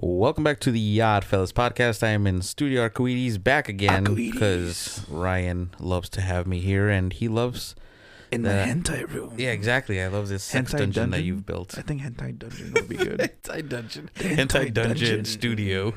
[0.00, 2.04] Welcome back to the Odd Fellas podcast.
[2.04, 7.12] I am in Studio Arcoiris back again because Ryan loves to have me here and
[7.12, 7.74] he loves.
[8.30, 9.32] in The- the hentai room.
[9.38, 10.00] Yeah, exactly.
[10.02, 11.76] I love this sex Hentai dungeon, that you've built.
[11.78, 13.18] I think hentai dungeon would be good.
[13.42, 14.10] Hentai dungeon.
[14.16, 15.94] The Hentai dungeon studio.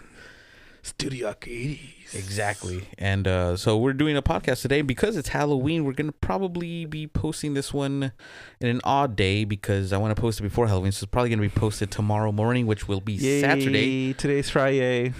[0.83, 2.13] Studio Arcoiris.
[2.15, 2.83] Exactly.
[2.97, 5.85] And uh, so we're doing a podcast today because it's Halloween.
[5.85, 8.11] We're going to probably be posting this one
[8.59, 10.91] in an odd day because I want to post it before Halloween.
[10.91, 14.13] So it's probably going to be posted tomorrow morning, which will be Yay, Saturday.
[14.13, 15.13] Today's Friday.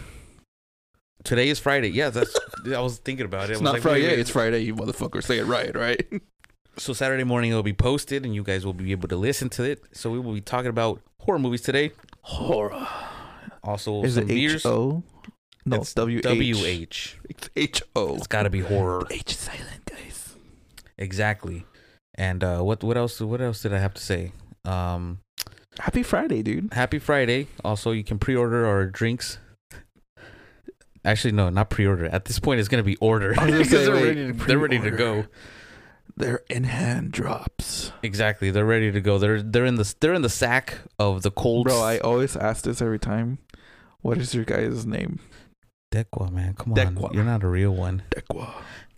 [1.24, 1.90] Today is Friday.
[1.90, 2.38] Yeah, that's.
[2.66, 3.50] I was thinking about it.
[3.50, 4.02] I It's was not like, Friday.
[4.04, 4.20] wait, wait.
[4.20, 4.60] It's Friday.
[4.62, 5.24] You motherfucker.
[5.24, 6.04] Say it right, right?
[6.78, 9.64] So Saturday morning it'll be posted, and you guys will be able to listen to
[9.64, 9.84] it.
[9.92, 11.92] So we will be talking about horror movies today.
[12.22, 12.88] Horror.
[13.62, 14.66] Also, Is some it beers.
[14.66, 15.04] H O?
[15.66, 17.18] No, It's W H.
[17.30, 18.16] It's H O.
[18.16, 19.06] It's got to be horror.
[19.12, 20.36] H silent, guys.
[20.98, 21.66] Exactly.
[22.16, 23.20] And uh, what what else?
[23.22, 24.32] What else did I have to say?
[24.66, 25.20] Um,
[25.80, 26.74] Happy Friday, dude.
[26.74, 27.48] happy Friday.
[27.64, 29.38] Also, you can pre-order our drinks.
[31.04, 32.06] Actually, no, not pre-order.
[32.06, 34.28] At this point, it's gonna be order I was gonna because they're ready.
[34.28, 35.26] To, they're ready to go.
[36.18, 37.92] They're in hand drops.
[38.04, 39.18] Exactly, they're ready to go.
[39.18, 41.66] They're they're in the they're in the sack of the cold.
[41.68, 43.40] Bro, I always ask this every time.
[44.02, 45.20] What is your guy's name?
[45.92, 47.14] Dequa, man, come on, Dequa.
[47.14, 48.04] you're not a real one.
[48.12, 48.54] Dequa.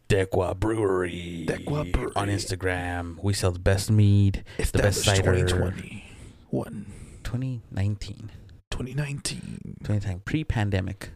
[0.09, 1.45] Tekua Brewery.
[1.47, 2.11] Tekua Brewery.
[2.15, 3.17] on Instagram.
[3.23, 4.43] We sell the best mead.
[4.57, 5.33] The best cider.
[5.33, 6.85] 2021.
[7.23, 8.29] 2019,
[8.69, 9.75] 2019.
[9.79, 11.09] 2019 pre-pandemic.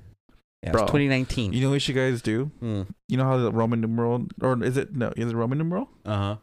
[0.63, 1.53] Yeah, Bro, it's 2019.
[1.53, 2.49] You know what you guys do?
[2.63, 2.87] Mm.
[3.07, 5.13] You know how the Roman numeral, or is it no?
[5.15, 5.89] Is it Roman numeral?
[6.03, 6.35] Uh huh.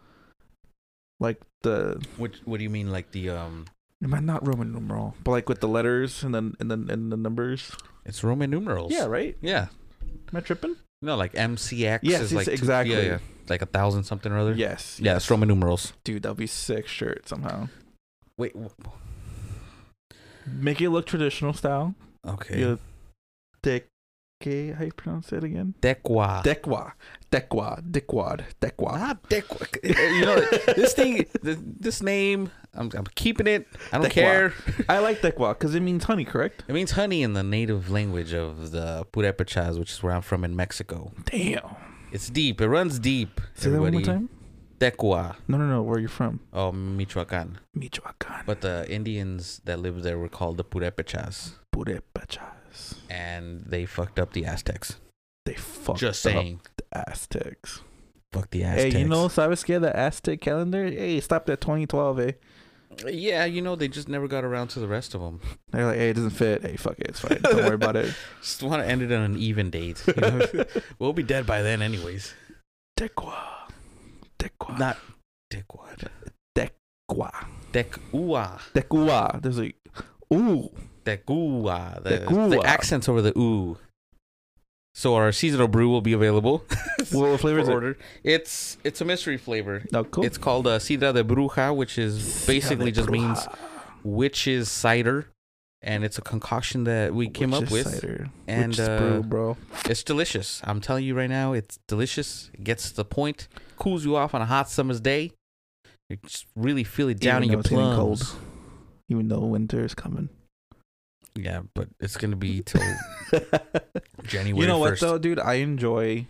[1.18, 3.64] Like the What What do you mean, like the um?
[4.00, 7.16] man, not Roman numeral, but like with the letters and then and then and the
[7.16, 7.72] numbers.
[8.04, 8.92] It's Roman numerals.
[8.92, 9.36] Yeah, right.
[9.40, 9.68] Yeah.
[10.02, 10.76] Am I tripping?
[11.02, 12.94] No, like MCX Yes, is yes, like two- exactly.
[12.94, 14.54] yeah, yeah, like a thousand something or other.
[14.54, 14.98] Yes.
[15.00, 15.92] Yeah, it's Roman numerals.
[16.04, 17.68] Dude, that'd be sick shirt somehow.
[18.38, 18.52] Wait.
[18.54, 18.70] w-
[20.46, 21.94] Make it look traditional style.
[22.26, 22.58] Okay.
[22.60, 22.78] You
[23.62, 23.84] Dec.
[24.44, 25.74] How you pronounce it again?
[25.80, 26.42] Dequa.
[26.44, 26.92] Dequa.
[27.34, 27.82] Dequa.
[27.90, 28.44] Dickwad.
[28.60, 28.98] Dequa.
[28.98, 29.66] Not Dequa.
[30.18, 30.40] you know
[30.74, 31.26] this thing.
[31.42, 32.50] This name.
[32.74, 33.66] I'm, I'm keeping it.
[33.92, 34.10] I don't Dequa.
[34.12, 34.52] care.
[34.88, 36.64] I like Dequa because it means honey, correct?
[36.68, 40.44] It means honey in the native language of the Purépechas, which is where I'm from
[40.44, 41.12] in Mexico.
[41.26, 41.76] Damn.
[42.12, 42.60] It's deep.
[42.60, 43.40] It runs deep.
[43.54, 44.28] Say that one more time.
[44.78, 45.36] Tekua.
[45.48, 45.82] No, no, no.
[45.82, 46.40] Where are you from?
[46.52, 47.58] Oh, Michoacan.
[47.74, 48.42] Michoacan.
[48.46, 51.54] But the Indians that lived there were called the Purépechas.
[51.74, 52.94] Purépechas.
[53.08, 54.96] And they fucked up the Aztecs.
[55.46, 55.96] They fucked up.
[55.98, 56.60] Just saying.
[56.73, 57.80] the Aztecs.
[58.32, 58.82] Fuck the Aztecs.
[58.82, 59.02] Hey, Aztecs.
[59.02, 59.80] you know, ¿sabes qué?
[59.80, 60.84] The Aztec calendar.
[60.84, 62.32] Hey, stopped at 2012, eh?
[63.06, 65.40] Yeah, you know, they just never got around to the rest of them.
[65.70, 66.62] They're like, hey, it doesn't fit.
[66.62, 67.08] Hey, fuck it.
[67.08, 67.40] It's fine.
[67.42, 68.14] Don't worry about it.
[68.40, 70.00] Just want to end it on an even date.
[70.06, 70.46] You know?
[71.00, 72.34] we'll be dead by then, anyways.
[72.96, 73.34] Dequa.
[74.38, 74.78] Dequa.
[74.78, 74.98] Not
[75.50, 76.08] Dickwad.
[76.54, 77.46] Dequa.
[77.72, 78.60] Dequa.
[78.74, 79.42] Dequa.
[79.42, 79.76] There's like,
[80.32, 80.70] ooh.
[81.04, 82.02] Tekua.
[82.02, 82.50] The, Tekua.
[82.50, 83.78] the accents over the ooh.
[84.96, 86.64] So our seasonal brew will be available.
[87.12, 87.96] What flavor is it?
[88.22, 89.82] It's it's a mystery flavor.
[89.92, 90.24] No, cool.
[90.24, 93.46] It's called uh, Sidra de Bruja, which is basically just means
[94.02, 95.26] witch's cider,
[95.82, 98.30] and it's a concoction that we came up with, Cider.
[98.48, 99.56] and Witch's uh, brew, bro.
[99.84, 100.62] it's delicious.
[100.64, 102.50] I'm telling you right now, it's delicious.
[102.54, 105.32] It gets to the point, cools you off on a hot summer's day.
[106.08, 107.96] You just really feel it down Even in your plums.
[107.96, 108.36] cold.
[109.10, 110.30] Even though winter is coming.
[111.36, 112.82] Yeah, but it's gonna be till
[114.22, 114.60] January.
[114.62, 115.00] you know what 1st.
[115.00, 115.38] though, dude?
[115.40, 116.26] I enjoy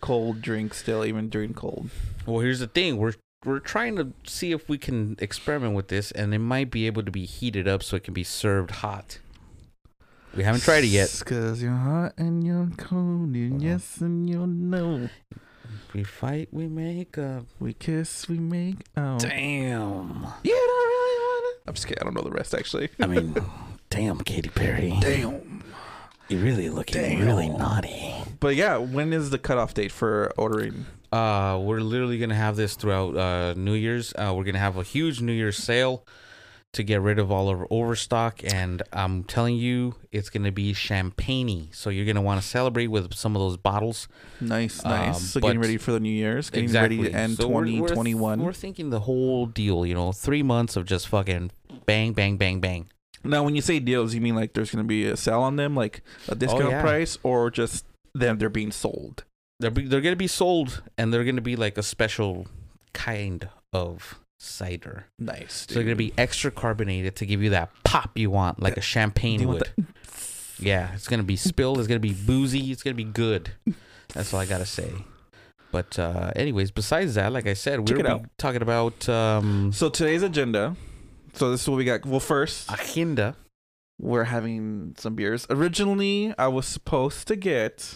[0.00, 1.90] cold drinks still, even during cold.
[2.26, 2.96] Well, here's the thing.
[2.98, 3.14] We're
[3.44, 7.02] we're trying to see if we can experiment with this, and it might be able
[7.02, 9.18] to be heated up so it can be served hot.
[10.36, 11.20] We haven't tried it yet.
[11.24, 13.68] Cause you're hot and you're cold, and Uh-huh.
[13.70, 15.08] yes and you know.
[15.94, 17.46] We fight, we make up.
[17.58, 19.20] We kiss, we make out.
[19.20, 20.26] Damn.
[20.44, 21.54] You don't really wanna.
[21.66, 22.00] I'm just kidding.
[22.02, 22.90] I don't know the rest actually.
[23.00, 23.34] I mean,
[23.90, 24.94] damn, Katy Perry.
[25.00, 25.62] Damn.
[26.28, 27.26] You're really looking Damn.
[27.26, 28.14] really naughty.
[28.38, 30.86] But yeah, when is the cutoff date for ordering?
[31.12, 34.12] Uh, we're literally gonna have this throughout uh New Year's.
[34.16, 36.06] Uh, we're gonna have a huge New Year's sale
[36.72, 40.72] to get rid of all of our overstock, and I'm telling you, it's gonna be
[40.72, 41.70] champagne.
[41.72, 44.06] So you're gonna want to celebrate with some of those bottles.
[44.40, 45.20] Nice, Um, nice.
[45.32, 46.96] so getting ready for the New Year's, getting exactly.
[46.98, 48.40] ready to end So we're- we're- 2021.
[48.40, 49.84] We're, thinking the whole deal.
[49.84, 51.50] You know, three months of just fucking
[51.86, 52.86] bang, bang, bang, bang.
[53.22, 55.56] Now, when you say deals, you mean like there's going to be a sale on
[55.56, 56.80] them, like a discount Oh, yeah.
[56.82, 57.84] price, or just
[58.14, 59.24] them they're being sold?
[59.60, 62.46] They're be, they're gonna be sold, and they're gonna be like a special
[62.94, 65.04] kind of cider.
[65.18, 65.66] Nice.
[65.68, 68.80] So they're gonna be extra carbonated to give you that pop you want, like a
[68.80, 69.70] champagne would.
[70.58, 71.78] Yeah, it's gonna be spilled.
[71.78, 72.72] It's gonna be boozy.
[72.72, 73.50] It's gonna be good.
[74.14, 74.90] That's all I gotta say.
[75.72, 80.74] But uh, anyways, besides that, like I said, we're talking about um, So today's agenda.
[81.32, 82.04] So this is what we got.
[82.04, 83.36] Well, first, agenda.
[83.98, 85.46] we're having some beers.
[85.50, 87.94] Originally, I was supposed to get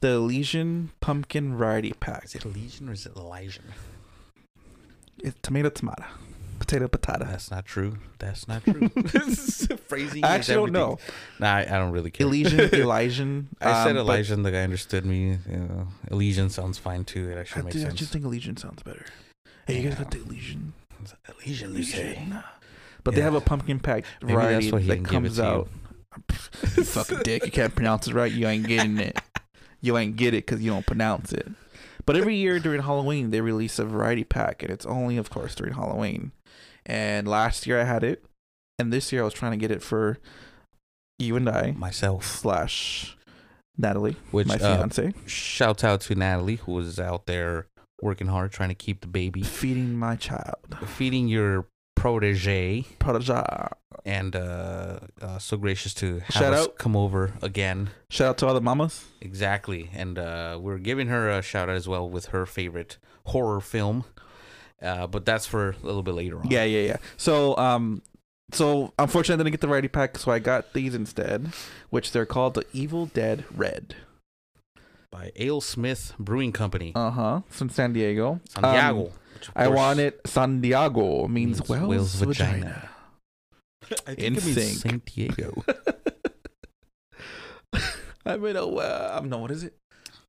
[0.00, 2.24] the Elysian Pumpkin Variety Pack.
[2.26, 3.64] Is it Elysian or is it Elysian?
[5.18, 6.04] It's tomato, tomato,
[6.60, 7.24] potato, potato.
[7.24, 7.98] That's not true.
[8.20, 8.88] That's not true.
[8.94, 10.24] This is phrasing.
[10.24, 10.98] I actually don't know.
[11.40, 12.26] Nah, I, I don't really care.
[12.26, 13.48] Elysian, Elysian.
[13.60, 14.42] I said um, Elysian.
[14.44, 15.38] The guy understood me.
[15.50, 17.30] You know, Elysian sounds fine too.
[17.30, 19.04] It I, actually makes do- I just think Elysian sounds better.
[19.66, 20.72] Hey, you guys got the Elysian?
[21.28, 22.16] Elysian, you say?
[22.16, 22.42] Elysian.
[23.04, 25.68] But they have a pumpkin pack variety that didn't give it comes out.
[26.76, 27.44] you fucking dick.
[27.44, 28.30] You can't pronounce it right.
[28.30, 29.18] You ain't getting it.
[29.80, 31.48] You ain't get it because you don't pronounce it.
[32.04, 35.54] But every year during Halloween, they release a variety pack, and it's only, of course,
[35.54, 36.32] during Halloween.
[36.86, 38.24] And last year I had it,
[38.78, 40.18] and this year I was trying to get it for
[41.18, 42.24] you and I Myself.
[42.24, 43.16] slash
[43.76, 47.67] Natalie, Which my uh, fiance, shouts out to Natalie who was out there
[48.00, 50.76] working hard trying to keep the baby, feeding my child.
[50.86, 51.66] feeding your
[51.96, 53.42] protege, Protege.
[54.04, 56.78] and uh, uh, so gracious to have Shout us out.
[56.78, 57.90] come over again.
[58.08, 59.04] Shout out to all the mamas.
[59.20, 63.60] Exactly, and uh, we're giving her a shout out as well with her favorite horror
[63.60, 64.04] film.
[64.80, 66.48] Uh, but that's for a little bit later on.
[66.48, 66.96] Yeah, yeah, yeah.
[67.16, 68.00] So, um,
[68.52, 71.52] so unfortunately, I didn't get the variety pack, so I got these instead,
[71.90, 73.96] which they're called the Evil Dead Red.
[75.10, 77.40] By Ale Smith Brewing Company, Uh huh.
[77.48, 78.40] From San Diego.
[78.50, 79.06] Santiago.
[79.06, 79.12] Um,
[79.56, 80.20] I want it.
[80.26, 82.90] San Diego means, means Wales, whale's vagina.
[83.88, 84.00] vagina.
[84.06, 84.78] I In think it means sync.
[84.78, 85.64] San Diego.
[88.26, 89.16] I'm in a well.
[89.16, 89.38] I'm no.
[89.38, 89.74] What is it?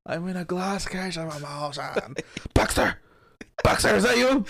[0.06, 1.76] I'm in a glass case of a mouse.
[1.78, 2.14] on.
[2.54, 2.96] Baxter,
[3.62, 4.44] Baxter, is that you?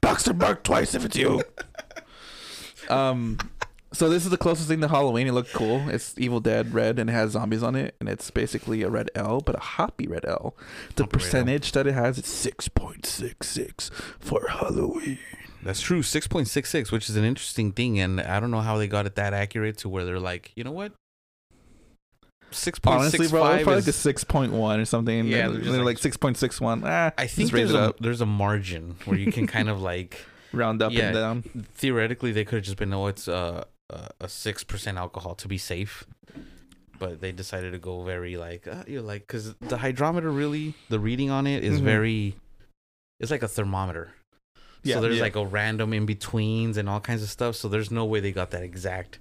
[0.00, 1.42] Baxter, bark twice if it's you.
[2.88, 3.38] Um.
[3.92, 5.26] So this is the closest thing to Halloween.
[5.26, 5.88] It looked cool.
[5.88, 9.10] It's Evil Dead Red and it has zombies on it, and it's basically a red
[9.16, 10.54] ale, but a hoppy red ale.
[10.96, 11.06] The Hoppy red ale.
[11.08, 15.18] percentage that it has is six point six six for Halloween.
[15.62, 18.60] That's true, six point six six, which is an interesting thing, and I don't know
[18.60, 20.92] how they got it that accurate to where they're like, you know what,
[22.50, 25.26] six point Honestly, six bro, five probably like a six point one or something.
[25.26, 26.82] Yeah, Yeah, they're they're like- like six point six one.
[26.84, 30.18] Ah, I think there's a there's a margin where you can kind of like
[30.52, 31.06] round up yeah.
[31.06, 31.66] and down.
[31.74, 35.58] theoretically they could have just been oh it's uh, a six percent alcohol to be
[35.58, 36.04] safe,
[36.98, 40.98] but they decided to go very like uh, you're like because the hydrometer really the
[41.00, 41.84] reading on it is Mhm.
[41.84, 42.36] very
[43.20, 44.12] it's like a thermometer.
[44.84, 45.22] Yeah, so there's yeah.
[45.22, 47.56] like a random in betweens and all kinds of stuff.
[47.56, 49.18] So there's no way they got that exact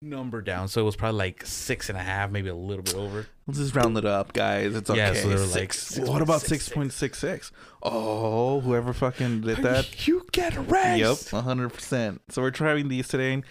[0.00, 0.68] number down.
[0.68, 3.26] So it was probably like six and a half, maybe a little bit over.
[3.48, 4.76] Let's just round it up, guys.
[4.76, 4.98] It's okay.
[4.98, 5.98] Yeah, so they were like Six.
[6.06, 6.46] what about 6.66?
[6.48, 7.50] six point six six?
[7.82, 10.06] Oh, whoever fucking did that.
[10.06, 11.00] you get raised.
[11.00, 12.20] Yep, one hundred percent.
[12.28, 13.42] So we're trying these today.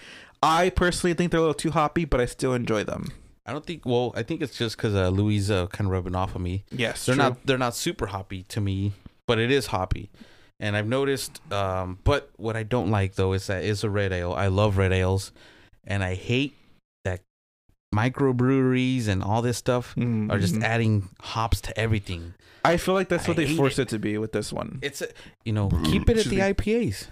[0.44, 3.12] I personally think they're a little too hoppy, but I still enjoy them.
[3.48, 3.88] I don't think.
[3.88, 6.64] Well, I think it's just because uh, Louise uh, kind of rubbing off of me.
[6.70, 7.44] Yes, They're not.
[7.48, 8.94] They're not super hoppy to me,
[9.26, 10.12] but it is hoppy.
[10.60, 11.42] And I've noticed.
[11.52, 14.34] Um, but what I don't like though is that it's a red ale.
[14.34, 15.32] I love red ales,
[15.86, 16.57] and I hate that
[17.98, 20.32] microbreweries and all this stuff Mm-hmm.
[20.32, 22.34] are just adding hops to everything.
[22.66, 23.84] I feel like that's what I they hate forced it.
[23.84, 23.90] it.
[23.90, 24.80] to be with this one.
[24.82, 25.08] It's a,
[25.46, 26.42] you know keep it at the me.
[26.54, 27.08] IPAs.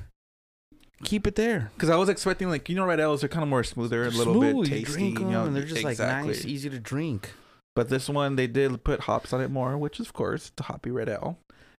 [1.03, 1.71] Keep it there.
[1.75, 4.09] Because I was expecting like you know red ales are kind of more smoother, a
[4.09, 4.93] little Smooth, bit you tasty.
[4.99, 6.27] drink You 'em, know, and they're just exactly.
[6.29, 7.31] like nice, easy to drink.
[7.75, 10.91] But this one they did put hops on it more, which of course the hoppy
[10.91, 11.37] red ale.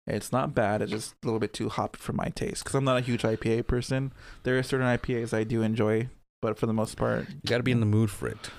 [0.07, 0.81] It's not bad.
[0.83, 3.23] It's just a little bit too hoppy for my taste because I'm not a huge
[3.23, 4.13] IPA person.
[4.43, 6.09] There are certain IPAs I do enjoy,
[6.43, 8.51] but for the most part, You got to be in the mood for it.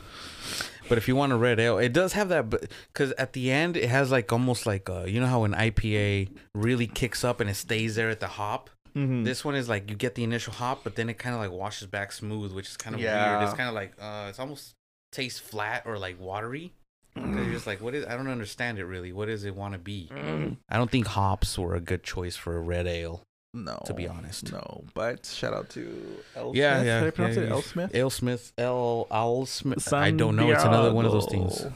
[0.88, 2.48] But if you want a red ale, it does have that.
[2.93, 6.31] Because at the end, it has like almost like uh, you know how an IPA
[6.55, 8.70] really kicks up and it stays there at the hop.
[8.94, 9.24] Mhm.
[9.24, 11.50] This one is like you get the initial hop, but then it kind of like
[11.50, 13.38] washes back smooth, which is kind of Yeah.
[13.38, 13.48] weird.
[13.48, 14.74] It's kind of like uh, it's almost
[15.12, 16.72] tastes flat or like watery.
[17.14, 18.05] 'Cause You're just like, what is?
[18.05, 19.10] I don't understand it really.
[19.12, 20.10] What does it want to be?
[20.12, 20.58] Mm.
[20.69, 23.22] I don't think hops were a good choice for a red ale.
[23.55, 24.53] No, to be honest.
[24.53, 24.84] no.
[24.94, 26.86] But shout out to El Yeah, Smith.
[26.86, 27.53] yeah, Did I pronounce yeah, it yeah.
[27.53, 27.94] El Smith?
[27.94, 29.06] Ale Smith, L.
[29.10, 29.93] Owl Smith.
[29.93, 30.50] I don't know.
[30.50, 31.67] It's another one of those things.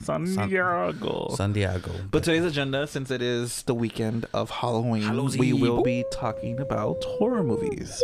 [0.00, 1.28] San San- Diego.
[1.36, 1.90] San Diego.
[2.10, 5.38] But today's agenda, since it is the weekend of Halloween, Halloween.
[5.38, 8.02] we will be talking about horror movies.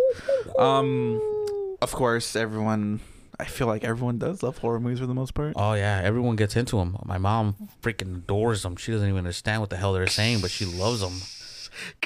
[0.58, 1.20] Um,
[1.82, 3.00] of course, everyone.
[3.40, 5.54] I feel like everyone does love horror movies for the most part.
[5.56, 6.96] Oh yeah, everyone gets into them.
[7.04, 8.76] My mom freaking adores them.
[8.76, 11.14] She doesn't even understand what the hell they're saying, but she loves them.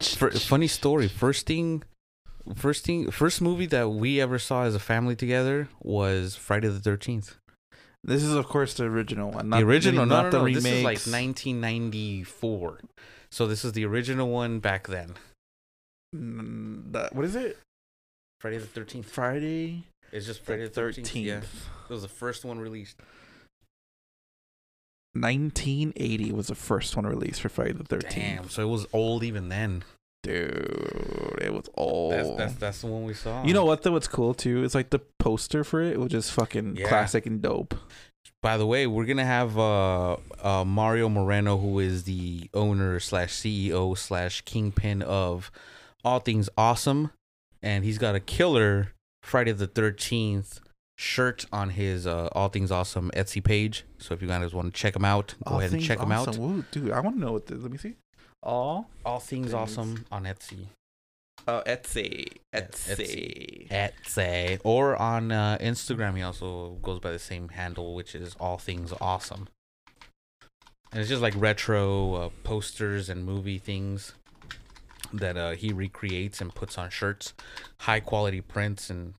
[0.00, 1.08] For, funny story.
[1.08, 1.82] First thing,
[2.54, 6.78] first thing, first movie that we ever saw as a family together was Friday the
[6.80, 7.36] Thirteenth.
[8.04, 9.48] This is, of course, the original one.
[9.48, 10.44] Not The original, no, not no, the no.
[10.44, 10.64] remakes.
[10.64, 12.80] This is like 1994.
[13.30, 15.14] So this is the original one back then.
[16.14, 17.58] Mm, the- what is it?
[18.40, 19.10] Friday the Thirteenth.
[19.10, 21.14] Friday It's just Friday the Thirteenth.
[21.16, 23.00] Yeah, it was the first one released.
[25.20, 28.10] 1980 was the first one released for Friday the 13th.
[28.10, 28.48] Damn.
[28.48, 29.84] So it was old even then.
[30.22, 32.12] dude, it was old.
[32.12, 33.44] That's, that's that's the one we saw.
[33.44, 33.92] you know what though?
[33.92, 34.64] What's cool too?
[34.64, 36.88] It's like the poster for it, which is fucking Yeah.
[36.88, 37.74] classic and dope.
[38.42, 43.32] By the way, we're gonna have uh, uh Mario Moreno, who is the owner slash
[43.34, 45.50] CEO slash kingpin of
[46.04, 47.10] All Things Awesome,
[47.62, 48.92] and he's got a killer
[49.22, 50.60] Friday the Thirteenth
[50.96, 53.84] shirt on his uh, All Things Awesome Etsy page.
[53.98, 56.12] So if you guys want to check him out, go All ahead and check him
[56.12, 56.36] out.
[56.38, 57.60] Ooh, dude, I want to know what this.
[57.60, 57.94] Let me see.
[58.42, 59.54] All All Things Things.
[59.54, 60.66] Awesome on Etsy.
[61.46, 63.68] oh Etsy, Etsy.
[63.68, 64.60] Etsy.
[64.64, 68.92] Or on uh, Instagram, he also goes by the same handle, which is All Things
[69.00, 69.48] Awesome.
[70.92, 74.12] And it's just like retro uh, posters and movie things
[75.12, 77.34] that uh, he recreates and puts on shirts,
[77.80, 79.14] high quality prints and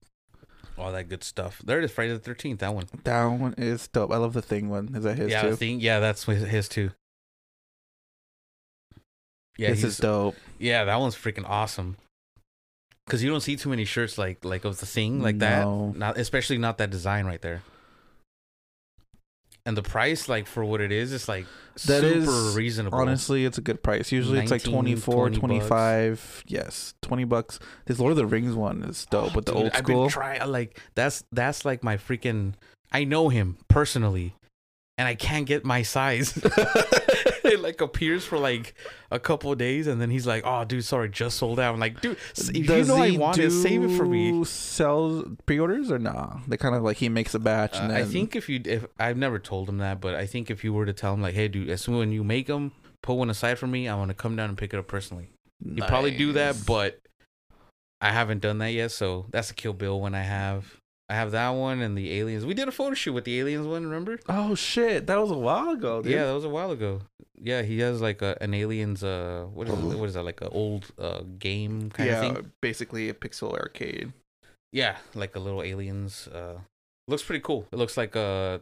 [0.77, 1.61] all that good stuff.
[1.63, 2.59] There it is, Friday the Thirteenth.
[2.59, 2.85] That one.
[3.03, 4.11] That one is dope.
[4.11, 4.93] I love the thing one.
[4.95, 5.49] Is that his yeah, too?
[5.49, 6.91] I think yeah, that's his, his too.
[9.57, 10.35] Yeah, this is dope.
[10.59, 11.97] yeah, that one's freaking awesome.
[13.09, 15.91] Cause you don't see too many shirts like like of the thing like No.
[15.93, 17.63] that, not especially not that design right there.
[19.67, 21.45] And the price, like for what it is, it's like
[21.87, 22.97] That super is, reasonable.
[22.97, 24.13] Honestly, it's a good price.
[24.13, 25.39] Usually it's like 19, 24, 20 bucks.
[25.67, 26.43] 25.
[26.47, 27.59] Yes, 20 bucks.
[27.85, 30.49] This Lord of the Rings one is dope with the Dude, old I've been trying
[30.49, 32.53] like that's that's like my freaking.
[32.93, 34.35] I know him personally,
[34.97, 36.31] and I can't get my size.
[37.67, 38.73] like appears for like
[39.11, 41.79] a couple of days, and then he's like, "Oh, dude, sorry, just sold out." I'm
[41.79, 44.45] like, "Dude, s- if you Does know I want it, save it for me." do
[44.45, 46.39] Sells pre-orders or nah?
[46.47, 48.85] They kind of like he makes a batch Uh, then I think if you, if
[48.97, 51.35] I've never told him that, but I think if you were to tell him like,
[51.35, 52.71] "Hey, dude, as soon as you make them,
[53.03, 53.87] put one aside for me.
[53.87, 55.27] I want to come down and pick it up personally."
[55.63, 56.99] You probably do that, but
[57.99, 58.91] I haven't done that yet.
[58.91, 60.77] So that's a Kill Bill one I have.
[61.09, 62.45] I have that one and the aliens.
[62.45, 63.83] We did a photo shoot with the aliens one.
[63.85, 64.19] Remember?
[64.27, 66.11] oh shit, that was a while ago, dude.
[66.11, 67.01] Yeah, that was a while ago.
[67.41, 69.03] Yeah, he has like a, an aliens.
[69.03, 70.23] Uh, what is it, what is that?
[70.23, 72.51] Like an old uh game kind yeah, of thing.
[72.61, 74.11] basically a pixel arcade.
[74.73, 76.27] Yeah, like a little aliens.
[76.27, 76.59] Uh,
[77.07, 77.67] looks pretty cool.
[77.71, 78.59] It looks like uh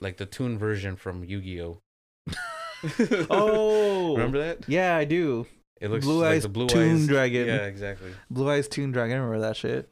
[0.00, 1.78] like the toon version from Yu Gi Oh.
[3.28, 4.68] Oh, remember that?
[4.68, 5.46] Yeah, I do.
[5.80, 7.46] It looks Blue like Eyes the blue Toon eyes Dragon.
[7.46, 8.10] Yeah, exactly.
[8.30, 9.16] Blue Eyes Toon Dragon.
[9.16, 9.88] I remember that shit.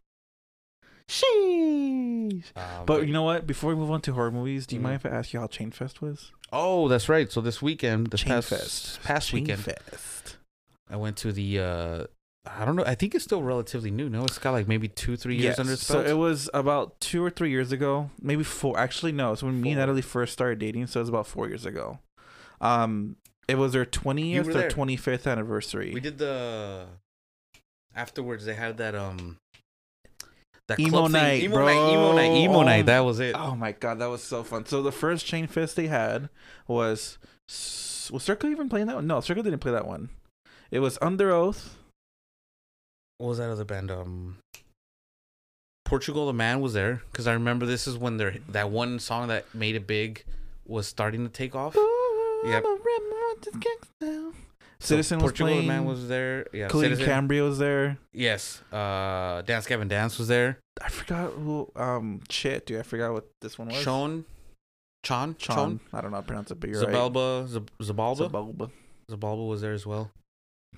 [1.09, 2.45] Sheesh.
[2.57, 3.47] Um, But you know what?
[3.47, 4.85] Before we move on to horror movies, do you Mhm.
[4.85, 6.33] mind if I ask you how Chainfest was?
[6.53, 7.31] Oh, that's right.
[7.33, 9.03] So this weekend, this past Fest.
[9.03, 10.37] past Chain weekend, Fest.
[10.91, 11.59] I went to the.
[11.59, 12.05] uh
[12.47, 12.85] I don't know.
[12.87, 14.09] I think it's still relatively new.
[14.09, 15.59] No, it's got like maybe two, three years Yes.
[15.59, 18.79] under its So it was about two or three years ago, maybe four.
[18.79, 19.33] Actually, no.
[19.33, 21.99] It's when me and Natalie first started dating, so it was about four years ago.
[22.63, 23.17] Um,
[23.49, 25.93] it was their twentieth or twenty fifth anniversary.
[25.93, 26.87] we did the.
[27.95, 29.37] Afterwards, they had that um.
[30.69, 32.87] That Emo night, emo night, emo night, emo Oh night.
[32.87, 33.35] That was it.
[33.35, 34.67] Oh my god, that was so fun.
[34.67, 36.29] So the first Chain Fest they had
[36.67, 37.17] was
[37.49, 39.07] was Circa even playing that one?
[39.07, 40.11] No, Circa didn't play that one.
[40.71, 41.71] It was Underoath.
[43.17, 43.91] What was that other band?
[43.91, 44.37] Um,
[45.87, 49.29] Portugal the Man was there because I remember this is when their that one song
[49.29, 50.23] that made it big
[50.67, 51.75] was starting to take off.
[52.45, 52.65] Yep.
[54.81, 55.67] So Citizen was Portugal playing.
[55.67, 56.47] Man was there.
[56.53, 57.05] Yeah, Clean Citizen.
[57.07, 57.99] Cambria was there.
[58.13, 58.63] Yes.
[58.73, 60.59] Uh, Dance Gavin Dance was there.
[60.81, 61.69] I forgot who.
[61.75, 63.77] Um, shit, dude, I forgot what this one was.
[63.79, 64.25] Sean,
[65.03, 65.57] Chon, Chon.
[65.57, 67.89] Chon, I don't know how to pronounce it, but you're Zabalba, Zab- right.
[67.89, 68.71] Zabalba, Zabalba.
[69.11, 70.13] Zabalba was there as well.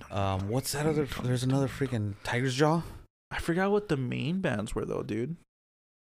[0.09, 1.07] Um, what's that other?
[1.21, 2.81] There's another freaking Tiger's Jaw.
[3.29, 5.35] I forgot what the main bands were though, dude.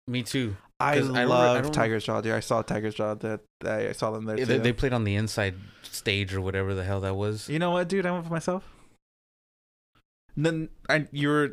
[0.09, 0.57] Me too.
[0.79, 2.33] I 'Cause I remember- love I don't- Tiger's Jaw, dude.
[2.33, 3.15] I saw Tiger's Jaw.
[3.15, 4.59] That I I saw them there They, too.
[4.59, 7.49] they played on the inside stage or whatever the hell that was.
[7.49, 8.05] You know what, dude?
[8.07, 8.65] I went for myself.
[10.37, 11.51] Then I you're.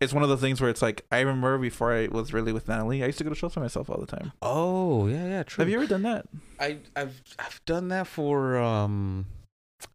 [0.00, 2.68] It's one of the things where it's like I remember before I was really with
[2.68, 4.32] Natalie, I used to go to shows by myself all the time.
[4.42, 5.62] Oh yeah, yeah, true.
[5.62, 6.26] Have you ever done that?
[6.58, 9.26] I I've I've done that for um,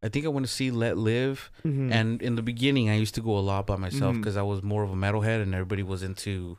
[0.04, 1.92] I think I went to see Let Live, Mm-hmm.
[1.92, 4.62] and in the beginning I used to go a lot by myself because I was
[4.64, 6.58] more of a metalhead and everybody was into,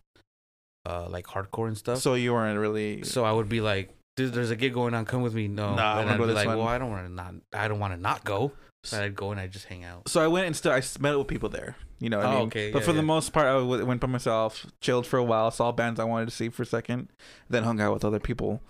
[0.86, 1.98] uh, like hardcore and stuff.
[1.98, 3.02] so you weren't really.
[3.02, 5.04] So I would be like, "Dude, there's a gig going on.
[5.04, 6.58] Come with me." No, Nah, and gonna I'd be this like, one.
[6.58, 7.34] "Well, I don't want to not.
[7.52, 8.52] I don't want to not go."
[8.84, 10.08] So I'd go and I'd just hang out.
[10.08, 11.74] So I went and still I met with people there.
[11.98, 12.46] You know what I Oh, mean?
[12.48, 15.24] okay, But yeah, for the most part, I w- went by myself, chilled for a
[15.24, 17.08] while, saw bands I wanted to see for a second,
[17.50, 18.60] then hung out with other people.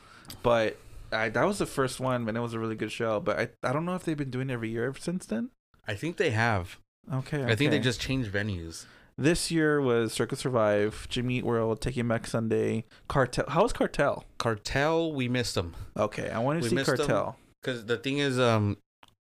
[0.42, 0.78] But
[1.12, 3.20] I, that was the first one, and it was a really good show.
[3.20, 5.50] But I, I don't know if they've been doing it every year since then.
[5.87, 6.78] I think they have.
[7.12, 8.87] Okay, I think they just changed venues.
[9.18, 13.46] This year was Circa Survive, Jimmy Eat World, Taking Back Sunday, Cartel.
[13.49, 14.25] How was Cartel?
[14.37, 15.75] Cartel, we missed them.
[15.96, 16.85] Okay, I wanted to We see.
[16.85, 17.38] Cartel.
[17.62, 18.76] Because the thing is, um,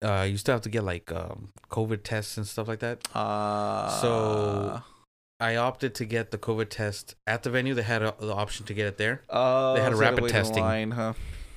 [0.04, 2.99] uh, you still have to get like um COVID tests and stuff like that.
[3.16, 4.83] Uh, So-
[5.40, 7.73] I opted to get the COVID test at the venue.
[7.73, 9.23] They had a, the option to get it there.
[9.30, 10.64] uh, they had a so rapid testing.
[10.64, 11.12] line, huh?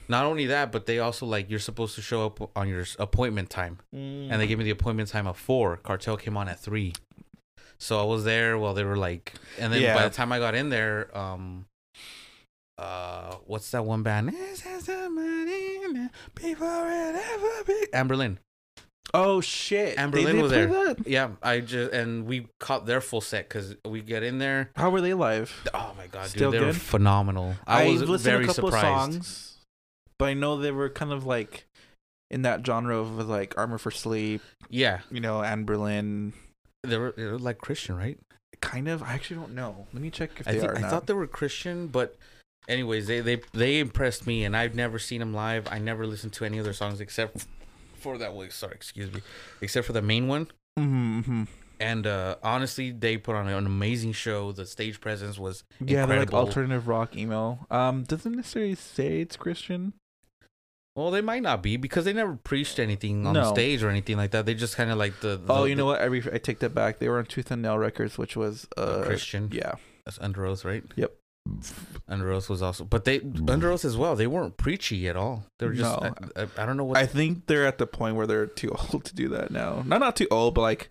[0.07, 3.50] Not only that, but they also like you're supposed to show up on your appointment
[3.50, 5.77] time, and they gave me the appointment time of four.
[5.77, 6.93] Cartel came on at three,
[7.81, 10.53] so I was there while they were like, and then by the time I got
[10.55, 11.65] in there, um,
[12.77, 14.33] uh, what's that one band?
[14.33, 18.38] Is there somebody in there Before it ever be- Anberlin.
[19.13, 19.97] Oh shit!
[20.00, 20.67] Amber They was there.
[20.67, 21.05] that?
[21.05, 24.69] Yeah, I just and we caught their full set because we get in there.
[24.77, 25.53] How were they live?
[25.73, 26.79] Oh my god, Still dude, they were good?
[26.81, 27.55] phenomenal.
[27.67, 28.85] I, was listened very to a couple surprised.
[29.17, 29.57] of songs,
[30.17, 31.65] but I know they were kind of like
[32.29, 36.31] in that genre of like Armor for Sleep, Yeah, you know, Anberlin.
[36.83, 38.19] They were, they were like Christian, right?
[38.59, 39.01] Kind of.
[39.03, 39.88] I actually don't know.
[39.93, 40.89] Let me check if I, they think, are I now.
[40.89, 42.15] thought they were Christian, but
[42.67, 45.67] anyways, they, they they impressed me, and I've never seen them live.
[45.71, 47.47] I never listened to any of their songs except
[47.95, 48.50] for that one.
[48.51, 49.21] Sorry, excuse me,
[49.61, 50.47] except for the main one.
[50.79, 51.43] mm-hmm.
[51.79, 54.51] And uh, honestly, they put on an amazing show.
[54.51, 57.65] The stage presence was Yeah, they're like alternative rock emo.
[57.71, 59.93] Um, doesn't necessarily say it's Christian.
[60.95, 61.12] Well.
[61.12, 63.53] They might not be because they never preached anything on No.
[63.53, 64.45] stage or anything like that.
[64.45, 66.01] They just kind of like the, the oh, you know what?
[66.01, 67.00] I re- I take that back.
[67.00, 69.50] They were on Tooth and Nail Records, which was uh, Christian.
[69.51, 69.75] Yeah.
[70.05, 70.83] That's Underoath, right?
[70.95, 71.13] Yep.
[72.10, 74.15] Underoath was also, but they Underoath as well.
[74.15, 75.45] They weren't preachy at all.
[75.60, 76.01] They were just.
[76.01, 76.13] No.
[76.36, 76.98] I, I, I don't know what.
[76.98, 79.83] I think they're at the point where they're too old to do that now.
[79.86, 80.89] Not not too old, but like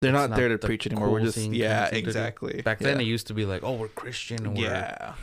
[0.00, 1.06] they're It's not, not there to the preach anymore.
[1.06, 1.98] cool we're just thing yeah, to do.
[1.98, 2.62] exactly.
[2.62, 3.10] back then, it yeah.
[3.10, 5.14] used to be like, oh, we're Christian and we're yeah.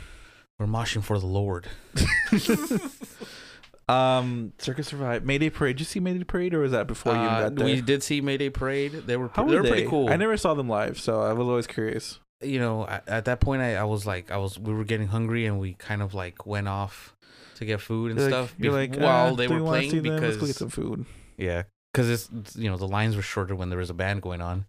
[0.58, 1.66] we're moshing for the Lord.
[3.88, 5.76] um, Circa Survive, Mayday Parade.
[5.76, 7.66] Did you see Mayday Parade, or was that before you Uh, got there?
[7.66, 8.92] we did see Mayday Parade.
[9.06, 9.68] They were How they were they?
[9.70, 10.08] pretty cool.
[10.08, 12.18] I never saw them live, so I was always curious.
[12.42, 15.08] you know, at, at that point, I, I was like, I was we were getting
[15.08, 17.14] hungry and we kind of like went off
[17.56, 20.02] to get food and You're like- stuff you're like, while "Ah, they we were playing
[20.02, 20.04] them?
[20.20, 21.06] let's go get because some food.
[21.38, 21.62] Yeah,
[21.92, 24.66] because it's you know the lines were shorter when there was a band going on,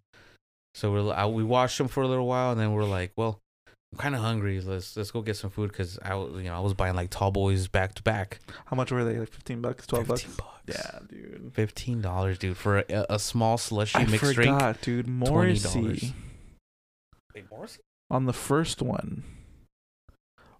[0.74, 3.40] so we're we watched them for a little while and then we're like, well,
[3.92, 4.60] I'm kind of hungry.
[4.60, 7.10] Let's let's go get some food because I was- you know I was buying like
[7.10, 8.40] tall boys back to back.
[8.66, 9.18] How much were they?
[9.18, 10.24] Like fifteen bucks, twelve bucks.
[10.24, 10.50] bucks.
[10.68, 11.52] Yeah, dude.
[11.54, 14.52] fifteen dollars, dude, for a, a small slushy I mixed drink.
[14.52, 15.06] forgot, dude.
[15.06, 16.12] Morrissey
[17.34, 17.80] Wait, Morrissey?
[18.10, 19.22] on the first one.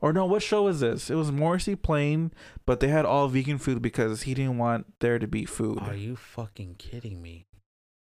[0.01, 1.11] Or no, what show was this?
[1.11, 2.31] It was Morrissey playing,
[2.67, 5.79] but they had all vegan food because he didn't want there to be food.
[5.81, 7.47] Are you fucking kidding me?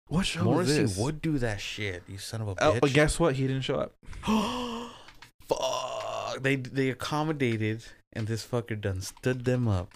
[0.07, 2.03] what show Morrissey would do that shit.
[2.07, 2.81] You son of a Oh, bitch.
[2.81, 3.35] but guess what?
[3.35, 3.95] He didn't show up.
[5.59, 6.43] Fuck.
[6.43, 9.93] They they accommodated and this fucker done stood them up.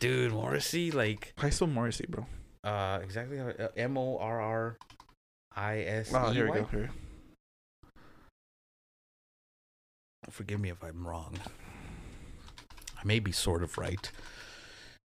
[0.00, 2.26] Dude, Morrissey, like I spell Morrissey, bro.
[2.62, 4.76] uh exactly how M O R R
[5.56, 6.16] I S E.
[6.16, 6.64] Oh, here we go.
[6.64, 6.90] Here.
[10.30, 11.34] Forgive me if I'm wrong.
[12.98, 14.10] I may be sort of right.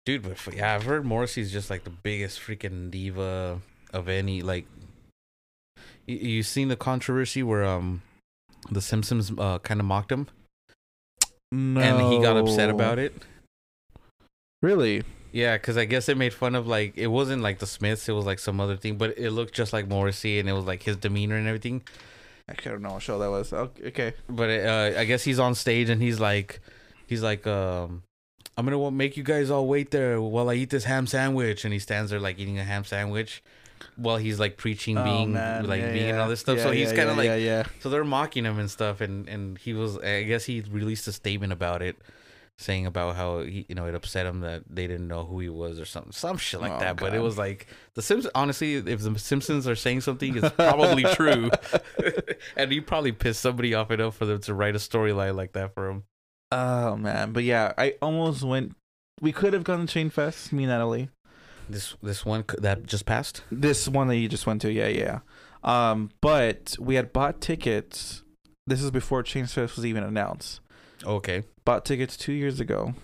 [0.05, 3.61] Dude, but f- yeah, I've heard Morrissey's just like the biggest freaking diva
[3.93, 4.67] of any like
[6.07, 8.03] you, you seen the controversy where um
[8.71, 10.29] the Simpsons uh kind of mocked him
[11.53, 11.81] No.
[11.81, 13.15] and he got upset about it.
[14.63, 15.03] Really?
[15.31, 18.13] Yeah, because I guess it made fun of like it wasn't like the Smiths, it
[18.13, 20.83] was like some other thing, but it looked just like Morrissey and it was like
[20.83, 21.83] his demeanor and everything.
[22.51, 23.53] Actually, I don't know what show that was.
[23.53, 23.87] Okay.
[23.89, 24.15] okay.
[24.29, 26.61] But uh, I guess he's on stage and he's like,
[27.07, 28.03] he's like, um,
[28.57, 31.73] I'm gonna make you guys all wait there while I eat this ham sandwich, and
[31.73, 33.43] he stands there like eating a ham sandwich
[33.97, 35.67] while he's like preaching Oh, being man.
[35.67, 36.59] like Yeah, vegan and all this stuff.
[36.59, 37.63] Yeah, so he's yeah, kind of yeah, like, yeah, yeah.
[37.81, 41.13] so they're mocking him and stuff, and and he was, I guess he released a
[41.13, 41.97] statement about it.
[42.61, 45.49] Saying about how he, you know, it upset him that they didn't know who he
[45.49, 46.97] was or something, some shit like Oh, that.
[46.97, 48.33] But it was like the Simpsons.
[48.35, 51.53] Honestly, if the Simpsons are saying something, it's probably true,
[52.57, 55.73] and he probably pissed somebody off enough for them to write a storyline like that
[55.73, 56.03] for him.
[56.51, 58.75] Oh man, but yeah, I almost went.
[59.21, 61.11] We could have gone to Chain Fest, me and Natalie.
[61.69, 63.43] This this one c- that just passed.
[63.51, 65.21] This one that you just went to, yeah, yeah.
[65.63, 68.23] Um, but we had bought tickets.
[68.67, 70.61] This is before Chain Fest was even announced.
[71.05, 71.45] Okay.
[71.65, 72.95] Bought tickets two years ago,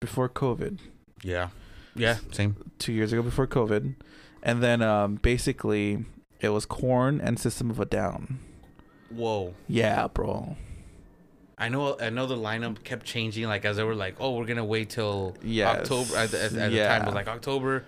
[0.00, 0.78] before COVID.
[1.22, 1.48] Yeah.
[1.94, 2.16] Yeah.
[2.32, 2.56] Same.
[2.78, 3.94] Two years ago before COVID,
[4.42, 6.04] and then um, basically
[6.40, 8.38] it was Korn and System of a Down.
[9.10, 9.54] Whoa.
[9.68, 10.56] Yeah, bro.
[11.58, 11.96] I know.
[11.98, 13.44] I know the lineup kept changing.
[13.46, 15.78] Like as they were like, oh, we're gonna wait till Yes.
[15.90, 16.16] October.
[16.18, 17.84] At, the- at, at the time it was like October.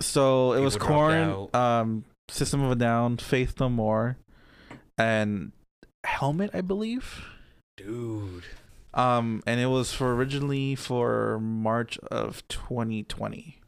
[0.00, 4.16] So it was Korn, um, System of a Down, Faith No More,
[4.98, 5.52] and
[6.04, 7.24] Helmet, I believe.
[7.76, 8.42] Dude.
[8.94, 13.60] Um, and it was for originally for March of 2020,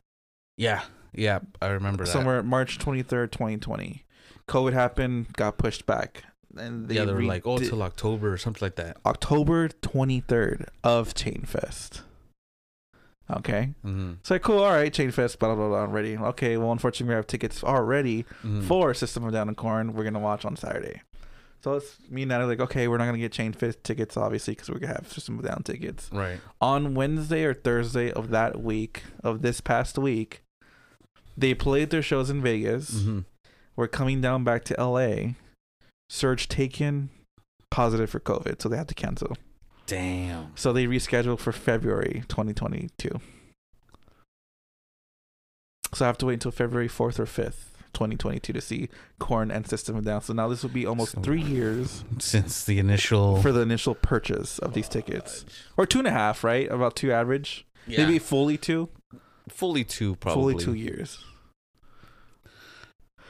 [0.58, 0.82] Yeah.
[1.14, 1.38] Yeah.
[1.62, 2.10] I remember that.
[2.10, 4.04] somewhere March 23rd, 2020.
[4.48, 6.24] COVID happened, got pushed back,
[6.58, 8.96] and they yeah, they were like, oh, till October or something like that.
[9.06, 12.02] October 23rd of Chain Fest.
[13.30, 14.12] Okay, Mm-hmm.
[14.22, 14.58] so cool.
[14.62, 15.84] All right, Chain Fest, blah blah blah.
[15.84, 16.16] I'm ready.
[16.16, 18.62] Okay, well, unfortunately, we have tickets already Mm-hmm.
[18.62, 19.94] for System of a Down and Korn.
[19.94, 21.00] We're gonna watch on Saturday.
[21.62, 24.52] So it's me and Natalie like, okay, we're not gonna get chain fit tickets, obviously,
[24.54, 26.10] because we're gonna have System of a Down tickets.
[26.12, 26.38] Right.
[26.60, 30.42] On Wednesday or Thursday of that week, of this past week,
[31.34, 32.90] they played their shows in Vegas.
[32.90, 33.20] Mm-hmm.
[33.76, 35.32] We're coming down back to LA.
[36.14, 37.08] Serj Tankian
[37.72, 39.36] positive for COVID, so they had to cancel.
[39.88, 40.52] Damn.
[40.54, 43.20] So they rescheduled for February 2022.
[45.92, 49.66] So I have to wait until February 4th or 5th, 2022 to see Korn and
[49.68, 50.20] System of Down.
[50.22, 53.42] So now this will be almost So- three years Since the initial.
[53.42, 55.44] for the initial purchase of these tickets.
[55.76, 56.70] Or two and a half, right?
[56.70, 57.66] About two average.
[57.88, 58.06] yeah.
[58.06, 58.88] Maybe fully two.
[59.48, 60.54] fully two, probably.
[60.54, 61.18] Fully two years.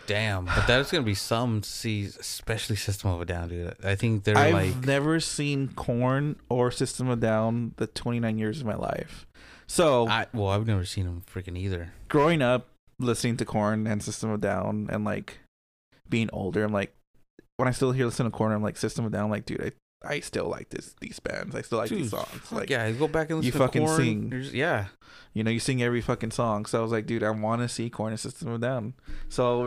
[0.06, 0.46] Damn.
[0.46, 3.74] But that's gonna be some see, especially System of a Down, dude.
[3.84, 4.86] I think they're like I've like.
[4.86, 9.26] never seen Korn or System of a Down the 29 years of my life.
[9.66, 11.92] So I, well, I've never seen them freaking either.
[12.08, 15.38] growing up listening to Korn and System of a Down and like
[16.08, 16.94] being older, I'm like
[17.56, 19.62] when I still hear listen to Korn, I'm like System of a Down, like dude,
[19.62, 19.72] I,
[20.06, 21.54] I still like this these bands.
[21.54, 22.52] I still like these songs.
[22.52, 23.96] Like yeah, go back and listen you to fucking Korn.
[23.96, 24.30] sing.
[24.30, 24.86] There's- Yeah.
[25.32, 26.66] you know, you sing every fucking song.
[26.66, 28.94] So I was like, dude, I want to see Korn and System of Down.
[29.28, 29.60] So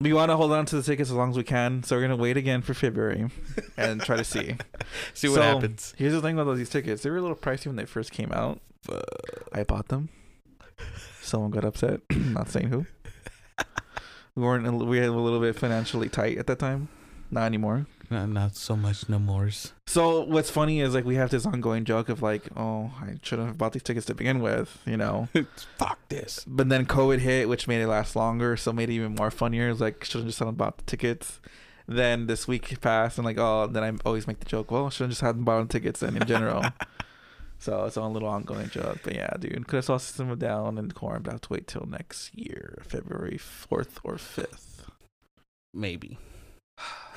[0.00, 1.82] we're, want to hold on to the tickets as long as we can.
[1.82, 3.30] So we're gonna wait again for February
[3.76, 4.56] and try to see.
[5.14, 5.94] See what So, happens.
[5.96, 8.32] Here's the thing about these tickets: they were a little pricey when they first came
[8.32, 8.60] out.
[8.86, 9.04] But...
[9.52, 10.08] I bought them.
[11.20, 12.00] Someone got upset.
[12.10, 12.86] Not saying who.
[14.38, 14.72] We weren't.
[14.86, 16.86] We had a little bit financially tight at that time.
[17.28, 17.86] Not anymore.
[18.10, 19.72] Not, not so much no mores.
[19.86, 23.48] So what's funny is like we have this ongoing joke of like, oh, I shouldn't
[23.48, 25.28] have bought these tickets to begin with, you know.
[25.76, 26.44] Fuck this.
[26.46, 29.68] But then COVID hit, which made it last longer, so made it even more funnier.
[29.68, 31.40] It's like shouldn't just hadn't bought the tickets.
[31.86, 34.70] Then this week passed, and like, oh, then I always make the joke.
[34.70, 36.64] Well, should have just hadn't bought the tickets then in general.
[37.58, 39.00] so it's a little ongoing joke.
[39.04, 41.52] But yeah, dude, could have saw System of Down and Korn, but I have to
[41.52, 44.90] wait till next year, February fourth or fifth.
[45.74, 46.18] Maybe.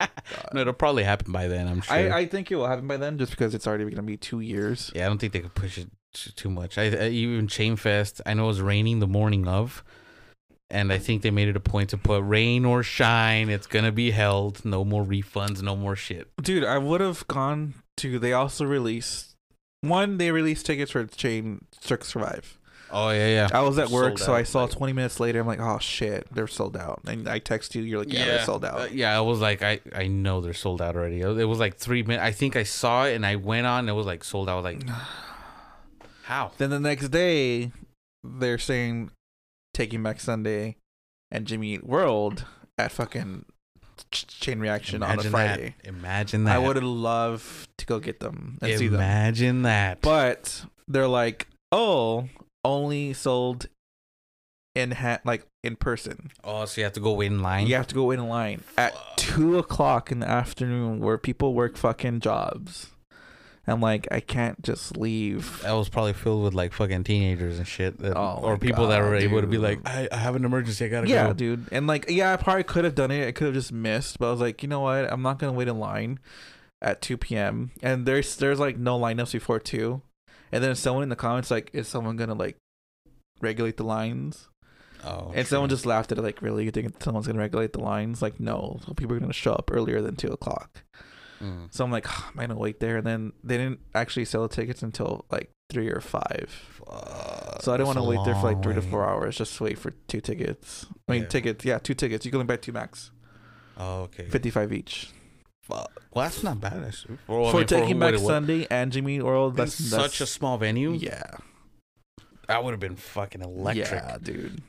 [0.52, 1.66] no, it'll probably happen by then.
[1.66, 1.96] I'm sure.
[1.96, 4.16] I, I think it will happen by then, just because it's already going to be
[4.16, 4.92] two years.
[4.94, 6.78] yeah, I don't think they could push it too much.
[6.78, 8.20] I, I even Chainfest.
[8.26, 9.84] I know it was raining the morning of,
[10.70, 13.48] and I think they made it a point to put rain or shine.
[13.48, 14.64] It's gonna be held.
[14.64, 15.62] No more refunds.
[15.62, 16.30] No more shit.
[16.40, 18.18] Dude, I would have gone to.
[18.18, 19.34] They also released
[19.80, 20.18] one.
[20.18, 22.58] They released tickets for Chain Circa Survive.
[22.90, 23.48] Oh yeah, yeah.
[23.52, 25.40] I was at work, Sold so I saw like- 20 minutes later.
[25.40, 27.00] I'm like, oh shit, they're sold out.
[27.06, 28.80] And I text you, you're like, yeah, they're sold out.
[28.80, 31.20] Uh, yeah, I was like, I, I know they're sold out already.
[31.20, 32.24] It was like three minutes.
[32.24, 33.80] I think I saw it and I went on.
[33.80, 34.52] And it was like sold out.
[34.52, 34.88] I was like,
[36.24, 36.52] how?
[36.58, 37.72] then the next day,
[38.24, 39.10] they're saying
[39.74, 40.76] Taking Back Sunday
[41.30, 42.44] and Jimmy Eat World
[42.78, 43.44] at fucking
[44.10, 45.74] Chain Reaction on a Imagine Friday.
[45.82, 45.88] That.
[45.88, 46.56] Imagine that.
[46.56, 49.00] I would have loved to go get them and see them.
[49.00, 50.00] Imagine that.
[50.00, 52.28] But they're like, oh,
[52.64, 53.66] only sold
[54.74, 56.30] in ha- like in person.
[56.44, 57.66] oh, so you have to go wait in line.
[57.66, 61.54] You have to go wait in line at two o'clock in the afternoon where people
[61.54, 62.88] work fucking jobs.
[63.66, 65.60] I'm like, I can't just leave.
[65.62, 69.00] That was probably filled with like fucking teenagers and shit, that, Oh or people that
[69.00, 71.32] God, were able to be like, I, I have an emergency, I gotta Yeah, go.
[71.34, 71.66] dude.
[71.70, 73.28] And like, yeah, I probably could have done it.
[73.28, 75.12] I could have just missed, but I was like, you know what?
[75.12, 76.18] I'm not gonna wait in line
[76.80, 77.72] at 2 p.m.
[77.82, 80.00] And there's there's like no lineups before two.
[80.52, 82.56] And then someone in the comments like, is someone gonna like
[83.40, 84.48] regulate the lines?
[85.04, 86.64] Oh, and someone just laughed at it, like, really?
[86.64, 88.20] You think someone's gonna regulate the lines?
[88.20, 88.80] Like, no.
[88.84, 90.82] So people are gonna show up earlier than two o'clock.
[91.40, 91.72] Mm.
[91.72, 92.96] So I'm like, "Ah, I'm gonna wait there.
[92.96, 96.48] And then they didn't actually sell the tickets until like three or five.
[96.50, 99.36] Fuck, So I didn't want to wait there for like long three to four hours.
[99.36, 100.86] Just wait for two tickets.
[101.08, 101.28] I mean, Yeah.
[101.28, 101.64] tickets.
[101.64, 102.24] Yeah, two tickets.
[102.24, 103.12] You can only buy two max,
[103.76, 104.24] Oh, okay.
[104.28, 105.10] fifty-five each.
[105.68, 106.02] Fuck.
[106.14, 106.82] Well, that's not bad.
[106.82, 107.18] Actually.
[107.26, 108.26] For, I for mean, taking what back it was.
[108.26, 109.52] Sunday and Jimmy World.
[109.52, 110.92] In That's, that's such a small venue.
[110.92, 111.22] yeah,
[112.46, 113.88] That would have been fucking electric.
[113.90, 114.62] yeah, dude.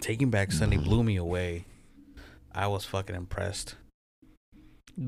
[0.00, 1.64] Taking Back Sunday blew me away.
[2.54, 3.76] I was fucking impressed.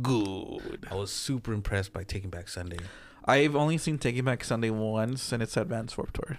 [0.03, 0.87] Good.
[0.91, 2.79] I was super impressed by Taking Back Sunday.
[3.25, 6.39] I've only seen Taking Back Sunday once, and it's Advanced Warp Tour.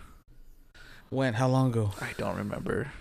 [1.10, 1.36] When?
[1.36, 1.91] How long ago?
[2.02, 2.91] I don't remember.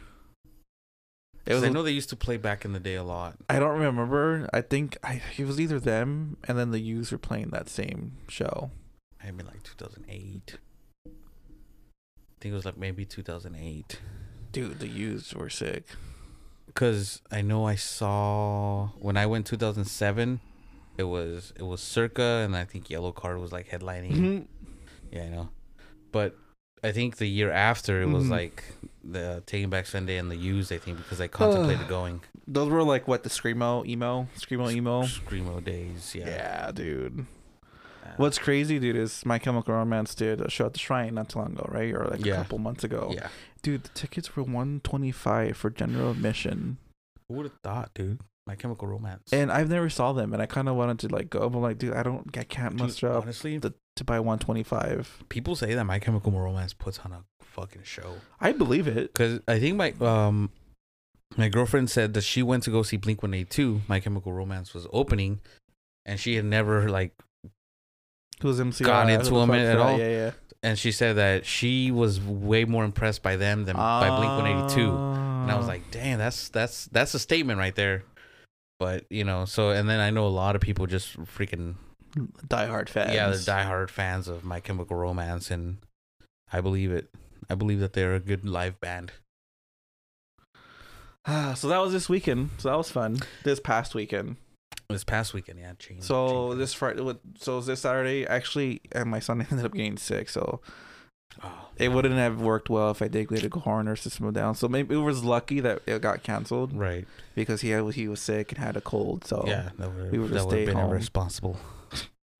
[1.46, 1.70] It 'Cause was.
[1.70, 3.36] I know they used to play back in the day a lot.
[3.48, 4.48] I don't remember.
[4.52, 8.16] I think I it was either them and then the Used were playing that same
[8.28, 8.72] show.
[9.22, 10.58] I mean, like 2008.
[11.06, 11.10] I
[12.40, 14.00] think it was like maybe 2008.
[14.52, 15.86] Dude, the Used were sick.
[16.74, 20.40] Cause I know I saw when I went 2007,
[20.98, 24.12] it was it was Circa and I think Yellowcard was like headlining.
[24.12, 24.42] Mm-hmm.
[25.12, 25.48] Yeah, I know.
[26.10, 26.36] But
[26.84, 28.30] I think the year after it was Mhm.
[28.30, 28.64] like
[29.02, 30.72] the Taking Back Sunday and the Used.
[30.72, 32.20] I think because I contemplated going.
[32.46, 35.02] Those were like what the screamo emo, screamo emo.
[35.04, 36.14] Screamo days.
[36.14, 36.28] Yeah.
[36.28, 37.26] Yeah, dude.
[38.04, 41.28] Uh, What's crazy, dude, is My Chemical Romance did a show at the Shrine not
[41.30, 41.92] too long ago, right?
[41.92, 42.34] Or like Yeah.
[42.34, 43.10] a couple months ago.
[43.12, 43.28] Yeah.
[43.62, 46.76] Dude, the tickets were one twenty five for general admission.
[47.28, 48.20] Who would have thought, dude?
[48.46, 49.32] My Chemical Romance.
[49.32, 51.62] and I've never saw them, and I kind of wanted to like go, but I'm
[51.62, 55.24] like, dude, I don't, I can't muster up honestly, the, to buy 125.
[55.28, 58.16] people say that My Chemical Romance puts on a fucking show.
[58.40, 59.12] I believe it.
[59.12, 60.50] Because I think my um
[61.36, 63.80] my girlfriend said that she went to go see Blink One Eight Two.
[63.88, 65.40] My Chemical Romance was opening,
[66.04, 67.12] and she had never like.
[68.42, 68.84] Who's MC?
[68.84, 69.98] Gone into them at all?
[69.98, 70.30] Yeah, yeah.
[70.62, 74.46] And she said that she was way more impressed by them than by Blink One
[74.46, 74.90] Eighty Two.
[74.90, 78.04] And I was like, damn, that's that's that's a statement right there.
[78.78, 81.76] But you know, so and then I know a lot of people just freaking
[82.46, 83.14] diehard fans.
[83.14, 85.78] yeah, they're diehard fans of My Chemical Romance, and
[86.52, 87.08] I believe it.
[87.48, 89.12] I believe that they're a good live band.
[91.26, 92.50] Ah, so that was this weekend.
[92.58, 93.18] So that was fun.
[93.44, 94.36] This past weekend.
[94.88, 96.00] This past weekend, yeah, Chain.
[96.00, 100.28] So Chain- this Friday, so this Saturday, actually, and my son ended up getting sick.
[100.28, 100.60] So
[101.42, 104.54] oh, it wouldn't have worked well if I did go to Korn or System Down.
[104.54, 107.06] So maybe it was lucky that it got canceled right.
[107.34, 109.24] because he had, he was sick and had a cold.
[109.24, 110.90] So yeah, that would we were that just would have been home.
[110.90, 111.58] irresponsible.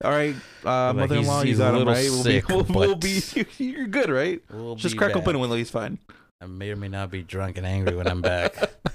[0.05, 2.11] All right, uh, Like, mother-in-law, he's- you he's a got him right.
[2.11, 3.23] We'll sick, be, we'll, we'll be,
[3.59, 4.43] you're good, right?
[4.53, 5.23] We'll Just crack back.
[5.23, 5.99] open when he's fine.
[6.39, 8.55] I may or may not be drunk and angry when I'm back.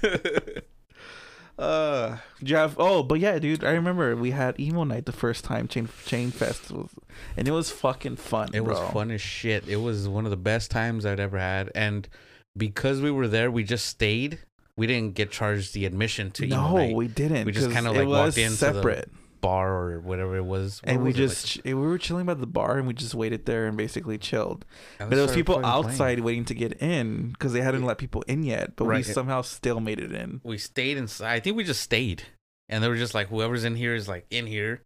[1.58, 2.74] Uh, Jeff.
[2.78, 3.62] Oh, but yeah, dude.
[3.64, 6.88] I remember we had emo night the first time Chain Chain Fest was,
[7.36, 8.50] and it was fucking fun.
[8.54, 9.68] it was fun as shit.
[9.68, 12.08] It was one of the best times I'd ever had, and
[12.56, 14.38] because we were there, we just stayed.
[14.76, 17.44] We didn't get charged the admission to emo No, night we didn't.
[17.44, 19.10] We just kinda, like, was walked the- separate,
[19.42, 21.18] bar or whatever it was, and we was it?
[21.18, 24.16] just ch- we were chilling by the bar, and we just waited there and basically
[24.16, 24.64] chilled.
[24.98, 25.84] Like, But there was people fucking playing.
[25.86, 28.76] outside waiting to get in because they hadn't let people in yet.
[28.76, 30.40] But we somehow still made it in.
[30.42, 31.32] We stayed inside.
[31.34, 32.22] I think we just stayed,
[32.70, 34.80] and they were just like, whoever's in here is like in here,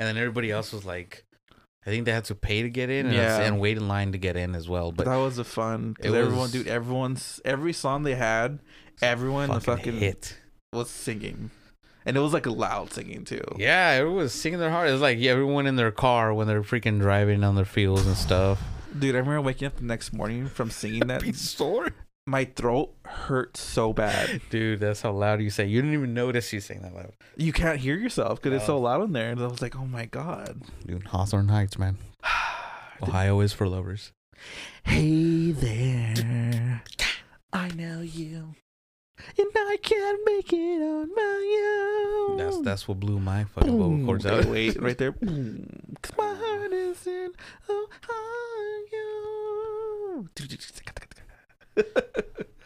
[0.00, 1.24] and then everybody else was like,
[1.86, 3.40] I think they had to pay to get in, and, Yeah.
[3.40, 4.90] and wait in line to get in as well.
[4.92, 5.92] But that was a fun.
[5.92, 8.58] Because everyone, dude, everyone's every song they had,
[9.00, 10.36] everyone the fucking fucking hit.
[10.72, 11.50] was singing,
[12.08, 13.42] and it was like loud singing too.
[13.56, 14.88] Yeah, everyone was singing their heart.
[14.88, 18.06] It was like yeah, everyone in their car when they're freaking driving on their fields
[18.06, 18.60] and stuff.
[18.98, 21.22] Dude, I remember waking up the next morning from singing that.
[21.36, 21.90] sore.
[22.26, 24.40] My throat hurt so bad.
[24.50, 25.66] Dude, that's how loud you say.
[25.66, 27.12] You didn't even notice you saying that loud.
[27.36, 29.30] You can't hear yourself because it's so loud in there.
[29.30, 30.60] And I was like, oh my God.
[30.86, 31.96] Dude, Hawthorne Heights, man.
[33.02, 34.12] Ohio is for lovers.
[34.84, 36.82] hey there.
[37.52, 38.54] I know you.
[39.38, 42.36] And I can't make it on my own.
[42.38, 44.06] That's that's what blew my fucking vocal Boom.
[44.06, 44.44] cords Wait, out.
[44.46, 45.12] Wait, right there.
[45.12, 45.96] Boom.
[46.02, 47.32] 'Cause my heart is in
[47.68, 47.88] Ohio.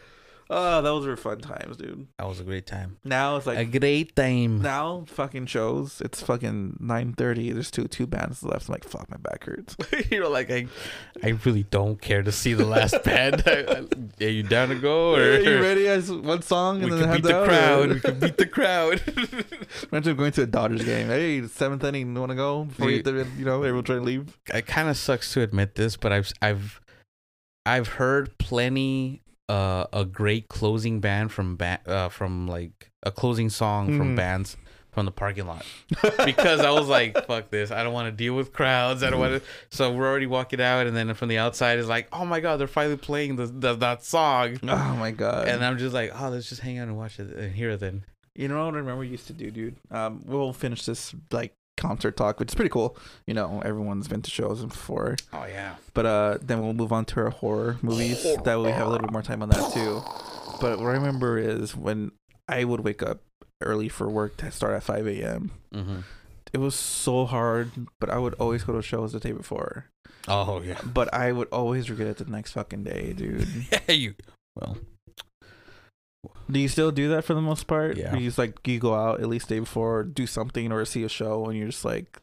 [0.53, 2.07] oh, those were fun times, dude.
[2.17, 2.97] That was a great time.
[3.03, 4.61] Now it's like a great time.
[4.61, 6.01] now fucking shows.
[6.01, 7.51] It's fucking nine thirty.
[7.51, 8.69] There's two two bands left.
[8.69, 9.75] I'm like, fuck, my back hurts.
[10.11, 10.67] You're like, I,
[11.23, 13.43] I really don't care to see the last band.
[13.47, 15.15] Are you down to go?
[15.15, 15.87] Or Are you ready?
[15.87, 17.89] As one song We and can then have beat the crowd.
[17.89, 19.01] or- We can beat the crowd.
[19.91, 21.07] Imagine going to a Dodgers game.
[21.07, 22.13] Hey, seventh inning.
[22.13, 23.03] You want to go before you,
[23.37, 24.37] you know everyone trying to leave?
[24.53, 26.79] it kind of sucks to admit this, but I've I've
[27.65, 33.49] I've heard plenty uh a great closing band from ba- uh from like a closing
[33.49, 34.15] song from Mhm.
[34.15, 34.57] bands
[34.91, 35.65] from the parking lot
[36.25, 39.19] because I was like fuck this I don't want to deal with crowds I don't
[39.19, 42.25] want to so we're already walking out and then from the outside is like oh
[42.25, 45.47] my god they're finally playing the, the that song Oh my god!
[45.47, 47.79] and I'm just like oh let's just hang out and watch it and hear it
[47.79, 49.75] then You know what I remember used to do, dude?
[49.91, 51.53] Um, we'll finish this like
[51.87, 52.89] concert talk, which is pretty cool.
[53.27, 55.17] You know, everyone's been to shows before.
[55.33, 58.23] oh yeah But uh then we'll move on to our horror movies.
[58.45, 60.01] That way we have a little bit more time on that too.
[60.61, 62.11] But what I remember is when
[62.47, 63.19] I would wake up
[63.61, 65.51] early for work to start at five AM.
[65.73, 65.99] mm-hmm.
[66.53, 69.87] It was so hard, but I would always go to shows the day before.
[70.27, 73.47] oh yeah But I would always regret it the next fucking day, dude.
[73.71, 74.13] yeah, you
[74.55, 74.77] well
[76.49, 77.97] Do you still do that for the most part?
[77.97, 78.15] Yeah.
[78.15, 81.09] You just like you go out at least day before, do something, or see a
[81.09, 82.19] show, and you're just like,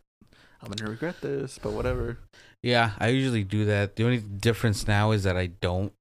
[0.63, 2.19] I'm gonna regret this, but whatever.
[2.63, 3.97] Yeah, I usually do that.
[3.97, 5.93] The only difference now is that I don't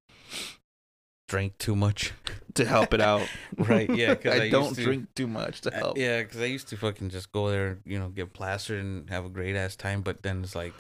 [1.27, 2.13] drink too much.
[2.55, 3.25] To help it out,
[3.57, 5.97] Right, yeah, 'cause I, I don't to- drink too much to help.
[5.97, 9.23] yeah, because I used to fucking just go there, you know, get plastered and have
[9.23, 10.01] a great ass time.
[10.01, 10.73] But then it's like,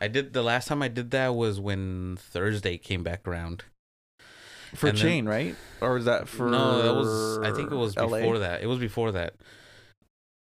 [0.00, 3.64] I did the last time I did that was when Thursday came back around.
[4.74, 5.54] For and then- chain, right?
[5.80, 6.48] Or is that for?
[6.50, 8.18] no, that was I think it was LA?
[8.18, 8.62] before that.
[8.62, 9.34] It was before that.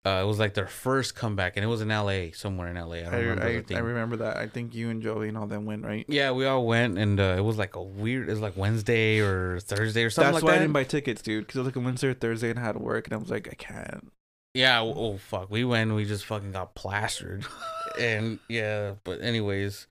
[0.05, 2.31] Uh, it was like their first comeback, and it was in L.A.
[2.31, 3.05] somewhere in L.A.
[3.05, 4.35] I I, don't remember I, the I remember that.
[4.35, 6.05] I think you and Joey and all them went right.
[6.09, 8.27] yeah, we all went, and uh, it was like a weird.
[8.27, 10.57] It was like Wednesday or Thursday or something That's like why that.
[10.57, 11.47] I didn't buy tickets, dude.
[11.47, 13.17] Because it was like a Wednesday or Thursday, and I had to work, and I
[13.17, 14.11] was like, I can't.
[14.53, 14.81] Yeah.
[14.81, 15.49] Oh oh, fuck.
[15.49, 15.93] We went.
[15.95, 17.45] We just fucking got plastered,
[17.99, 18.95] and yeah.
[19.05, 19.87] But anyways,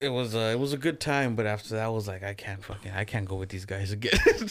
[0.00, 1.34] it was uh, it was a good time.
[1.36, 3.92] But after that, I was like, I can't fucking I can't go with these guys
[3.92, 4.18] again.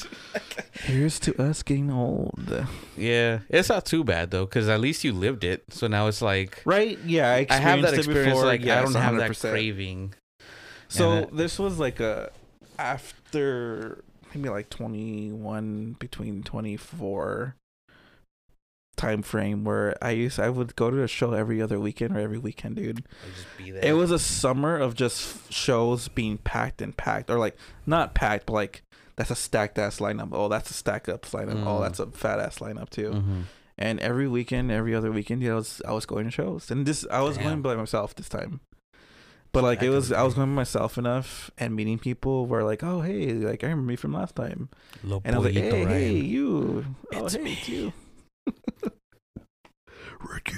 [0.84, 2.66] Here's to us getting old.
[2.98, 5.64] Yeah, it's not too bad though, because at least you lived it.
[5.70, 6.98] So now it's like Right?
[7.06, 8.34] Yeah, I, I have that experience.
[8.34, 8.46] before.
[8.46, 10.14] like I don't have that craving.
[10.88, 12.32] So And it- this was like a
[12.78, 17.56] after maybe like 21 between 24
[19.00, 22.20] time frame where I used I would go to a show every other weekend or
[22.20, 23.04] every weekend, dude.
[23.34, 23.84] Just be there.
[23.84, 28.46] It was a summer of just shows being packed and packed or like not packed
[28.48, 28.84] but like
[29.16, 30.30] that's a stacked ass lineup.
[30.32, 31.66] Oh, that's a stacked up lineup.
[31.66, 31.82] Oh, Mm.
[31.84, 33.12] that's a fat ass lineup too.
[33.12, 33.44] Mhm.
[33.78, 36.86] And every weekend, every other weekend, yeah, I was I was going to shows, and
[36.86, 37.46] this I was Damn.
[37.46, 38.60] going by myself this time.
[39.52, 42.84] But like it was, I was going by myself enough and meeting people where like,
[42.84, 44.70] oh hey, like I remember me from last time,
[45.04, 46.86] Lo and I was like, hey, hey, you,
[47.16, 47.58] oh It's hey, me.
[47.66, 47.94] you.
[50.20, 50.56] Ricky.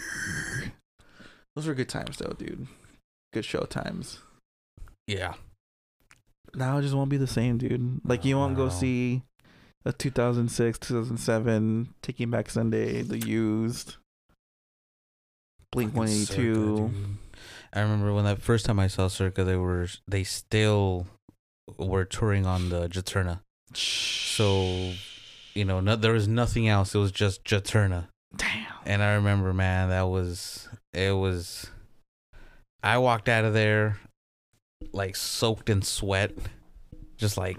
[1.56, 2.68] Those were good times though, dude.
[3.34, 4.20] Good show times.
[5.08, 5.34] Yeah.
[6.54, 8.02] Now it just won't be the same, dude.
[8.04, 9.24] Like you won't go see
[9.86, 13.96] a 2006, 2007 Taking Back Sunday, The Used,
[15.72, 17.18] Blink Fucking Circa, 182.
[17.74, 21.08] I remember when that first time I saw Circa, they were they still
[21.78, 23.40] were touring on the Juturna.
[23.74, 24.92] So,
[25.54, 26.96] you know, no, there was nothing else.
[26.96, 28.08] It was just Juturna.
[28.36, 28.66] Damn.
[28.86, 31.70] And I remember, man, that was it was.
[32.84, 34.00] I walked out of there
[34.94, 36.32] like soaked in sweat,
[37.18, 37.58] just like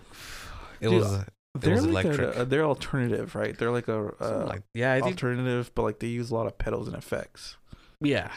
[0.81, 1.13] it Dude, was.
[1.55, 2.37] It They're was like electric.
[2.37, 3.57] a, they're alternative, right?
[3.57, 6.47] They're like a uh, like yeah, I think alternative, but like they use a lot
[6.47, 7.57] of pedals and effects.
[8.01, 8.33] yeah,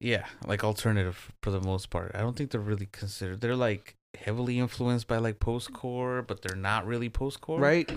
[0.00, 2.12] yeah, like alternative for the most part.
[2.14, 3.40] I don't think they're really considered.
[3.40, 7.88] They're like heavily influenced by like postcore, but they're not really postcore, Right?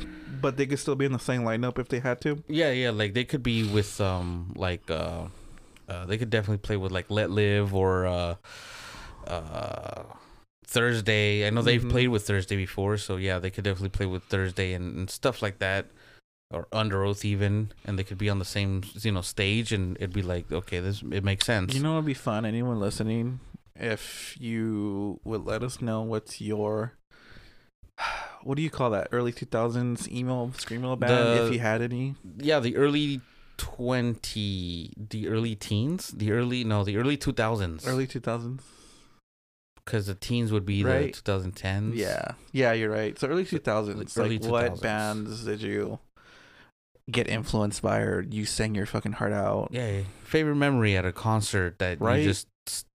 [0.41, 2.43] But they could still be in the same lineup if they had to.
[2.47, 5.25] Yeah, yeah, like they could be with um like uh,
[5.89, 8.35] uh they could definitely play with like Let Live or uh
[9.27, 10.03] uh
[10.65, 11.47] Thursday.
[11.47, 11.89] I know they've Mhm.
[11.89, 15.41] played with Thursday before, so yeah, they could definitely play with Thursday and, and stuff
[15.41, 15.87] like that.
[16.49, 20.13] Or Underoath even, and they could be on the same you know stage, and it'd
[20.13, 21.73] be like, okay, this it makes sense.
[21.73, 22.45] You know it'd be fun?
[22.45, 23.39] Anyone listening,
[23.79, 26.93] if you would let us know what's your
[28.43, 29.07] what do you call that?
[29.11, 32.15] Early two thousands email screamo band, The- if you had any.
[32.37, 33.21] yeah, the early
[33.57, 38.61] twenty, the early teens, the early no, the early two thousands, Early two thousands.
[39.83, 41.07] because the teens would be Right.
[41.07, 41.95] the two thousand tens.
[41.95, 42.33] Yeah.
[42.51, 43.17] Yeah, you're right.
[43.17, 44.15] So early two thousands.
[44.17, 45.99] early Like what bands did you
[47.09, 49.69] get influenced by or you sang your fucking heart out?
[49.71, 52.17] Yeah, favorite memory at a concert that Right?
[52.19, 52.47] you just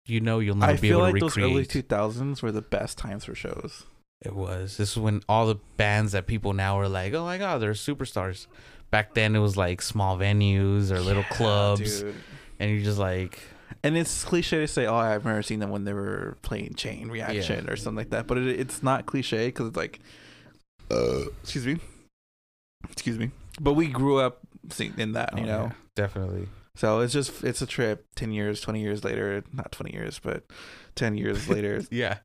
[0.09, 2.53] you know you'll never I be feel able like to those early two thousands were
[2.53, 3.85] the best times for shows.
[4.23, 4.77] it was.
[4.77, 7.73] This is when all the bands that people now are like, oh my god, they're
[7.73, 8.47] superstars.
[8.91, 12.15] Back then it was like small venues or little Yeah, clubs, dude.
[12.59, 13.39] and you're just like,
[13.85, 17.09] And it's cliche to say, "Oh, I've never seen them when they were playing Chain
[17.11, 20.01] Reaction or something like that," but it, it's not cliche because it's like,
[20.91, 21.79] uh, excuse me,
[22.91, 23.31] excuse me.
[23.61, 24.39] But we grew up
[24.71, 25.63] seeing in that, you oh, know.
[25.65, 26.49] yeah, definitely.
[26.79, 28.07] So it's just it's a trip.
[28.15, 30.45] Ten years, twenty years later, not twenty years, but
[30.95, 32.19] ten years later, Yeah,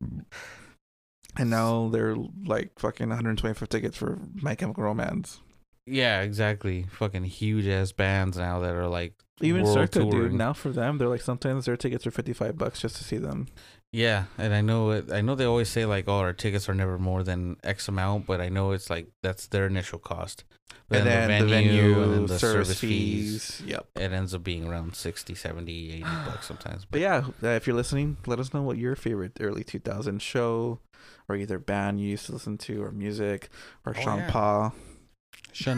[1.36, 2.14] and now they're
[2.46, 5.40] like fucking 125 tickets for My Chemical Romance.
[5.86, 6.86] yeah, exactly.
[6.92, 10.32] Fucking huge ass bands now that are like Even Circa, dude.
[10.32, 13.48] Now for them, they're like sometimes their tickets are 55 bucks just to see them.
[13.94, 15.12] Yeah, and I know it.
[15.12, 18.26] I know they always say like, "Oh, our tickets are never more than X amount,"
[18.26, 20.42] but I know it's like that's their initial cost.
[20.88, 23.62] But and then the venue, and then the service, fees.
[23.64, 23.86] Yep.
[23.94, 27.76] it ends up being around 60 70 80 bucks sometimes But yeah, uh, if you're
[27.76, 30.80] listening, let us know what your favorite early 2000 show
[31.28, 33.48] or either band you used to listen to or music
[33.86, 34.30] or Oh, Sean yeah.
[34.30, 34.74] Paul.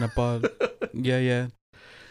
[0.01, 0.49] up bud
[0.93, 1.47] yeah yeah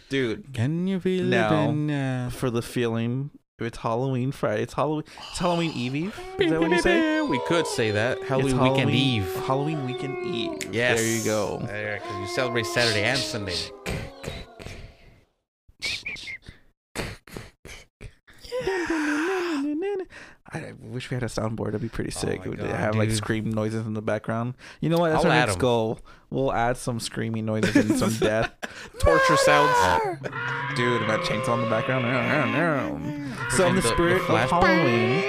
[0.09, 3.31] Dude, can you feel Now, it in, uh, for the feeling,
[3.65, 4.63] it's Halloween Friday.
[4.65, 5.05] It's Halloween.
[5.31, 5.95] It's Halloween Eve.
[5.95, 6.21] Eve?
[6.39, 7.21] Is that what you say?
[7.23, 10.73] we could say that It's halloween weekend Halloween- eve Halloween weekend Eve.
[10.75, 11.59] yes There you go.
[11.59, 13.57] because you celebrate saturday and sunday
[20.57, 21.67] I wish we had a soundboard.
[21.67, 22.41] That'd be pretty Oh sick.
[22.41, 24.55] my It would God, have like scream noises in the background.
[24.81, 25.11] You know what?
[25.13, 25.61] That's I'll our add next 'em.
[25.61, 26.01] goal.
[26.31, 28.53] We'll add some screaming noises and some death.
[29.01, 29.73] torture sounds
[30.77, 32.05] Dude, and that chainsaw in the background.
[33.53, 35.25] So, in the The- the spirit of Halloween,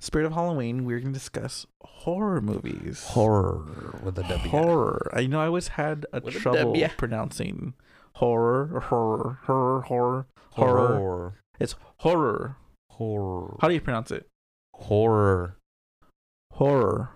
[0.00, 3.02] spirit of Halloween, we're gonna discuss horror movies.
[3.08, 5.10] horror with a w Horror.
[5.12, 6.88] I know I always had a With trouble W.
[6.96, 7.74] pronouncing
[8.14, 10.86] horror, or horror, horror, horror, horror.
[10.96, 12.56] horror It's horror.
[12.96, 14.26] Horror How do you pronounce it?
[14.74, 15.56] horror
[16.52, 17.10] Horror.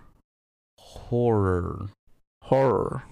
[0.79, 1.89] horror
[2.43, 3.03] Horror.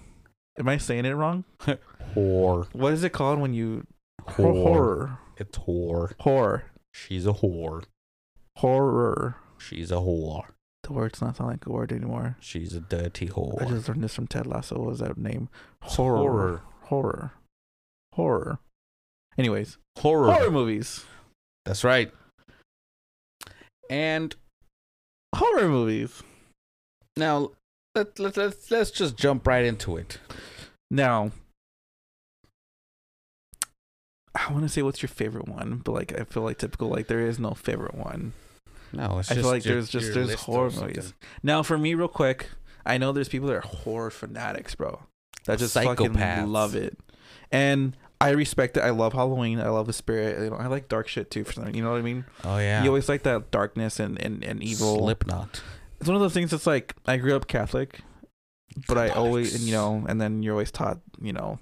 [0.57, 1.45] Am I saying it wrong?
[2.15, 3.85] whore What is it called when you
[4.27, 4.63] Whore.
[4.63, 5.17] horror?
[5.37, 6.65] it's whore Horror.
[6.93, 7.83] she's a whore
[8.57, 9.37] Horror.
[9.57, 10.43] she's a whore
[10.83, 12.35] The word's not sound like a word anymore.
[12.41, 13.61] She's a dirty whore.
[13.61, 14.77] I just learned this from Ted Lasso.
[14.79, 15.49] What was that name?
[15.81, 16.17] Horror.
[16.19, 16.61] horror.
[16.83, 17.31] Horror.
[18.13, 18.59] Horror.
[19.37, 20.33] Anyways, Horror.
[20.33, 21.05] horror movies.
[21.65, 22.11] That's right.
[23.89, 24.35] And
[25.35, 26.21] Horror movies.
[27.17, 27.51] now
[27.95, 30.19] let let let's let's just jump right into it.
[30.91, 31.31] Now,
[34.35, 37.07] I want to say what's your favorite one, but like I feel like typical like
[37.07, 38.33] there is no favorite one.
[38.93, 41.13] No, it's I just feel like your- there's just there's horror movies.
[41.43, 42.49] Now, for me, real quick,
[42.85, 45.03] I know there's people that are horror fanatics, bro.
[45.45, 46.47] That just fucking Psychopaths.
[46.49, 46.97] love it,
[47.51, 48.81] and I respect it.
[48.81, 49.59] I love Halloween.
[49.59, 50.43] I love the spirit.
[50.43, 51.43] You know, I like dark shit too.
[51.43, 52.25] For some, you know what I mean?
[52.43, 52.83] Oh yeah.
[52.83, 54.97] You always like that darkness and and, and evil.
[54.97, 55.61] Slipknot.
[55.99, 58.01] It's one of those things that's like I grew up Catholic,
[58.87, 59.65] but I always Catholics.
[59.65, 61.59] you know, and then you're always taught you know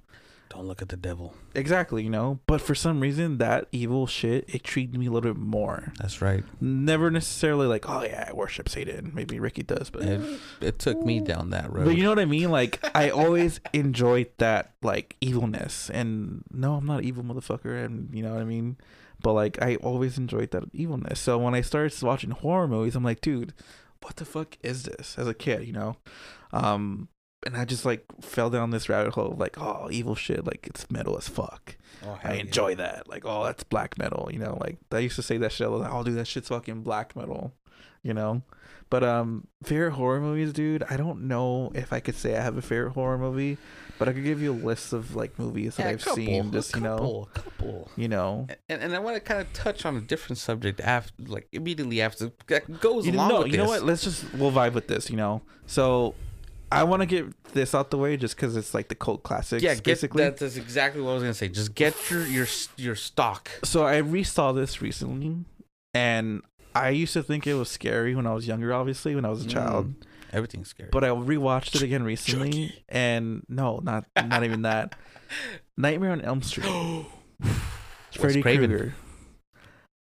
[0.57, 1.35] Don't look at the devil.
[1.53, 2.39] exactly you know.
[2.47, 5.93] But for some reason, that evil shit it treated me a little bit more.
[5.99, 6.43] That's right.
[6.59, 9.11] Never necessarily like, oh yeah, I worship Satan.
[9.13, 11.85] Maybe Ricky does, but It, it took me down that road.
[11.85, 12.49] but you know what I mean.
[12.49, 18.09] Like I always enjoyed that like evilness, and no, I'm not an evil motherfucker, and
[18.11, 18.77] you know what I mean.
[19.21, 21.19] But like I always enjoyed that evilness.
[21.19, 23.53] So when I started watching horror movies, I'm like, dude,
[24.01, 25.15] what the fuck is this?
[25.19, 25.97] As a kid, you know,
[26.51, 27.09] um,
[27.45, 30.65] and I just like fell down this rabbit hole of like, oh, evil shit, like
[30.67, 31.77] it's metal as fuck.
[32.05, 32.41] Oh, I hell yeah.
[32.41, 33.07] enjoy that.
[33.07, 34.29] Like, oh, that's black metal.
[34.31, 35.67] You know, like I used to say that shit.
[35.67, 37.53] I was like, oh, dude, that shit's fucking black metal.
[38.03, 38.41] You know,
[38.89, 40.83] but um, favorite horror movies, dude.
[40.89, 43.57] I don't know if I could say I have a favorite horror movie,
[43.99, 46.51] but I could give you a list of like movies that Yeah, I've couple, seen.
[46.51, 47.91] Just you know, couple, a couple.
[47.97, 48.47] you know.
[48.69, 52.01] And, and I want to kind of touch on a different subject after, like immediately
[52.01, 53.83] after that goes You along know, you know what?
[53.83, 55.09] Let's just we'll vibe with this.
[55.09, 56.15] You know, so
[56.71, 59.63] I want to get this out the way just because it's like the cult classics.
[59.63, 60.23] Yeah, get, basically.
[60.23, 61.47] that, that's exactly what I was gonna say.
[61.47, 63.49] Just get your your your stock.
[63.63, 65.45] so I resaw this recently,
[65.93, 66.41] and
[66.75, 68.73] I used to think it was scary when I was younger.
[68.73, 69.87] Obviously, when I was a child.
[69.87, 70.03] Mm.
[70.33, 70.89] Everything's scary.
[70.91, 72.83] But I rewatched it again recently, Chucky.
[72.89, 74.95] and no, not not even that.
[75.77, 76.65] Nightmare on Elm Street.
[78.11, 78.41] Freddy?
[78.41, 78.93] Krueger.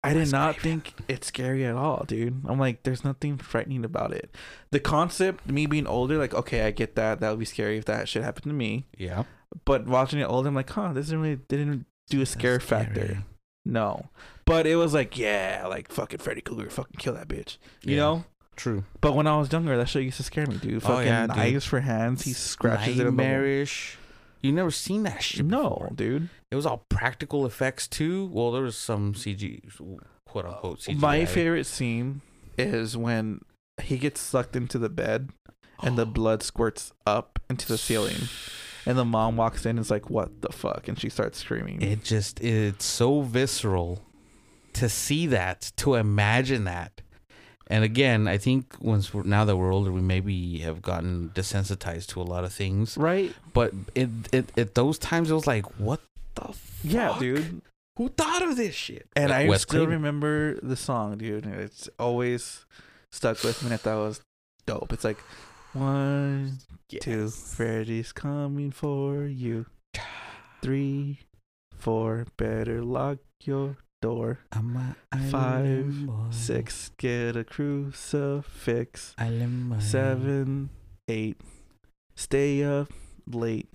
[0.09, 2.41] I did not think it's scary at all, dude.
[2.47, 4.35] I'm like, there's nothing frightening about it.
[4.71, 7.19] The concept, me being older, like, okay, I get that.
[7.19, 8.85] That would be scary if that shit happened to me.
[8.97, 9.23] yeah,
[9.65, 13.23] But watching it older, I'm like, huh, this didn't really didn't do a scare factor.
[13.65, 14.07] No,
[14.45, 18.01] but it was like, yeah, like fucking Freddy Krueger, fucking kill that bitch, you Yeah.
[18.01, 18.25] know.
[18.55, 18.85] True.
[19.01, 20.77] But when I was younger, that shit used to scare me, dude.
[20.77, 21.35] Oh, Fucking yeah, dude.
[21.35, 22.23] knives for hands.
[22.23, 23.97] He scratches it Nightmarish.
[24.41, 25.45] You never seen that shit?
[25.45, 25.91] No, before.
[25.95, 26.29] dude.
[26.51, 28.27] It was all practical effects too.
[28.31, 29.61] Well, there was some CG,
[30.25, 30.99] quote unquote CG.
[30.99, 32.21] My favorite scene
[32.57, 33.41] is when
[33.81, 35.29] he gets sucked into the bed
[35.81, 36.05] and the oh.
[36.05, 38.29] blood squirts up into the ceiling.
[38.85, 40.87] And the mom walks in and is like, What the fuck?
[40.87, 41.81] And she starts screaming.
[41.81, 44.01] It just it's so visceral
[44.73, 47.01] to see that, to imagine that.
[47.69, 52.07] And again, I think once we're, now that we're older, we maybe have gotten desensitized
[52.07, 52.95] to a lot of things.
[52.97, 53.33] right?
[53.53, 55.99] But it, it at those times, it was like, what
[56.35, 56.55] the fuck?
[56.83, 57.61] Yeah, dude.
[57.97, 59.07] Who thought of this shit?
[59.15, 59.93] And Like I Wes still Craven.
[60.01, 61.45] remember the song, dude.
[61.45, 62.65] and It's always
[63.11, 63.67] stuck with me.
[63.67, 64.21] and I thought it was
[64.65, 64.93] dope.
[64.93, 65.17] It's like,
[65.73, 66.59] One,
[67.01, 69.65] two, Freddy's coming for you.
[70.61, 71.19] Three,
[71.75, 74.39] four, better lock your door.
[74.51, 74.75] I'm
[75.11, 75.95] a Five.
[76.31, 79.15] Six, get a crucifix.
[79.17, 79.79] Island boy.
[79.79, 80.69] Seven,
[81.07, 81.37] eight,
[82.15, 82.91] stay up
[83.31, 83.67] late.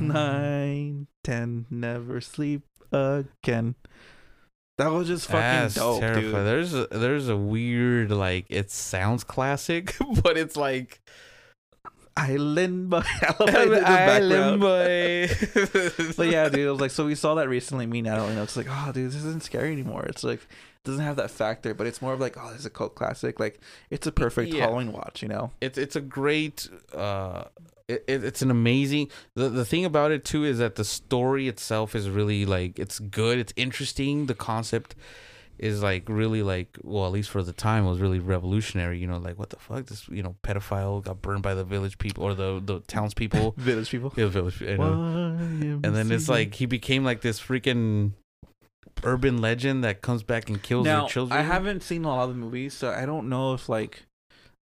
[0.00, 3.74] Nine, ten, never sleep again.
[4.78, 6.32] That was just fucking That's dope, terrifying.
[6.32, 6.46] dude.
[6.46, 11.00] There's a, there's a weird like it sounds classic, but it's like
[12.18, 13.02] Island boy.
[13.22, 14.60] I love how they did the background.
[14.60, 15.28] boy.
[16.16, 17.86] But yeah, dude, I was like, so we saw that recently.
[17.86, 20.04] Me, Natalie, and I was like, oh, dude, this isn't scary anymore.
[20.06, 20.46] It's like
[20.84, 23.38] doesn't have that factor, but it's more of like, oh, this is a cult classic.
[23.38, 23.60] Like
[23.90, 24.62] it's a perfect Yeah.
[24.64, 25.50] Halloween watch, you know?
[25.60, 27.44] it's it's a great uh
[27.88, 31.48] it, it, it's an amazing the the thing about it too is that the story
[31.48, 34.94] itself is really like it's good it's interesting the concept
[35.58, 39.06] is like really like well at least for the time it was really revolutionary you
[39.06, 42.24] know like what the fuck this you know pedophile got burned by the village people
[42.24, 44.12] or the the townspeople Village people.
[44.16, 45.36] yeah, village I know.
[45.82, 48.12] and then it's like he became like this freaking
[49.04, 52.24] urban legend that comes back and kills now your children I haven't seen a lot
[52.24, 54.04] of the movies, so I don't know if like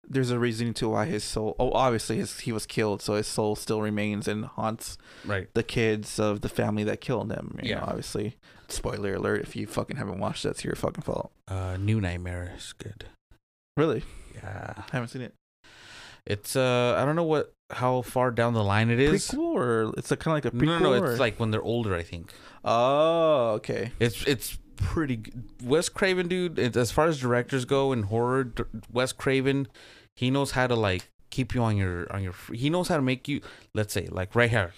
[0.09, 1.55] there's a reason to why his soul.
[1.59, 5.63] Oh, obviously his, he was killed, so his soul still remains and haunts right the
[5.63, 7.59] kids of the family that killed him.
[7.61, 7.79] You Yeah.
[7.79, 8.37] know, obviously.
[8.67, 11.31] Spoiler alert: if you fucking haven't watched, that's your fucking fault.
[11.47, 13.05] uh new nightmare is good
[13.77, 14.03] Really,
[14.33, 15.33] yeah I haven't seen it.
[16.25, 19.27] It's uh I don't know what how far down the line it is.
[19.29, 20.65] Prequel or it's a kind of like a prequel.
[20.65, 21.93] No, no, no, it's like when they're older.
[21.95, 22.33] I think
[22.63, 23.91] oh, okay.
[23.99, 25.43] it's it's pretty good.
[25.63, 26.57] Wes Craven, dude.
[26.59, 28.51] As far as directors go in horror,
[28.91, 29.67] Wes Craven,
[30.15, 32.33] he knows how to like keep you on your on your.
[32.53, 33.41] He knows how to make you.
[33.73, 34.73] Let's say like right here,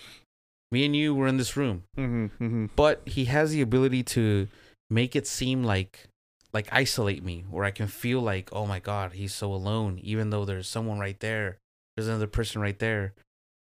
[0.72, 2.66] me and you were in this room, Mm-hmm, mm-hmm.
[2.76, 4.48] but he has the ability to
[4.90, 6.08] make it seem like
[6.54, 10.30] like isolate me, where I can feel like, oh my god, he's so alone, even
[10.32, 11.58] though there's someone right there,
[11.96, 13.14] there's another person right there,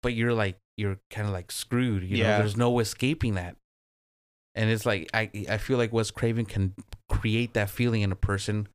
[0.04, 2.04] but you're like you're kind of like screwed.
[2.04, 2.32] You Yeah.
[2.34, 3.56] know, there's no escaping that.
[4.56, 6.74] And it's like I I feel like Wes Craven can
[7.10, 8.68] create that feeling in a person,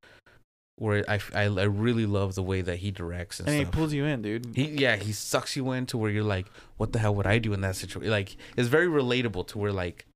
[0.76, 3.92] where I I, I really love the way that he directs and, And he pulls
[3.92, 4.46] you in, dude.
[4.54, 6.46] He yeah, he sucks you into where you're like,
[6.76, 8.10] what the hell would I do in that situation?
[8.10, 10.06] Like it's very relatable to where like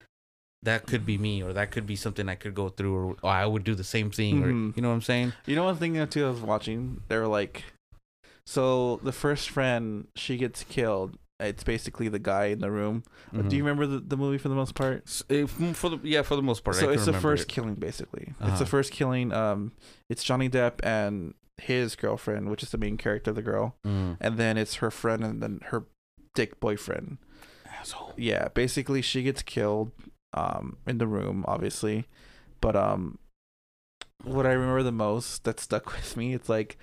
[0.62, 3.30] that could be me or that could be something I could go through or, or
[3.30, 4.76] I would do the same thing or Mhm.
[4.76, 5.32] you know what I'm saying?
[5.46, 7.02] You know one thing too I was watching?
[7.08, 7.62] They were like
[8.46, 11.18] so the first friend, she gets killed.
[11.38, 13.02] It's basically the guy in the room.
[13.36, 15.02] Uh, Do you remember the, the movie for the most part?
[15.06, 17.48] S- if- for the yeah, for the most part, so it's the first it.
[17.48, 18.32] killing basically.
[18.40, 18.58] It's Uh-huh.
[18.58, 19.32] the first killing.
[19.32, 19.72] Um
[20.08, 23.76] it's Johnny Depp and his girlfriend, which is the main character, the girl.
[23.84, 24.16] Mm.
[24.20, 25.84] And then it's her friend and then her
[26.34, 27.18] dick boyfriend.
[27.66, 28.14] Asshole.
[28.16, 29.92] yeah basically she gets killed
[30.34, 32.06] um in the room obviously
[32.60, 33.18] but um
[34.24, 36.78] what i remember the most that stuck with me it's like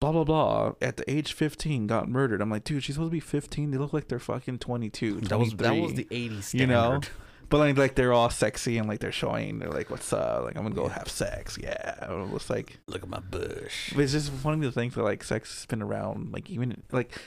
[0.00, 3.16] blah blah blah at the age 15 got murdered i'm like dude she's supposed to
[3.16, 6.04] be 15 they look like they're fucking 22 That was that was 23.
[6.04, 7.00] the 80s You know?
[7.48, 10.56] but like, like they're all sexy and like they're showing they're like what's up like
[10.56, 10.92] i'm gonna go Yeah.
[10.98, 13.92] have sex yeah it's like Look at my bush.
[13.94, 17.18] but it's just funny to think that like sex has been around like even like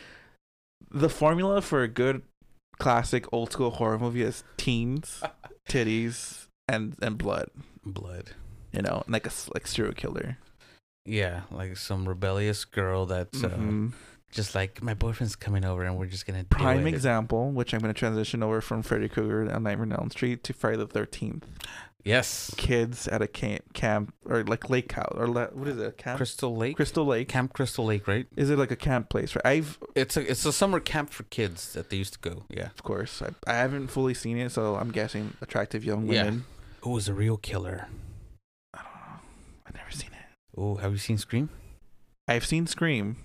[0.89, 2.22] the formula for a good
[2.80, 5.22] classic old school horror movie is teens,
[5.69, 7.49] titties, and and blood.
[7.86, 8.32] Blood.
[8.74, 10.38] You know, like a like serial killer.
[11.05, 13.93] Yeah, like some rebellious girl that's uh, Mhm.
[14.31, 17.73] just like my boyfriend's coming over and we're just gonna do Prime it." example, which
[17.73, 20.77] I'm going to transition over from Freddy Krueger on Nightmare on Elm Street to Friday
[20.77, 21.45] the Thirteenth.
[22.03, 25.85] Yes, Kids at a camp, camp or like lake house or la- what is it?
[25.85, 26.17] A camp?
[26.17, 26.75] Crystal Lake.
[26.75, 27.27] Crystal Lake.
[27.27, 28.25] Camp Crystal Lake, right?
[28.35, 29.35] Is it like a camp place?
[29.35, 29.45] Right.
[29.45, 32.45] I've It's a it's a summer camp for kids that they used to go.
[32.49, 32.67] Yeah.
[32.67, 36.33] of course I, I haven't fully seen it, so I'm guessing attractive young women.
[36.33, 36.41] Yeah.
[36.81, 37.87] Who was a real killer?
[38.73, 39.19] I don't know.
[39.67, 40.25] I've never seen it.
[40.57, 41.49] Oh, have you seen Scream?
[42.27, 43.17] I've seen Scream.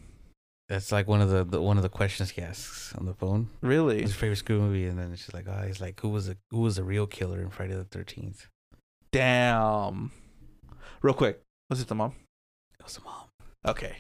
[0.68, 3.50] That's like one of the, the one of the questions he asks on the phone.
[3.60, 4.00] Really?
[4.00, 4.86] Your favorite Scream movie?
[4.86, 7.40] And then she's like, oh, he's like, who was a who was a real killer
[7.40, 8.48] in Friday the Thirteenth?
[9.12, 10.10] Damn.
[11.02, 12.14] Real quick, was it the mom?
[12.78, 13.28] It was a mom,
[13.66, 13.98] Okay.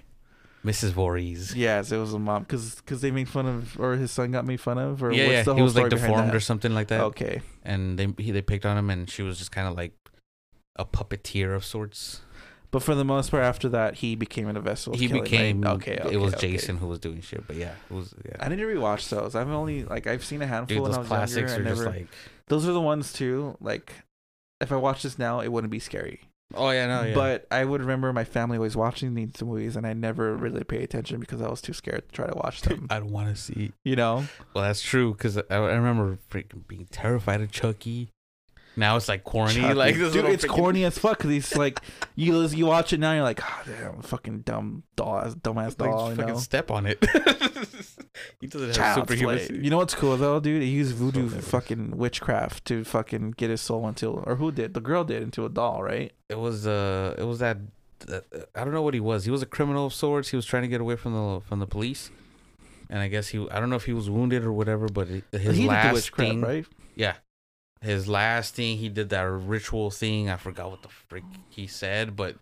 [0.64, 0.90] Mrs.
[0.90, 1.54] Voorhees.
[1.54, 4.44] Yes, it was the mom because because they made fun of, or his son got
[4.44, 5.42] made fun of, or yeah, what's yeah.
[5.44, 7.02] the He was like deformed or something like that.
[7.02, 7.40] Okay.
[7.62, 9.92] And they he, they picked on him, and she was just kind of like
[10.74, 12.22] a puppeteer of sorts.
[12.76, 14.92] But for the most part, after that, he became an vessel.
[14.92, 15.30] he killing, right?
[15.30, 16.12] became okay, okay.
[16.12, 16.50] It was okay.
[16.50, 18.36] Jason who was doing shit, but yeah, it was yeah.
[18.38, 19.34] I need to rewatch those.
[19.34, 21.54] I've only like I've seen a handful Dude, when I those was classics younger.
[21.54, 21.96] are I just never.
[21.96, 22.08] like,
[22.48, 23.56] those are the ones too.
[23.62, 23.94] Like,
[24.60, 26.20] if I watched this now, it wouldn't be scary.
[26.54, 27.14] oh yeah, no, yeah.
[27.14, 30.82] But I would remember my family always watching these movies, and I never really paid
[30.82, 32.88] attention because I was too scared to try to watch them.
[32.90, 33.72] I don't want to see.
[33.84, 34.26] you know?
[34.52, 38.10] Well, that's true because I, I remember freaking being terrified of Chucky.
[38.78, 39.72] Now it's like corny, Chucky.
[39.74, 41.18] like this dude, it's freaking- corny as fuck.
[41.20, 41.80] Cause he's like,
[42.14, 45.90] you you watch it now, you're like, oh damn, fucking dumb doll, ass, dumbass Like,
[45.90, 46.08] doll.
[46.08, 46.40] just You fucking know?
[46.40, 46.98] step on it.
[48.40, 49.64] he doesn't have superhuman.
[49.64, 50.62] You know what's cool though, dude?
[50.62, 51.42] He used voodoo Whatever.
[51.42, 54.74] fucking witchcraft to fucking get his soul into, or who did?
[54.74, 56.12] The girl did into a doll, right?
[56.28, 57.56] It was uh, it was that.
[58.06, 58.24] that
[58.54, 59.24] I don't know what he was.
[59.24, 60.28] He was a criminal of sorts.
[60.28, 62.10] He was trying to get away from the from the police,
[62.90, 63.48] and I guess he.
[63.50, 65.94] I don't know if he was wounded or whatever, but his he did last the
[65.94, 66.66] witchcraft, thing, right?
[66.94, 67.14] Yeah.
[67.86, 70.28] His last thing, he did that ritual thing.
[70.28, 72.36] I forgot what the freak he said, but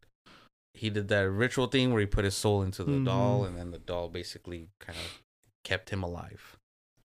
[0.73, 3.49] he did that ritual thing where he put his soul into the doll, Mhm.
[3.49, 5.23] and then the doll basically kind of
[5.63, 6.57] kept him alive.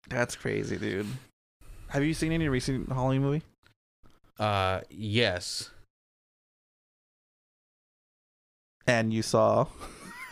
[0.09, 1.07] That's crazy, dude.
[1.89, 3.43] Have you seen any recent Halloween movie?
[4.39, 5.71] Uh, yes.
[8.87, 9.67] And you saw.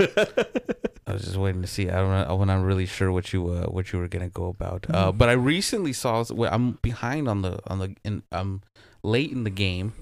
[1.07, 1.89] I was just waiting to see.
[1.91, 2.41] I don't.
[2.41, 4.87] I'm not really sure what you uh, what you were gonna go about.
[4.89, 5.19] Uh, Mhm.
[5.19, 6.25] but I recently saw.
[6.31, 7.95] well, I'm behind on the on the.
[8.05, 8.63] In, I'm
[9.03, 9.93] late in the game,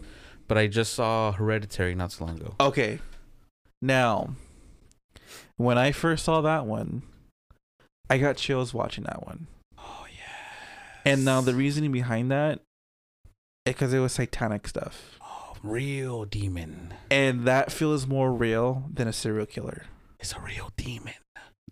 [0.46, 2.54] but I just saw Hereditary not so long ago.
[2.60, 2.98] Okay.
[3.80, 4.34] Now,
[5.56, 7.02] when I first saw that one,
[8.10, 9.46] I got chills watching that one.
[9.78, 11.12] Oh yeah.
[11.12, 12.60] And now the reasoning behind that,
[13.64, 15.17] because it was satanic stuff,
[15.62, 16.94] real demon.
[17.10, 19.84] and that feels more real than a serial killer.
[20.20, 21.14] It's a real demon.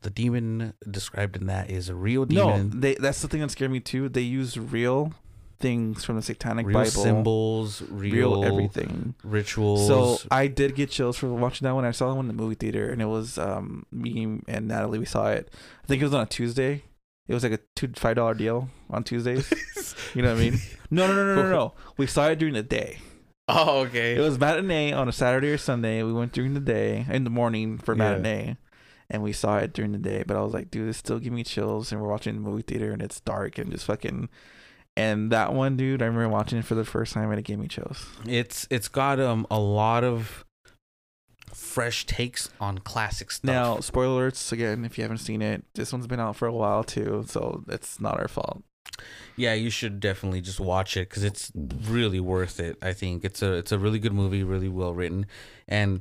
[0.03, 2.80] The demon described in that is a real No, demon.
[2.80, 4.09] they that's the thing that scared me too.
[4.09, 5.12] They use real
[5.59, 9.14] things from the satanic real Bible, symbols, real, real everything.
[9.24, 9.87] rituals.
[9.87, 11.84] So I did get chills for watching that one.
[11.87, 14.99] I saw that one in the movie theater, and it was um me and Natalie.
[14.99, 15.51] We saw it.
[15.82, 16.84] I think it was on a Tuesday.
[17.26, 19.51] It was like a two five dollar deal on Tuesdays.
[20.14, 20.61] You know what I mean?
[20.91, 21.72] No, no, no, no, no, no.
[21.97, 22.99] We saw it during the day.
[23.49, 24.16] Oh, okay.
[24.16, 26.03] It was matinee on a Saturday or Sunday.
[26.03, 27.99] We went during the day in the morning for Yeah.
[28.18, 28.57] matinee,
[29.09, 30.24] and we saw it during the day.
[30.26, 31.92] But I was like, dude, this still give me chills.
[31.92, 34.28] And we're watching the movie theater, and it's dark and just fucking.
[34.97, 37.59] And that one, dude, I remember watching it for the first time, and it gave
[37.59, 38.07] me chills.
[38.26, 40.44] It's it's got um a lot of
[41.55, 43.44] fresh takes on classic stuff.
[43.44, 44.84] Now, spoiler alerts again.
[44.84, 48.01] If you haven't seen it, this one's been out for a while too, so it's
[48.01, 48.62] not our fault.
[49.37, 52.76] Yeah, you should definitely just watch it because it's really worth it.
[52.82, 55.26] I think it's a it's a really good movie, really well written,
[55.68, 56.01] and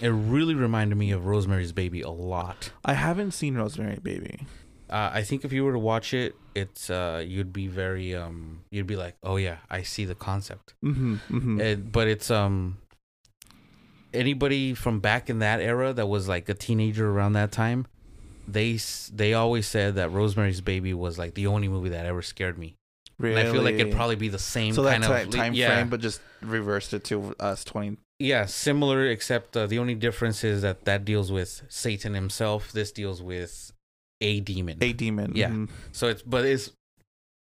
[0.00, 2.70] it really reminded me of Rosemary's Baby a lot.
[2.84, 4.46] I haven't seen Rosemary's Baby.
[4.90, 8.60] Uh, I think if you were to watch it, it's uh you'd be very um
[8.70, 10.74] you'd be like, oh yeah, I see the concept.
[10.84, 11.14] Mm-hmm.
[11.14, 11.60] mm-hmm.
[11.60, 12.78] It, but it's um
[14.12, 17.86] anybody from back in that era that was like a teenager around that time,
[18.48, 18.78] they
[19.12, 22.74] they always said that Rosemary's Baby was like the only movie that ever scared me.
[23.18, 23.40] really?
[23.40, 25.74] And I feel like it'd probably be the same so that kind of time yeah,
[25.74, 27.96] frame, but just reversed it to us twenty.
[28.18, 32.72] yeah, similar except uh, the only difference is that that deals with Satan himself.
[32.72, 33.72] This deals with
[34.20, 34.78] a demon.
[34.80, 35.32] A demon.
[35.34, 35.50] Yeah.
[35.50, 35.68] mhm.
[35.92, 36.70] So it's but it's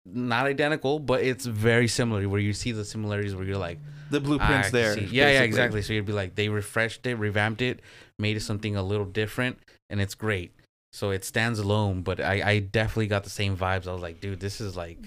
[0.05, 2.27] not identical, but it's very similar.
[2.27, 3.79] Where you see the similarities, where you're like,
[4.11, 4.93] The blueprint's there.
[4.95, 5.05] see.
[5.05, 5.81] Yeah, yeah, exactly.
[5.81, 7.79] So you'd be like, they refreshed it, revamped it,
[8.19, 10.51] made it something a little different, and it's great.
[10.93, 13.87] So it stands alone, but I, I definitely got the same vibes.
[13.87, 14.99] I was like, dude, this is like.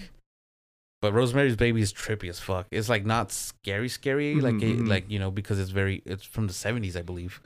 [1.01, 2.67] But Rosemary's Baby is trippy as fuck.
[2.71, 4.87] It's like not scary, scary, like Mhm, it, mhm.
[4.89, 7.39] like you know, because it's very, it's from the seventies, I believe.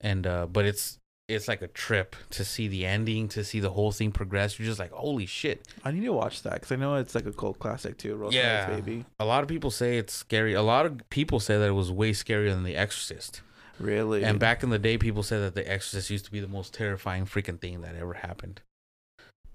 [0.00, 3.70] And uh, but it's it's like a trip to see the ending, to see the
[3.70, 4.58] whole thing progress.
[4.58, 5.66] You're just like, holy shit.
[5.84, 8.14] I need to watch that because I know it's like a cult classic too.
[8.14, 8.74] Rosemary's Yeah.
[8.76, 9.04] Baby.
[9.20, 10.54] A lot of people say it's scary.
[10.54, 13.42] A lot of people say that it was way scarier than The Exorcist.
[13.78, 14.24] Really.
[14.24, 16.74] And back in the day, people said that The Exorcist used to be the most
[16.74, 18.60] terrifying freaking thing that ever happened.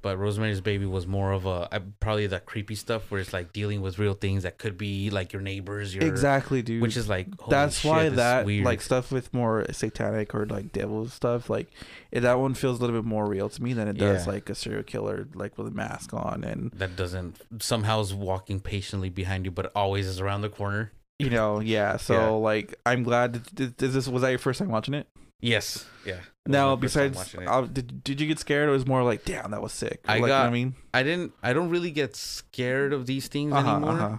[0.01, 3.81] But Rosemary's Baby was more of a probably that creepy stuff where it's like dealing
[3.81, 6.81] with real things that could be like your neighbors, your exactly, dude.
[6.81, 8.65] which is like that's shit, why that weird.
[8.65, 11.69] like stuff with more satanic or like devil stuff like
[12.11, 14.33] that one feels a little bit more real to me than it does Yeah.
[14.33, 18.59] like a serial killer like with a mask on and that doesn't somehow is walking
[18.59, 20.91] patiently behind you, but always is around the corner.
[21.23, 22.27] You know yeah so Yeah.
[22.29, 25.07] like i'm glad this was that your first time watching it
[25.43, 26.13] Yes, yeah.
[26.13, 29.03] It now my first time besides uh, did, did you get scared or was more
[29.03, 31.33] like damn that was sick I like, you know got- i mean I didn't.
[31.43, 33.91] I don't really get scared of these things uh-huh, anymore.
[33.91, 34.17] uh-huh.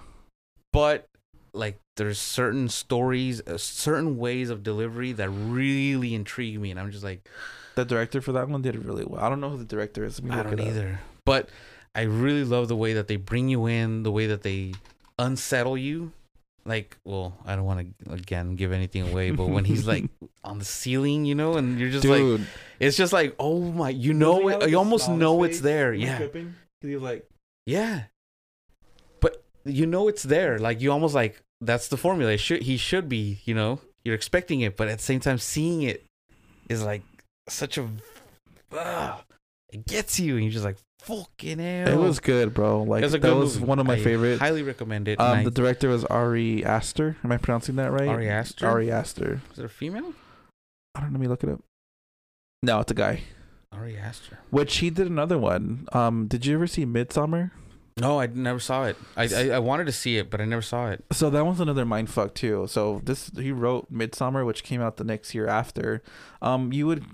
[0.72, 1.06] but
[1.54, 6.90] like there's certain stories uh, certain ways of delivery that really intrigue me and i'm
[6.90, 7.26] just like
[7.76, 10.04] the director for that one did it really well i don't know who the director
[10.04, 11.48] is i don't either but
[11.94, 14.74] i really love the way that they bring you in the way that they
[15.18, 16.12] unsettle you
[16.66, 20.08] like well i don't want to again give anything away but when he's like
[20.44, 22.40] on the ceiling you know and you're just like
[22.80, 26.18] it's just like oh my you know it you almost know it's there yeah.
[26.80, 27.28] he was like
[27.66, 28.04] yeah.
[29.20, 32.76] But you know it's there like you almost like that's the formula it should he
[32.76, 36.04] should be you know you're expecting it but at the same time seeing it
[36.68, 37.02] is like
[37.48, 37.88] such a
[38.72, 39.24] ah,
[39.70, 43.14] it gets you and you're just like fucking hell it was good bro like was
[43.14, 43.66] a that good was movie.
[43.66, 47.16] one of my I favorites highly recommend it Um, the I- director was Ari Aster.
[47.24, 48.08] Am I pronouncing that right?
[48.08, 49.40] Ari Aster Ari Aster.
[49.52, 50.12] is it a female
[50.94, 51.18] I don't know.
[51.18, 51.60] Let me look it up.
[52.62, 53.22] No, it's a guy.
[53.72, 55.88] Ari Aster Which he did another one.
[55.92, 57.50] Um, did you ever see Midsommar?
[57.96, 60.62] no I never saw it I, I I wanted to see it but I never
[60.62, 62.66] saw it So that one's another mind fuck too.
[62.68, 66.02] So this he wrote Midsommar, which came out the next year after.
[66.42, 67.04] Um, you would.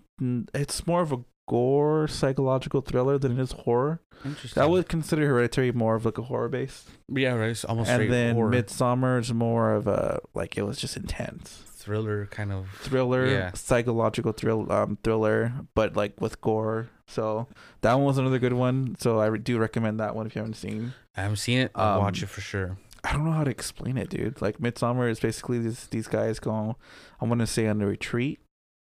[0.55, 1.19] It's more of a
[1.51, 4.01] gore psychological thriller than it is horror.
[4.25, 7.91] interesting I would consider Hereditary more of like a horror base, yeah right it's almost
[7.91, 11.49] and then horror Midsommar is more of a like it was just intense.
[11.83, 13.51] thriller kind of thriller, Yeah.
[13.55, 16.89] psychological thrill, um, thriller, but like with gore.
[17.09, 17.49] So
[17.81, 18.95] that one was another good one.
[19.01, 20.93] So I do recommend that one if you haven't seen.
[21.17, 23.51] I haven't seen it I'll watch Um, it for sure I don't know how to
[23.51, 24.41] explain it, dude.
[24.45, 26.77] Like Midsommar is basically these these guys go,
[27.21, 28.39] I want to say on a retreat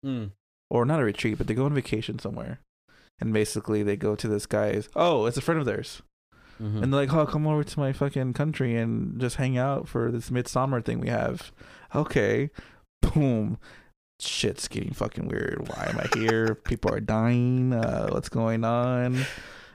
[0.05, 0.33] mm.
[0.71, 2.61] Or not a retreat, but they go on vacation somewhere,
[3.21, 4.89] and basically they go to this guy's.
[4.95, 6.01] Oh, it's a friend of theirs,
[6.63, 6.83] Mhm.
[6.83, 10.11] and they're like, "Oh, come over to my fucking country and just hang out for
[10.13, 11.51] this midsummer thing we have."
[11.95, 12.51] Okay,
[13.03, 13.59] boom.
[14.21, 15.67] Shit's getting fucking weird.
[15.69, 16.55] Why am I here?
[16.65, 17.73] People are dying.
[17.73, 19.25] Uh, what's going on?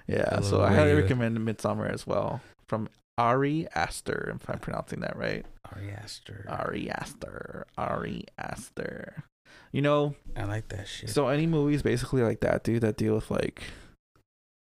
[0.07, 2.87] Yeah, I so I highly recommend Midsommar as well from
[3.17, 5.45] Ari Aster, if I'm pronouncing that right.
[5.73, 6.45] Ari Aster.
[6.47, 7.65] Ari Aster.
[7.77, 9.23] Ari Aster.
[9.71, 11.09] You know, I like that shit.
[11.09, 13.61] so any movies basically like that, dude, that deal with like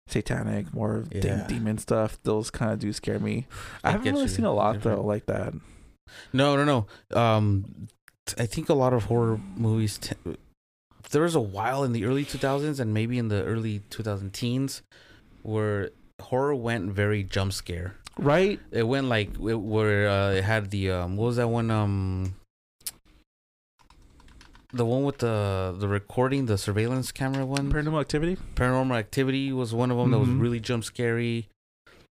[0.06, 1.46] satanic, more Yeah.
[1.46, 3.46] demon stuff, those kind of do scare me.
[3.84, 5.54] I It haven't really you seen a lot though like that.
[6.32, 7.18] No, no, no.
[7.18, 7.88] Um,
[8.38, 9.98] I think a lot of horror movies.
[9.98, 10.14] T-
[11.10, 14.82] there was a while in the early 2000s and maybe in the early 2000 teens
[15.42, 17.94] where horror went very jump scare.
[18.18, 18.58] right?
[18.72, 22.34] It went like it, where uh, it had the um, what was that one um,
[24.72, 27.72] the one with the the recording, the surveillance camera one.
[27.72, 28.36] Paranormal Activity.
[28.54, 30.40] Paranormal Activity was one of them that was Mhm.
[30.40, 31.48] really jump scary.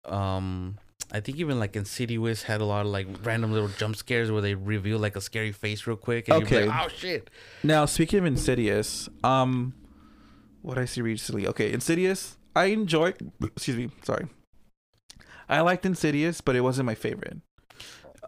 [0.04, 0.76] Um,
[1.10, 4.40] I think even like Insidious had a lot of like random little jump scares where
[4.42, 6.28] they reveal like a scary face real quick.
[6.28, 6.56] And okay.
[6.62, 6.66] Okay.
[6.68, 7.30] Like, oh shit.
[7.62, 9.74] Now, speaking of Insidious, um,
[10.62, 11.46] what I see recently.
[11.46, 12.36] Okay, Insidious.
[12.54, 13.14] I enjoy.
[13.42, 13.90] Excuse me.
[14.02, 14.26] Sorry.
[15.48, 17.38] I liked Insidious, but it wasn't my favorite.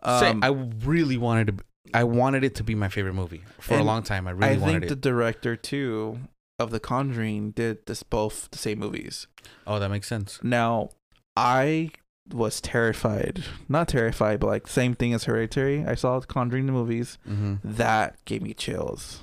[0.04, 0.48] Say, Um, I
[0.86, 1.64] really wanted to.
[1.94, 4.26] I wanted it to be my favorite movie for a long time.
[4.26, 6.18] I really I wanted think the director too
[6.58, 9.26] of The Conjuring did this both the same movies.
[9.66, 10.40] oh, that makes sense.
[10.42, 10.90] Now,
[11.36, 11.90] I
[12.32, 13.44] was terrified.
[13.68, 15.84] Not terrified, but like same thing as Hereditary.
[15.84, 17.18] I saw Conjuring the movies.
[17.28, 17.54] Mm-hmm.
[17.62, 19.20] That gave me chills.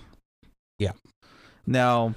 [0.80, 0.93] Yeah.
[1.65, 2.15] Now,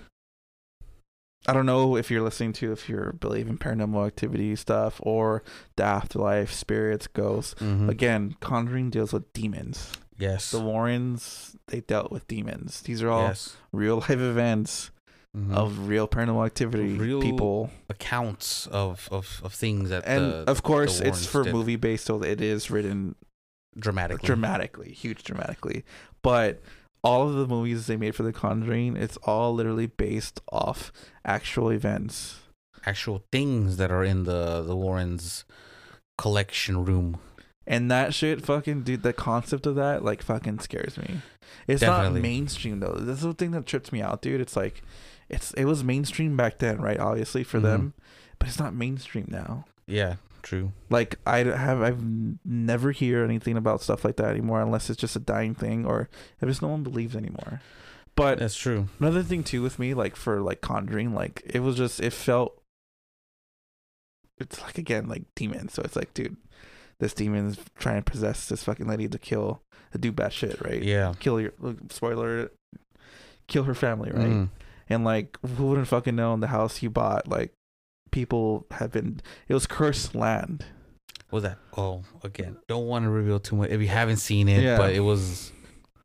[1.46, 5.42] I don't know if you're listening to if you're believe in paranormal activity stuff or
[5.76, 7.54] the afterlife, spirits, ghosts.
[7.54, 7.90] Mm-hmm.
[7.90, 9.92] Again, Conjuring deals with demons.
[10.18, 10.50] Yes.
[10.50, 12.80] The Warrens, they dealt with demons.
[12.82, 13.56] These are all yes.
[13.72, 14.90] real life events
[15.36, 15.52] Mhm.
[15.52, 17.70] of real paranormal activity, Real people.
[17.90, 21.52] accounts of, of, of things that And the, of course, it's for did.
[21.52, 23.16] movie based, so it is written
[23.76, 24.24] dramatically.
[24.24, 25.84] dramatically, huge dramatically.
[26.22, 26.62] But
[27.02, 30.92] all of the movies they made for The Conjuring, it's all literally based off
[31.24, 32.36] actual events.
[32.86, 35.44] Actual things that are in the the Warrens
[36.16, 37.18] collection room.
[37.66, 41.22] And that shit fucking dude, the concept of that like fucking scares me.
[41.66, 42.20] It's Definitely.
[42.20, 42.92] not mainstream though.
[42.98, 44.40] This is the thing that trips me out, dude.
[44.40, 44.82] It's like
[45.30, 47.00] it's it was mainstream back then, right?
[47.00, 47.62] Obviously for Mhm.
[47.62, 47.94] them,
[48.38, 49.64] but it's not mainstream now.
[49.86, 50.72] Yeah, true.
[50.90, 52.02] Like I have I've
[52.44, 56.10] never hear anything about stuff like that anymore unless it's just a dying thing or
[56.42, 57.62] if just no one believes anymore.
[58.16, 58.88] But That's true.
[59.00, 62.60] another thing too with me like for like conjuring like it was just it felt
[64.38, 66.36] it's like again like demons so it's like dude
[66.98, 70.82] this demon's trying to possess this fucking lady to kill to do bad shit right
[70.82, 71.14] Yeah.
[71.20, 71.52] kill your
[71.90, 72.50] spoiler
[73.48, 74.48] kill her family right Mhm.
[74.88, 77.52] and like who wouldn't fucking know in the house you bought like
[78.10, 80.64] people have been it was cursed land
[81.30, 81.58] What was that?
[81.76, 84.76] Oh, again, don't want to reveal too much if you haven't seen it, Yeah.
[84.76, 85.50] but it was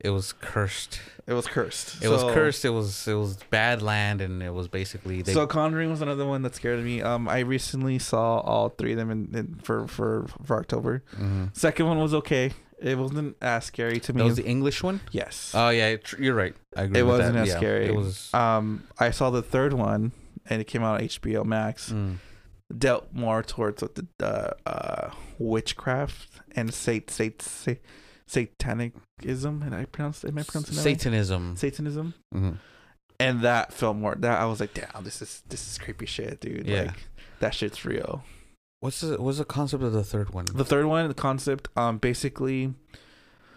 [0.00, 1.00] it was cursed.
[1.26, 2.64] it was cursed It was cursed.
[2.64, 5.32] It was it was bad land, and it was basically they.
[5.34, 7.02] so Conjuring was another one that scared me.
[7.02, 11.02] Um, I recently saw all three of them in, in for for for October.
[11.18, 11.56] Mhm.
[11.56, 12.52] Second one was okay.
[12.82, 14.18] It wasn't as scary to me.
[14.20, 15.00] That was the English one.
[15.12, 15.52] yes.
[15.54, 16.54] Oh yeah, tr- you're right.
[16.76, 17.00] I agree.
[17.00, 17.42] It with wasn't that.
[17.42, 17.86] as Yeah, scary.
[17.86, 18.32] It was.
[18.32, 20.12] um, I saw the third one,
[20.48, 21.92] and it came out on HBO Max.
[21.92, 22.16] mm.
[22.76, 27.72] Dealt more towards what the uh, uh, witchcraft and sat sat sa-
[28.30, 29.64] satanicism.
[29.66, 31.00] And I pronounced am I pronouncing that right?
[31.00, 31.56] Satanism.
[31.56, 32.14] Satanism.
[32.34, 32.56] Mhm.
[33.18, 34.14] And that felt more.
[34.14, 36.66] That I was like, damn, this is this is creepy shit, dude.
[36.66, 36.82] Yeah.
[36.84, 37.08] Like
[37.40, 38.24] that shit's real.
[38.80, 40.46] What's the what's the concept of the third one?
[40.46, 42.72] The third one, the concept, um, basically,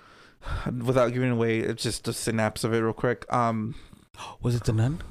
[0.84, 3.26] without giving away, it's just a synapse of it real quick.
[3.32, 3.76] Um,
[4.42, 5.02] Was it the nun?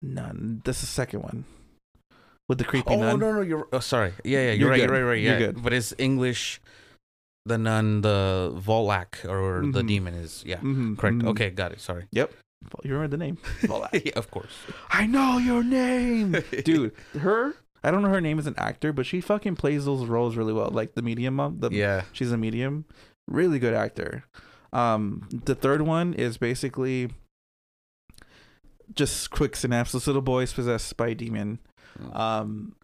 [0.00, 0.62] none.
[0.64, 1.44] That's the second one
[2.48, 3.18] with the creepy Oh nun.
[3.18, 4.82] no no you're oh, sorry yeah yeah you're, You're right good.
[4.90, 5.62] you're right right You're yeah good.
[5.62, 6.60] but it's English.
[7.46, 9.86] The nun, the Valak, or the Mhm.
[9.88, 11.16] demon is yeah Mhm, correct.
[11.18, 11.28] mhm.
[11.28, 11.80] Okay, got it.
[11.80, 12.06] Sorry.
[12.12, 12.32] Yep.
[12.84, 13.36] You remember the name?
[13.62, 14.04] Valak.
[14.04, 14.52] yeah, of course.
[14.90, 16.92] I know your name, dude.
[17.18, 17.54] Her.
[17.84, 20.52] I don't know her name as an actor, but she fucking plays those roles really
[20.52, 20.68] well.
[20.70, 21.60] Like the medium mom.
[21.60, 22.02] The, yeah.
[22.12, 22.84] she's a medium
[23.26, 24.24] really good actor
[24.72, 27.10] um the third one is basically
[28.94, 31.58] just quick synopsis little boy is possessed by a demon
[32.12, 32.74] um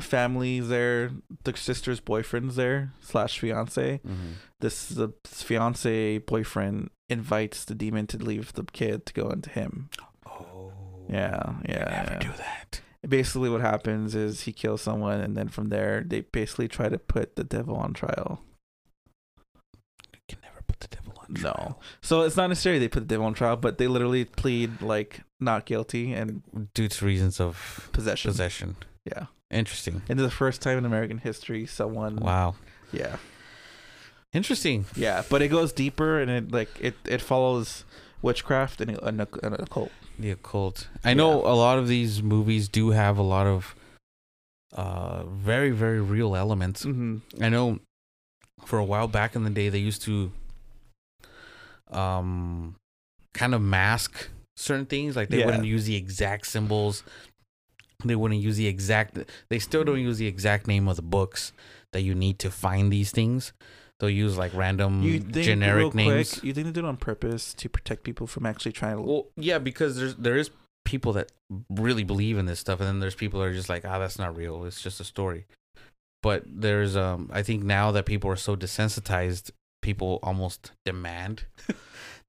[0.00, 1.10] families there
[1.44, 4.34] the sister's boyfriend's there slash fiance Mhm.
[4.60, 9.90] this the fiance boyfriend invites the demon to leave the kid to go into him
[10.24, 10.72] Oh.
[11.08, 12.80] yeah yeah, Never do that.
[13.08, 16.98] basically what happens is he kills someone and then from there they basically try to
[16.98, 18.42] put the devil on trial
[20.14, 21.78] You can never put the devil on No.
[22.02, 25.20] So it's not necessarily they put the devil on trial, but they literally plead like
[25.40, 26.42] not guilty and
[26.74, 28.30] Due to reasons of possession.
[28.30, 28.76] possession.
[29.04, 29.26] Yeah.
[29.50, 30.02] Interesting.
[30.08, 32.56] And the first time in American history someone Wow.
[32.92, 33.16] Yeah.
[34.32, 34.84] Interesting.
[34.94, 35.22] Yeah.
[35.28, 37.84] But it goes deeper and it like it, it follows
[38.20, 39.20] witchcraft and, an
[39.54, 39.90] occult.
[40.18, 40.88] The occult.
[41.04, 43.74] I know a lot of these movies do have a lot of
[44.74, 46.84] uh very very real elements.
[46.84, 47.42] Mm-hmm.
[47.42, 47.78] I know
[48.66, 50.30] for a while back in the day they used to
[51.90, 52.74] um
[53.32, 55.46] kind of mask certain things like they Yeah.
[55.46, 57.02] wouldn't use the exact symbols
[58.04, 59.18] they wouldn't use the exact
[59.48, 61.52] they still don't use the exact name of the books
[61.92, 63.52] that you need to find these things.
[63.98, 66.34] They'll use like random You think generic names.
[66.34, 69.02] quick, you think they do it on purpose to protect people from actually trying to
[69.02, 70.50] well yeah because there's there is
[70.84, 71.32] people that
[71.68, 74.18] really believe in this stuff and then there's people that are just like ah that's
[74.18, 74.64] not real.
[74.64, 75.46] It's just a story.
[76.22, 79.50] But there's um I think now that people are so desensitized,
[79.82, 81.44] people almost demand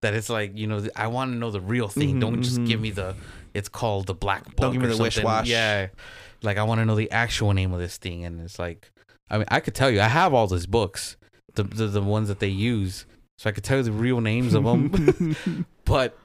[0.01, 2.15] that it's like you know I want to know the real thing.
[2.15, 2.83] Mhm, Don't just give mhm.
[2.83, 3.15] me the
[3.53, 4.57] it's called the black book.
[4.57, 5.47] Don't give me the wish-wash.
[5.47, 5.87] Yeah,
[6.41, 8.91] like I want to know the actual name of this thing, and it's like
[9.29, 11.17] I mean I could tell you I have all these books,
[11.55, 13.05] the the, the ones that they use,
[13.37, 16.17] so I could tell you the real names of them, but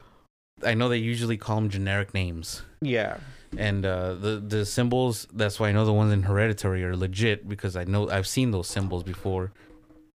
[0.64, 3.18] I know they usually call them generic names yeah.
[3.56, 5.26] and uh, the the symbols.
[5.32, 8.50] That's why I know the ones in Hereditary are legit because I know I've seen
[8.50, 9.52] those symbols before.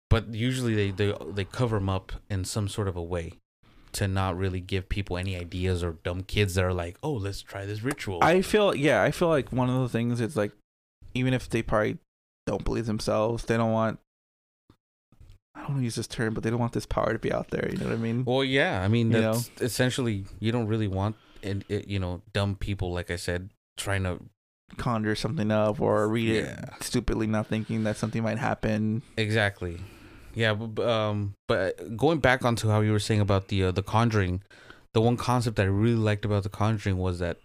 [0.09, 3.33] But usually they they they cover them up in some sort of a way
[3.93, 7.41] to not really give people any ideas or dumb kids that are like, oh, let's
[7.41, 8.19] try this ritual.
[8.21, 10.51] I feel yeah, I feel like one of the things is like
[11.13, 11.97] even if they probably
[12.45, 13.99] don't believe themselves, they don't want
[15.55, 17.33] I don't want to use this term, but they don't want this power to be
[17.33, 17.67] out there.
[17.69, 18.23] You know what I mean?
[18.25, 22.55] well, yeah, I mean You that's essentially you don't really want and you know dumb
[22.55, 24.19] people like I said trying to
[24.77, 29.01] Conjure something up or read it stupidly, not thinking that something might happen.
[29.17, 29.79] Exactly.
[30.39, 33.83] Yeah, but, um, but going back onto how you were saying about the uh, the
[33.83, 34.41] Conjuring,
[34.93, 37.39] the one concept that I really liked about the Conjuring was that,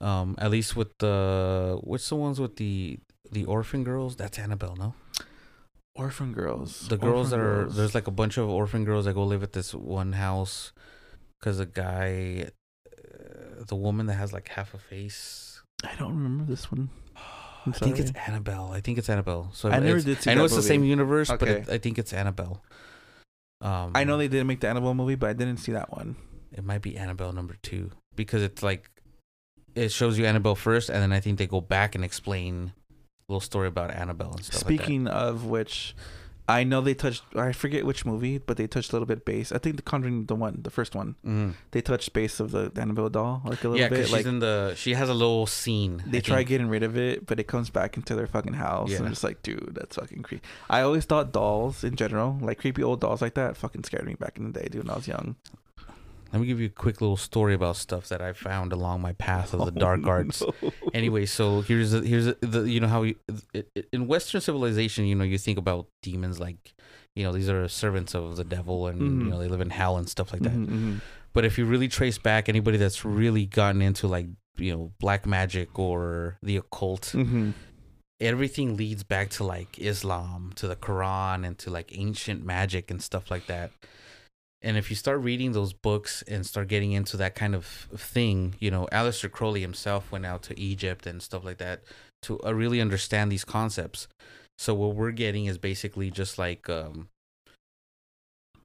[0.00, 2.98] um, at least with the which the ones with the
[3.30, 4.94] the orphan girls, that's Annabelle, no?
[5.94, 6.88] Orphan girls.
[6.88, 7.76] The girls Orphan that are girls.
[7.76, 10.72] there's like a bunch of orphan girls that go live at this one house,
[11.38, 12.48] because the guy,
[12.96, 15.60] uh, the woman that has like half a face.
[15.84, 16.88] I don't remember this one.
[17.66, 18.12] I'm I think it's.
[18.26, 18.70] Annabelle.
[18.72, 19.50] I think it's Annabelle.
[19.52, 21.78] So I never did see I know that it's the same universe, but it, I
[21.78, 22.62] think it's Annabelle.
[23.60, 26.16] Um, I know they didn't make the Annabelle movie, but I didn't see that one.
[26.52, 28.90] it might be Annabelle number two because it's like
[29.74, 32.72] it shows you Annabelle first, and then I think they go back and explain
[33.28, 34.60] a little story about Annabelle and stuff.
[34.60, 35.94] Speaking of which,
[36.48, 37.24] I know they touched.
[37.34, 39.50] I forget which movie, but they touched a little bit base.
[39.50, 41.16] I think the Conjuring, the one, the first one.
[41.26, 41.54] Mm.
[41.72, 44.10] they touched base of the Annabelle doll like a little Yeah, bit.
[44.10, 44.74] Like she's in the.
[44.76, 46.04] She has a little scene.
[46.06, 46.48] they I try think.
[46.50, 48.90] getting rid of it, but it comes back into their fucking house.
[48.90, 49.06] And Yeah.
[49.06, 50.44] I'm just like, dude, that's fucking creepy.
[50.70, 54.14] I always thought dolls in general, like creepy old dolls like that, fucking scared me
[54.14, 55.34] back in the day, dude, when I was young.
[56.32, 59.12] Let me give you a quick little story about stuff that I found along my
[59.12, 60.42] path of the dark Oh, arts.
[60.42, 60.72] no.
[60.94, 63.14] Anyway, so here's the, here's the, the you know how you,
[63.54, 66.74] it, it- in Western civilization, you know, you think about demons like,
[67.14, 69.24] you know, these are servants of the devil, and Mhm.
[69.24, 70.52] you know they live in hell and stuff like that.
[70.52, 71.00] Mhm, mhm.
[71.32, 74.26] But if you really trace back anybody that's really gotten into like
[74.58, 77.52] you know black magic or the occult, Mhm.
[78.20, 83.02] everything leads back to like Islam, to the Quran, and to like ancient magic and
[83.02, 83.70] stuff like that.
[84.66, 88.56] And if you start reading those books and start getting into that kind of thing,
[88.58, 91.84] you know, Aleister Crowley himself went out to Egypt and stuff like that
[92.22, 94.08] to uh, really understand these concepts.
[94.58, 97.10] So what we're getting is basically just like, um,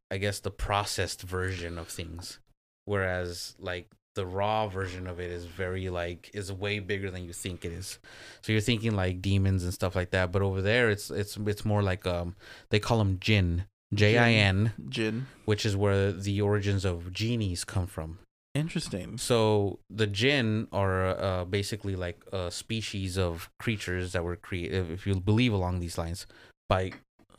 [0.09, 2.39] I guess, the processed version of things,
[2.85, 3.85] whereas like
[4.15, 7.71] the raw version of it is very like is way bigger than you think it
[7.71, 7.99] is.
[8.41, 11.63] So you're thinking like demons and stuff like that, but over there it's it's it's
[11.63, 12.35] more like um
[12.71, 15.27] they call them jinn, J I N, Jinn.
[15.45, 18.19] which is where the origins of genies come from.
[18.53, 19.17] Interesting.
[19.17, 25.07] So the jinn are uh, basically like a species of creatures that were created, if
[25.07, 26.25] you believe along these lines,
[26.67, 26.91] by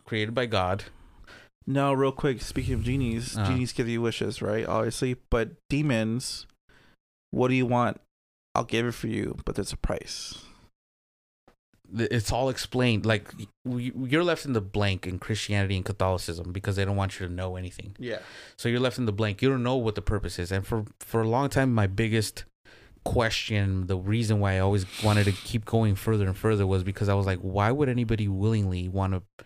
[0.04, 0.84] created by God.
[1.66, 3.46] Now, real quick, speaking of genies, Uh-huh.
[3.52, 4.66] genies give you wishes, right?
[4.66, 6.46] Obviously, but demons,
[7.30, 8.00] what do you want?
[8.54, 10.38] I'll give it for you, but there's a price.
[11.94, 13.04] It's all explained.
[13.04, 13.32] Like
[13.64, 17.32] you're left in the blank in Christianity and Catholicism because they don't want you to
[17.32, 17.96] know anything.
[17.98, 18.20] Yeah.
[18.56, 19.42] So you're left in the blank.
[19.42, 20.50] You don't know what the purpose is.
[20.50, 22.44] And for for a long time, my biggest
[23.04, 27.08] question, the reason why I always wanted to keep going further and further was because
[27.08, 29.44] I was like, why would anybody willingly want to,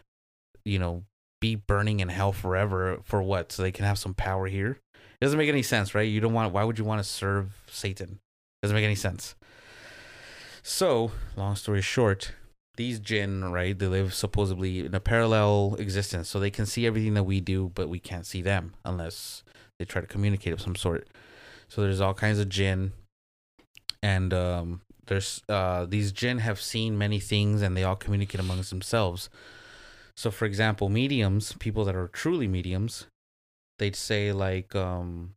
[0.64, 1.04] you know,
[1.40, 3.52] be burning in hell forever for what?
[3.52, 4.78] So they can have some power here.
[4.94, 6.02] It doesn't make any sense, right?
[6.02, 6.52] You don't want.
[6.52, 8.20] Why would you want to serve Satan?
[8.20, 9.34] It Doesn't make any sense.
[10.68, 12.32] So, long story short,
[12.76, 13.78] these jinn, right?
[13.78, 17.70] They live supposedly in a parallel existence, so they can see everything that we do,
[17.76, 19.44] but we can't see them unless
[19.78, 21.06] they try to communicate of some sort.
[21.68, 22.94] So there's all kinds of jinn,
[24.02, 28.70] and um, there's uh, these jinn have seen many things, and they all communicate amongst
[28.70, 29.30] themselves.
[30.16, 33.06] So, for example, mediums, people that are truly mediums,
[33.78, 35.35] they'd say like, um,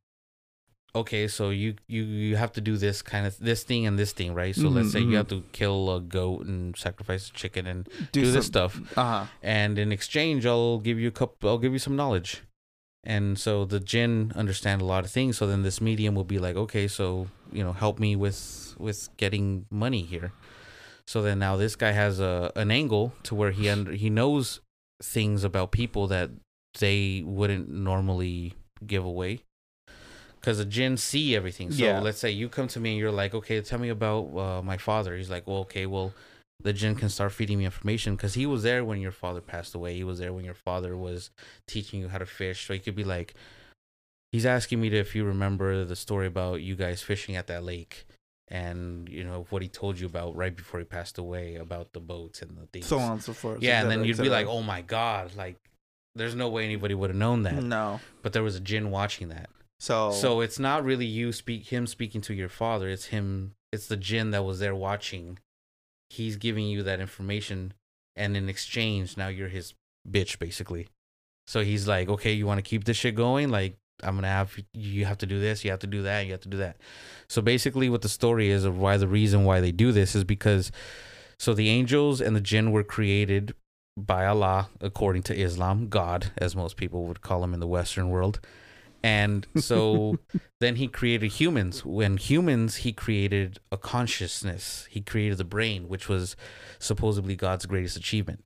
[0.96, 4.12] okay, so you you you have to do this kind of this thing and this
[4.14, 4.56] thing, right?
[4.56, 7.88] So let's Mhm, say you have to kill a goat and sacrifice a chicken and
[8.12, 8.80] do, this stuff.
[8.98, 9.26] Uh huh.
[9.42, 12.42] and in exchange i'll give you a cup i'll give you some knowledge.
[13.04, 15.38] And so the jinn understand a lot of things.
[15.38, 19.10] So then this medium will be like okay so you know help me with with
[19.18, 20.32] getting money here.
[21.08, 24.60] So then now this guy has a an angle to where he under he knows
[25.02, 26.30] things about people that
[26.80, 28.54] they wouldn't normally
[28.86, 29.40] give away
[30.40, 32.00] because the jinn see everything so Yeah.
[32.00, 34.78] let's say you come to me and you're like okay tell me about uh, my
[34.78, 36.14] father he's like well okay well
[36.62, 39.74] the jinn can start feeding me information because he was there when your father passed
[39.74, 39.96] away.
[39.96, 41.30] He was there when your father was
[41.70, 42.68] teaching you how to fish.
[42.68, 43.34] So he could be like,
[44.34, 47.64] he's asking me to if you remember the story about you guys fishing at that
[47.64, 48.06] lake
[48.50, 52.02] and you know what he told you about right before he passed away about the
[52.02, 52.88] boats and the things.
[52.88, 53.62] So on and so forth.
[53.62, 55.56] yeah, and then you'd be like, oh my god, like
[56.16, 57.64] there's no way anybody would have known that.
[57.64, 58.02] no.
[58.22, 59.50] But there was a jinn watching that.
[59.80, 62.90] So So it's not really you speak him speaking to your father.
[62.90, 63.54] It's him.
[63.72, 65.40] It's the jinn that was there watching.
[66.10, 67.74] He's giving you that information,
[68.16, 69.74] and in exchange, now you're his
[70.10, 70.88] bitch basically.
[71.48, 73.50] So he's like, okay, you want to keep this shit going?
[73.50, 76.32] Like I'm gonna have you have to do this, you have to do that, you
[76.32, 76.78] have to do that.
[77.28, 80.24] So basically, what the story is of why the reason why they do this is
[80.24, 80.72] because,
[81.38, 83.54] so the angels and the jinn were created
[83.98, 88.10] by Allah according to Islam, God, as most people would call him in the Western
[88.10, 88.40] world.
[89.04, 90.20] And so
[90.60, 91.86] then he created humans.
[91.86, 94.88] When humans, he created a consciousness.
[94.90, 96.36] He created the brain, which was
[96.80, 98.44] supposedly God's greatest achievement.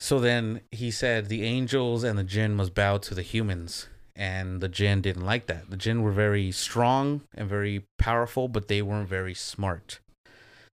[0.00, 3.88] So then he said the angels and the jinn must bow to the humans.
[4.14, 5.70] And the jinn didn't like that.
[5.70, 10.00] The jinn were very strong and very powerful, but they weren't very smart.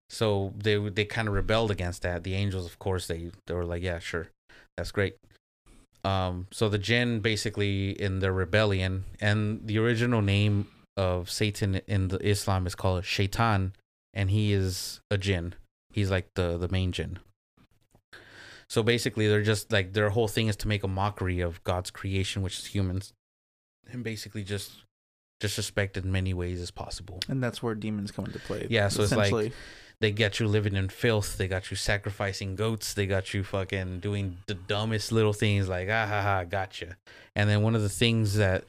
[0.09, 2.23] So they they kind of rebelled against that.
[2.23, 4.27] The angels, of course, they they were like, yeah, sure,
[4.75, 5.15] that's great.
[6.03, 12.07] Um, so the jinn basically in their rebellion, and the original name of Satan in
[12.07, 13.73] the Islam is called Shaitan,
[14.13, 15.55] and he is a jinn.
[15.91, 17.19] He's like the the main jinn.
[18.69, 21.89] So basically, they're just like their whole thing is to make a mockery of God's
[21.91, 23.13] creation, which is humans,
[23.91, 24.83] and basically just
[25.39, 27.19] disrespect in many ways as possible.
[27.27, 28.67] and that's where demons come into play.
[28.69, 29.53] Yeah, so it's like-.
[30.01, 31.37] They got you living in filth.
[31.37, 32.93] They got you sacrificing goats.
[32.93, 36.95] They got you fucking doing the dumbest little things like ah ha ha gotcha.
[37.35, 38.63] And then one of the things that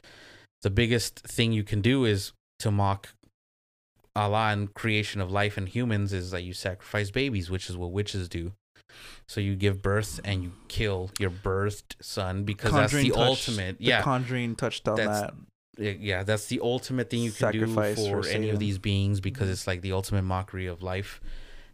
[0.61, 3.09] the biggest thing you can do is to mock
[4.13, 7.91] Allah and creation of life and humans is that you sacrifice babies, which is what
[7.91, 8.51] witches do.
[9.29, 13.77] So you give birth and you kill your birthed son because Conjuring that's the ultimate.
[13.77, 15.33] The yeah, Conjuring touched on That's- that.
[15.81, 19.49] Yeah, that's the ultimate thing you can do for for any of these beings because
[19.49, 21.19] it's like the ultimate mockery of life,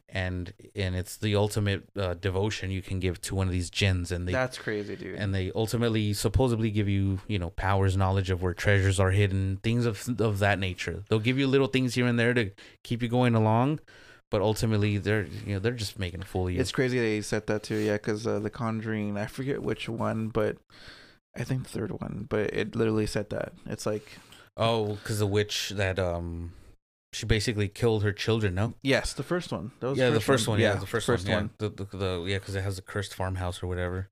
[0.10, 4.12] and and it's the ultimate uh, devotion you can give to one of these jinns,
[4.12, 5.16] and they That's crazy, dude.
[5.16, 9.58] and they ultimately supposedly give you you know powers, knowledge of where treasures are hidden,
[9.64, 11.04] things of of that nature.
[11.10, 12.52] They'll give you little things here and there to
[12.84, 13.82] keep you going along,
[14.30, 16.62] but ultimately they're you know they're just making a fool of you.
[16.62, 17.76] It's crazy they he said that too.
[17.76, 20.58] Yeah, because uh, the Conjuring, I forget which one, but
[21.38, 22.26] I think the third one.
[22.30, 23.54] But it literally said that.
[23.66, 24.20] It's like
[24.56, 26.54] oh, because the witch that um
[27.14, 28.56] she basically killed her children.
[28.56, 28.74] No.
[28.82, 29.72] yes, the first one.
[29.80, 30.60] That was yeah, the first one.
[30.60, 31.18] Yeah, the first, one.
[31.26, 31.50] one.
[31.60, 34.10] Yeah, the, the, the yeah, because it has a cursed farmhouse or whatever.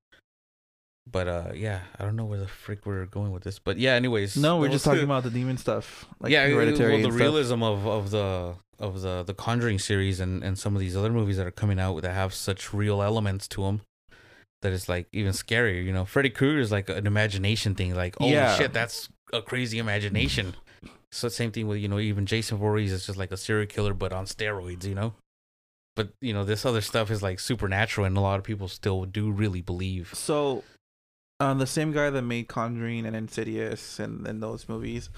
[1.09, 3.93] But uh, yeah, I don't know where the freak we're going with this, but yeah.
[3.93, 6.05] Anyways, No, we're just talking about the demon stuff.
[6.19, 6.93] Like yeah, hereditary.
[6.93, 10.79] well, the realism of, of the of the the Conjuring series and and some of
[10.79, 13.81] these other movies that are coming out that have such real elements to them
[14.65, 15.81] that it's like even scarier.
[15.85, 17.95] You know, Freddy Krueger is like an imagination thing.
[17.95, 18.55] Like, oh Yeah.
[18.57, 20.55] shit, that's a crazy imagination.
[21.11, 23.93] So same thing with you know even Jason Voorhees is just like a serial killer
[23.93, 24.83] but on steroids.
[24.83, 25.13] You know.
[25.95, 29.05] But you know this other stuff is like supernatural, and a lot of people still
[29.05, 30.11] do really believe.
[30.13, 30.63] So,
[31.39, 35.09] um, the same guy that made Conjuring and Insidious and, and those movies.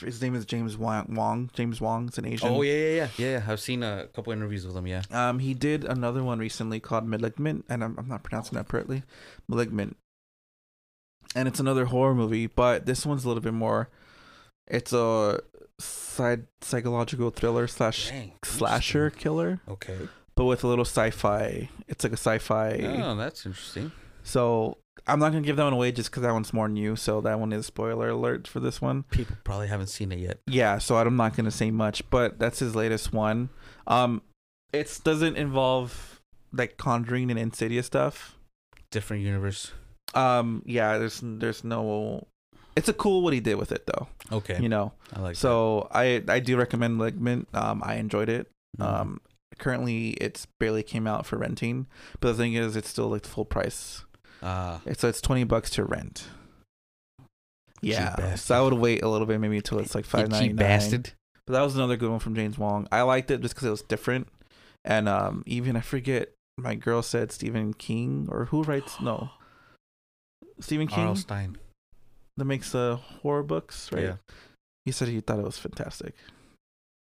[0.00, 1.50] His name is James Wan.
[1.52, 2.06] James Wan.
[2.08, 2.48] It's an Asian.
[2.48, 3.30] Oh yeah, yeah, yeah, yeah.
[3.38, 3.42] yeah.
[3.52, 4.86] I've seen a couple interviews with him.
[4.86, 5.02] Yeah.
[5.10, 9.02] Um, he did another one recently called Malignant, and I'm, I'm not pronouncing that correctly.
[9.48, 9.96] Malignant,
[11.34, 13.88] and it's another horror movie, but this one's a little bit more.
[14.68, 15.40] It's a
[15.78, 18.32] side psychological thriller slash Dang.
[18.44, 20.08] slasher killer, Okay.
[20.34, 21.68] but with a little sci-fi.
[21.86, 22.80] It's like a sci-fi.
[23.04, 23.92] Oh, that's interesting.
[24.24, 26.96] So I'm not gonna give that one away just because that one's more new.
[26.96, 29.04] So that one is spoiler alert for this one.
[29.10, 30.38] People probably haven't seen it yet.
[30.46, 33.50] Yeah, so I'm not gonna say much, but that's his latest one.
[33.86, 34.22] Um,
[34.72, 36.20] it doesn't involve
[36.52, 38.36] like Conjuring and Insidious stuff.
[38.90, 39.72] Different universe.
[40.14, 42.26] Um, yeah, there's there's no.
[42.74, 44.08] It's a cool what he did with it though.
[44.32, 44.58] Okay.
[44.60, 47.48] You know, I like so I I do recommend Malignant.
[47.54, 48.48] Um, I enjoyed it.
[48.78, 48.84] that.
[48.84, 49.00] Mhm.
[49.00, 49.20] Um,
[49.58, 51.86] currently it's barely came out for renting,
[52.20, 54.04] but the thing is, it's still like the full price.
[54.86, 56.28] It's so it's twenty bucks to rent.
[57.82, 60.56] Yeah, so I would wait a little bit, maybe until it's like five ninety nine.
[60.56, 61.12] bastard.
[61.46, 62.88] But that was another good one from James Wan.
[62.90, 64.28] I liked it just because it was different,
[64.84, 69.30] and um, even I forget my girl said Stephen King or who writes no,
[70.60, 71.16] Stephen King R.L.
[71.16, 71.58] Stine.
[72.36, 74.02] that makes the horror books, right?
[74.04, 74.14] Yeah.
[74.84, 76.14] He said he thought it was fantastic.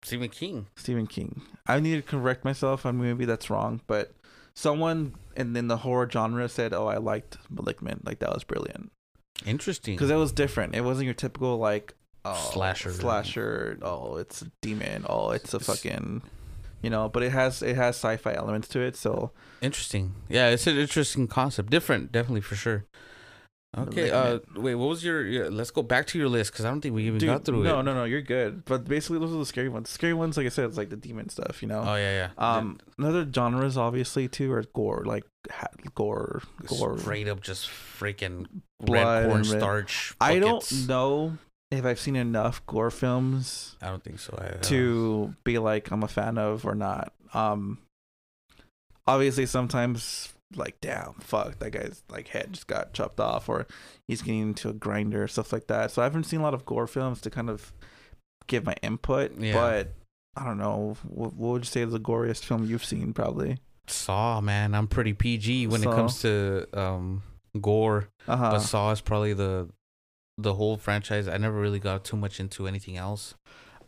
[0.03, 0.67] Stephen King.
[0.77, 1.43] Stephen King.
[1.67, 2.87] I need to correct myself.
[2.87, 4.13] I mean, maybe that's wrong, but
[4.59, 8.05] someone in, in the horror genre said, "Oh, I liked *Malignant*.
[8.05, 8.91] Like that was brilliant
[9.47, 9.95] Interesting.
[9.95, 10.75] because it was different.
[10.75, 11.95] It wasn't your typical like
[12.25, 12.91] oh, Slasher.
[12.91, 13.79] Slasher.
[13.83, 15.07] Oh, it's a demon.
[15.09, 16.23] Oh, it's a fucking
[16.83, 18.97] you know, but it has it has sci-fi elements to it.
[18.97, 19.31] So
[19.63, 20.15] Interesting.
[20.29, 21.71] Yeah, it's an interesting concept.
[21.71, 22.85] Different, definitely for sure.
[23.77, 24.11] Okay.
[24.11, 24.75] Uh, wait.
[24.77, 25.27] What was your?
[25.27, 27.45] your let's go back to your list because I don't think we even Dude, got
[27.45, 27.83] through no, it.
[27.83, 28.05] no, no, no.
[28.05, 28.65] you're good.
[28.65, 29.91] But basically, those are the scary ones.
[29.91, 31.83] scary ones, like I said, it's like the demon stuff, you know.
[31.87, 32.57] Oh yeah, yeah.
[32.57, 36.99] um, another genres obviously too are gore, like ha- gore, gore.
[36.99, 38.47] Straight up, just freaking
[38.81, 40.15] Blood red cornstarch.
[40.19, 41.37] I don't know
[41.71, 44.59] if I've seen enough gore films I don't think so.
[44.63, 47.13] To be like I'm a fan of or not.
[47.35, 47.79] Um,
[49.07, 53.67] obviously sometimes like damn fuck that guy's like head just got chopped off or
[54.07, 55.91] he's getting into a grinder stuff like that.
[55.91, 57.73] So I haven't seen a lot of gore films to kind of
[58.47, 59.53] give my input, Yeah.
[59.55, 59.93] but.
[60.37, 60.97] I don't know.
[61.03, 63.13] What, what would you say is the goriest film you've seen?
[63.13, 63.59] Probably.
[63.89, 64.73] Saw, man.
[64.73, 65.91] I'm pretty PG when Saw.
[65.91, 67.23] it comes to um
[67.61, 68.51] gore, Uh huh.
[68.53, 69.69] but Saw is probably the
[70.37, 71.27] the whole franchise.
[71.27, 73.35] I never really got too much into anything else.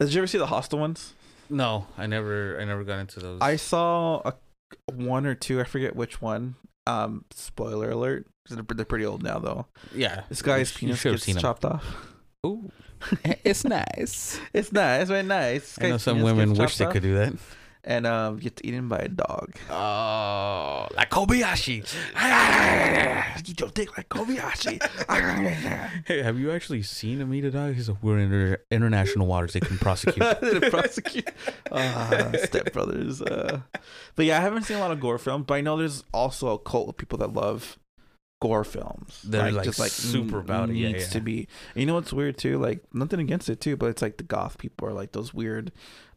[0.00, 1.14] Did you ever see the Hostel ones?
[1.48, 3.40] No, I never, I never got into those.
[3.40, 4.34] I saw a
[4.93, 5.61] one or two.
[5.61, 6.57] I forget which one.
[6.87, 8.27] Um, spoiler alert.
[8.49, 9.66] They're, they're pretty old now, though.
[9.95, 11.85] yeah, This guy's penis gets chopped off.
[12.45, 12.71] Ooh,
[13.45, 14.41] it's nice.
[14.53, 15.77] It's nice, very nice.
[15.77, 17.35] This I know some women wish they off could do that.
[17.83, 19.55] And um, gets eaten by a dog.
[19.70, 21.78] Oh, like Kobayashi.
[23.49, 24.81] Eat your dick like Kobayashi.
[26.07, 27.74] hey, have you actually seen him eat a dog?
[27.74, 29.55] He's like, we're in inter- international waters.
[29.55, 30.16] They can prosecute.
[30.41, 31.31] to prosecute.
[31.72, 33.22] Uh, Step Brothers.
[33.22, 33.61] Uh.
[34.14, 36.49] But yeah, I haven't seen a lot of gore films, but I know there's also
[36.49, 37.78] a cult of people that love
[38.41, 39.22] gore films.
[39.22, 40.72] They're, like, super n- about it.
[40.72, 41.09] Needs yeah.
[41.09, 41.49] to be.
[41.74, 42.59] You know what's weird too?
[42.59, 45.72] Like nothing against it too, but it's like the goth people are like those weird,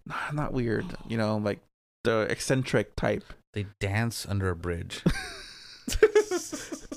[0.34, 0.86] not weird.
[1.08, 1.60] You know, like
[2.04, 3.24] the eccentric type.
[3.54, 5.02] they dance under a bridge.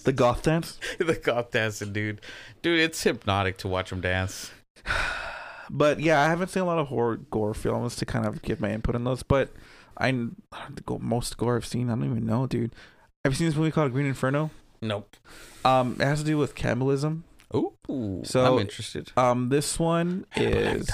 [0.04, 0.78] The goth dance.
[1.00, 2.20] the cop dancing, dude.
[2.62, 4.50] Dude, it's hypnotic to watch them dance.
[5.68, 8.60] But yeah, I haven't seen a lot of horror gore films to kind of give
[8.60, 9.24] my input on those.
[9.24, 9.50] But
[9.98, 10.30] I the
[10.84, 12.72] go- most gore I've seen, I don't even know, dude.
[13.24, 14.52] Have you seen this movie called Green Inferno?
[14.80, 15.16] Nope.
[15.64, 17.24] Um, it has to do with cannibalism.
[17.52, 17.72] Ooh,
[18.22, 19.10] So- I'm interested.
[19.16, 20.88] Um, this one is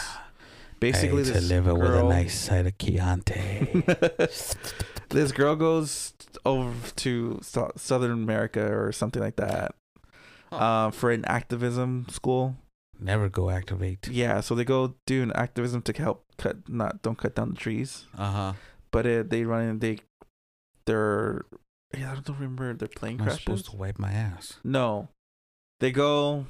[0.83, 1.79] basically this girl.
[1.79, 3.85] With a nice side of Chianti.
[5.11, 6.13] this girl goes
[6.45, 7.41] over to
[7.77, 9.75] Southern America or something like that,
[10.51, 10.57] Huh.
[10.57, 12.57] uh, for an activism school.
[13.01, 14.07] Never go activate.
[14.09, 17.57] Yeah, so they go do an activism to help cut not don't cut down the
[17.57, 18.53] trees, Uh huh.
[18.91, 19.99] but it, they run in they
[20.87, 21.43] they're
[21.97, 23.41] yeah I don't remember their plane I'm crashes.
[23.45, 24.59] supposed to wipe my ass.
[24.63, 25.09] No,
[25.81, 26.47] they go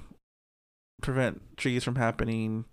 [1.00, 2.64] prevent trees from happening.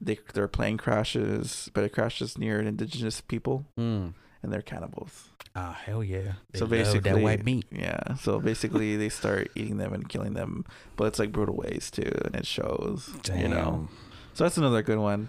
[0.00, 4.14] They their plane crashes, but it crashes near an indigenous people, Mm.
[4.42, 5.30] and they're cannibals.
[5.56, 6.32] Ah, hell yeah.
[6.50, 7.66] They so love that basically, white meat.
[7.70, 8.14] yeah.
[8.16, 10.64] So basically, they start eating them and killing them,
[10.96, 13.10] but it's like brutal ways too, and it shows.
[13.32, 13.56] You know.
[13.56, 13.88] Damn.
[14.34, 15.28] So that's another good one.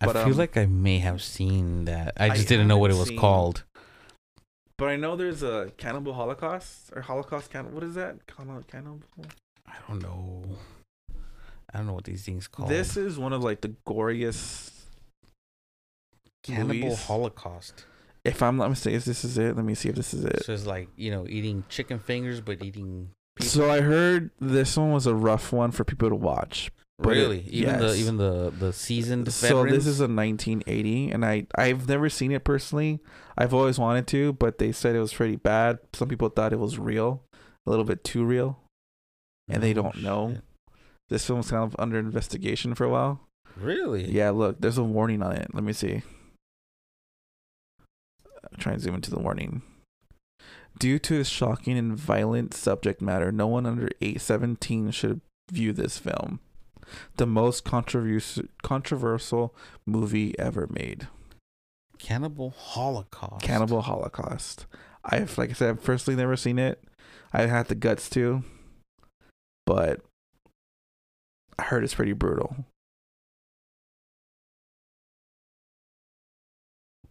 [0.00, 2.12] I But, feel um, like I may have seen that.
[2.18, 3.64] I I just didn't know what it was seen- called.
[4.78, 7.74] But I know there's a cannibal holocaust or Holocaust cannibal.
[7.74, 8.26] What is that?
[8.26, 8.62] Cannibal.
[8.68, 9.00] cannibal?
[9.66, 10.44] I don't know.
[11.72, 12.68] I don't know what these things called.
[12.70, 14.70] This is one of like the goriest.
[16.42, 17.04] Cannibal movies.
[17.06, 17.84] Holocaust.
[18.24, 19.56] If I'm not mistaken, this is it.
[19.56, 20.44] Let me see if this is it.
[20.44, 23.10] So it's like you know eating chicken fingers, but eating
[23.40, 26.70] So I heard this one was a rough one for people to watch.
[26.98, 27.96] But it- really even the yes.
[27.98, 29.76] even the the seasoned So veterans.
[29.76, 33.00] this is a 1980, and I I've never seen it personally.
[33.36, 35.78] I've always wanted to, but they said it was pretty bad.
[35.92, 37.22] Some people thought it was real,
[37.66, 38.58] a little bit too real.
[39.48, 40.38] and they Oh, don't know.
[41.08, 43.20] This film's kind of under investigation for a while.
[43.56, 44.10] Really?
[44.10, 45.54] Yeah, look, there's a warning on it.
[45.54, 46.02] Let me see.
[48.44, 49.62] I'll try and zoom into the warning.
[50.78, 55.20] Due to its shocking and violent subject matter, no one under age 17 should
[55.50, 56.40] view this film.
[57.16, 59.54] The most controversial controversial
[59.86, 61.08] movie ever made.
[61.98, 63.44] Cannibal Holocaust.
[63.44, 64.66] Cannibal Holocaust.
[65.04, 66.84] I've like I said, I've personally never seen it.
[67.32, 68.44] I had the guts to,
[69.64, 70.00] but
[71.58, 72.64] I heard it's pretty brutal.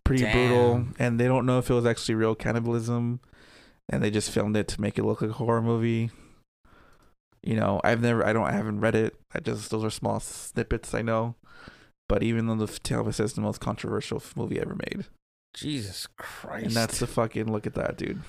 [0.03, 3.21] Pretty brutal, and they don't know if it was actually real cannibalism,
[3.89, 6.11] and they just filmed it to make it look like a horror movie.
[7.41, 9.15] You know, I've never, I don't, I haven't read it.
[9.33, 11.35] I just those are small snippets I know,
[12.07, 15.05] but even though the tale says the most controversial movie ever made,
[15.55, 16.65] Jesus Christ.
[16.67, 18.21] and that's the fucking look at that, dude.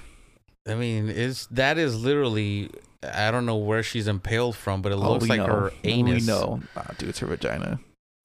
[0.66, 2.70] I mean, is that is literally
[3.02, 5.46] I don't know where she's impaled from, but it Oh, looks we like know.
[5.46, 6.22] her anus.
[6.22, 6.60] We know.
[6.76, 7.78] Ah, dude, it's her vagina.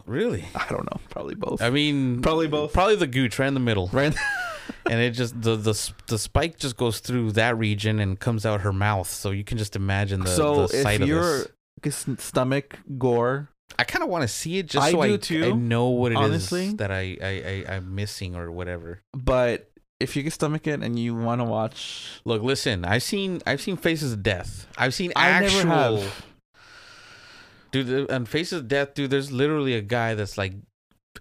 [0.07, 0.45] Really?
[0.55, 0.99] I don't know.
[1.09, 1.61] Probably both.
[1.61, 2.73] I mean, Probably both.
[2.73, 4.15] Probably the gooch right in the middle, right?
[4.89, 8.61] and it just the the the spike just goes through that region and comes out
[8.61, 9.07] her mouth.
[9.09, 11.45] So you can just imagine the so the sight if of your
[11.83, 12.07] this.
[12.07, 13.49] s- stomach gore
[13.79, 15.89] I kind of want to see it just I so do I, too, I know
[15.89, 16.73] what it is honestly.
[16.73, 19.01] that I, I, I I'm missing or whatever.
[19.13, 19.70] But
[20.01, 22.83] if you can stomach it and you want to watch, Look, listen.
[22.85, 24.67] I've seen I've seen Faces of Death.
[24.77, 26.03] I've seen actual.
[27.71, 30.53] Dude, on Faces of Death, dude, there's literally a guy that's like,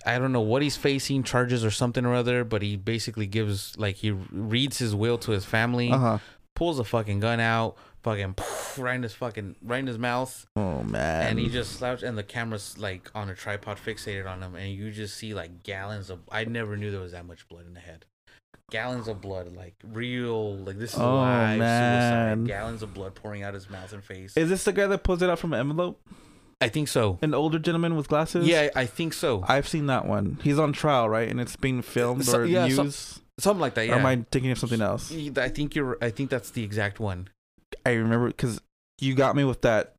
[0.04, 3.78] I don't know what he's facing, charges or something or other, but he basically gives
[3.78, 6.18] like he reads his will to his family, Uh huh.
[6.56, 8.34] pulls a fucking gun out, fucking
[8.78, 11.26] right in his fucking right in his mouth, Oh man.
[11.28, 14.72] and he just slouched, and the camera's like on a tripod fixated on him, and
[14.74, 16.18] you just see like gallons of.
[16.32, 18.06] I never knew there was that much blood in the head.
[18.70, 22.38] Gallons of blood, like real, like this is Oh, live man.
[22.38, 22.46] suicide.
[22.48, 24.36] Gallons of blood pouring out his mouth and face.
[24.36, 26.00] Is this the guy that pulls it out from an envelope?
[26.60, 27.18] I think so.
[27.22, 28.46] An older gentleman with glasses?
[28.46, 29.44] Yeah, I think so.
[29.48, 30.38] I've seen that one.
[30.42, 31.28] He's on trial, right?
[31.28, 32.90] And it's being filmed So- or yeah, so-
[33.38, 33.88] Something like that.
[33.88, 35.10] Or am I thinking of something else?
[35.38, 35.96] I think you're.
[36.02, 37.28] I think that's the exact one.
[37.86, 38.60] I remember because
[39.00, 39.94] you got me with that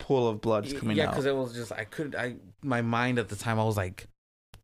[0.00, 1.10] pool of blood just coming yeah, out.
[1.10, 2.16] because it was just I couldn't.
[2.16, 4.08] I my mind at the time I was like,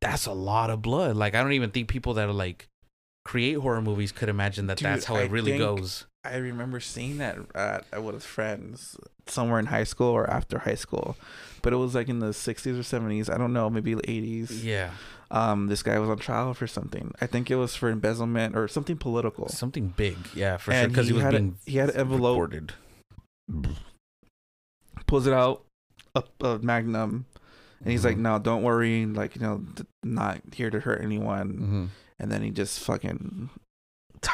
[0.00, 1.14] that's a lot of blood.
[1.14, 2.66] Like I don't even think people that are like
[3.27, 6.07] create horror movies could imagine that Dude, that's how I it really goes.
[6.24, 8.97] I remember seeing that at, at with friends
[9.27, 11.16] somewhere in high school or after high school,
[11.62, 13.32] but it was like in the 60s or 70s.
[13.32, 14.62] I don't know, maybe 80s.
[14.62, 14.90] Yeah,
[15.31, 17.12] Um, this guy was on trial for something.
[17.20, 19.48] I think it was for embezzlement or something political.
[19.48, 20.16] something big.
[20.35, 20.89] Yeah, for sure.
[20.89, 22.35] Because he, he was had a- he had an envelope.
[22.40, 22.73] recorded.
[25.07, 25.65] Pulls it out,
[26.15, 27.27] a, a magnum,
[27.81, 28.20] and he's like, Mhm.
[28.20, 29.07] "No, don't worry.
[29.07, 29.65] Like, you know,
[30.03, 31.53] not here to hurt anyone."
[31.93, 32.05] Mhm.
[32.18, 33.51] And then he just fucking.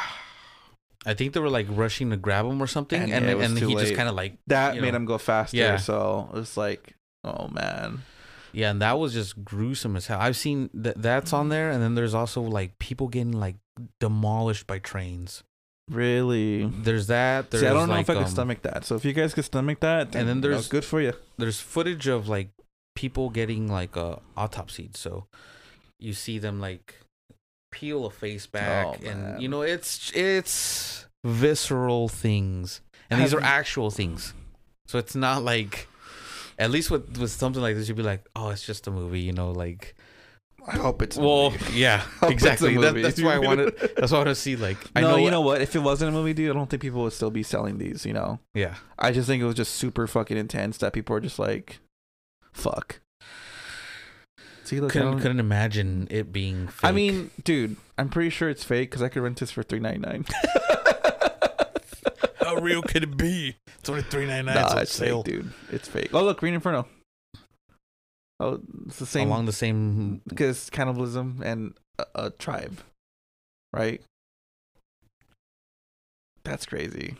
[1.05, 3.75] I think they were like rushing to grab him or something, And, and and, he
[3.75, 4.97] just kind of like That made know.
[4.97, 5.57] him go faster.
[5.57, 5.75] Yeah.
[5.77, 6.93] So it's like,
[7.25, 8.03] oh man.
[8.53, 10.19] Yeah, and that was just gruesome as hell.
[10.21, 13.55] I've seen that that's on there, and then there's also like people getting like
[13.99, 15.43] demolished by trains.
[15.91, 16.65] Really?
[16.67, 17.51] There's that.
[17.51, 18.85] There's See, I don't know if I can um, stomach that.
[18.85, 21.13] So if you guys can stomach that, then, And then there's- good for you.
[21.37, 22.51] There's footage of like
[22.95, 24.95] people getting like uh, autopsied.
[24.95, 25.25] So
[25.99, 27.01] you see them like
[27.73, 33.33] peel a face oh, back, Oh, and you know it's it's visceral things, and these
[33.33, 34.33] are you- actual things.
[34.87, 35.87] So it's not like.
[36.59, 39.21] At least with, with something like this, you'd be like, "Oh, it's just a movie,"
[39.21, 39.95] you know, like
[40.67, 41.17] I hope it's.
[41.17, 41.73] a Well, movie.
[41.79, 42.77] yeah, Hope it's a exactly.
[42.77, 43.75] That, that's why I wanted.
[43.97, 44.55] That's why I want to see.
[44.55, 45.61] Like, I no, know, you know what?
[45.61, 48.05] If it wasn't a movie, dude, I don't think people would still be selling these.
[48.05, 51.19] You know, Yeah, I just think it was just super fucking intense that people are
[51.19, 51.79] just like,
[52.51, 52.99] fuck.
[54.79, 56.67] See, I, couldn't couldn't imagine it being.
[56.67, 56.89] Fake.
[56.89, 59.79] I mean, dude, I'm pretty sure it's fake because I could rent this for three
[59.79, 60.25] ninety nine.
[62.39, 63.55] how real could it be?
[63.79, 64.55] It's only three ninety nine.
[64.55, 65.51] Nah, it's fake, dude.
[65.71, 66.09] It's fake.
[66.13, 66.87] Oh, look, Green Inferno.
[68.39, 70.21] Oh, it's the same Along the same.
[70.27, 72.79] because cannibalism and a, a tribe,
[73.71, 74.01] right?
[76.43, 77.15] That's crazy.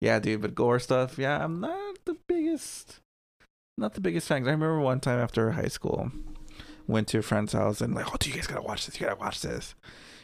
[0.00, 1.18] Yeah, dude, but gore stuff.
[1.18, 2.98] Yeah, I'm not the biggest,
[3.76, 4.38] not the biggest fan.
[4.38, 6.10] I remember one time after high school,
[6.86, 9.00] went to a friend's house and like, oh, dude, you guys gotta watch this.
[9.00, 9.74] You gotta watch this.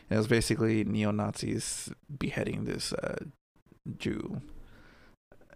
[0.09, 3.25] And it was basically neo Nazis beheading this uh,
[3.99, 4.41] Jew.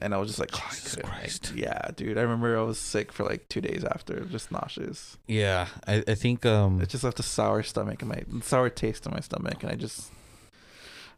[0.00, 0.96] And I was just like, oh, Jesus.
[0.96, 1.52] Christ.
[1.54, 2.18] Yeah, dude.
[2.18, 5.18] I remember I was sick for like two days after, just nauseous.
[5.26, 6.44] Yeah, I, I think.
[6.44, 6.80] Um.
[6.80, 9.76] It just left a sour stomach in my sour taste in my stomach, and I
[9.76, 10.10] just,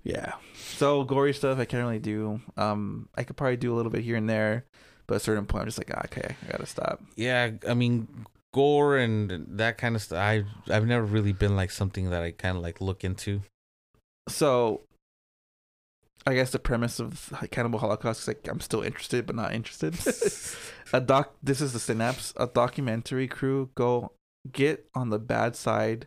[0.05, 0.35] yeah.
[0.55, 2.40] So gory stuff I can't really do.
[2.57, 4.66] Um, I could probably do a little bit here and there,
[5.07, 7.03] but at a certain point I'm just like, ah, okay, I gotta stop.
[7.16, 8.09] Yeah, I mean,
[8.53, 10.19] gore and that kind of stuff.
[10.19, 13.43] I I've never really been like something that I kind of like look into.
[14.28, 14.81] So,
[16.27, 19.95] I guess the premise of Cannibal Holocaust is like I'm still interested but not interested.
[20.93, 21.35] a doc.
[21.43, 22.33] This is the synapse.
[22.37, 24.12] A documentary crew go
[24.53, 26.07] get on the bad side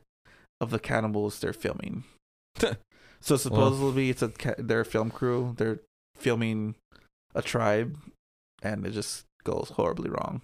[0.59, 2.03] of the cannibals they're filming.
[3.19, 5.55] so supposedly it's a ca- their film crew.
[5.57, 5.79] They're
[6.17, 6.75] filming
[7.33, 7.97] a tribe,
[8.61, 10.41] and it just goes horribly wrong.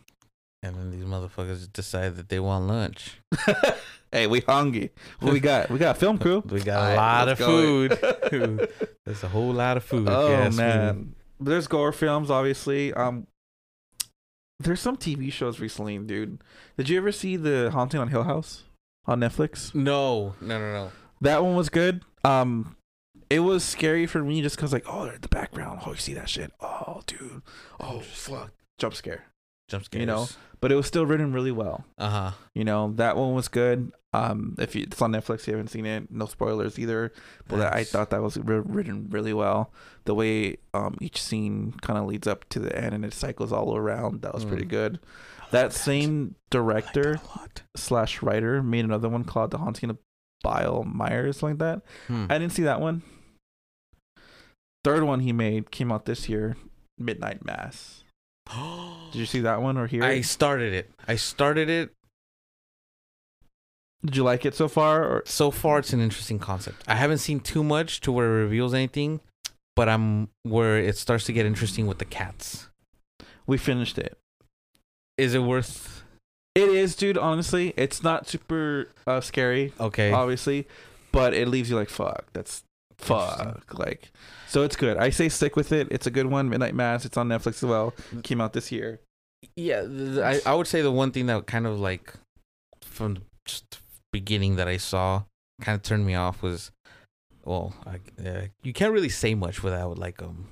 [0.64, 3.20] And then these motherfuckers decide that they want lunch.
[4.12, 4.92] hey, we hungry.
[5.20, 5.70] What we got?
[5.70, 6.44] We got a film crew.
[6.50, 8.70] We got a Alright, lot of food.
[9.06, 10.10] There's a whole lot of food.
[10.10, 10.64] Oh ask me.
[10.64, 12.94] man, there's gore films, obviously.
[12.94, 13.28] Um,
[14.60, 16.42] there's some TV shows recently, dude.
[16.78, 18.64] Did you ever see the Haunting on Hill House
[19.06, 19.76] on Netflix?
[19.76, 20.92] No, no, no, no.
[21.22, 22.04] That one was good.
[22.24, 22.75] Um,
[23.30, 25.82] it was scary for me just cause like, oh, they're in the background.
[25.86, 26.52] Oh, you see that shit?
[26.62, 27.42] Oh, dude.
[27.80, 28.52] Oh, fuck.
[28.78, 29.26] Jump scare.
[29.68, 30.00] Jump scares.
[30.02, 30.28] You know?
[30.62, 31.86] But it was still written really well.
[31.98, 32.32] Uh huh.
[32.54, 33.92] You know, that one was good.
[34.14, 37.12] Um, if you, it's on Netflix, you haven't seen it, no spoilers either.
[37.50, 39.74] But I thought that was ri- written really well.
[40.06, 43.52] The way um each scene kind of leads up to the end and it cycles
[43.52, 44.70] all around, that was pretty Mm.
[44.70, 45.00] good.
[45.52, 47.20] That same director
[47.76, 49.98] slash writer made another one called The Haunting of
[50.44, 51.82] Bly Manor, something like that.
[52.08, 52.26] Hmm.
[52.30, 53.04] I didn't see that one.
[54.86, 56.58] Third one he made came out this year,
[57.00, 58.04] Midnight Mass.
[59.12, 60.26] Did you see that one or hear I it?
[60.26, 60.92] started it.
[61.08, 61.92] I started it.
[64.06, 65.04] Did you like it so far?
[65.04, 66.84] Or So far, it's an interesting concept.
[66.88, 69.22] I haven't seen too much to where it reveals anything,
[69.76, 72.70] but I'm where it starts to get interesting with the cats.
[73.48, 74.16] we finished it.
[75.18, 76.04] Is it worth?
[76.54, 77.18] It is, dude.
[77.18, 80.12] Honestly, it's not super uh, scary, Okay.
[80.12, 80.68] obviously,
[81.12, 82.26] but it leaves you like, fuck.
[82.34, 82.62] That's
[82.98, 83.74] fuck.
[83.74, 84.12] Like,
[84.48, 84.98] so it's good.
[84.98, 85.88] I say stick with it.
[85.92, 86.50] It's a good one.
[86.50, 87.06] Midnight Mass.
[87.06, 87.94] It's on Netflix as well.
[88.24, 89.00] Came out this year.
[89.56, 89.84] yeah,
[90.24, 92.14] I I would say the one thing that kind of like
[92.82, 93.80] from the just
[94.12, 95.24] beginning that I saw
[95.62, 96.72] kind of turned me off was,
[97.44, 100.48] well, I, uh, you can't really say much without like um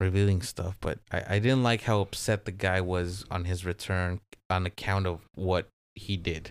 [0.00, 4.20] revealing stuff, but I I didn't like how upset the guy was on his return
[4.48, 6.50] on account of what he did.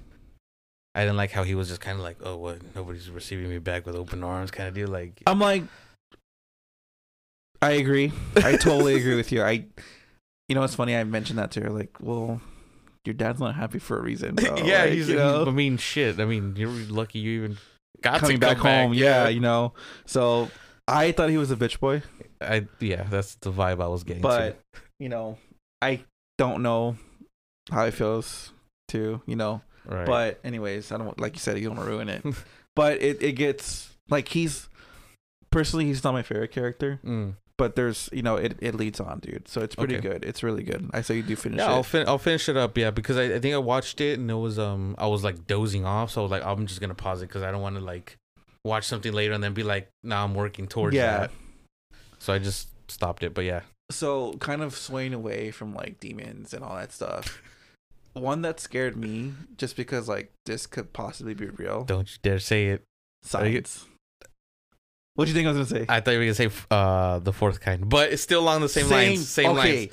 [0.96, 2.60] I didn't like how he was just kind of like, oh, what?
[2.74, 4.88] Nobody's receiving me back with open arms, kind of deal.
[4.88, 5.64] Like, I'm like,
[7.62, 8.12] I agree.
[8.38, 9.42] I totally agree with you.
[9.44, 9.66] I,
[10.48, 10.96] you know, it's funny.
[10.96, 11.70] I mentioned that to her.
[11.70, 12.40] Like, well,
[13.04, 14.36] your dad's not happy for a reason.
[14.36, 14.58] Bro.
[14.58, 15.10] yeah, Like, he's.
[15.10, 15.46] you know?
[15.46, 16.20] I mean, shit.
[16.20, 17.58] I mean, you're lucky you even
[18.02, 18.94] got coming to back come home.
[18.94, 19.74] yeah, you know.
[20.06, 20.50] So
[20.88, 22.04] I thought he was a bitch boy,
[22.40, 24.22] I yeah, that's the vibe I was getting.
[24.22, 24.62] but
[25.00, 25.38] you know,
[25.82, 26.04] I
[26.38, 26.96] don't know
[27.72, 28.54] how it feels
[28.90, 29.62] to you know.
[29.88, 30.06] Right.
[30.06, 32.24] But anyways, I don't like you said you don't want to ruin it.
[32.76, 34.68] but it it gets like he's
[35.52, 37.36] personally he's not my favorite character, Mm.
[37.58, 39.48] but there's you know it it leads on, dude.
[39.48, 40.10] So it's pretty Okay.
[40.10, 40.26] good.
[40.26, 40.90] It's really good.
[40.94, 42.78] I say you do finish yeah, I'll fin- I'll finish it up.
[42.78, 45.48] Yeah, because I, I think I watched it and it was um I was like
[45.48, 47.76] dozing off, so I was like I'm just gonna pause it because I don't want
[47.76, 48.18] to like
[48.64, 51.18] watch something later and then be like, nah, I'm working towards Yeah.
[51.20, 51.32] that.
[52.20, 53.34] So I just stopped it.
[53.34, 57.42] But yeah, so kind of swaying away from like demons and all that stuff.
[58.16, 61.84] One that scared me just because like this could possibly be real.
[61.84, 62.84] don't you dare say it.
[63.24, 63.86] Science.
[65.16, 65.86] What do you think I was gonna say?
[65.90, 68.70] I thought you were gonna say uh the fourth kind, but it's still along the
[68.70, 69.28] same, lines.
[69.28, 69.80] Same okay.
[69.80, 69.92] lines.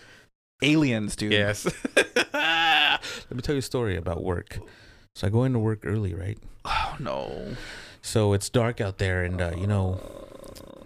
[0.62, 1.32] Aliens, dude.
[1.32, 1.64] Yes.
[1.96, 4.58] Let me tell you a story about work.
[5.14, 6.38] So I go into work early, right?
[6.64, 7.56] Oh no.
[8.02, 10.00] So it's dark out there, and uh, you know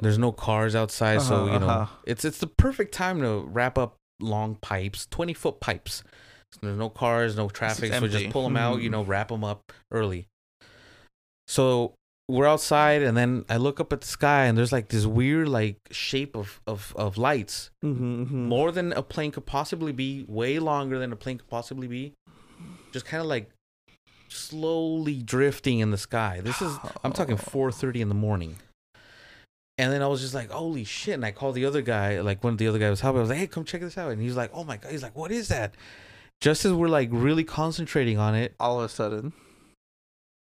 [0.00, 1.96] there's no cars outside, so Uh-huh, you know uh-huh.
[2.04, 6.02] it's it's the perfect time to wrap up long pipes, twenty foot pipes.
[6.62, 8.92] There's no cars, no traffic, so just pull them out, you Mhm.
[8.92, 10.26] know, wrap them up early.
[11.46, 11.94] So
[12.28, 15.48] we're outside, and then I look up at the sky, and there's like this weird
[15.48, 20.58] like shape of of of lights, Mm-hmm, more than a plane could possibly be, way
[20.58, 22.14] longer than a plane could possibly be,
[22.92, 23.50] just kind of like
[24.28, 26.40] slowly drifting in the sky.
[26.42, 28.56] This is I'm talking 4:30 in the morning.
[29.78, 32.42] And then I was just like, "Holy shit!" And I called the other guy, like
[32.42, 33.18] one of the other guys was helping.
[33.18, 35.02] I was like, "Hey, come check this out!" And he's like, "Oh my god!" He's
[35.02, 35.74] like, "What is that?"
[36.40, 39.32] Just as we're like really concentrating on it, All of a sudden.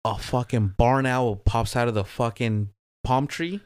[0.04, 2.70] a fucking barn owl pops out of the fucking
[3.04, 3.60] palm tree,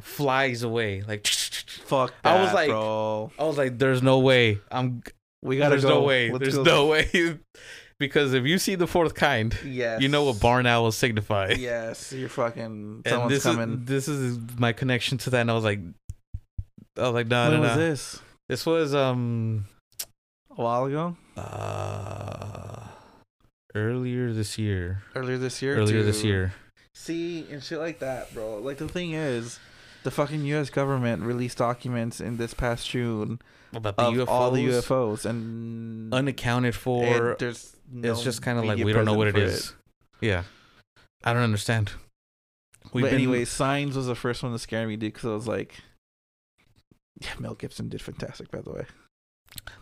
[0.00, 1.02] flies away.
[1.02, 3.30] Like, Fuck I was like- bro.
[3.38, 4.58] I was like, "There's no way.
[4.70, 5.02] I'm.
[5.42, 5.88] We gotta There's go.
[5.88, 6.30] no way.
[6.30, 6.62] Let's There's go.
[6.62, 7.38] no way."
[7.98, 10.00] because if you see the fourth kind, Yes.
[10.02, 11.50] you know what barn owls signify.
[11.58, 13.02] Yes, you're fucking.
[13.04, 13.82] and this coming.
[13.82, 15.42] is this is my connection to that.
[15.42, 15.80] And I was like,
[16.96, 17.76] I was like, no, no, What was no.
[17.76, 18.20] this?
[18.48, 19.66] This was um
[20.58, 21.16] A while ago.
[21.36, 22.88] uh
[23.74, 25.02] earlier this year.
[25.14, 25.76] Earlier this year.
[25.76, 26.52] Earlier this year.
[26.94, 28.58] See and shit like that, bro.
[28.58, 29.58] Like the thing is,
[30.02, 30.68] the fucking U.S.
[30.68, 33.40] government released documents in this past June
[33.72, 37.36] About the of UFOs, all the UFOs, and unaccounted and for.
[37.38, 39.68] there's it's just kind of like we don't know what it present is.
[39.70, 39.76] for
[40.20, 40.42] Yeah,
[41.24, 41.92] I don't understand.
[42.92, 45.32] We've but been- anyway, Signs was the first one to scare me, dude, because I
[45.34, 45.76] was like,
[47.20, 48.84] yeah, Mel Gibson did fantastic, by the way.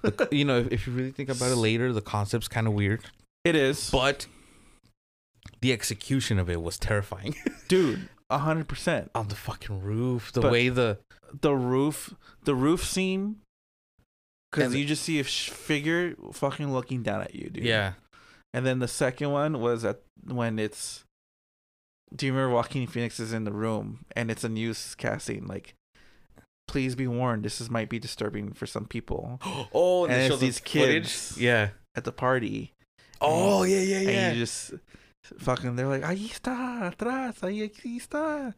[0.03, 2.73] The- you know, if, if you really think about it later, the concept's kind of
[2.75, 3.03] weird,
[3.45, 4.27] It is, but
[5.61, 7.35] the execution of it was terrifying.
[7.69, 9.11] dude, hundred percent.
[9.15, 10.99] On the fucking roof, the But- way the
[11.41, 12.15] The roof,
[12.45, 13.37] the roof scene,
[14.51, 17.65] because And- you just see a sh- figure fucking looking down at you, dude.
[17.65, 17.93] yeah,
[18.53, 21.05] And then the second one was at when it's.
[22.15, 25.75] Do you remember Joaquin Phoenix is in the room and it's a news casting like,
[26.71, 29.41] please be warned, this is might be disturbing for some people
[29.75, 31.05] oh, And they it's show the these footage?
[31.05, 31.37] kids.
[31.39, 31.71] Yeah.
[31.95, 32.73] at the party.
[33.21, 34.11] Oh yeah, yeah, yeah.
[34.11, 34.73] And you just
[35.39, 38.55] fucking they're like, ahí está, atrás, ahí está.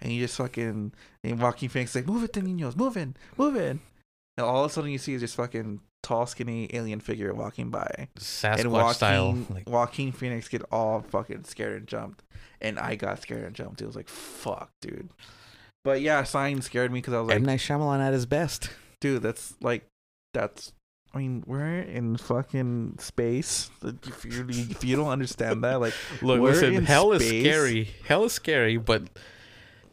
[0.00, 0.92] And you just fucking
[1.24, 3.80] and Joaquin Phoenix like, move it, the niños, moving, moving.
[4.36, 8.08] And all of a sudden you see this fucking tall, skinny alien figure walking by.
[8.18, 9.38] Sasquatch and Joaquin, style.
[9.50, 12.22] Like, Joaquin Phoenix get all fucking scared and jumped,
[12.60, 13.80] and I got scared and jumped.
[13.80, 15.08] It was like, fuck, dude.
[15.84, 18.70] But yeah, sign scared me because I was like, M Night Shyamalan at his best.
[19.00, 19.86] dude, that's like,
[20.32, 20.72] that's.
[21.12, 23.70] I mean, we're in fucking space.
[23.84, 27.90] If you, if you don't understand that, like, Look, We're listen, in hell is scary.
[28.08, 29.04] Hell is scary, but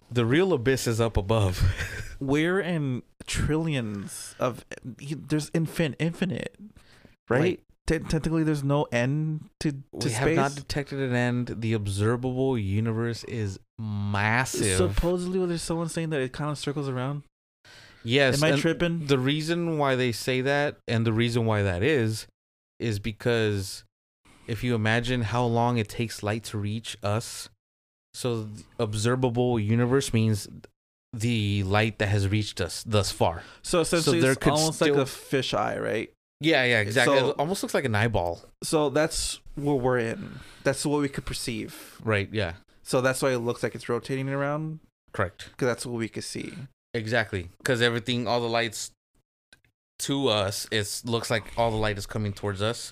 [0.09, 1.61] The real abyss is up above.
[2.19, 4.65] We're in trillions of.
[4.83, 6.55] There's infin infinite,
[7.29, 7.41] right?
[7.41, 7.63] Like-
[7.99, 10.13] Te- technically, there's no end to to we space.
[10.17, 11.55] have not detected an end.
[11.59, 14.77] The observable universe is massive.
[14.77, 17.23] Supposedly, there's someone saying that it kind of circles around.
[18.03, 19.07] yes, Am I tripping?
[19.07, 22.27] the reason why they say that, and the reason why that is,
[22.79, 23.83] is because
[24.47, 27.49] if you imagine how long it takes light to reach us,
[28.13, 30.47] so the observable universe means
[31.13, 33.43] the light that has reached us thus far.
[33.61, 36.09] So essentially, there it's could almost like still- a fisheye, right?
[36.41, 37.17] Yeah, yeah, exactly.
[37.19, 38.41] So- it almost looks like an eyeball.
[38.63, 40.39] So that's what we're in.
[40.63, 41.99] That's what we could perceive.
[42.03, 42.53] Right, yeah.
[42.83, 44.79] So that's why it looks like it's rotating around
[45.13, 45.49] Correct.
[45.51, 46.53] because that's what we could see.
[46.93, 47.49] Exactly.
[47.59, 48.91] Because everything, all the lights
[49.99, 52.91] to us, it looks like all the light is coming towards us,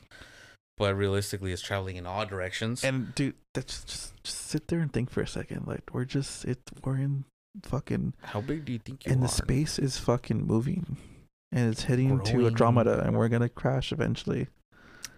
[0.78, 2.84] but realistically, it's traveling in all directions.
[2.84, 5.68] And dude, that's just just sit there and think for a second.
[5.68, 6.60] Like we're just it.
[6.86, 7.26] We're in
[7.64, 9.26] fucking How big do you think you and are?
[9.26, 10.98] And the space is fucking moving,
[11.52, 14.48] and it's heading to Andromeda, and we're gonna crash eventually.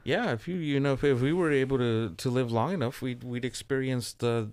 [0.04, 3.02] Yeah, if you you know if, if we were able to to live long enough,
[3.02, 4.52] we'd we'd experience the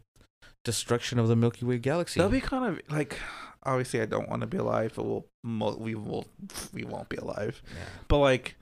[0.65, 2.21] destruction of the Milky Way galaxy.
[2.21, 3.19] That'll be kind of like.
[3.65, 5.27] Obviously, I don't want to be alive, but we'll
[5.79, 6.27] we will
[6.73, 7.61] we won't be alive.
[7.77, 7.83] yeah.
[8.07, 8.55] But like,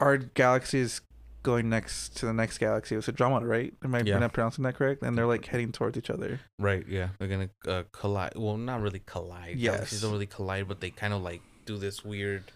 [0.00, 1.00] our galaxy is
[1.42, 2.94] going next to the next galaxy.
[2.94, 3.72] It's Andromeda, right?
[3.82, 4.28] Am I Yeah.
[4.28, 5.02] pronouncing that correct?
[5.02, 6.40] And they're like heading towards each other.
[6.58, 6.86] Right.
[6.86, 7.08] Yeah.
[7.18, 8.34] They're gonna uh, collide.
[8.36, 9.58] Well, not really collide.
[9.58, 10.02] Galaxies Yes.
[10.02, 12.50] don't really collide, but they kind of like do this weird.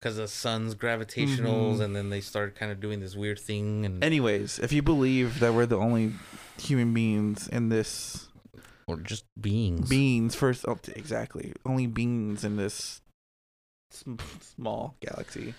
[0.00, 1.80] Because the sun's gravitationals, Mhm.
[1.80, 5.40] and then they start kind of doing this weird thing, and Anyways, if you believe
[5.40, 6.12] that we're the only
[6.58, 8.28] human beings in this
[8.86, 9.88] or just beings.
[9.88, 13.00] beings first, oh, exactly, only beings in this
[14.40, 15.54] small galaxy,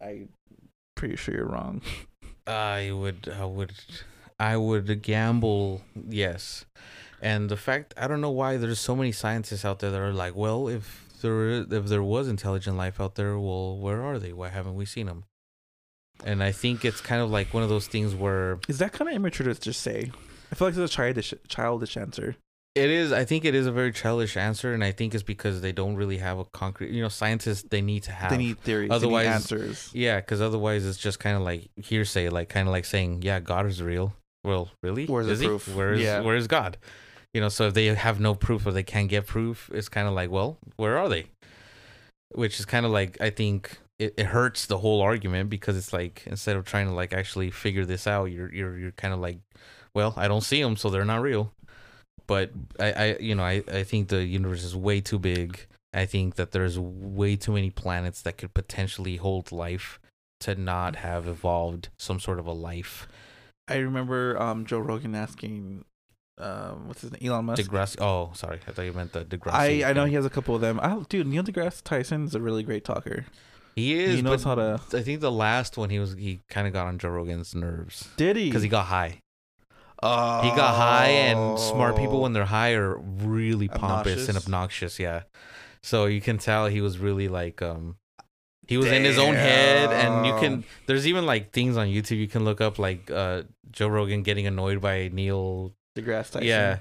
[0.00, 0.30] I'm
[0.96, 1.80] pretty sure you're wrong.
[2.48, 3.72] I would, I would,
[4.40, 6.64] I would gamble yes,
[7.22, 10.12] and the fact I don't know why there's so many scientists out there that are
[10.12, 14.32] like, well, if there if there was intelligent life out there, well, where are they?
[14.32, 15.24] Why haven't we seen them?
[16.24, 19.08] And I think it's kind of like one of those things where Is that kind
[19.10, 20.10] of immature to just say?
[20.50, 22.36] I feel like it's a childish, childish answer.
[22.74, 23.12] it is.
[23.12, 25.96] I think it is a very childish answer, and I think it's because they don't
[25.96, 26.90] really have a concrete.
[26.92, 28.30] You know, scientists they need to have.
[28.30, 28.90] They need theories.
[28.90, 29.34] Otherwise- they need
[29.64, 29.90] answers.
[29.92, 33.40] yeah, because otherwise it's just kind of like hearsay, like kind of like saying, "Yeah,
[33.40, 35.06] God is real." Well, really?
[35.06, 35.46] Where's the is he?
[35.48, 35.74] proof?
[35.74, 36.20] Where is Yeah.
[36.20, 36.78] where is God?
[37.36, 40.08] You know, so if they have no proof or they can't get proof, it's kind
[40.08, 41.26] of like, well, where are they?
[42.30, 45.92] Which is kind of like I think it, it hurts the whole argument because it's
[45.92, 49.20] like instead of trying to like actually figure this out, you're you're you're kind of
[49.20, 49.40] like,
[49.92, 51.52] well, I don't see them, so they're not real.
[52.26, 55.66] But I, I you know I, I think the universe is way too big.
[55.92, 60.00] I think that there's way too many planets that could potentially hold life
[60.40, 63.06] to not have evolved some sort of a life.
[63.68, 65.84] I remember um, Joe Rogan asking,
[66.38, 67.62] um, what's his name, Elon Musk.
[67.62, 67.96] Degrassi.
[68.00, 69.84] Oh, sorry, I thought you meant the Degrassi.
[69.84, 70.78] I, I know he has a couple of them.
[70.82, 73.26] I, dude, Neil deGrasse Tyson is a really great talker.
[73.74, 74.16] He is.
[74.16, 76.86] he knows how to- I think the last one he was he kind of got
[76.86, 78.46] on Joe Rogan's nerves Did he?
[78.46, 79.20] because he got high.
[80.02, 80.42] oh.
[80.42, 84.46] He got high, and smart people when they're high are really pompous and Obnoxious?
[84.46, 84.98] obnoxious.
[84.98, 85.22] Yeah,
[85.82, 87.96] so you can tell he was really like um.
[88.68, 90.64] He was in his own head, and you can.
[90.86, 94.46] There's even like things on YouTube you can look up, like uh, Joe Rogan getting
[94.48, 96.42] annoyed by Neil deGrasse Tyson.
[96.44, 96.78] Yeah.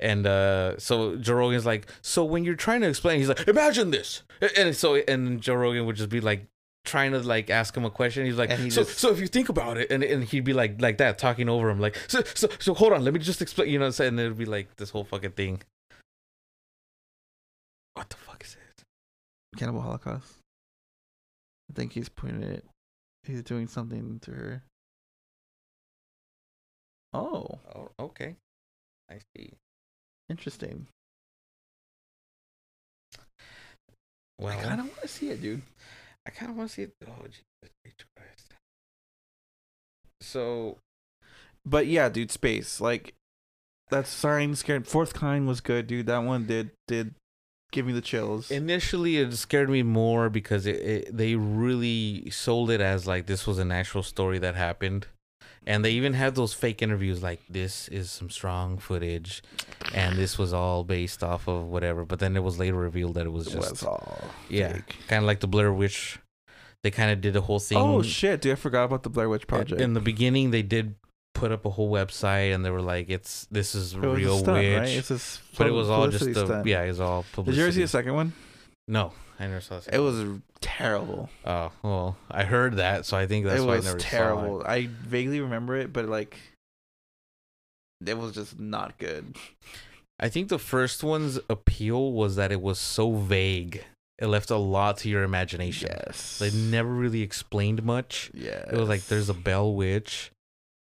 [0.00, 3.90] And uh, so Joe Rogan's like, so when you're trying to explain, he's like, imagine
[3.90, 4.22] this,
[4.56, 6.46] and so and Joe Rogan would just be like
[6.84, 8.24] trying to like ask him a question.
[8.24, 10.52] He's like, he so just- so if you think about it, and and he'd be
[10.52, 13.42] like like that talking over him, like so so so hold on, let me just
[13.42, 15.62] explain, you know, so- and it'd be like this whole fucking thing.
[17.94, 18.84] What the fuck is it?
[19.58, 20.34] Cannibal Holocaust.
[21.70, 22.64] I think he's pointing it.
[23.24, 24.62] He's doing something to her.
[27.12, 28.36] Oh, Oh, okay,
[29.10, 29.54] I see.
[30.28, 30.86] interesting.
[34.40, 35.62] Well, I kind of want to see it, dude.
[36.26, 36.92] I kind of want to see it.
[37.06, 37.42] Oh, Jesus.
[38.16, 38.52] Christ.
[40.20, 40.78] So
[41.64, 42.80] But yeah, dude, space.
[42.80, 43.14] Like
[43.90, 44.86] that sign scared.
[44.86, 46.06] Fourth kind was good, dude.
[46.06, 47.14] That one did did
[47.72, 48.50] give me the chills.
[48.50, 53.46] Initially, it scared me more because it, it they really sold it as like this
[53.46, 55.06] was an actual story that happened,
[55.66, 59.42] and they even had those fake interviews like this is some strong footage,
[59.94, 62.04] and this was all based off of whatever.
[62.04, 64.78] But then it was later revealed that it was It just was all yeah,
[65.08, 66.18] kind of like the Blair Witch.
[66.84, 67.78] They kind of did a whole thing.
[67.78, 68.52] Oh shit, dude!
[68.52, 69.80] I forgot about the Blair Witch Project.
[69.80, 70.94] In the beginning, they did
[71.34, 74.58] put up a whole website, and they were like, "It's this is it real stunt,
[74.58, 74.88] witch." right?
[74.88, 76.66] It's but it was all just the stunt.
[76.66, 78.32] yeah, it was all Did you ever see the second one?
[78.86, 81.30] No, I never saw It was terrible.
[81.44, 84.08] Oh well, I heard that, so I think that's it why I was never saw
[84.08, 84.62] terrible.
[84.66, 86.36] I vaguely remember it, but like,
[88.04, 89.36] it was just not good.
[90.20, 93.84] I think the first one's appeal was that it was so vague.
[94.18, 95.90] It left a lot to your imagination.
[95.92, 96.40] Yes.
[96.40, 98.32] They never really explained much.
[98.34, 98.64] Yeah.
[98.68, 100.32] It was like there's a Bell Witch,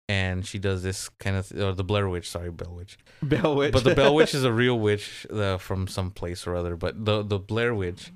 [0.10, 2.30] and she does this kind of, th- or the Blair Witch.
[2.30, 2.98] Sorry, Bell Witch.
[3.23, 3.72] Bell Witch.
[3.72, 6.76] But the Bell Witch is a real witch uh, from some place or other.
[6.76, 8.11] But the the Blair Witch,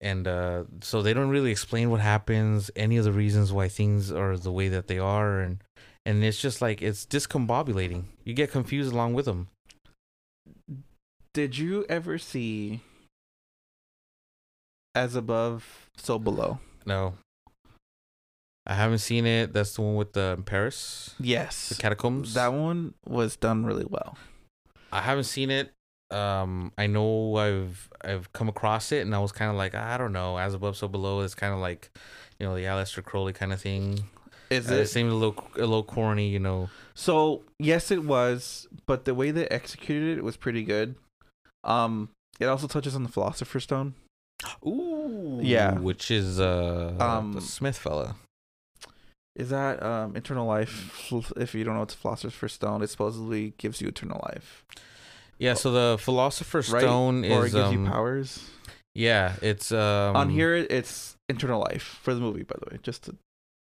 [0.00, 4.12] and uh, so they don't really explain what happens, any of the reasons why things
[4.12, 5.62] are the way that they are, and
[6.04, 8.04] and it's just like it's discombobulating.
[8.24, 9.48] You get confused along with them.
[11.32, 12.80] Did you ever see
[14.94, 16.60] As Above, So Below?
[16.86, 17.14] No,
[18.66, 19.52] I haven't seen it.
[19.52, 21.68] That's the one with the Paris, Yes.
[21.68, 22.34] the catacombs.
[22.34, 24.16] That one was done really well.
[24.92, 25.72] I haven't seen it.
[26.10, 29.96] Um, I know I've I've come across it, and I was kind of like, I
[29.98, 31.20] don't know, as above, so below.
[31.20, 31.90] It's kind of like,
[32.38, 34.04] you know, the Aleister Crowley kind of thing.
[34.48, 34.86] Is Uh, it it?
[34.86, 36.70] seemed a little a little corny, you know.
[36.94, 40.94] So yes, it was, but the way they executed it was pretty good.
[41.64, 43.94] Um, it also touches on the Philosopher's Stone.
[44.64, 45.72] Ooh, Yeah.
[45.78, 48.14] which is uh Um, the Smith fella.
[49.34, 51.10] Is that um eternal life?
[51.36, 54.64] If you don't know what the Philosopher's Stone, it supposedly gives you eternal life,
[55.38, 56.80] Yeah, so the Philosopher's right?
[56.80, 58.48] Stone is or it gives um, you powers.
[58.94, 62.78] yeah, it's um On here, it's eternal life for the movie, by the way.
[62.82, 63.16] Just to,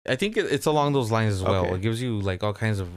[0.08, 1.64] I think it, it's along those lines as well.
[1.66, 1.74] Okay.
[1.74, 2.88] It gives you like all kinds of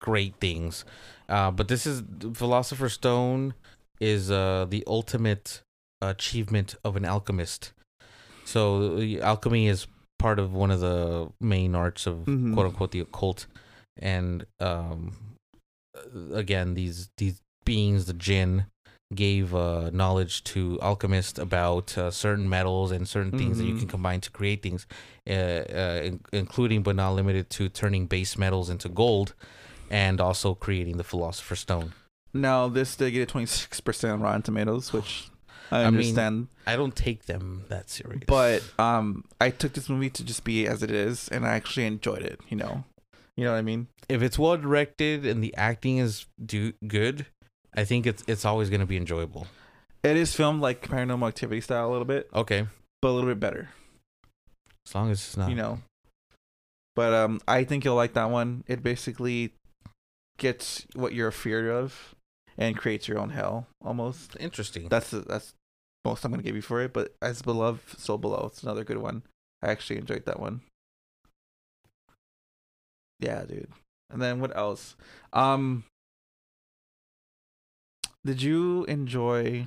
[0.00, 0.84] great things.
[1.28, 2.02] Uh, but this is
[2.34, 3.54] Philosopher's Stone
[4.00, 5.60] is uh, the ultimate
[6.00, 7.72] achievement of an alchemist.
[8.44, 9.86] So alchemy is
[10.18, 12.54] part of one of the main arts of Mhm.
[12.54, 13.46] quote unquote the occult,
[13.98, 15.16] and um,
[16.32, 18.52] again these these beings, the jinn,
[19.12, 23.88] gave uh, knowledge to alchemists about uh, certain metals and certain things that you can
[23.88, 24.86] combine to create things,
[25.28, 29.34] uh, uh, in- including but not limited to turning base metals into gold,
[29.90, 31.92] and also creating the Philosopher's Stone.
[32.32, 35.12] now this did get a twenty six percent on Rotten Tomatoes, which
[35.72, 36.48] I I mean, understand.
[36.66, 40.66] I don't take them that serious, but um, I took this movie to just be
[40.72, 42.38] as it is, and I actually enjoyed it.
[42.48, 42.84] You know,
[43.36, 43.88] you know what I mean.
[44.08, 47.26] if it's well directed and the acting is do good,
[47.74, 49.46] I think it's it's always going to be enjoyable.
[50.02, 52.66] It is filmed like Paranormal Activity style a little bit, Okay,
[53.02, 53.68] but a little bit better.
[54.86, 55.50] as long as it's not.
[55.50, 55.78] you know.
[56.96, 58.64] But um, I think you'll like that one.
[58.66, 59.52] It basically
[60.38, 62.14] gets what you're afraid of
[62.58, 64.36] and creates your own hell almost.
[64.40, 64.88] interesting.
[64.88, 65.52] That's that's
[66.04, 66.92] most I'm gonna give you for it.
[66.92, 68.46] But as above, so below.
[68.50, 69.22] It's another good one.
[69.62, 70.62] I actually enjoyed that one.
[73.20, 73.68] Yeah, dude.
[74.10, 74.96] And then what else?
[75.32, 75.84] Um,
[78.24, 79.66] did you enjoy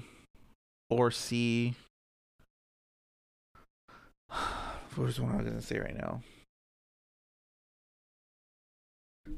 [0.90, 1.76] or see?
[4.96, 6.22] What is one I was gonna say right now?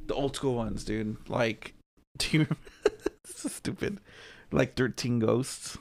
[0.07, 1.15] The old school ones, dude.
[1.29, 1.75] Like,
[2.17, 2.47] do you?
[3.23, 4.01] this is stupid.
[4.51, 5.77] Like Thirteen Ghosts.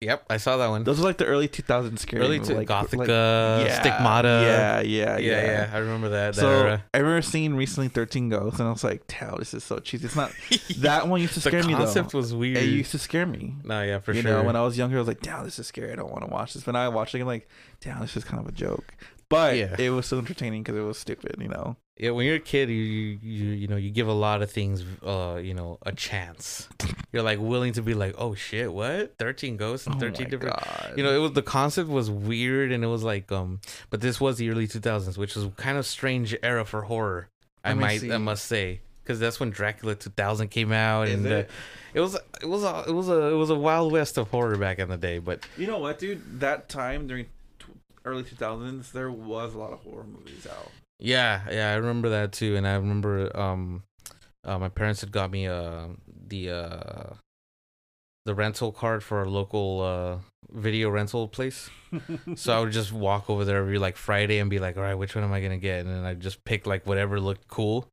[0.00, 0.84] Yep, I saw that one.
[0.84, 2.22] Those are like the early 2000s scary.
[2.22, 4.28] Early movies, to like, Gothika, like- Stigmata.
[4.44, 5.42] Yeah, yeah, yeah, yeah.
[5.42, 6.34] yeah, I remember that.
[6.34, 6.84] that So era.
[6.94, 10.06] I remember seeing recently 13 Ghosts, and I was like, "Damn, this is so cheesy."
[10.06, 10.30] It's not
[10.78, 12.58] that one used to scare me The concept was weird.
[12.58, 13.56] It used to scare me.
[13.64, 14.30] no, yeah, for you sure.
[14.30, 15.90] know, when I was younger, I was like, "Damn, this is scary.
[15.92, 17.48] I don't want to watch this." But now I watch it, I'm like,
[17.80, 18.94] "Damn, this is kind of a joke."
[19.28, 19.74] But Yeah.
[19.78, 21.34] it was so entertaining because it was stupid.
[21.40, 21.76] You know.
[21.98, 23.18] Yeah, when you're a kid, you, you
[23.52, 26.68] you know you give a lot of things, uh, you know, a chance.
[27.12, 29.16] You're like willing to be like, oh shit, what?
[29.18, 30.56] Thirteen ghosts and Oh thirteen my different.
[30.56, 30.92] God.
[30.96, 33.60] You know, it was the concept was weird, and it was like, um,
[33.90, 37.28] but this was the early 2000s, which was kind of strange era for horror.
[37.64, 41.46] I might, I must say, because that's when Dracula 2000 came out, Is and it?
[41.46, 41.52] Uh,
[41.94, 44.56] it was, it was, a, it was a, it was a wild west of horror
[44.56, 45.18] back in the day.
[45.18, 46.40] But You know what, dude?
[46.40, 47.26] That time during
[48.04, 50.70] early 2000s, there was a lot of horror movies out.
[50.98, 53.84] Yeah, yeah, I remember that too, and I remember um,
[54.44, 55.88] uh, my parents had got me uh
[56.26, 57.14] the uh
[58.24, 60.18] the rental card for a local uh
[60.50, 61.70] video rental place,
[62.34, 64.94] so I would just walk over there every like Friday and be like, all right,
[64.94, 65.86] which one am I gonna get?
[65.86, 67.86] And then I just pick like whatever looked cool,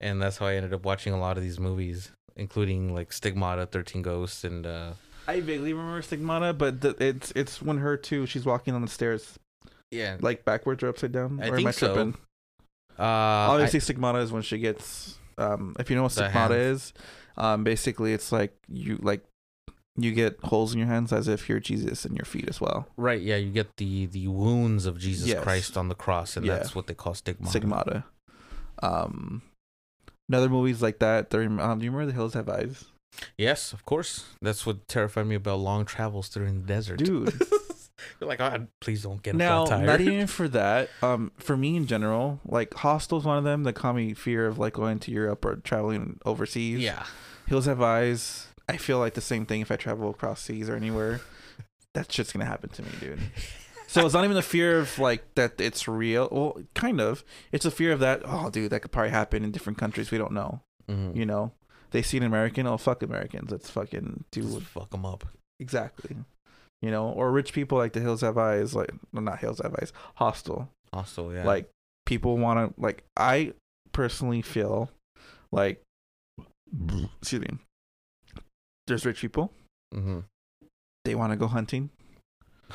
[0.00, 3.66] and that's how I ended up watching a lot of these movies, including like Stigmata,
[3.66, 4.92] Thirteen Ghosts, and uh
[5.28, 8.26] I vaguely remember Stigmata, but the, it's it's when her too.
[8.26, 9.38] She's walking on the stairs
[9.94, 11.40] yeah, like backwards or upside down.
[11.42, 11.94] I or am think I so.
[11.94, 12.14] tripping?
[12.98, 15.18] uh, I- Obviously, Stigmata is when she gets.
[15.38, 16.92] Um, if you know what Stigmata is,
[17.36, 19.22] um, basically it's like you like
[19.96, 22.86] you get holes in your hands as if you're Jesus in your feet as well.
[22.96, 25.42] right, yeah, you get the the wounds of Jesus Yes.
[25.42, 26.54] Christ on the cross, and Yeah.
[26.56, 27.50] that's what they call Stigmata.
[27.50, 28.04] Stigmata.
[28.82, 29.42] Um,
[30.28, 31.30] another movies like that.
[31.30, 32.84] There, um, do you remember The Hills Have Eyes?
[33.38, 34.24] Yes, of course.
[34.42, 36.98] That's what terrified me about long travels through the desert.
[36.98, 37.32] Dude.
[38.20, 40.88] You're like, oh, please don't get now, not even for that.
[41.02, 44.58] Um, for me in general, like Hostel's one of them that caught me fear of
[44.58, 46.80] like going to Europe or traveling overseas.
[46.80, 47.04] yeah.
[47.46, 48.48] Hills Have Eyes.
[48.68, 51.20] I feel like the same thing if I travel across seas or anywhere.
[51.92, 53.20] That shit's gonna happen to me, dude.
[53.86, 56.28] So it's not even the fear of like that it's real.
[56.32, 57.22] Well, kind of.
[57.52, 58.22] It's a fear of that.
[58.24, 60.10] Oh, dude, that could probably happen in different countries.
[60.10, 60.62] We don't know.
[60.90, 61.14] Mhm.
[61.14, 61.52] You know,
[61.92, 62.66] they see an American.
[62.66, 63.50] Oh, fuck Americans.
[63.52, 65.24] Let's fucking do Just fuck them up.
[65.60, 66.16] exactly.
[66.82, 69.74] You know, or rich people like the Hills Have Eyes, like well, not Hills Have
[69.80, 70.68] Eyes, Hostel.
[70.92, 71.44] Also, yeah.
[71.44, 71.70] Like
[72.06, 73.04] people want to like.
[73.16, 73.54] I
[73.92, 74.90] personally feel
[75.50, 75.82] like,
[77.20, 77.58] excuse me.
[78.86, 79.50] There's rich people.
[79.94, 80.20] hmm
[81.04, 81.90] They want to go hunting.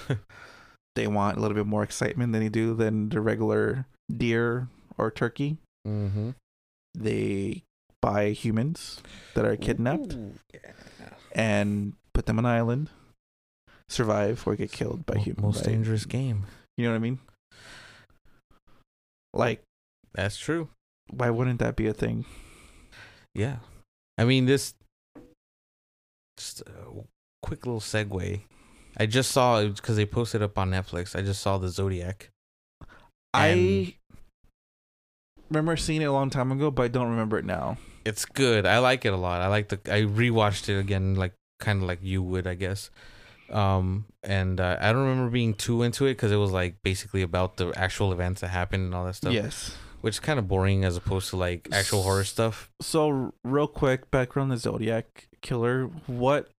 [0.96, 3.86] they want a little bit more excitement than they do than the regular
[4.16, 4.68] deer
[4.98, 5.58] or turkey.
[5.86, 6.32] hmm
[6.96, 7.64] They
[8.02, 9.02] buy humans
[9.36, 10.16] that are kidnapped
[11.34, 12.90] and put them on an island,
[13.90, 15.44] survive or get killed by humans.
[15.44, 15.74] Most right?
[15.74, 16.46] dangerous game.
[16.78, 17.20] You know what I mean?
[19.34, 19.62] Like,
[20.14, 20.70] That's true.
[21.12, 22.26] why wouldn't that be a thing?
[23.36, 23.58] Yeah.
[24.18, 24.74] I mean, this.
[26.38, 27.04] Just a
[27.44, 28.42] quick little segue.
[28.98, 31.16] I just saw because they posted up on Netflix.
[31.16, 32.30] I just saw the Zodiac.
[33.34, 33.96] I
[35.50, 37.78] remember seeing it a long time ago, but I don't remember it now.
[38.06, 38.66] It's good.
[38.66, 39.42] I like it a lot.
[39.42, 39.80] I like the.
[39.86, 42.90] I rewatched it again, like kind of like you would, I guess.
[43.52, 47.22] Um, and uh, I don't remember being too into it because it was like basically
[47.22, 49.34] about the actual events that happened and all that stuff.
[49.34, 49.76] Yes.
[50.02, 52.70] which is kind of boring as opposed to like actual horror stuff.
[52.82, 55.86] So, real quick, background the Zodiac killer.
[56.08, 56.50] What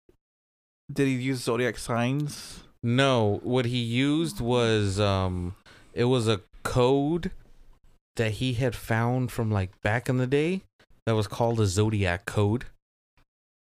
[0.93, 2.63] did he use zodiac signs?
[2.83, 5.55] No, what he used was um,
[5.95, 7.31] it was a code
[8.17, 10.63] that he had found from like back in the day
[11.07, 12.65] that was called a zodiac code,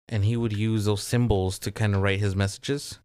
[0.10, 3.00] and he would use those symbols to kind of write his messages.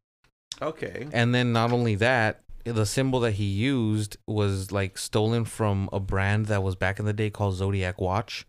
[0.60, 1.06] Okay.
[1.12, 6.00] And then not only that, the symbol that he used was like stolen from a
[6.00, 8.46] brand that was back in the day called Zodiac Watch,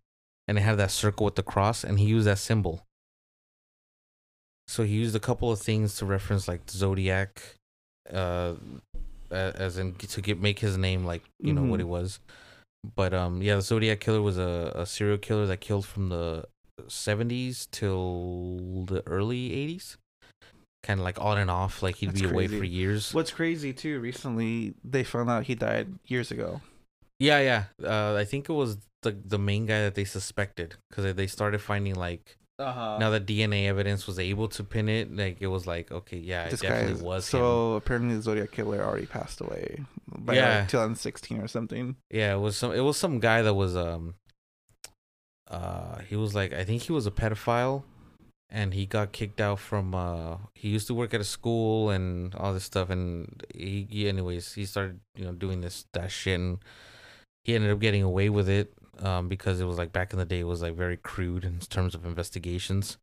[0.48, 2.84] and it had that circle with the cross, and he used that symbol.
[4.68, 7.42] So he used a couple of things to reference like Zodiac,
[8.12, 8.54] uh,
[9.32, 11.84] as in to get make his name like you know what Mhm.
[11.84, 12.20] it was.
[12.96, 16.46] But um, yeah, the Zodiac killer was a, a serial killer that killed from the
[16.88, 19.98] 70s till the early 80s
[20.84, 22.58] kind of like on and off like he'd That's be away crazy.
[22.60, 24.00] for years What's crazy too?
[24.00, 26.62] Recently, they found out he died years ago.
[27.20, 31.14] yeah yeah uh i think it was the the main guy that they suspected because
[31.16, 32.98] they started finding like Uh huh.
[33.00, 36.46] now that dna evidence was able to pin it like it was like okay yeah
[36.46, 39.82] it this guy definitely is, was him so apparently the Zodiac killer already passed away
[40.08, 40.60] by Yeah.
[40.60, 41.96] like 2016 or something.
[42.10, 44.16] yeah it was some it was some guy that was um
[45.50, 47.84] uh he was like i think he was a pedophile
[48.52, 52.34] and he got kicked out from uh he used to work at a school and
[52.36, 56.40] all this stuff and he, he anyways he started you know doing this that shit
[56.40, 56.60] and
[57.44, 60.26] he ended up getting away with it um because it was like back in the
[60.26, 62.98] day it was like very crude in terms of investigations.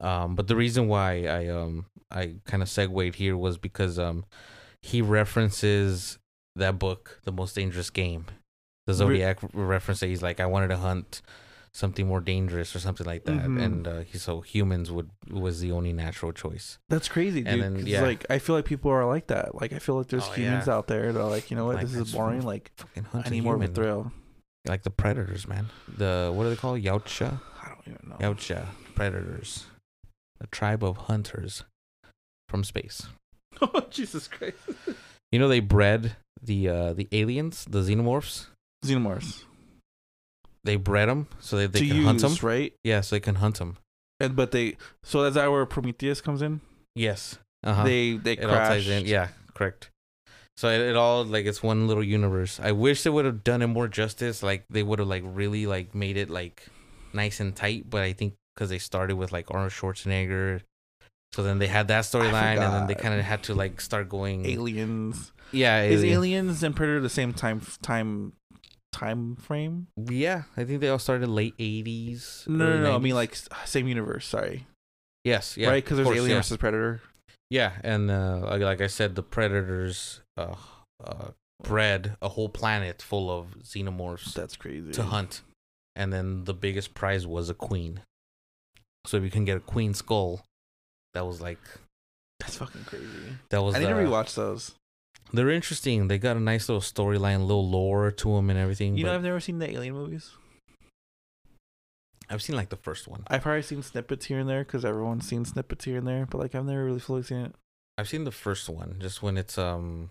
[0.00, 4.24] Um but the reason why i um i kind of segued here was because um
[4.82, 6.18] he references
[6.56, 8.26] that book the most dangerous game.
[8.86, 11.20] The Re- zodiac reference that he's like i wanted to hunt
[11.74, 13.60] something more dangerous or something like that Mhm.
[13.64, 17.48] and uh, he, so humans would was the only natural choice That's crazy, dude.
[17.60, 18.00] And then, yeah.
[18.02, 19.54] like I feel like people are like that.
[19.60, 20.74] Like I feel like there's Oh, humans yeah.
[20.74, 22.42] out there that are like, you know what, Like, this is boring.
[22.42, 22.70] Like
[23.12, 24.12] I need more of a thrill.
[24.66, 28.16] like the predators man the what are they called yautja I don't even know.
[28.24, 29.66] yautja predators
[30.40, 31.64] a tribe of hunters
[32.48, 33.06] from space
[33.60, 34.56] oh Jesus Christ.
[35.32, 38.46] you know they bred the uh the aliens the xenomorphs
[38.86, 39.42] Xenomorphs
[40.64, 42.72] they bred them so that they to can use, hunt them right?
[42.82, 43.76] yeah so they can hunt them
[44.20, 46.60] And but they so that's that where Prometheus comes in?
[46.94, 47.84] yes uh-huh.
[47.84, 48.88] They they it all ties crashed.
[48.90, 49.06] in.
[49.06, 49.88] Yeah, correct.
[50.58, 52.60] So it, it all like it's one little universe.
[52.62, 54.42] I wish they would have done it more justice.
[54.42, 56.66] Like they would have like really like made it like
[57.14, 57.88] nice and tight.
[57.88, 60.60] But I think because they started with like Arnold Schwarzenegger,
[61.32, 64.10] so then they had that storyline, and then they kind of had to like start
[64.10, 64.44] going.
[64.44, 65.32] Aliens.
[65.50, 66.18] yeah, Is alien.
[66.18, 68.34] Aliens and Predator the same time time
[68.94, 69.88] time frame?
[69.96, 72.44] Yeah, I think they all started late eighties.
[72.46, 72.94] No, no, no.
[72.94, 74.26] I mean like same universe.
[74.26, 74.66] Sorry.
[75.24, 75.84] yes, yeah, right?
[75.84, 76.38] Because there's course, Alien yeah.
[76.38, 77.02] versus Predator.
[77.50, 80.54] Yeah, and uh, like, like I said, the predators uh,
[81.04, 81.28] uh,
[81.62, 84.32] bred a whole planet full of xenomorphs.
[84.32, 84.92] That's crazy.
[84.92, 85.42] to hunt,
[85.96, 88.00] and then the biggest prize was a queen.
[89.06, 90.42] So if you can get a queen skull,
[91.12, 91.60] that was like
[92.40, 93.06] That's fucking crazy.
[93.50, 93.74] that was.
[93.74, 94.74] I need to uh, rewatch those.
[95.34, 96.08] They're interesting.
[96.08, 98.96] They got a nice little storyline, little lore to them, and everything.
[98.96, 100.30] You know, I've never seen the Alien movies.
[102.30, 103.24] I've seen like the first one.
[103.26, 106.38] I've probably seen snippets here and there because everyone's seen snippets here and there, but
[106.38, 107.54] like I've never really fully seen it.
[107.98, 110.10] I've seen the first one, just when it's um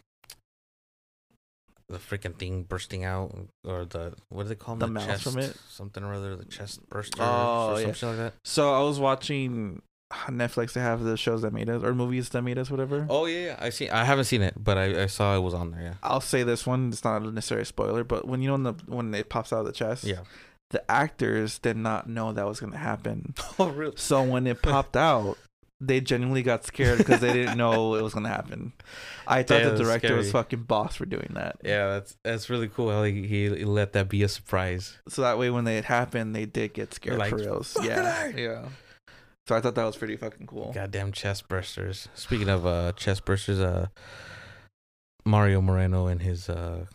[1.90, 3.36] the freaking thing bursting out,
[3.66, 4.94] or the what do they call The them?
[4.94, 5.58] mouse chest, from it?
[5.70, 7.88] something or other, the chest burster, Oh, or yeah.
[7.94, 8.34] something like that.
[8.46, 9.82] So I was watching
[10.30, 13.06] Netflix they have the shows that made us or movies that made us whatever.
[13.10, 13.56] Oh yeah, yeah.
[13.60, 13.90] I see.
[13.90, 15.82] I haven't seen it, but I, I saw it was on there.
[15.82, 15.94] Yeah.
[16.04, 16.90] I'll say this one.
[16.90, 19.60] It's not necessarily a spoiler, but when you know when the when it pops out
[19.62, 20.22] of the chest, Yeah.
[20.72, 23.34] the actors did not know that was gonna happen.
[23.60, 23.94] Oh really?
[23.98, 25.38] So when it popped out,
[25.80, 28.72] they genuinely got scared because they didn't know it was gonna happen.
[29.28, 31.58] I thought Yeah, the director was fucking boss for doing that.
[31.64, 34.98] Yeah, that's that's really cool how he, he let that be a surprise.
[35.10, 37.78] So that way, when they it happened, they did get scared Like, for reals.
[37.82, 38.66] Yeah, A." yeah.
[39.48, 40.72] So I thought that was pretty fucking cool.
[40.74, 42.08] Goddamn chest bursters.
[42.16, 43.88] Speaking of uh chest bursters, uh
[45.26, 46.86] Mario Moreno and his uh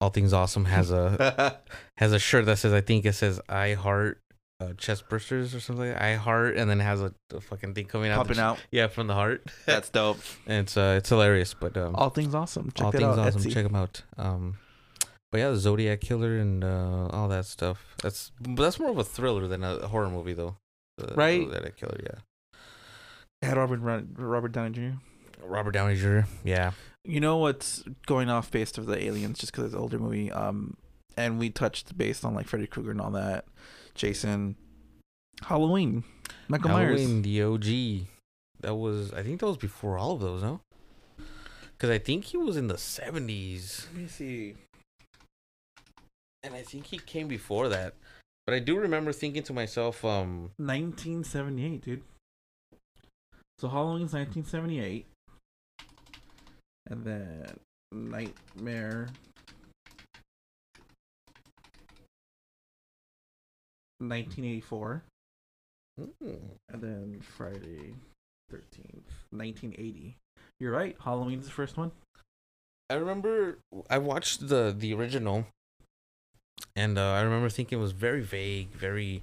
[0.00, 1.58] All Things Awesome has a
[1.98, 4.18] has a shirt that says I think it says I heart
[4.60, 5.92] uh, chest bursters or something.
[5.94, 8.16] I heart and then it has a, a fucking thing coming out.
[8.26, 8.58] the Popping ch- out.
[8.70, 9.42] Yeah, from the heart.
[9.66, 10.18] That's dope.
[10.46, 12.70] and it's uh it's hilarious, but um All things awesome.
[12.74, 13.18] Check all things out.
[13.18, 13.42] awesome.
[13.42, 13.52] Etsy.
[13.52, 14.02] Check them out.
[14.18, 14.56] Um,
[15.32, 17.94] but yeah, the Zodiac Killer and uh, all that stuff.
[18.02, 20.56] That's that's more of a thriller than a horror movie, though.
[21.06, 21.48] The Right.
[21.48, 22.58] Zodiac Killer, yeah.
[23.42, 23.80] Had Robert
[24.16, 25.44] Robert Downey Jr.
[25.44, 26.20] Robert Downey Jr.
[26.44, 26.72] Yeah.
[27.04, 30.30] You know what's going off based of the aliens just because it's an older movie.
[30.30, 30.76] Um,
[31.16, 33.46] and we touched based on like Freddy Krueger and all that.
[33.94, 34.56] Jason,
[35.42, 36.04] Halloween,
[36.48, 37.22] Michael Halloween, Myers.
[37.22, 38.06] the OG.
[38.60, 40.60] That was I think that was before all of those, no?
[41.72, 44.54] Because I think he was in the seventies, Let me see.
[46.42, 47.94] and I think he came before that.
[48.46, 52.02] But I do remember thinking to myself, um, 1978, dude.
[53.58, 55.06] So Halloween's 1978.
[56.86, 57.58] And then
[57.92, 59.08] Nightmare.
[63.98, 65.04] 1984.
[65.98, 66.30] hmm.
[66.72, 67.94] And then Friday
[68.50, 70.16] 13th, 1980.
[70.58, 70.96] You're right.
[71.02, 71.92] Halloween's the first one.
[72.88, 73.58] I remember
[73.88, 75.46] I watched the the original,
[76.76, 79.22] and uh, I remember thinking it was very vague, very.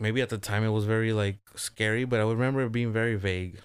[0.00, 2.92] Maybe at the time it was very like scary, but I would remember it being
[2.92, 3.60] very vague,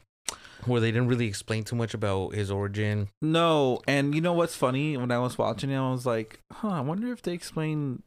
[0.65, 3.09] where they didn't really explain too much about his origin.
[3.21, 4.95] No, and you know what's funny?
[4.95, 8.03] When I was watching it, I was like, huh, I wonder if they explain.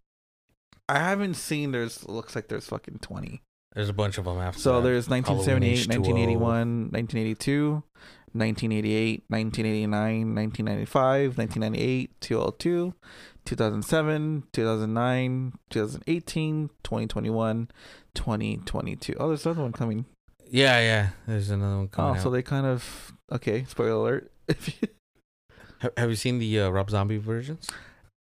[0.89, 3.41] I haven't seen there's, looks like there's fucking 20.
[3.75, 4.61] There's a bunch of them after.
[4.61, 4.83] So that.
[4.83, 5.97] there's Halloween 1978, H2O.
[5.97, 7.83] 1981, 1982,
[8.33, 12.95] 1988, 1989, 1995, 1998, 202,
[13.45, 17.69] 2007, 2009, 2018, 2021,
[18.15, 19.15] 2022.
[19.19, 20.05] Oh, there's another one coming.
[20.51, 21.09] yeah, yeah.
[21.27, 22.33] There's another one coming Oh, so out.
[22.33, 23.65] they kind of okay.
[23.65, 24.33] Spoiler alert.
[24.49, 24.89] If you,
[25.83, 27.69] Ha- Have you seen the uh, Rob Zombie versions?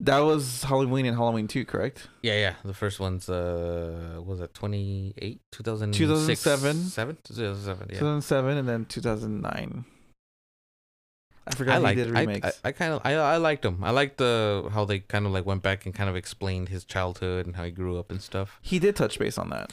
[0.00, 2.08] that was Halloween and Halloween 2, correct?
[2.22, 2.54] Yeah, yeah.
[2.64, 6.42] The first one's uh, was it 28, 2006?
[6.42, 6.74] 2007.
[6.90, 7.88] seven, 2007.
[7.90, 7.98] Yeah.
[8.00, 9.84] 2007 and then 2009.
[11.46, 11.96] I forgot I he liked.
[11.96, 12.60] did I, remakes.
[12.64, 13.82] I, I kind of I, I liked him.
[13.82, 16.84] I liked the how they kind of like went back and kind of explained his
[16.84, 18.58] childhood and how he grew up and stuff.
[18.62, 19.72] he did touch base on that.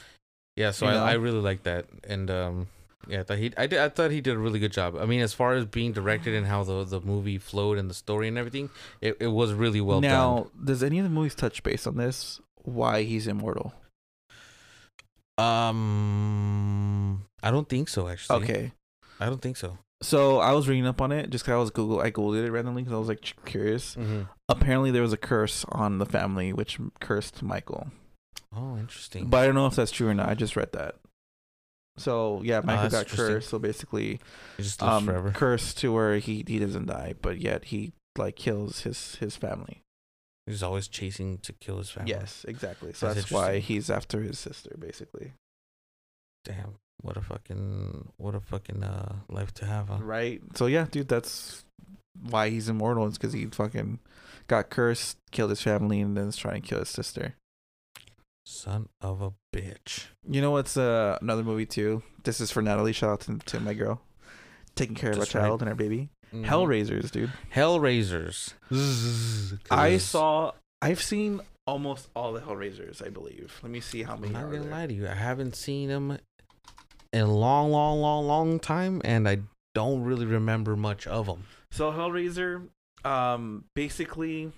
[0.56, 1.04] Yeah, so I, know?
[1.04, 2.66] I really liked that, and um,
[3.08, 4.96] yeah, I thought he I did I thought he did a really good job.
[4.96, 7.94] I mean, as far as being directed and how the the movie flowed and the
[7.94, 8.68] story and everything,
[9.00, 10.36] it, it was really well now, done.
[10.36, 12.40] Now, does any of the movies touch base on this?
[12.64, 13.72] Why he's immortal?
[15.80, 18.08] Um, I don't think so.
[18.08, 18.72] Actually, Okay.
[19.18, 19.78] I don't think so.
[20.02, 22.00] So I was reading up on it just because I was Google.
[22.00, 23.96] I googled it randomly because I was like curious.
[23.96, 24.22] Mm-hmm.
[24.48, 27.88] Apparently, there was a curse on the family which cursed Michael,
[28.54, 29.26] Oh, interesting.
[29.26, 30.28] but I don't know if that's true or not.
[30.28, 30.96] I just read that.
[31.98, 33.50] So yeah, Michael Oh, got cursed.
[33.50, 34.20] So basically,
[34.56, 35.30] he just lives um, forever.
[35.32, 39.82] cursed to where he he doesn't die, but yet he like kills his his family.
[40.46, 42.10] He's always chasing to kill his family.
[42.12, 42.94] Yes, exactly.
[42.94, 45.34] So That's that's, why he's after his sister, basically.
[46.44, 46.76] Damn.
[47.02, 49.98] What a fucking what a fucking uh life to have, huh?
[50.00, 50.40] Right.
[50.54, 51.64] So yeah, dude, that's
[52.28, 53.06] why he's immortal.
[53.06, 54.00] It's because he fucking
[54.48, 57.34] got cursed, killed his family, and then is trying to kill his sister.
[58.44, 60.06] Son of a bitch.
[60.28, 62.02] You know what's uh, another movie too?
[62.24, 62.92] This is for Natalie.
[62.92, 64.02] Shout out to, to my girl,
[64.74, 65.28] taking care of our right.
[65.28, 66.10] child and our baby.
[66.32, 66.46] Mhm.
[66.46, 67.32] Hellraisers, dude.
[67.54, 68.54] Hellraisers.
[69.70, 70.52] i saw.
[70.82, 73.04] I've seen almost all the Hellraisers.
[73.04, 73.58] I believe.
[73.62, 74.70] Let me see how many I'm not gonna there.
[74.70, 75.08] lie to you.
[75.08, 76.18] I haven't seen them
[77.12, 79.38] in a long, long, long, long time, and I
[79.74, 81.44] don't really remember much of them.
[81.70, 82.68] So Hellraiser,
[83.04, 84.52] um, basically,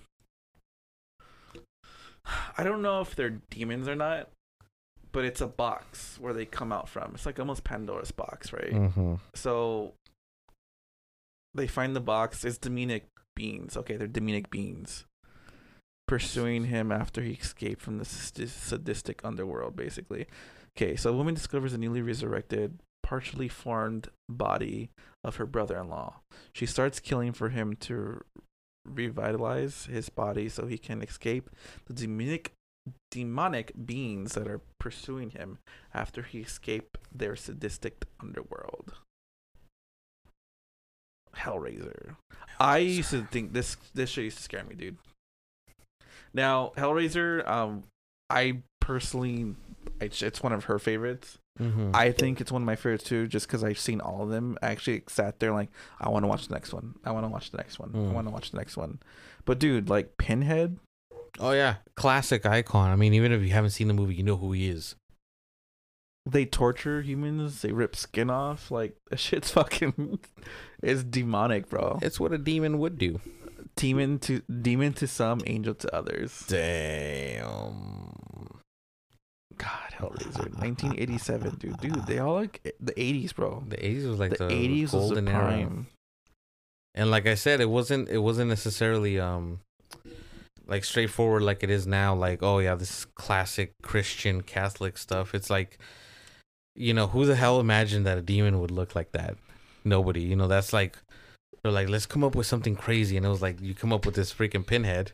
[2.57, 4.29] I don't know if they're demons or not,
[5.11, 7.11] but it's a box where they come out from.
[7.13, 8.73] It's like almost Pandora's box, right?
[8.73, 9.15] Mm-hmm.
[9.35, 9.93] So
[11.53, 12.43] they find the box.
[12.43, 13.05] It's demonic
[13.35, 13.77] beings.
[13.77, 15.05] Okay, they're demonic beings
[16.07, 20.27] pursuing him after he escaped from the sadistic underworld, basically.
[20.75, 24.89] Okay, so a woman discovers a newly resurrected, partially formed body
[25.23, 26.21] of her brother in law.
[26.53, 28.21] She starts killing for him to
[28.85, 31.49] revitalize his body so he can escape
[31.85, 32.53] the demonic
[33.11, 35.57] demonic beings that are pursuing him
[35.93, 38.95] after he escaped their sadistic underworld.
[41.35, 42.17] Hellraiser.
[42.59, 44.97] I used to think this this shit used to scare me, dude.
[46.33, 47.83] Now, Hellraiser, um,
[48.29, 49.55] I personally,
[50.01, 51.37] it's, it's one of her favorites.
[51.59, 51.91] Mhm.
[51.95, 54.57] I think it's one of my favorites too, just because I've seen all of them.
[54.63, 55.69] I actually sat there like,
[55.99, 56.95] I want to watch the next one.
[57.05, 57.91] I want to watch the next one.
[57.93, 58.11] I Mm.
[58.13, 58.99] want to watch the next one.
[59.45, 60.79] But dude, like Pinhead,
[61.39, 62.89] oh yeah, classic icon.
[62.89, 64.95] I mean, even if you haven't seen the movie, you know who he is.
[66.25, 67.61] they torture humans.
[67.61, 68.71] They rip skin off.
[68.71, 70.19] Like shit's fucking,
[70.81, 71.99] it's demonic, bro.
[72.01, 73.19] It's what a demon would do.
[73.75, 76.45] Demon to demon to some, angel to others.
[76.47, 78.02] Damn.
[79.57, 81.77] God, Hellraiser, 1987, dude.
[81.77, 83.63] Dude, they all like the 80s, bro.
[83.67, 85.45] The eighties was like the the, 80s was the golden era.
[85.45, 85.87] prime.
[86.95, 89.59] And like I said, it wasn't it wasn't necessarily um
[90.67, 92.13] like straightforward like it is now.
[92.13, 95.33] Like, oh yeah, this is classic Christian Catholic stuff.
[95.33, 95.77] It's like,
[96.75, 99.35] you know, who the hell imagined that a demon would look like that?
[99.83, 100.21] Nobody.
[100.21, 100.97] You know, that's like
[101.61, 104.05] they're like, let's come up with something crazy, and it was like you come up
[104.05, 105.11] with this freaking pinhead.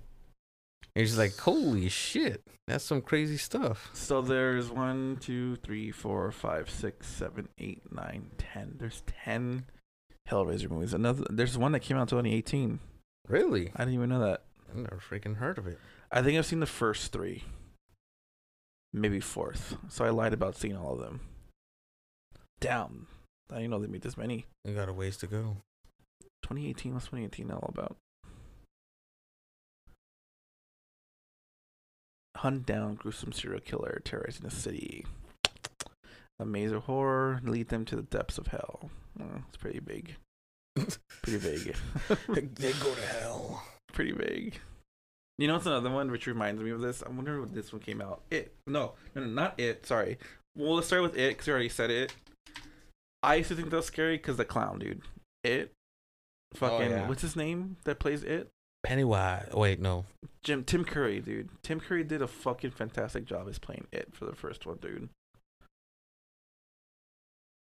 [1.00, 3.90] And just like, holy shit, that's some crazy stuff.
[3.94, 8.76] So there's one, two, three, four, five, six, seven, eight, nine, ten.
[8.78, 9.64] There's ten
[10.30, 10.94] Hellraiser movies.
[10.94, 12.80] Another there's one that came out in 2018.
[13.30, 13.72] Really?
[13.78, 14.44] I didn't even know that.
[14.70, 15.80] I never freaking heard of it.
[16.12, 17.46] I think I've seen the first three.
[18.92, 19.78] Maybe fourth.
[19.88, 21.22] So I lied about seeing all of them.
[22.60, 23.08] Damn.
[23.50, 24.48] I didn't know they made this many.
[24.66, 25.60] We got a ways to go.
[26.44, 27.96] 2018, what's 2018 all about?
[32.40, 35.06] Hunt down gruesome serial killer terrorizing the city.
[36.40, 38.90] A maze of horror lead them to the depths of hell.
[39.20, 40.16] Oh, it's pretty big.
[41.22, 41.76] pretty vague.
[42.30, 43.64] they go to hell.
[43.92, 44.58] pretty vague.
[45.38, 47.04] You know what's another one which reminds me of this?
[47.04, 48.22] I wonder when this one came out.
[48.32, 49.86] It no no no not it.
[49.86, 50.18] Sorry.
[50.56, 52.14] Well, let's start with it because you already said it.
[53.22, 55.02] I used to think that was scary because the clown dude.
[55.44, 55.74] It.
[56.56, 57.08] Oh, Fucking yeah.
[57.10, 58.48] what's his name that plays it?
[58.84, 59.50] Pennywise.
[59.54, 60.06] Wait, no.
[60.44, 61.50] Jim Tim Curry, dude.
[61.64, 65.10] Tim Curry did a fucking fantastic job as playing it for the first one, dude.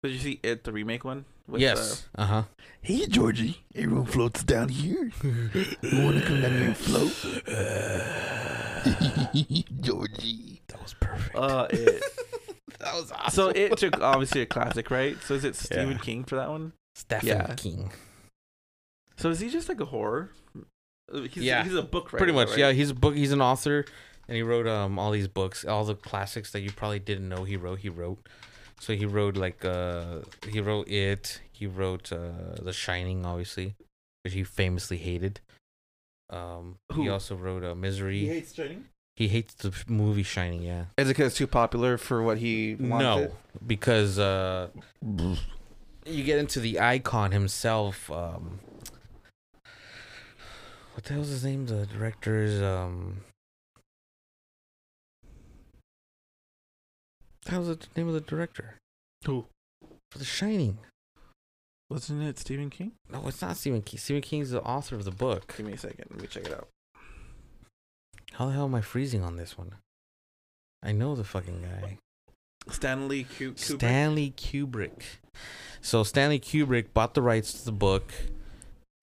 [0.03, 1.25] Did you see it, the remake one?
[1.47, 2.07] With, yes.
[2.15, 2.35] Uh huh.
[2.35, 2.43] uh,
[2.81, 5.11] hey Georgie, everyone floats down here.
[5.23, 7.13] You wanna come down here and float?
[9.81, 10.61] Georgie.
[10.67, 11.35] That was perfect.
[11.35, 12.03] Uh, it.
[12.79, 13.31] that was awesome.
[13.31, 15.17] So it took obviously a classic, right?
[15.23, 15.97] So is it Stephen Yeah.
[15.99, 16.73] King for that one?
[16.95, 17.53] Stephen yeah.
[17.55, 17.91] King.
[19.17, 20.31] So is he just like a horror?
[21.11, 21.63] He's, Yeah.
[21.63, 22.17] he's a book writer.
[22.17, 22.49] Pretty much.
[22.49, 22.57] right?
[22.59, 23.15] Yeah, he's a book.
[23.15, 23.85] He's an author,
[24.27, 27.43] and he wrote um all these books, all the classics that you probably didn't know
[27.43, 27.79] he wrote.
[27.79, 28.19] He wrote.
[28.79, 30.19] So he wrote like uh
[30.49, 31.41] he wrote it.
[31.51, 33.75] He wrote uh The Shining, obviously,
[34.23, 35.39] which he famously hated.
[36.29, 38.19] Um, he also wrote uh, Misery.
[38.19, 38.85] He hates Shining.
[39.15, 40.63] He hates the movie Shining.
[40.63, 40.85] Yeah.
[40.97, 43.03] Is it because it's too popular for what he wanted?
[43.03, 43.31] No,
[43.67, 44.69] because uh,
[46.05, 48.09] you get into the icon himself.
[48.09, 48.59] Um,
[50.93, 51.65] what the hell's his name?
[51.65, 53.17] The director's um.
[57.49, 58.75] What was the name of the director
[59.25, 59.45] Who?
[60.11, 60.77] for The Shining?
[61.89, 62.93] Wasn't it Stephen King?
[63.11, 63.99] No, it's not Stephen King.
[63.99, 65.53] Stephen King's the author of the book.
[65.55, 66.05] Give me a second.
[66.09, 66.69] Let me check it out.
[68.31, 69.73] How the hell am I freezing on this one?
[70.81, 71.97] I know the fucking guy.
[72.69, 73.59] Stanley Kubrick.
[73.59, 75.03] Stanley Kubrick.
[75.81, 78.11] So Stanley Kubrick bought the rights to the book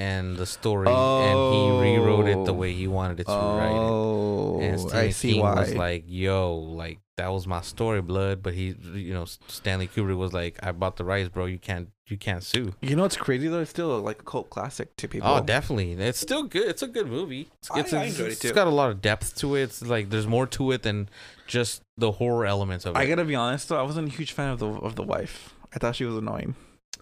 [0.00, 2.62] and the story, and he rewrote it the Oh.
[2.62, 3.90] way he wanted it to write it.
[3.90, 5.54] oh, And Stephen I see King why.
[5.60, 10.16] was like, "Yo, like that was my story, blood." But he, you know, Stanley Kubrick
[10.16, 11.44] was like, "I bought the rights, bro.
[11.46, 13.60] You can't, you can't sue." you know what's crazy though?
[13.60, 15.28] It's still like a cult classic to people.
[15.28, 15.92] Oh, definitely.
[15.92, 16.68] It's still good.
[16.68, 17.48] It's a good movie.
[17.60, 18.52] It's, I- it's, I it's- enjoyed it it's too.
[18.52, 19.62] got a lot of depth to it.
[19.64, 21.08] It's like there's more to it than
[21.46, 22.98] just the horror elements of it.
[22.98, 25.54] I gotta be honest though, I wasn't a huge fan of the of the wife.
[25.74, 26.54] I thought she was annoying.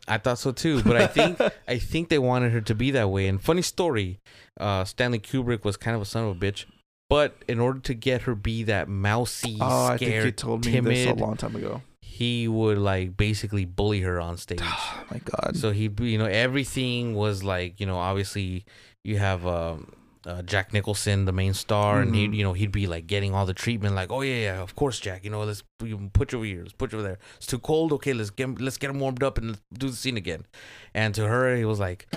[0.08, 3.10] I thought so too, but I think I think they wanted her to be that
[3.10, 3.28] way.
[3.28, 4.20] And funny story,
[4.58, 6.64] uh, Stanley Kubrick was kind of a son of a bitch,
[7.08, 10.66] but in order to get her be that mousy, oh, I think you scared, told
[10.66, 11.82] me this a long time ago.
[12.00, 14.60] he would like basically bully her on stage.
[14.62, 15.56] Oh my god.
[15.56, 18.64] so he, you know, everything was like, you know, obviously
[19.04, 19.92] you have um,
[20.28, 23.46] uh, Jack Nicholson, the main star, and he, you know, he'd be like getting all
[23.46, 26.44] the treatment, like, oh yeah, yeah, of course, Jack, you know, let's put you over
[26.44, 27.18] here, let's put you over there.
[27.38, 30.18] It's too cold, okay, let's get let's get him warmed up and do the scene
[30.18, 30.44] again.
[30.92, 32.14] And to her, he was like,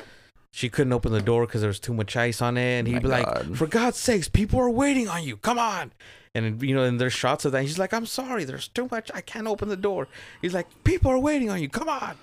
[0.52, 2.96] she couldn't open the door because there was too much ice on it, and he'd
[2.96, 5.94] My be like, for God's sakes, people are waiting on you, come on.
[6.36, 7.64] And you know, and there's shots of that.
[7.64, 9.12] He's like, "I'm sorry, there's too much.
[9.14, 10.08] I can't open the door."
[10.42, 11.68] He's like, "People are waiting on you.
[11.68, 12.16] Come on."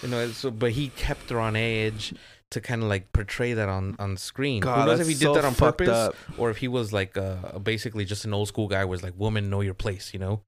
[0.00, 2.14] You know, so but he kept her on edge
[2.52, 4.60] to kind of like portray that on on screen.
[4.60, 6.14] God, Who knows if he did so that on purpose up.
[6.38, 9.50] or if he was like uh basically just an old school guy was like woman
[9.50, 10.42] know your place, you know.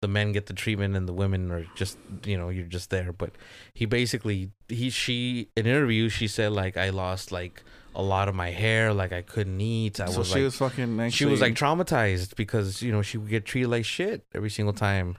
[0.00, 3.12] The men get the treatment and the women are just you know you're just there.
[3.12, 3.32] But
[3.74, 7.62] he basically he she in an interview she said like I lost like
[7.94, 10.00] a lot of my hair, like I couldn't eat.
[10.00, 11.00] I so was she like was fucking.
[11.00, 14.50] Actually, she was like traumatized because you know she would get treated like shit every
[14.50, 15.16] single time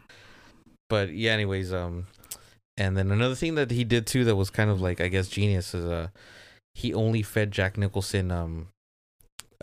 [0.89, 2.05] but yeah anyways um
[2.77, 5.27] and then another thing that he did too that was kind of like i guess
[5.27, 6.07] genius is uh
[6.73, 8.67] he only fed jack nicholson um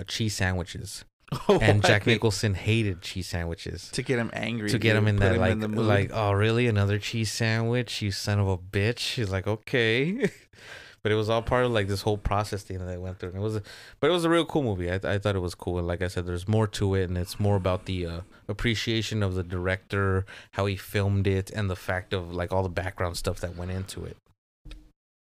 [0.07, 1.05] cheese sandwiches.
[1.49, 3.91] And jack nicholson hated cheese sandwiches.
[3.93, 4.71] To get him angry.
[4.71, 5.87] to get him in that like the mood.
[5.87, 6.67] like oh really?
[6.67, 8.01] Another cheese sandwich?
[8.01, 9.15] You son of a bitch.
[9.15, 10.31] He's like okay
[11.03, 13.31] but it was all part of like this whole process thing that I went through.
[13.31, 13.62] And it was a,
[14.01, 14.91] but it was a real cool movie.
[14.91, 15.79] I, I thought it was cool.
[15.79, 17.09] And like I said there's more to it.
[17.09, 21.70] And it's more about the uh, appreciation of the director how he filmed it and
[21.70, 24.16] the fact of like all the background stuff that went into it.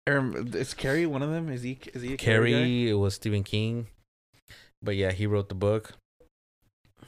[0.06, 1.48] Um, is Carrie one of them?
[1.50, 1.78] Is he?
[1.94, 2.52] Is he a Carrie?
[2.52, 3.86] Carrie it was Stephen King.
[4.82, 5.92] But yeah he wrote the book.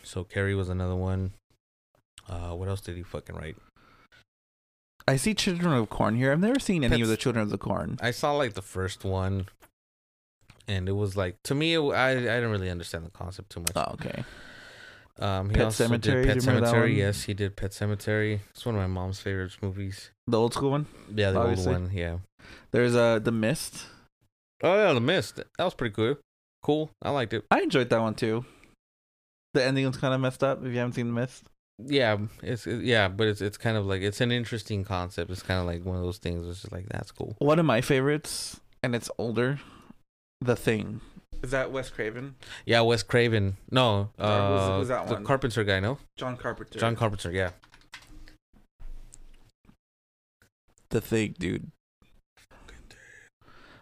[0.02, 1.32] So Carrie was another one.
[2.28, 3.56] Uh what else did he fucking write
[5.08, 6.32] I see Children of Corn here.
[6.32, 7.98] I've never seen any of the Children of the Corn.
[8.00, 9.48] I saw like the first one,
[10.68, 13.60] and it was like to me, it, I I didn't really understand the concept too
[13.60, 13.72] much.
[13.76, 14.24] Oh, okay.
[15.18, 16.96] Um, he Pet also Sematary, did Pet Sematary.
[16.96, 18.40] Yes, he did Pet Sematary.
[18.50, 20.10] It's one of my mom's favorite movies.
[20.26, 20.86] The old school one.
[21.14, 21.74] Yeah, the Obviously.
[21.74, 21.90] old one.
[21.92, 22.18] Yeah.
[22.70, 23.86] There's uh The Mist.
[24.62, 25.36] Oh yeah, The Mist.
[25.36, 26.16] That was pretty cool.
[26.62, 26.90] Cool.
[27.02, 27.44] I liked it.
[27.50, 28.44] I enjoyed that one too.
[29.54, 30.64] The ending was kind of messed up.
[30.64, 31.44] If you haven't seen The Mist,
[31.86, 35.30] Yeah, it's it, yeah, but it's it's kind of like it's an interesting concept.
[35.30, 36.46] It's kind of like one of those things.
[36.46, 37.36] It's just like that's cool.
[37.38, 39.60] one of my favorites, and it's older.
[40.40, 41.00] The Thing.
[41.42, 42.34] Is that Wes Craven?
[42.66, 43.56] Yeah, Wes Craven.
[43.70, 45.24] No, Or was- uh, was that the one?
[45.24, 45.80] Carpenter guy.
[45.80, 46.78] No, John Carpenter.
[46.78, 47.30] John Carpenter.
[47.32, 47.50] Yeah.
[50.90, 51.70] The Thing, dude.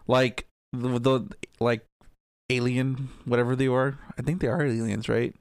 [0.06, 1.28] Like the, the
[1.60, 1.84] like
[2.50, 3.98] alien, whatever they are.
[4.18, 5.34] I think they are aliens, right?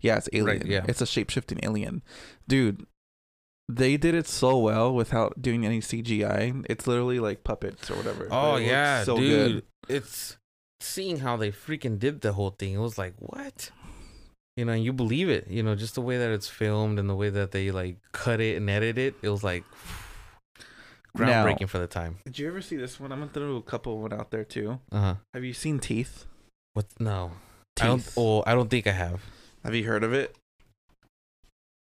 [0.00, 0.66] Yeah, it's alien.
[0.66, 0.84] yeah.
[0.88, 2.02] It's a shape shifting alien,
[2.46, 2.86] dude.
[3.70, 6.64] They did it so well without doing any CGI.
[6.70, 8.28] It's literally like puppets or whatever.
[8.30, 9.52] Oh it yeah, so dude.
[9.86, 9.94] good.
[9.96, 10.36] It's
[10.80, 12.74] seeing how they freaking did the whole thing.
[12.74, 13.70] It was like what?
[14.56, 15.48] You know, and you believe it.
[15.48, 18.40] You know, just the way that it's filmed and the way that they like cut
[18.40, 19.14] it and edit it.
[19.22, 19.64] It was like
[21.14, 22.16] Now- groundbreaking for the time.
[22.24, 23.12] Did you ever see this one?
[23.12, 24.80] I'm gonna throw a couple one out there too.
[24.90, 25.14] Uh huh.
[25.34, 26.24] Have you seen Teeth?
[26.74, 26.86] What?
[26.98, 27.32] No.
[27.80, 27.98] I don't.
[27.98, 28.14] Teeth.
[28.16, 29.20] Oh, I don't think I have.
[29.68, 30.34] Have you heard of it?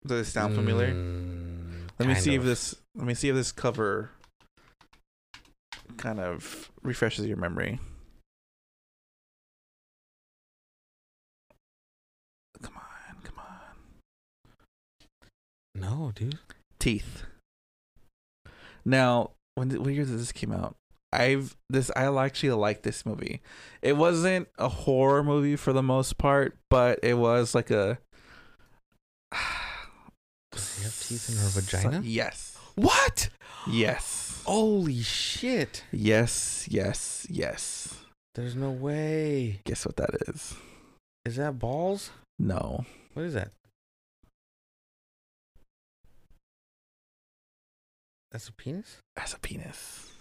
[0.04, 0.92] Does it sound familiar?
[0.92, 2.42] Mm, Let me see of.
[2.42, 2.74] if this.
[2.96, 4.10] Let me see if this cover
[5.96, 7.78] kind of refreshes your memory.
[12.60, 13.60] Come on, come on.
[15.76, 16.40] No, dude.
[16.80, 17.22] Teeth.
[18.84, 20.74] Now, when did, what year did this came out?
[21.16, 23.40] I've this I actually like this movie.
[23.82, 27.98] It wasn't a horror movie for the most part, but it was like a.
[30.52, 32.02] Does she have teeth in her vagina?
[32.04, 32.56] Yes.
[32.74, 33.30] What?
[33.68, 34.42] Yes.
[34.46, 35.84] Holy shit!
[35.90, 36.66] Yes.
[36.70, 37.26] Yes.
[37.28, 37.96] Yes.
[38.34, 39.60] There's no way.
[39.64, 40.54] Guess what that is?
[41.24, 42.10] Is that balls?
[42.38, 42.84] No.
[43.14, 43.50] What is that?
[48.30, 48.98] That's a penis?
[49.16, 50.12] That's a penis.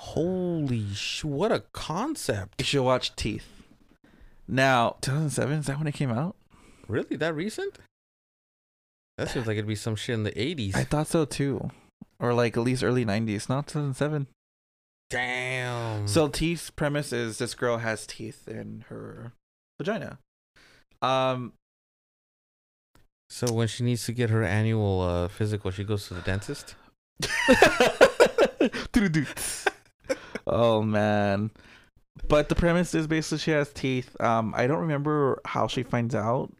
[0.00, 1.24] Holy sh!
[1.24, 2.54] What a concept!
[2.58, 3.44] You should watch Teeth.
[4.48, 6.36] Now, 2007 is that when it came out?
[6.88, 7.78] Really, that recent?
[9.18, 10.74] That seems like it'd be some shit in the eighties.
[10.74, 11.70] I thought so too,
[12.18, 13.50] or like at least early 90s.
[13.50, 14.26] Not 2007.
[15.10, 16.08] Damn.
[16.08, 19.34] So Teeth's premise is this girl has teeth in her
[19.78, 20.18] vagina.
[21.02, 21.52] Um,
[23.28, 26.74] so when she needs to get her annual uh, physical, she goes to the dentist.
[30.50, 31.50] oh man.
[32.28, 34.14] But the premise is basically she has teeth.
[34.20, 36.52] Um, I don't remember how she finds out.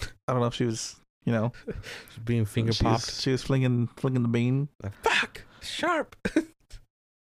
[0.00, 1.52] I don't know if she was, you know,
[2.10, 3.20] She's being finger she was- popped.
[3.20, 4.68] She was flinging, flinging the bean.
[4.82, 5.42] Like, Fuck!
[5.60, 6.16] Sharp.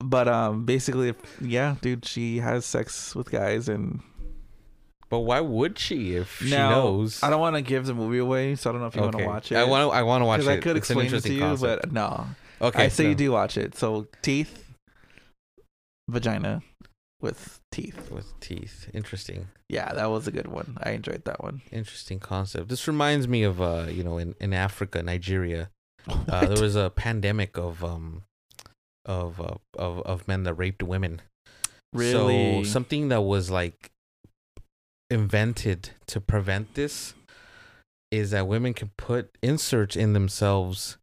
[0.04, 4.02] But um, basically, yeah, dude, she has sex with guys, and
[5.10, 7.22] But why would she if she knows?
[7.22, 9.18] I don't want to give the movie away, so I don't know if you want
[9.20, 9.58] to watch it.
[9.58, 9.96] I want to.
[9.96, 10.48] I want to watch it.
[10.48, 11.82] I could it's explain it to interesting you, concept.
[11.84, 12.26] but no.
[12.62, 13.10] okay, I say no.
[13.10, 13.78] you do watch it.
[13.78, 14.64] So teeth,
[16.12, 16.62] vagina,
[17.22, 18.12] with teeth.
[18.12, 18.90] with teeth.
[18.94, 19.48] Interesting.
[19.70, 20.78] Yeah, that was a good one.
[20.82, 21.62] I enjoyed that one.
[21.72, 22.70] Interesting concept.
[22.70, 25.70] This reminds me of uh, you know, in, in Africa, Nigeria,
[26.08, 28.24] uh, there was a pandemic of um
[29.06, 31.22] of uh, of of men that raped women.
[31.94, 32.64] really?
[32.64, 33.92] So something that was like
[35.10, 37.14] invented to prevent this
[38.12, 40.98] is that women can put inserts in themselves.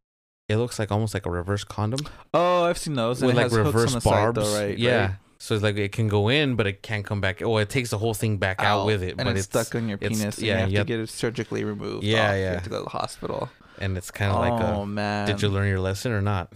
[0.49, 1.99] It looks like almost like a reverse condom
[2.33, 3.21] oh, I've seen those.
[3.21, 4.35] with it like has hooks on reverse barbs.
[4.39, 4.77] though, right?
[4.77, 5.01] yeah.
[5.01, 5.15] right?
[5.37, 7.41] So it's like it can go in, but it can't come back.
[7.41, 9.87] Oh, it takes the whole thing back out, with it, and but it's, stuck on
[9.87, 10.37] your it's- penis.
[10.37, 12.03] and yeah, you have you to get it surgically removed.
[12.03, 12.35] Yeah, off.
[12.35, 12.53] You yeah.
[12.53, 13.49] have to go to the hospital.
[13.77, 16.51] and it's kind of oh like oh man, Did you learn your lesson or not?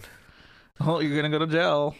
[0.80, 1.94] Oh, you're gonna go to jail.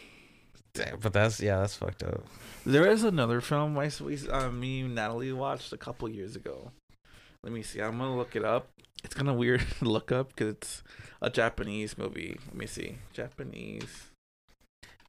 [0.73, 2.25] Damn, but that's yeah, that's fucked up.
[2.65, 6.71] There is another film I we uh, me and Natalie watched a couple years ago.
[7.41, 7.79] Let me see.
[7.79, 8.67] I'm gonna look it up.
[9.05, 10.83] It's kind of weird to look up because it's
[11.21, 12.39] a Japanese movie.
[12.47, 12.97] Let me see.
[13.13, 14.07] Japanese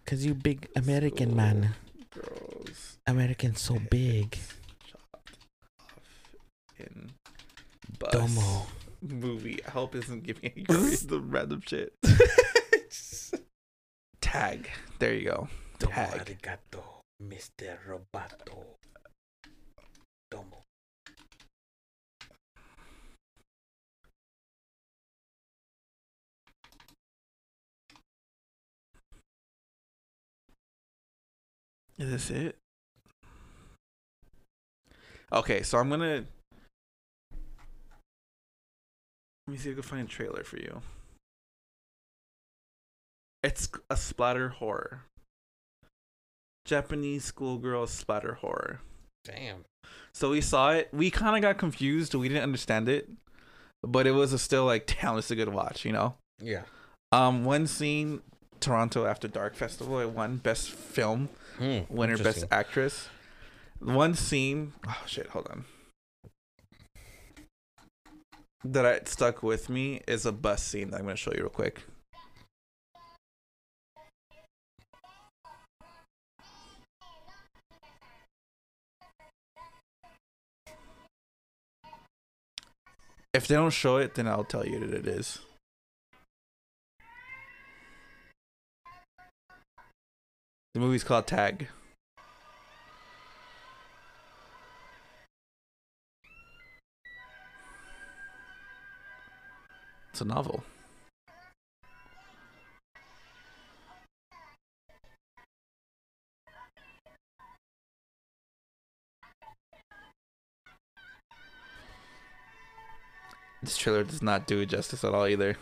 [0.04, 1.74] Cause you big American man.
[2.14, 4.36] girls American so big.
[4.86, 5.34] shot off
[6.78, 7.10] in
[7.98, 8.66] bus Domo.
[9.00, 9.64] movie.
[9.66, 11.94] I hope it doesn't give me any the random shit.
[14.20, 14.68] Tag.
[14.98, 15.48] There you go.
[15.78, 16.20] Tag.
[16.26, 16.82] arigato,
[17.22, 17.78] Mr.
[17.88, 18.62] Roboto.
[20.30, 20.65] Domo.
[31.98, 32.56] Is this it?
[35.32, 36.24] Okay, so I'm gonna.
[39.46, 40.82] Let me see if I can find a trailer for you.
[43.42, 45.02] It's a splatter horror.
[46.64, 48.80] Japanese schoolgirl splatter horror.
[49.24, 49.64] Damn.
[50.12, 50.88] So we saw it.
[50.92, 52.14] We kind of got confused.
[52.14, 53.08] We didn't understand it,
[53.82, 55.84] but it was a still like, damn, it's a good watch.
[55.84, 56.14] You know.
[56.40, 56.62] Yeah.
[57.12, 58.20] Um, one scene,
[58.60, 60.00] Toronto After Dark Festival.
[60.00, 63.08] It won best film Hmm, winner best actress.
[63.78, 65.64] One scene, oh shit, hold on.
[68.64, 71.48] That I stuck with me is a bus scene that I'm gonna show you real
[71.48, 71.84] quick.
[83.32, 85.40] If they don't show it, then I'll tell you that it is.
[90.76, 91.68] The movie's called Tag.
[100.10, 100.62] It's a novel.
[113.62, 115.56] This trailer does not do it justice at all either.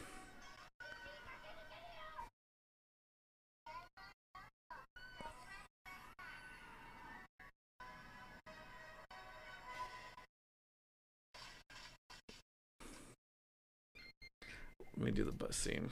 [14.96, 15.90] Let me do the bus scene.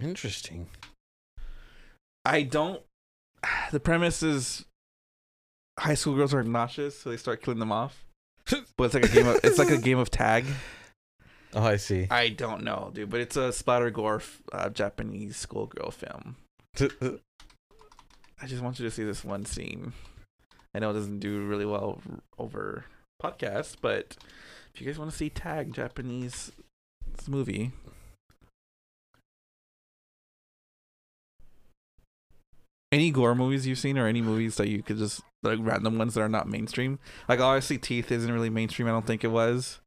[0.00, 0.68] Interesting.
[2.24, 2.82] I don't.
[3.72, 4.66] The premise is
[5.78, 8.04] high school girls are obnoxious, so they start killing them off.
[8.76, 9.26] But it's like a game.
[9.26, 10.44] Of, it's like a game of tag.
[11.54, 12.06] Oh, I see.
[12.10, 14.22] I don't know, dude, but it's a splatter gore
[14.52, 16.36] uh, Japanese schoolgirl film.
[16.80, 19.92] I just want you to see this one scene.
[20.74, 22.00] I know it doesn't do really well
[22.38, 22.86] over
[23.22, 24.16] podcast, but
[24.74, 26.52] if you guys want to see Tag Japanese
[27.28, 27.72] movie,
[32.92, 36.14] any gore movies you've seen, or any movies that you could just like random ones
[36.14, 36.98] that are not mainstream.
[37.28, 38.86] Like obviously, Teeth isn't really mainstream.
[38.86, 39.80] I don't think it was.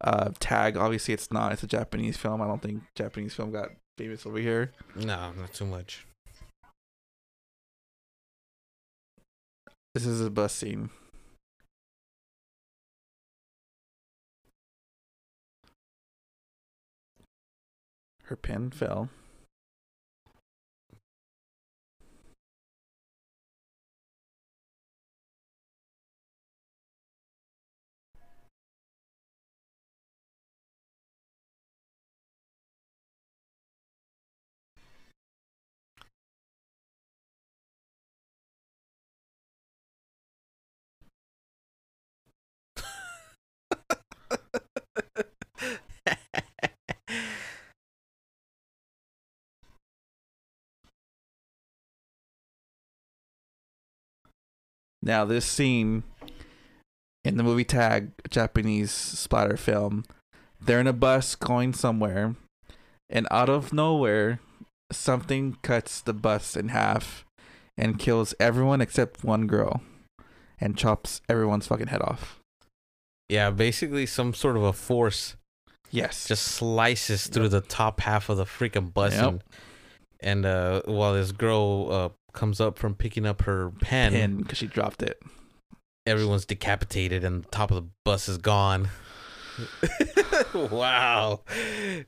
[0.00, 1.52] Uh, Tag, obviously, it's not.
[1.52, 2.42] It's a Japanese film.
[2.42, 4.72] I don't think Japanese film got famous over here.
[4.94, 6.06] no, not too much.
[9.94, 10.90] This is a bus scene.
[18.24, 19.08] Her pen fell.
[55.06, 56.02] Now, this scene
[57.24, 60.04] in the movie Tag, Japanese splatter film,
[60.60, 62.34] they're in a bus going somewhere,
[63.08, 64.40] and out of nowhere,
[64.90, 67.24] something cuts the bus in half
[67.78, 69.80] and kills everyone except one girl
[70.60, 72.40] and chops everyone's fucking head off.
[73.28, 75.36] Yeah, basically some sort of a force
[75.92, 76.26] Yes.
[76.26, 79.24] just slices through the top half of the freaking bus Yep.
[79.24, 79.42] and,
[80.20, 84.58] and uh while this girl uh comes up from picking up her pen, pin because
[84.58, 85.20] she dropped it.
[86.06, 88.90] everyone's decapitated and the top of the bus is gone.
[90.54, 91.40] wow.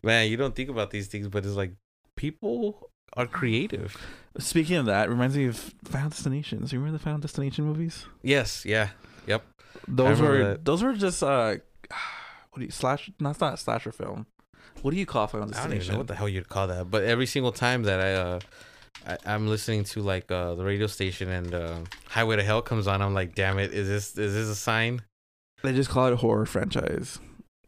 [0.03, 1.73] Man, you don't think about these things, but it's like
[2.17, 3.97] people are creative.
[4.39, 6.73] Speaking of that, reminds me of Final Destinations.
[6.73, 8.07] You remember the Final Destination movies?
[8.23, 8.91] Yes, yeah,
[9.27, 9.45] yep.
[9.89, 10.65] Those were that.
[10.65, 11.57] those were just uh,
[12.51, 13.11] what do you slash?
[13.19, 14.27] That's not a slasher film.
[14.83, 16.91] What do you call Final I don't even know what the hell you'd call that.
[16.91, 18.41] But every single time that I, uh,
[19.07, 22.87] I I'm listening to like uh, the radio station and uh, Highway to Hell comes
[22.87, 25.03] on, I'm like, damn it, is this is this a sign?
[25.63, 27.19] They just call it a horror franchise.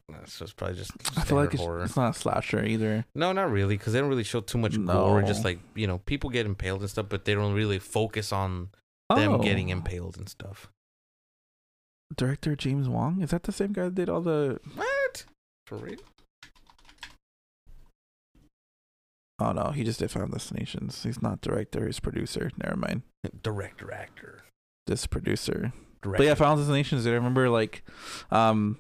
[0.09, 0.91] That's just probably just.
[1.17, 1.85] I feel like it's, horror.
[1.85, 3.05] it's not a slasher either.
[3.15, 5.23] No, not really, because they don't really show too much gore.
[5.23, 8.71] Just like you know, people get impaled and stuff, but they don't really focus on
[9.15, 9.39] them Oh.
[9.39, 10.69] getting impaled and stuff.
[12.17, 14.59] Director James Wong is that the same guy that did all the?
[14.75, 15.25] What?
[15.67, 15.99] For real?
[19.41, 21.03] Oh no, he just did Final Destinations.
[21.03, 21.87] He's not director.
[21.87, 22.51] He's producer.
[22.63, 23.03] Never mind.
[23.43, 24.45] Director, actor,
[24.87, 25.73] Just producer.
[26.03, 26.19] director.
[26.19, 27.07] But yeah, Final Destinations.
[27.07, 27.83] I remember like,
[28.31, 28.79] um,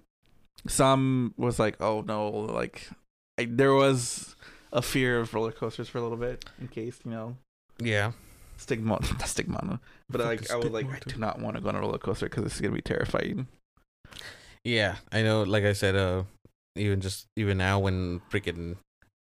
[0.68, 2.90] some was like, oh no, like,
[3.38, 4.36] I, there was
[4.72, 7.36] a fear of roller coasters for a little bit in case you know
[7.78, 8.12] yeah.
[8.58, 9.80] stigma, not stigma.
[10.10, 12.26] But like, I was like, I do not want to go on a roller coaster
[12.26, 13.46] because it's gonna be terrifying.
[14.64, 15.42] Yeah, I know.
[15.42, 16.24] Like I said, uh,
[16.76, 18.76] even just even now when freaking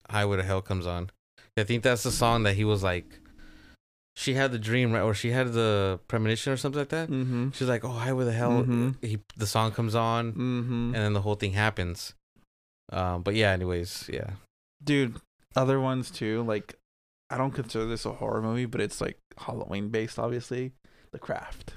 [0.09, 1.11] Highway to Hell comes on,
[1.59, 3.19] I think that's the song that he was like,
[4.15, 7.09] she had the dream right, or she had the premonition or something like that.
[7.09, 7.51] Mm-hmm.
[7.51, 8.63] She's like, oh, Highway the Hell.
[8.63, 9.03] Mhm.
[9.03, 10.85] He the song comes on, Mm-hmm.
[10.93, 12.13] and then the whole thing happens.
[12.91, 14.31] Um, but yeah, anyways, yeah.
[14.83, 15.15] Dude,
[15.55, 16.43] other ones too.
[16.43, 16.75] Like,
[17.29, 20.73] I don't consider this a horror movie, but it's like Halloween based, obviously.
[21.11, 21.75] The Craft.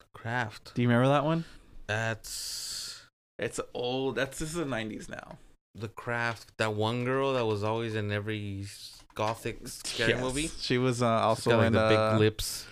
[0.00, 0.74] The Craft.
[0.74, 1.44] Do you remember that one?
[1.86, 3.02] That's
[3.38, 4.14] It's old.
[4.16, 5.38] That's this is the nineties now.
[5.74, 6.52] The craft.
[6.58, 8.66] That one girl that was always in every
[9.14, 10.20] gothic scary Yes.
[10.20, 10.50] movie.
[10.60, 12.66] She was uh, also got like in the uh, big lips.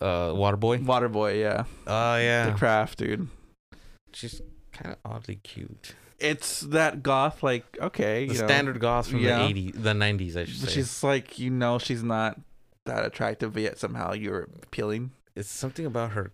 [0.00, 0.84] Uh, Waterboy.
[0.84, 1.40] Waterboy.
[1.40, 2.50] Yeah, Oh yeah.
[2.50, 3.28] The Craft, dude.
[4.12, 4.40] She's
[4.72, 5.94] kind of oddly cute.
[6.18, 9.46] It's that goth, like okay, The you know, standard goth from yeah.
[9.46, 10.74] the 80s, the 90s, I should but say.
[10.74, 12.40] she's like you know she's not
[12.86, 15.10] that attractive, but yet somehow you're appealing.
[15.34, 16.32] It's something about her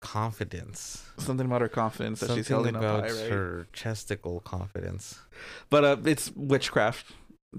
[0.00, 1.04] confidence.
[1.18, 3.30] Something about her confidence that Something she's holding up about high, right?
[3.30, 5.18] her chesticle confidence.
[5.68, 7.06] But uh, it's witchcraft,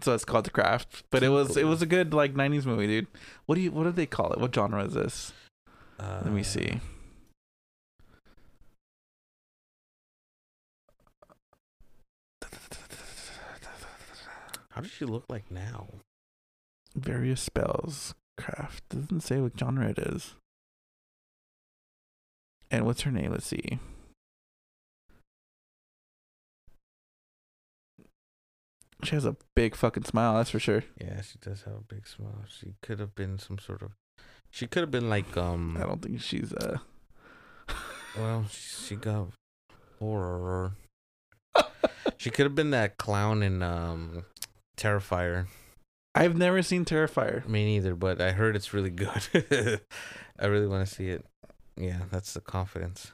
[0.01, 1.03] so it's called the craft.
[1.09, 3.07] But it was it was a good like '90s movie, dude.
[3.45, 4.39] What do you what do they call it?
[4.39, 5.33] What genre is this?
[5.99, 6.79] Uh, Let me see.
[14.69, 15.87] How does she look like now?
[16.95, 18.83] Various spells, craft.
[18.89, 20.35] Doesn't say what genre it is.
[22.71, 23.31] And what's her name?
[23.31, 23.79] Let's see.
[29.03, 30.83] She has a big fucking smile, that's for sure.
[30.99, 32.45] Yeah, she does have a big smile.
[32.47, 33.91] She could have been some sort of.
[34.49, 35.75] She could have been like um.
[35.77, 36.77] I don't think she's uh
[38.17, 39.29] Well, she, she got
[39.99, 40.73] horror.
[42.17, 44.25] she could have been that clown in um,
[44.77, 45.47] Terrifier.
[46.13, 47.47] I've never seen Terrifier.
[47.47, 49.09] Me neither, but I heard it's really good.
[50.39, 51.25] I really want to see it.
[51.77, 53.11] Yeah, that's the confidence.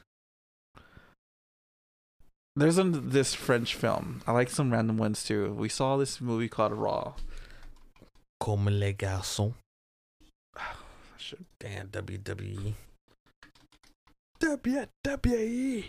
[2.56, 4.22] There's an, this French film.
[4.26, 5.52] I like some random ones too.
[5.54, 7.14] We saw this movie called Raw.
[8.40, 9.54] Comme les garçons.
[11.16, 11.88] Should Damn.
[11.88, 12.74] WWE.
[14.40, 15.84] WWE.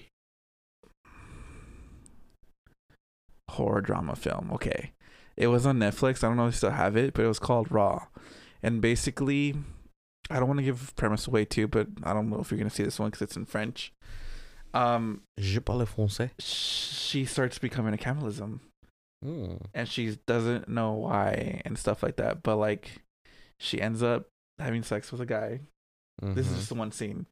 [3.50, 4.52] Horror drama film.
[4.54, 4.92] Okay.
[5.36, 6.24] It was on Netflix.
[6.24, 8.08] I don't know if you still have it, but it was called Raw.
[8.62, 9.56] And basically,
[10.30, 12.70] I don't want to give premise away too, but I don't know if you're going
[12.70, 13.92] to see this one because it's in French.
[14.74, 16.30] Um, Je parle français.
[16.40, 18.62] she starts becoming a cannibalism
[19.26, 19.66] Mm.
[19.74, 22.42] and she doesn't know why and stuff like that.
[22.44, 23.02] But like,
[23.60, 24.28] she ends up
[24.60, 25.60] having sex with a guy.
[26.22, 26.56] This is Mhm.
[26.58, 27.26] just the one scene.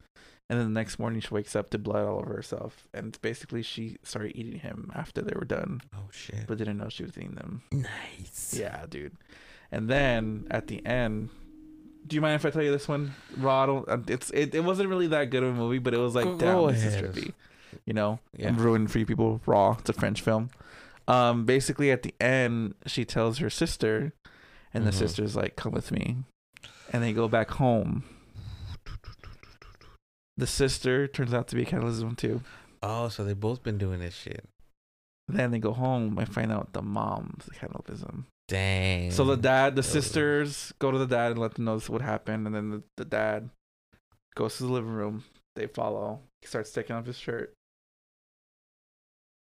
[0.50, 2.88] And then the next morning she wakes up to blood all over herself.
[2.94, 6.46] And basically she started eating him after they were done, Oh shit.
[6.48, 7.64] but didn't know she was eating them.
[7.72, 8.54] Nice.
[8.58, 9.16] Yeah, dude.
[9.72, 11.30] And then at the end,
[12.08, 13.14] do you mind if I tell you this one?
[13.42, 16.16] Don't- uh, it's it, it wasn't really that good of a movie, but it was
[16.16, 17.34] like, Go- damn, go this is trippy.
[17.86, 18.54] You know, Yeah.
[18.56, 19.42] Ruining for you people.
[19.46, 20.50] Raw, it's a French film.
[21.08, 24.14] Um, basically at the end, she tells her sister,
[24.74, 24.96] and the Mhm.
[24.96, 26.18] sister's like, "Come with me,"
[26.92, 28.04] and they go back home.
[30.38, 32.42] The sister turns out to be cannibalism too.
[32.84, 34.48] Oh, so they've both been doing this shit.
[35.28, 38.28] Then they go home and find out the mom's cannibalism.
[38.48, 39.12] Dang.
[39.12, 39.84] So the dad, the Oh.
[39.84, 42.84] sisters go to the dad and let them know this what happened, and then the,
[42.96, 43.50] the dad
[44.36, 45.24] goes to the living room.
[45.56, 46.22] They follow.
[46.42, 47.54] He starts taking off his shirt,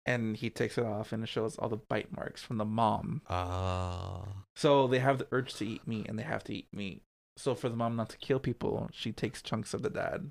[0.07, 3.23] and he takes it off, and it shows all the bite marks from the mom.
[3.29, 4.25] Ah.
[4.55, 7.03] So they have the urge to eat meat, and they have to eat meat.
[7.37, 10.31] So for the mom not to kill people, she takes chunks of the dad.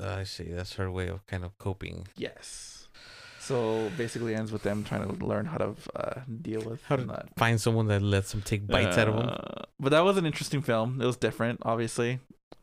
[0.00, 0.44] I see.
[0.44, 2.06] That's her way of kind of coping.
[2.16, 2.79] Yes.
[3.50, 7.02] So basically, ends with them trying to learn how to uh, deal with How to
[7.06, 7.30] that.
[7.36, 9.28] Find someone that lets them take bites out of them.
[9.28, 11.00] Uh, But that was an interesting film.
[11.02, 12.20] It was different, obviously.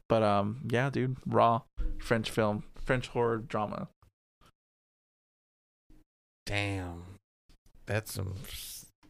[0.07, 1.63] But um, yeah, dude, raw
[1.99, 3.89] French film, French horror drama.
[6.45, 7.03] Damn,
[7.85, 8.35] that's some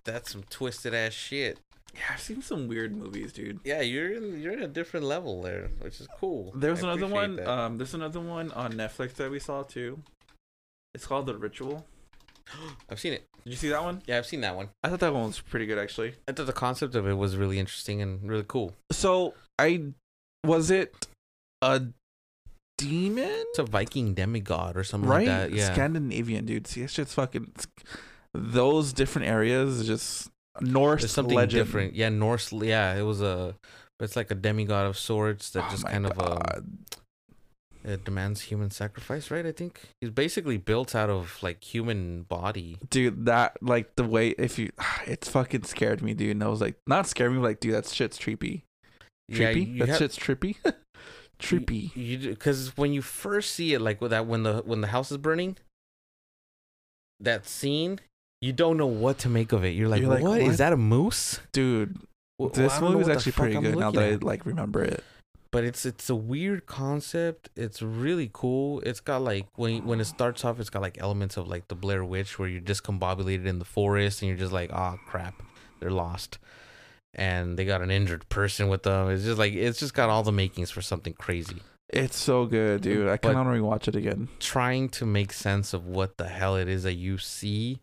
[0.04, 1.60] that's some twisted ass shit.
[1.94, 3.60] Yeah, I've seen some weird movies, dude.
[3.64, 6.52] Yeah, you're in you're in a different level there, which is cool.
[6.56, 7.36] There's I another one.
[7.36, 7.48] that.
[7.48, 10.02] Um, there's another one on Netflix that we saw too.
[10.94, 11.86] It's called The Ritual.
[12.90, 13.26] I've seen it.
[13.44, 14.02] Did you see that one?
[14.06, 14.70] Yeah, I've seen that one.
[14.84, 16.16] I thought that one was pretty good actually.
[16.28, 18.74] I thought the concept of it was really interesting and really cool.
[18.92, 19.94] So I
[20.44, 21.08] was it
[21.62, 21.82] a
[22.78, 23.30] demon?
[23.30, 25.28] It's a Viking demigod or something right?
[25.28, 25.52] like that.
[25.52, 25.74] Yeah.
[25.74, 26.68] Scandinavian, dude.
[26.68, 27.52] See, that shit's fucking.
[28.34, 30.30] Those different areas, just
[30.62, 31.66] Norse There's something legend.
[31.66, 31.96] different.
[31.96, 32.52] Yeah, Norse.
[32.52, 33.56] Yeah, it was a.
[34.00, 36.66] It's like a demigod of sorts that Oh just kind of um, God.
[37.88, 39.46] It demands human sacrifice, right?
[39.46, 42.78] I think he's basically built out of like human body.
[42.90, 44.72] dude that like the way if you
[45.06, 47.74] it's fucking scared me dude and i was like not scared me but like dude
[47.74, 48.64] that shit's trippy
[49.30, 50.56] Yeah, trippy you that have- shit's trippy
[51.40, 54.88] trippy You because when you first see it, like with that when the when the
[54.88, 55.56] house is burning,
[57.20, 58.00] that scene,
[58.42, 59.70] you don't know what to make of it.
[59.70, 60.74] You're like, You're like, what is that?
[60.74, 61.40] A moose?
[61.54, 61.98] dude
[62.42, 64.24] Wh- this movie is actually pretty good now that at.
[64.24, 65.04] i like remember it
[65.52, 67.50] but it's it's a weird concept.
[67.56, 68.82] It's really cool.
[68.82, 71.76] It's got like when when it starts off, it's got like elements of like the
[71.76, 75.42] Blair Witch, where you're discombobulated in the forest and you're just like, oh crap,
[75.80, 76.38] they're lost,
[77.14, 79.10] and they got an injured person with them.
[79.10, 81.62] It's just like it's just got all the makings for something crazy.
[81.90, 85.32] it's so good dude i But- kind of want rewatch it again Trying to make
[85.32, 87.80] sense of what the hell it is that you see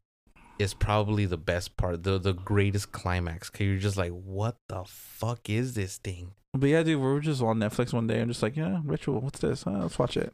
[0.58, 3.48] is probably the best part, the the greatest climax.
[3.50, 6.32] Cause you're just like, what the fuck is this thing?
[6.54, 9.20] But yeah dude we were just on netflix one day I'm just like yeah ritual
[9.20, 9.66] what's this?
[9.66, 10.32] Uh, let's watch it.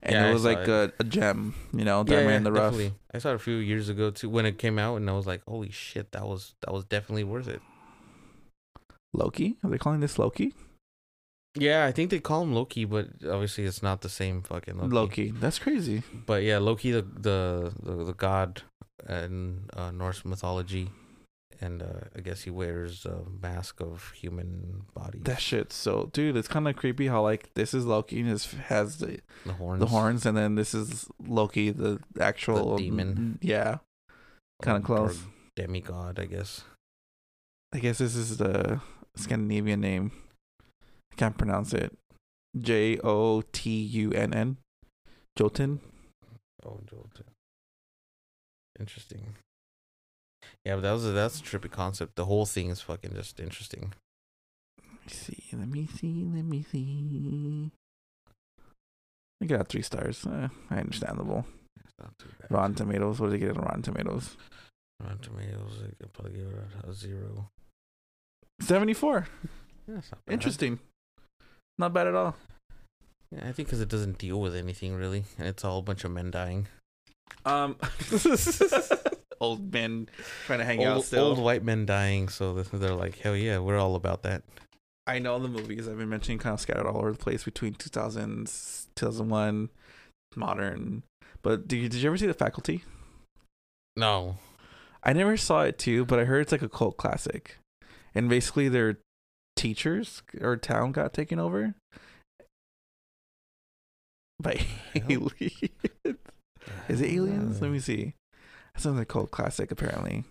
[0.00, 2.72] And Yeah, it was like a, a gem you know diamond in the rough.
[2.72, 2.94] Definitely.
[3.12, 5.26] I saw it a few years ago too when it came out, and I was
[5.26, 7.60] like, "Holy shit, that was that was definitely worth it."
[9.12, 9.56] loki?
[9.64, 10.54] Are they calling this loki?
[11.54, 14.94] Yeah, I think they call him Loki, but obviously it's not the same fucking Loki.
[14.94, 15.30] loki.
[15.32, 16.02] That's crazy.
[16.26, 18.62] But yeah, Loki, the the the, the god
[19.08, 20.90] in uh, Norse mythology,
[21.60, 25.18] and uh, I guess he wears a mask of human body.
[25.22, 28.46] that shit's so dude it's kind of creepy how like this is loki and his
[28.68, 29.80] has the the horns.
[29.80, 33.38] the horns, and then this is Loki, the actual demon.
[33.42, 33.78] Yeah,
[34.62, 35.20] kinda close.
[35.56, 36.62] demigod, I guess.
[37.72, 38.80] I guess this is the
[39.16, 40.12] Scandinavian name.
[41.12, 41.96] I can't pronounce it.
[42.58, 44.56] J O T U N N.
[45.36, 45.80] Jotun.
[46.64, 47.24] Oh, Jolton.
[48.80, 49.34] Interesting.
[50.64, 52.16] Yeah, but that was a, that's a trippy concept.
[52.16, 53.92] The whole thing is fucking just interesting.
[54.84, 55.44] Let me see.
[55.52, 56.28] Let me see.
[56.32, 57.70] Let me see.
[59.42, 60.26] I got three stars.
[60.26, 61.46] Uh, understandable.
[61.84, 62.50] It's not too bad.
[62.50, 63.20] Rotten Tomatoes.
[63.20, 64.36] What did they get on Rotten Tomatoes?
[65.00, 67.50] Rotten Tomatoes, I could probably give it a, zero.
[68.60, 69.28] Seventy-four.
[69.86, 70.32] Yeah, not bad.
[70.32, 70.80] Interesting.
[71.78, 72.34] Not bad at all.
[73.30, 76.02] Yeah, I think because it doesn't deal with anything really, and it's all a bunch
[76.02, 76.66] of men dying.
[77.44, 77.76] Um,
[79.40, 80.08] old men
[80.46, 81.24] trying to hang out Old, still.
[81.26, 84.42] old white men dying, so they're- like, hell yeah, we're all about that.
[85.06, 87.74] I know the movies I've been mentioning kind of scattered all over the place between
[87.74, 89.70] 2000s, 2001,
[90.36, 91.02] modern.
[91.42, 92.84] But did you, did you ever see The Faculty?
[93.96, 94.36] No,
[95.02, 97.56] I never saw it too, but I heard it's like a cult classic.
[98.14, 98.98] And basically, their
[99.56, 101.74] teachers or town got taken over
[104.40, 104.60] by
[104.94, 105.32] aliens.
[106.88, 107.60] Is it aliens?
[107.62, 108.14] Let me see.
[108.78, 110.22] That sounds like a cult classic, apparently.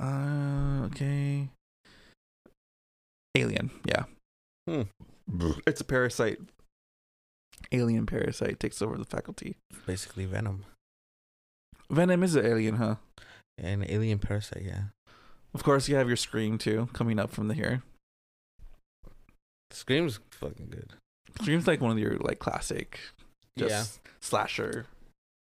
[0.00, 1.50] Uh, okay.
[3.36, 4.04] Alien, yeah.
[4.66, 4.84] Hmm.
[5.66, 6.38] It's a parasite.
[7.72, 9.56] Alien parasite takes over the faculty.
[9.84, 10.64] Basically, Venom,
[11.90, 12.94] Venom is an alien, huh?
[13.58, 14.62] an alien parasite.
[14.64, 14.84] Yeah,
[15.52, 17.82] Of course, you have your Scream too coming up from the here.
[19.72, 20.94] Scream's fucking good.
[21.42, 22.98] Scream's like one of your like classic,
[23.58, 23.84] just yeah,
[24.22, 24.86] slasher.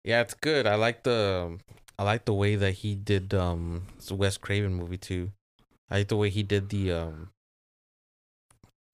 [0.05, 0.67] Yeah, it's good.
[0.67, 1.57] I like the
[1.97, 5.31] I like the way that he did um it's a Wes Craven movie too.
[5.89, 7.29] I like the way he did the um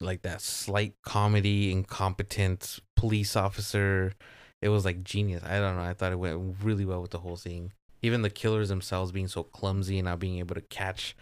[0.00, 4.14] like that slight comedy incompetent police officer.
[4.62, 5.42] It was like genius.
[5.44, 5.82] I don't know.
[5.82, 7.72] I thought it went really well with the whole thing.
[8.00, 11.14] Even the killers themselves being so clumsy and not being able to catch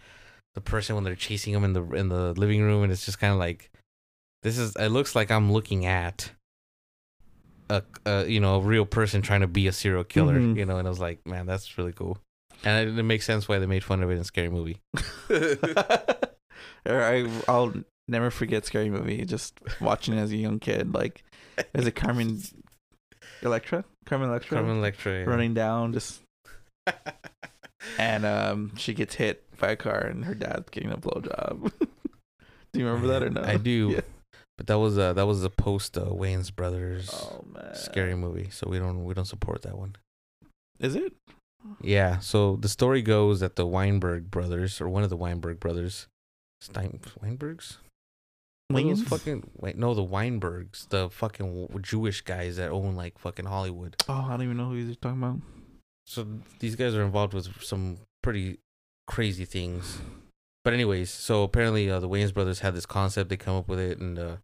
[0.55, 3.19] the person when they're chasing them in the in the living room, and it's just
[3.19, 3.69] kind of like
[4.41, 4.73] this is.
[4.77, 6.31] It looks like I'm looking at
[7.71, 10.39] a, a you know a real person trying to be a serial killer.
[10.39, 10.57] Mhm.
[10.57, 12.17] You know, and I was like, man, that's really cool.
[12.63, 14.79] And it, it makes sense why they made fun of it in Scary Movie.
[16.85, 17.73] I I'll
[18.07, 19.25] never forget Scary Movie.
[19.25, 21.23] Just watching it as a young kid, like
[21.73, 22.41] as a Carmen
[23.41, 25.19] Electra, Carmen Electra, Carmen Electra.
[25.19, 25.25] yeah.
[25.25, 26.21] running down, just
[27.97, 31.71] and um, she gets hit by a car, and her dad's getting a blowjob.
[32.73, 33.45] do you remember that or not?
[33.45, 33.91] I do.
[33.95, 34.01] Yeah.
[34.57, 38.49] But that was uh that was a post uh, Wayans Brothers Oh man, scary movie,
[38.51, 39.95] so we don't we don't support that one.
[40.79, 41.13] Is it?
[41.81, 42.19] Yeah.
[42.19, 46.07] So the story goes that the Weinberg brothers, or one of the Weinberg brothers,
[46.59, 47.77] Stein Weinbergs.
[48.67, 49.07] What are those Wayans?
[49.07, 53.95] fucking wait no the Weinbergs, the fucking Jewish guys that own like fucking Hollywood.
[54.07, 55.39] Oh, I don't even know who you're talking about.
[56.05, 56.25] So
[56.59, 58.59] these guys are involved with some pretty
[59.07, 59.99] crazy things.
[60.63, 63.29] But anyways, so apparently uh, the Wayans brothers had this concept.
[63.29, 64.35] They come up with it, and uh,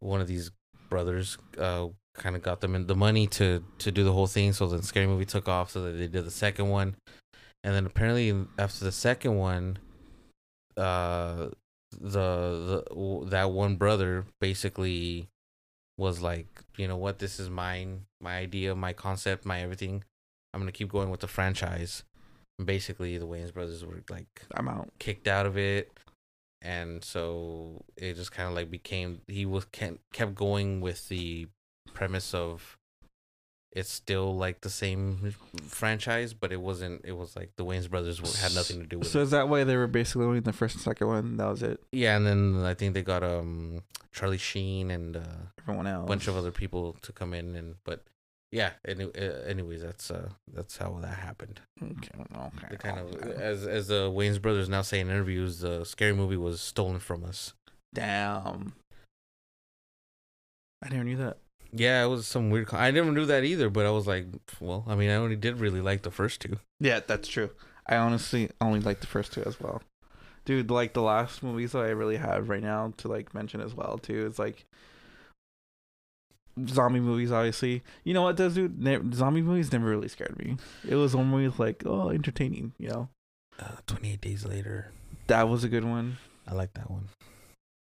[0.00, 0.50] one of these
[0.90, 4.52] brothers uh, kind of got them in the money to to do the whole thing.
[4.52, 5.70] So the scary movie took off.
[5.70, 6.96] So that they did the second one,
[7.62, 9.78] and then apparently after the second one,
[10.76, 11.50] uh,
[12.00, 15.28] the the that one brother basically
[15.96, 20.02] was like, you know what, this is mine, my idea, my concept, my everything.
[20.52, 22.02] I'm gonna keep going with the franchise.
[22.62, 24.90] Basically, the Wayans brothers were like I'm out.
[24.98, 25.92] kicked out of it,
[26.62, 31.48] and so it just kind of like became he was kept kept going with the
[31.92, 32.78] premise of
[33.74, 35.34] it's still like the same
[35.66, 37.04] franchise, but it wasn't.
[37.04, 39.10] It was like the Wayans brothers were, had nothing to do with it.
[39.10, 39.24] So it.
[39.24, 41.36] is that why they were basically only the first and second one?
[41.38, 41.82] That was it.
[41.90, 43.82] Yeah, and then I think they got um
[44.12, 45.20] Charlie Sheen and uh,
[45.58, 46.04] Everyone else.
[46.04, 48.04] a bunch of other people to come in, and but
[48.54, 48.70] yeah.
[48.86, 51.60] Any, uh, anyways, that's uh that's how that happened.
[51.82, 52.08] Okay.
[52.36, 52.66] Okay.
[52.70, 53.34] The kind of okay.
[53.42, 57.24] as as the Wayans brothers now say in interviews, the scary movie was stolen from
[57.24, 57.52] us.
[57.92, 58.74] Damn.
[60.82, 61.38] I never knew that.
[61.72, 62.68] Yeah, it was some weird.
[62.68, 64.26] Con- I never knew that either, but I was like,
[64.60, 66.60] well, I mean, I only did really like the first two.
[66.78, 67.50] Yeah, that's true.
[67.86, 69.82] I honestly only like the first two as well.
[70.44, 73.74] Dude, like the last movies that I really have right now to like mention as
[73.74, 74.64] well too is like
[76.68, 77.82] zombie movies obviously.
[78.04, 78.80] You know what does dude?
[78.82, 80.56] Ne- zombie movies never really scared me.
[80.88, 83.08] It was always like, oh, entertaining, you know.
[83.58, 84.90] Uh, Twenty eight days later,
[85.28, 86.16] That was a good one.
[86.46, 87.08] I like that one.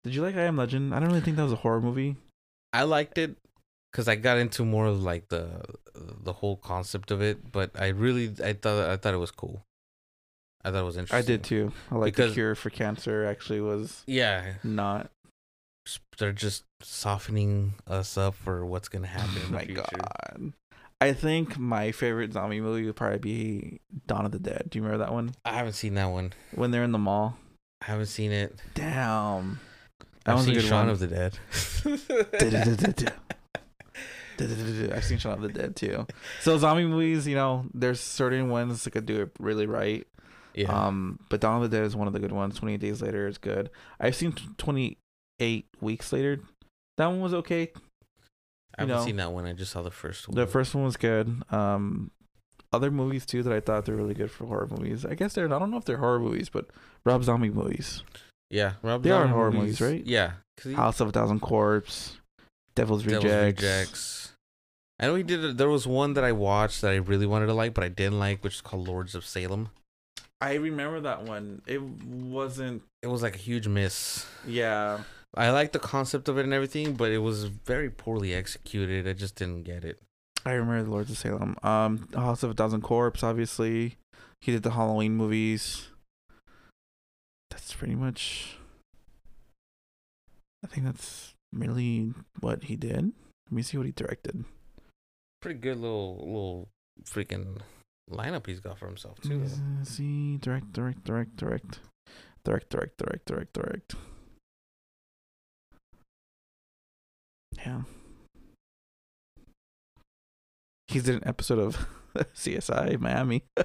[0.02, 0.94] Did you like I Am Legend?
[0.94, 2.16] I don't really think that was a horror movie.
[2.72, 3.36] I liked it
[3.92, 5.62] because I got into more of like the
[5.94, 9.62] the whole concept of it, but I really I thought I thought it was cool.
[10.64, 11.18] I thought it was interesting.
[11.18, 11.72] I did too.
[11.90, 15.10] I like Because- the cure for cancer actually was Yeah, not
[16.18, 19.82] they're just softening us up for what's gonna happen my future.
[19.82, 20.52] god.
[21.00, 24.68] I think my favorite zombie movie would probably be Dawn of the Dead.
[24.70, 25.32] Do you remember that one?
[25.44, 26.32] I haven't seen that one.
[26.54, 27.36] When they're in the mall.
[27.82, 28.58] I haven't seen it.
[28.74, 29.60] Damn.
[30.24, 30.88] That I've a seen good Shaun one.
[30.90, 31.38] of the Dead.
[34.92, 36.06] I've seen Shaun of the Dead too.
[36.40, 40.06] So zombie movies, you know, there's certain ones that could do it really right.
[40.54, 42.56] yeah, Um, but Dawn of the Dead is one of the good ones.
[42.58, 43.70] Twenty eight days later is good.
[44.00, 44.98] I've seen twenty
[45.44, 46.40] eight weeks later.
[46.96, 47.70] That one was okay.
[48.76, 49.44] I haven't know, seen that one.
[49.46, 50.34] I just saw the first one.
[50.36, 51.42] The first one was good.
[51.50, 52.10] Um,
[52.72, 55.04] other movies too that I thought they're really good for horror movies.
[55.04, 55.46] I guess they're.
[55.52, 56.66] I don't know if they're horror movies, but
[57.04, 58.02] Rob Zombie movies.
[58.50, 60.04] yeah, Rob They are horror movies, right?
[60.04, 60.32] Yeah.
[60.62, 62.16] he- House of a Thousand Corpses,
[62.74, 63.62] Devil's, Devil's Rejects.
[63.62, 64.32] Rejects.
[64.98, 65.44] I know he did.
[65.44, 67.88] it- There was one that I watched that I really wanted to like, but I
[67.88, 69.68] didn't like, which is called Lords of Salem.
[70.40, 71.62] I remember that one.
[71.66, 72.82] It wasn't.
[73.02, 74.26] It was like a huge miss.
[74.46, 75.00] Yeah.
[75.36, 79.08] I like the concept of it and everything, but it was very poorly executed.
[79.08, 80.00] I just didn't get it.
[80.46, 81.56] I remember the Lords of Salem.
[81.62, 83.22] Um, House of a Thousand Corpse.
[83.22, 83.96] Obviously,
[84.40, 85.88] he did the Halloween movies.
[87.50, 88.58] That's pretty much.
[90.62, 93.12] I think that's really what he did.
[93.46, 94.44] Let me see what he directed.
[95.40, 96.68] Pretty good little little
[97.04, 97.60] freaking
[98.10, 99.44] lineup he's got for himself too.
[99.82, 101.80] See, direct, direct, direct, direct,
[102.44, 103.94] direct, direct, direct, direct, direct.
[107.64, 107.82] Yeah.
[110.88, 111.86] He did an episode of
[112.34, 113.42] CSI Miami.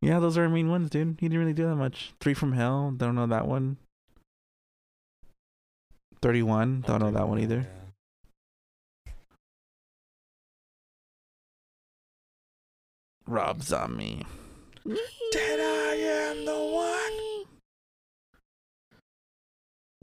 [0.00, 1.16] yeah, those are our main ones, dude.
[1.20, 2.12] He didn't really do that much.
[2.20, 3.76] Three from Hell, don't know that one.
[6.22, 7.66] Thirty-one, don't know that one either.
[13.28, 14.24] Rob Zombie.
[14.84, 15.94] Dead I
[16.30, 17.35] am the one.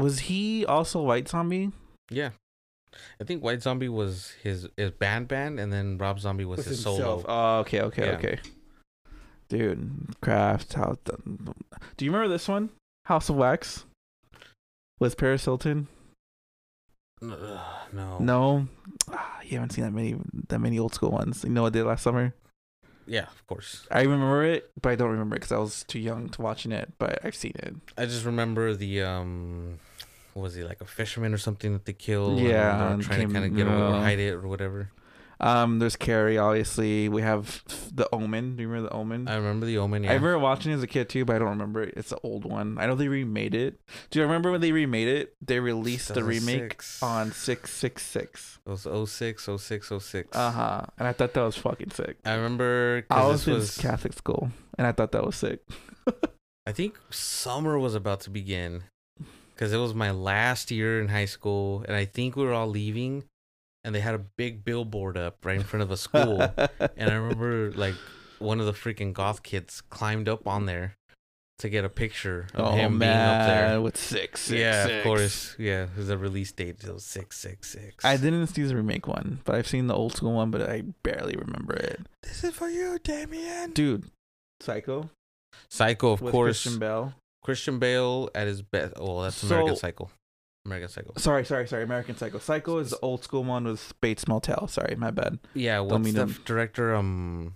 [0.04, 1.72] Was he also White Zombie?
[2.10, 2.32] Yeah.
[3.22, 6.84] I think White Zombie was his his band band, and then Rob Zombie was, his
[6.84, 7.24] solo.
[7.26, 8.18] Oh, okay, okay, Yeah.
[8.18, 8.40] okay.
[9.48, 10.98] Dude, Craft House.
[11.06, 12.70] Do you remember this one?
[13.06, 13.86] House of Wax
[15.00, 15.88] with Paris Hilton.
[17.22, 17.60] N- ugh,
[17.94, 18.20] no.
[18.20, 18.68] No,
[19.10, 20.18] ah, you haven't seen that many
[20.50, 21.44] that many old school ones.
[21.44, 22.34] You know what I did last summer?
[23.06, 23.86] Yeah, of course.
[23.92, 26.72] I remember it, but I don't remember it because I was too young to watching
[26.72, 26.94] it.
[26.98, 27.76] But I've seen it.
[27.98, 29.80] I just remember the um
[30.36, 32.40] was he like a fisherman or something that they killed?
[32.40, 34.90] Yeah, and they're and trying to kind of get away or hide it or whatever.
[35.40, 36.38] Um, there's Carrie.
[36.38, 38.56] Obviously, we have the Omen.
[38.56, 39.28] Do you remember the Omen?
[39.28, 40.04] I remember the Omen.
[40.04, 41.94] Yeah, I remember watching it as a kid too, but I don't remember it.
[41.98, 42.78] It's an old one.
[42.80, 43.80] I know they remade it.
[44.10, 45.36] Do you remember when they remade it?
[45.42, 47.04] They released the remake 2006.
[47.04, 48.60] on six six six.
[48.66, 50.36] It was 06, 06, 06.
[50.36, 50.82] Uh huh.
[50.98, 52.18] And I thought that was fucking sick.
[52.26, 53.06] I remember.
[53.10, 55.62] I was this in was Catholic school, and I thought that was sick.
[56.66, 58.84] I think summer was about to begin
[59.54, 62.68] because it was my last year in high school, and I think we were all
[62.68, 63.26] leaving,
[63.84, 67.14] and they had a big billboard up right in front of a school, and I
[67.16, 67.96] remember like
[68.40, 70.96] one of the freaking goth kids climbed up on there
[71.60, 73.12] to get a picture of oh him man, being
[73.42, 73.82] up there.
[73.82, 74.98] with six, six, yeah, six.
[74.98, 75.56] of course.
[75.60, 76.84] Yeah, it was a release date.
[76.84, 78.04] It was six six six.
[78.04, 80.82] I didn't see the remake one, but I've seen the old school one, but I
[81.04, 82.02] barely remember it.
[82.24, 83.72] This is for you, Damien.
[83.72, 84.06] Dude,
[84.62, 85.10] Psycho
[85.70, 86.64] Psycho, of with course.
[86.64, 87.14] Christian Bale.
[87.44, 88.94] Christian Bale at his best.
[88.98, 90.10] Oh, that's So- American Psycho.
[90.66, 91.14] American Psycho.
[91.18, 91.84] Sorry, sorry, sorry.
[91.84, 92.40] American Psycho.
[92.40, 94.68] Psycho is the old school one with Bates Motel.
[94.68, 95.40] Sorry, my bad.
[95.54, 96.96] Yeah, what's mean the f- director?
[96.96, 97.56] Um,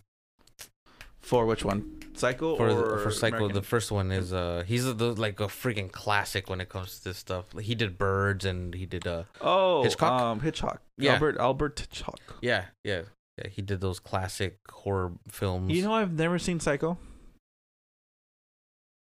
[1.20, 1.94] For which one?
[2.16, 3.56] Psycho for or for Psycho, American?
[3.56, 6.98] the first one is uh, he's a, the, like a freaking classic when it comes
[6.98, 7.46] to this stuff.
[7.60, 10.22] He did Birds and he did uh, oh Hitchcock?
[10.22, 10.82] Um, Hitchcock.
[10.98, 11.14] Yeah.
[11.14, 12.20] Albert Albert Hitchcock.
[12.42, 13.04] yeah, yeah,
[13.38, 13.50] yeah.
[13.50, 15.72] He did those classic horror films.
[15.72, 16.98] You know, I've never seen Psycho.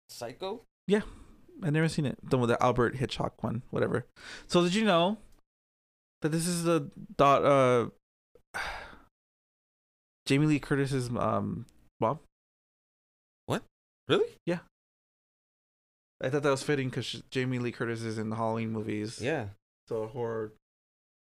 [0.08, 0.62] Psycho.
[1.62, 2.18] I've never seen it.
[2.22, 4.06] The the Albert Hitchcock one, whatever.
[4.46, 5.18] So did you know
[6.22, 7.88] that this is the dot uh
[10.26, 11.66] Jamie Lee Curtis's um
[12.00, 12.18] mom?
[13.46, 13.62] What?
[14.08, 14.28] Really?
[14.46, 14.60] Yeah.
[16.22, 19.20] I thought that was fitting because Jamie Lee Curtis is in the Halloween movies.
[19.20, 19.48] Yeah.
[19.88, 20.52] So horror.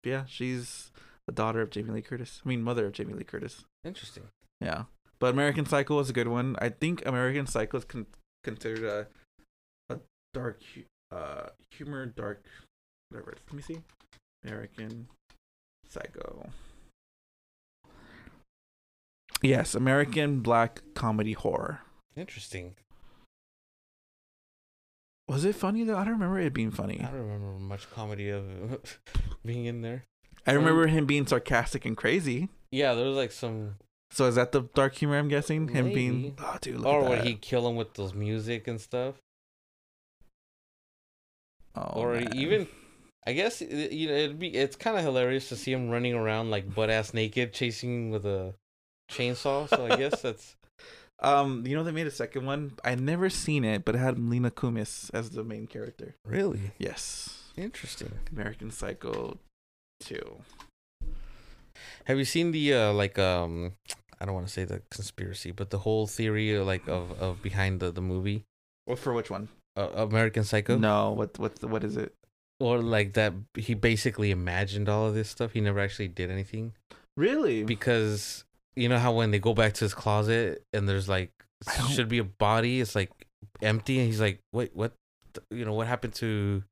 [0.03, 0.91] Yeah, she's
[1.27, 2.41] the daughter of Jamie Lee Curtis.
[2.45, 3.65] I mean, mother of Jamie Lee Curtis.
[3.83, 4.23] Interesting.
[4.59, 4.83] Yeah,
[5.19, 6.55] but American Psycho is a good one.
[6.59, 8.07] I think American Psycho is con-
[8.43, 9.07] considered a
[10.33, 10.61] dark
[11.11, 12.45] uh humor dark
[13.09, 13.35] whatever.
[13.47, 13.81] Let me see.
[14.43, 15.07] American
[15.87, 16.49] Psycho.
[19.41, 21.81] Yes, American black comedy horror.
[22.15, 22.75] Interesting.
[25.27, 25.97] Was it funny though?
[25.97, 26.99] I don't remember it being funny.
[27.01, 28.99] I don't remember much comedy of
[29.45, 30.03] being in there.
[30.45, 32.49] I remember him being sarcastic and crazy.
[32.71, 33.75] Yeah, there was like some,
[34.11, 35.67] So is that the dark humor I'm guessing?
[35.69, 39.15] Him being oh dude, or would he kill him with those music and stuff,
[41.75, 42.29] oh, or man.
[42.35, 42.67] even,
[43.25, 46.49] I guess you know it'd be it's kind of hilarious to see him running around
[46.51, 48.53] like butt ass naked, chasing with a
[49.11, 49.67] chainsaw.
[49.69, 50.55] So I guess that's
[51.21, 52.73] Um, you know they made a second one.
[52.83, 56.15] I never seen it, but it had Mila Kunis as the main character.
[56.25, 58.11] really Yes, interesting.
[58.31, 59.37] American Psycho
[59.99, 60.41] two.
[62.05, 63.73] Have you seen the uh like um
[64.19, 67.79] I don't want to say the conspiracy, but the whole theory like of of behind
[67.79, 68.45] the the movie
[68.85, 69.49] What for which one?
[69.77, 70.77] Uh, American Psycho?
[70.77, 72.13] No, what what what is it?
[72.59, 75.53] Or like that he basically imagined all of this stuff.
[75.53, 76.73] He never actually did anything
[77.17, 77.63] Really?
[77.63, 78.45] because
[78.75, 81.31] you know how when they go back to his closet and there's like
[81.91, 83.11] should be a body, it's like
[83.61, 84.93] empty, and he's like, wait, what?
[85.49, 86.63] You know what happened to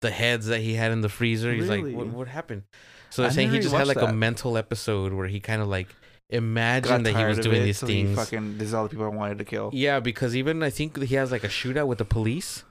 [0.00, 1.52] the heads that he had in the freezer?
[1.52, 2.62] He's like, what, what happened?
[3.10, 5.68] So they're I saying he just had like a mental episode where he kind of
[5.68, 5.88] like
[6.30, 8.16] Got imagined that he was doing it, these so things.
[8.16, 9.70] Fucking, this is all the people I wanted to kill.
[9.72, 12.64] Yeah, because even I think he has like a shootout with the police,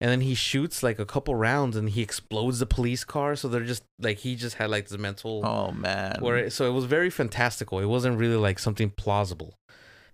[0.00, 3.36] and then he shoots like a couple rounds and he explodes the police car.
[3.36, 6.18] So they're just like he just had like this mental Oh man.
[6.20, 7.78] where it, so it was very fantastical.
[7.78, 9.58] It wasn't really like something plausible.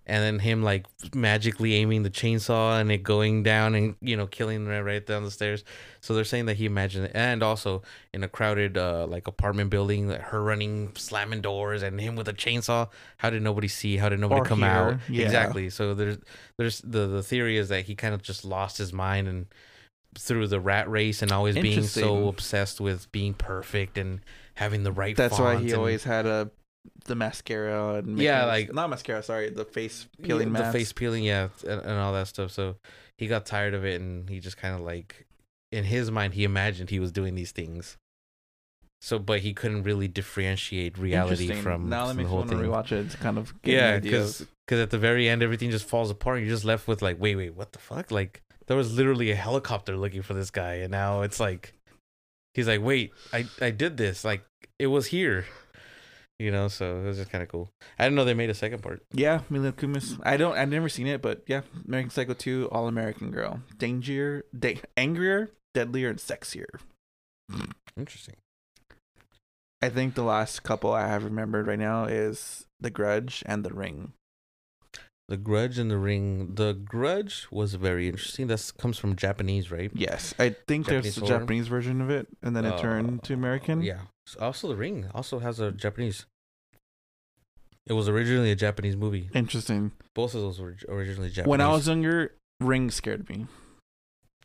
[0.07, 4.25] And then him like magically aiming the chainsaw and it going down and you know
[4.25, 5.63] killing right, right down the stairs.
[6.01, 9.69] So they're saying that he imagined it, and also in a crowded uh, like apartment
[9.69, 12.89] building, like, her running, slamming doors, and him with a chainsaw.
[13.17, 13.97] How did nobody see?
[13.97, 14.99] How did nobody Or come hear, out?
[15.07, 15.23] yeah.
[15.25, 15.69] Exactly.
[15.69, 16.17] So there's
[16.57, 19.45] there's the the theory is that he kind of just lost his mind and
[20.17, 24.19] through the rat race and always being so obsessed with being perfect and
[24.55, 25.15] having the right.
[25.15, 26.49] That's why he and- always had a
[27.05, 29.21] the mascara and Yeah, like- not mascara.
[29.23, 32.51] Sorry, the face Yeah, peeling the face peeling, yeah, and, and all that stuff.
[32.51, 32.75] So
[33.17, 35.25] he got tired of it, and he just kind of like,
[35.71, 37.97] in his mind, he imagined he was doing these things.
[39.03, 42.51] So, but he couldn't really differentiate reality from, now that makes the me whole want
[42.51, 42.65] to thing.
[42.65, 46.11] rewatch it to kind of Yeah, because because at the very end, everything just falls
[46.11, 46.39] apart.
[46.41, 48.11] You're just left with like, wait, wait, what the fuck?
[48.11, 51.73] Like there was literally a helicopter looking for this guy, and now it's like,
[52.53, 54.23] he's like, wait, I I did this.
[54.23, 54.43] Like
[54.77, 55.45] it was here.
[56.41, 57.69] You know, so it was just kind of cool.
[57.99, 59.03] I didn't know they made a second part.
[59.13, 60.19] Yeah, Mila Kunis.
[60.23, 60.57] I don't.
[60.57, 65.51] I've never seen it, but yeah, American Psycho 2, All American Girl, Danger, da- angrier,
[65.75, 66.65] deadlier, and sexier.
[67.95, 68.37] Interesting.
[69.83, 73.73] I think the last couple I have remembered right now is The Grudge and The
[73.73, 74.13] Ring.
[75.27, 76.55] The Grudge and the Ring.
[76.55, 78.47] The Grudge was very interesting.
[78.47, 79.89] That comes from Japanese, right?
[79.93, 81.39] Yes, I think there's a horror?
[81.39, 83.81] Japanese version of it, and then it turned to Uh, American.
[83.81, 84.01] Yeah.
[84.39, 86.25] Also, The Ring also has a Japanese.
[87.87, 89.29] It was originally a Japanese movie.
[89.33, 89.91] Interesting.
[90.13, 91.49] Both of those were originally Japanese.
[91.49, 93.47] When I was younger, Ring scared me.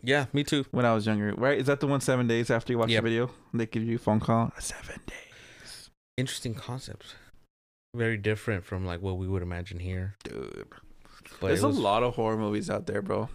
[0.02, 0.64] yeah, me too.
[0.70, 1.58] When I was younger, right?
[1.58, 3.02] Is that the one seven days after you watch Yep.
[3.02, 3.30] the video?
[3.52, 4.52] They give you a phone call.
[4.58, 7.14] Seven days, Interesting concept.
[7.94, 10.14] Very different from like what we would imagine here.
[10.24, 10.66] dude.
[11.40, 13.28] But There's it a lot of horror movies out there, bro.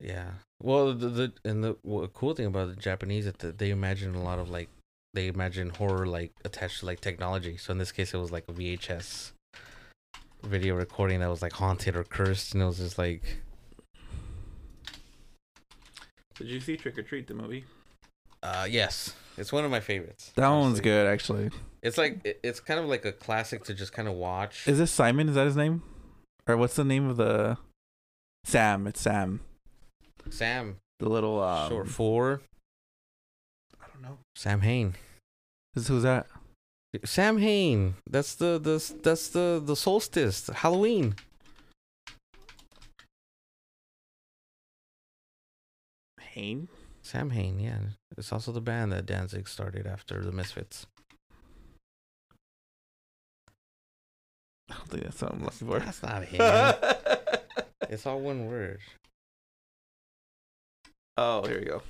[0.00, 0.30] Yeah.
[0.62, 4.14] Well, the, the and the what, cool thing about the Japanese is that they imagine
[4.14, 4.68] a lot of like
[5.14, 7.56] they imagine horror like attached to like technology.
[7.56, 9.32] So in this case, it was like a VHS
[10.42, 13.22] video recording that was like haunted or cursed, and it was just like
[16.36, 17.64] Did you see Trick or Treat the movie?
[18.42, 20.30] uh yes, it's one of my favorites.
[20.36, 21.50] That one's good, actually.
[21.82, 24.66] It's like it, it's kind of like a classic to just kind of watch.
[24.68, 25.28] Is this Simon?
[25.28, 25.82] Is that his name?
[26.46, 27.58] Or what's the name of the
[28.44, 28.86] Sam?
[28.86, 29.40] It's Sam.
[30.30, 32.44] Sam, The little um, short for I don't know.
[34.38, 34.94] Sam Hain.
[35.74, 36.28] Who's, who's that?
[37.04, 37.96] Sam Hain.
[38.08, 41.16] That's the the that's the the solstice, Halloween.
[46.20, 46.68] Hain.
[47.02, 47.78] Sam Hain, yeah.
[48.16, 50.86] It's also the band that Danzig started after the Misfits.
[54.70, 55.80] I don't think that's what I'm looking for.
[55.80, 56.40] That's not him.
[57.90, 58.78] it's all one word.
[61.16, 61.82] oh, here we go.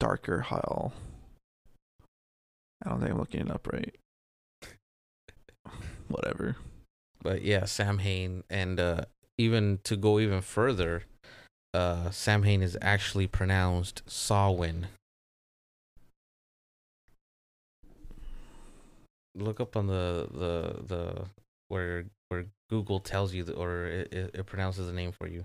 [0.00, 0.92] Darker Hell.
[2.84, 3.94] I don't think I'm looking it up right.
[6.08, 6.56] Whatever.
[7.22, 9.02] But yeah, Sam Hain, and uh,
[9.38, 11.04] even to go even further,
[11.74, 14.88] uh, Sam Hain is actually pronounced Sawin.
[19.36, 21.24] Look up on the the the
[21.68, 25.44] where where Google tells you the, or it, it, pronounces the name for you.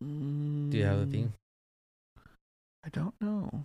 [0.00, 1.32] Do you have the thing?
[2.88, 3.64] I don't know.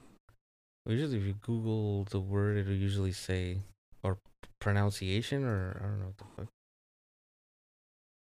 [0.85, 3.59] Usually, if you Google the word, it'll usually say
[4.03, 4.17] or
[4.59, 6.47] pronunciation or I don't know what the fuck.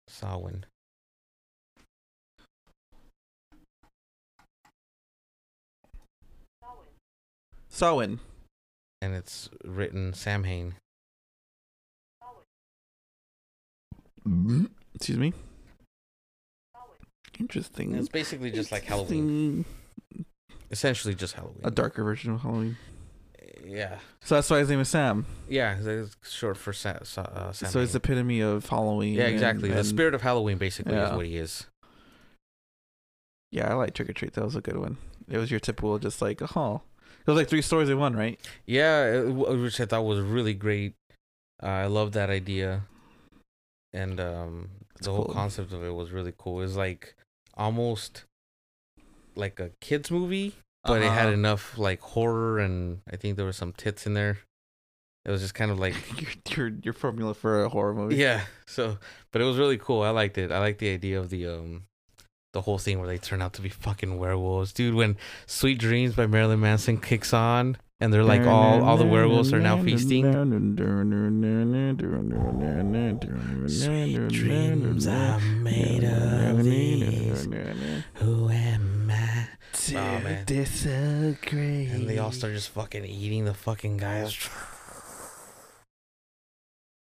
[0.07, 0.65] Sawin.
[7.67, 8.21] Sawin.
[9.01, 10.75] and it's written Samhain.
[14.25, 14.67] Mm-hmm.
[14.93, 15.33] Excuse me.
[17.37, 17.95] Interesting.
[17.95, 19.65] It's basically just like Halloween.
[20.71, 21.61] Essentially, just Halloween.
[21.63, 22.77] A darker version of Halloween.
[23.67, 25.25] Yeah, So that's why his name is Sam.
[25.49, 25.77] yeah.
[25.83, 27.69] It's short for Sa- Sa- uh, Sam.
[27.71, 29.15] so it's the epitome of Halloween.
[29.15, 29.69] yeah, and- exactly.
[29.69, 31.65] the and- spirit of Halloween, basically, is what he is.
[33.51, 34.33] Yeah, I like Trick or Treat.
[34.33, 34.97] That was a good one.
[35.27, 36.81] It was your typical, just like, oh,
[37.25, 38.39] it was like three stories in one, right?
[38.65, 40.93] Yeah, it, which I thought was really great.
[41.63, 42.83] Uh, I love that idea,
[43.93, 46.59] and um, It's the whole concept of it was really cool.
[46.59, 47.15] It was like
[47.55, 48.25] almost
[49.35, 51.33] like a kids movie, but it had Uh-huh.
[51.33, 54.39] enough like horror, and I think there was some tits in there.
[55.25, 55.95] It was just kind of like
[56.55, 58.15] your, your your formula for a horror movie.
[58.17, 58.41] yeah.
[58.67, 58.97] So,
[59.31, 60.01] but it was really cool.
[60.03, 60.51] I liked it.
[60.51, 61.83] I liked the idea of the um.
[62.53, 64.93] The whole thing where they turn out to be fucking werewolves, dude.
[64.95, 69.51] When "Sweet Dreams" by Marilyn Manson kicks on, and they're like all all the werewolves
[69.51, 70.23] are now feasting.
[73.67, 77.45] Sweet dreams are made of these.
[78.15, 78.94] Who am
[79.93, 80.15] I?
[80.15, 80.45] Oh, man.
[80.45, 81.85] disagree.
[81.87, 84.37] And they all start just fucking eating the fucking guys.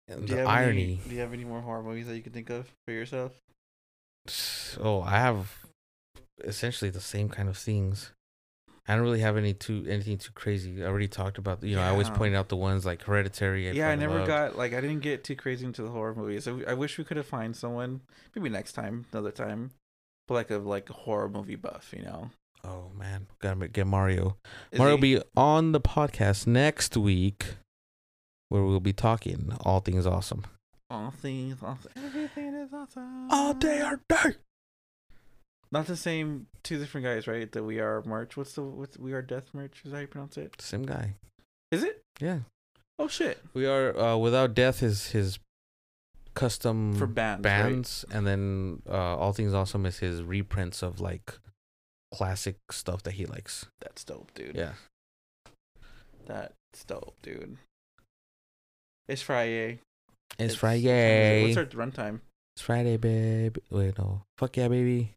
[0.08, 0.82] Do the irony.
[0.82, 3.32] Any, do you have any more horror movies that you can think of for yourself?
[4.80, 5.58] Oh, I have
[6.44, 8.12] essentially the same kind of things.
[8.86, 10.82] I don't really have any too anything too crazy.
[10.82, 11.62] I already talked about.
[11.62, 11.88] You know, yeah.
[11.88, 12.14] I always Yeah.
[12.16, 13.70] point out the ones like Hereditary.
[13.72, 14.28] yeah, I never loved.
[14.28, 16.48] got like I didn't get too crazy into the horror movies.
[16.48, 18.00] I, I wish we could have find someone
[18.34, 19.72] maybe next time, another time,
[20.26, 22.30] but like a like a horror movie buff, you know.
[22.64, 24.36] Oh man, gotta get Mario.
[24.72, 27.54] Is Mario will he- be on the podcast next week,
[28.48, 30.44] where we'll be talking all things awesome.
[30.90, 33.30] all things, all th- everything is awesome.
[33.30, 34.34] All day, all day.
[35.70, 37.50] Not the same, two different guys, right?
[37.52, 38.36] That We Are merch.
[38.38, 39.82] What's the what's We Are Death merch?
[39.84, 40.60] Is that how you pronounce it?
[40.60, 41.14] Same guy.
[41.70, 42.02] Is it?
[42.20, 42.38] Yeah,
[42.98, 43.38] Oh shit!
[43.54, 43.96] we are.
[43.96, 45.38] Uh, without death is his
[46.34, 47.62] custom For bands, right?
[47.62, 51.38] bands, and then uh, all things awesome is his reprints of like
[52.12, 53.66] classic stuff that he likes.
[53.80, 54.54] That's dope, dude.
[54.56, 54.72] Yeah.
[56.26, 57.56] That's dope, dude.
[59.08, 59.80] It's Friday.
[60.38, 61.42] It's, What's Friday.
[61.44, 62.20] What's our runtime?
[62.54, 63.56] It's Friday, babe.
[63.70, 64.22] Wait, no.
[64.36, 65.14] Fuck yeah, baby.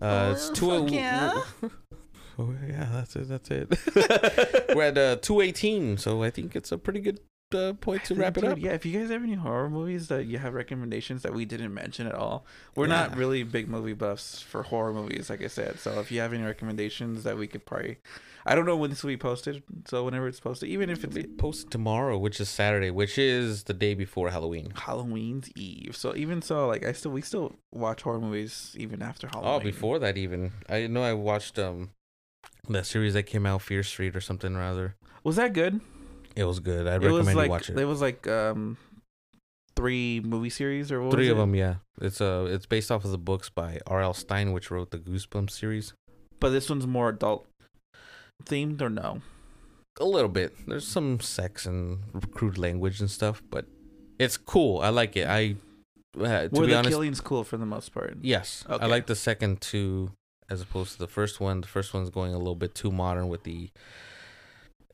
[0.00, 0.80] Uh, it's Oh, two.
[0.84, 1.42] fuck yeah.
[2.38, 3.28] Oh yeah, that's it.
[3.28, 4.74] That's it.
[4.74, 7.20] We're at uh, two eighteen, so I think it's a pretty good
[7.54, 8.58] uh, point to wrap it Dude, up.
[8.58, 11.74] Yeah, if you guys have any horror movies that you have recommendations that we didn't
[11.74, 15.78] mention at all, we're not really big movie buffs for horror movies, like I said.
[15.78, 17.98] So if you have any recommendations that we could probably,
[18.46, 19.62] I don't know when this will be posted.
[19.86, 23.74] So whenever it's posted, even if it's posted tomorrow, which is Saturday, which is the
[23.74, 24.72] day before Halloween.
[24.74, 29.28] Halloween's Eve, so even so, like I still we still watch horror movies even after
[29.28, 29.54] Halloween.
[29.54, 31.90] Oh, before that even, I know I watched um
[32.68, 34.94] that series that came out, Fear Street or something rather.
[35.24, 35.80] was that good?
[36.36, 36.86] It was good.
[36.86, 37.78] I'd it recommend like you watch it.
[37.78, 38.76] it was like um
[39.76, 41.40] three movie series or what Three of it?
[41.40, 41.76] them, yeah.
[42.00, 44.14] It's uh, it's based off of the books by R.L.
[44.14, 45.92] Stine, which wrote the Goosebumps series.
[46.38, 47.46] But this one's more adult
[48.44, 49.20] themed or no?
[50.00, 50.54] A little bit.
[50.66, 51.98] There's some sex and
[52.32, 53.66] crude language and stuff, but
[54.18, 54.80] it's cool.
[54.80, 55.26] I like it.
[55.28, 55.56] I
[56.18, 58.16] uh, to Were be the honest, killings cool for the most part?
[58.22, 60.12] yes, I like the second two
[60.48, 61.60] as opposed to the first one.
[61.60, 63.70] The first one's going a little bit too modern with the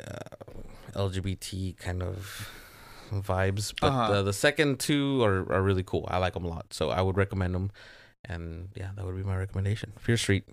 [0.05, 0.53] uh,
[0.95, 2.51] LGBT kind of
[3.13, 4.13] vibes, but Uh-huh.
[4.15, 6.07] uh, the second two are, are really cool.
[6.11, 7.71] I like them a lot, so I would recommend them.
[8.25, 9.93] And yeah, that would be my recommendation.
[10.01, 10.45] Fear Street.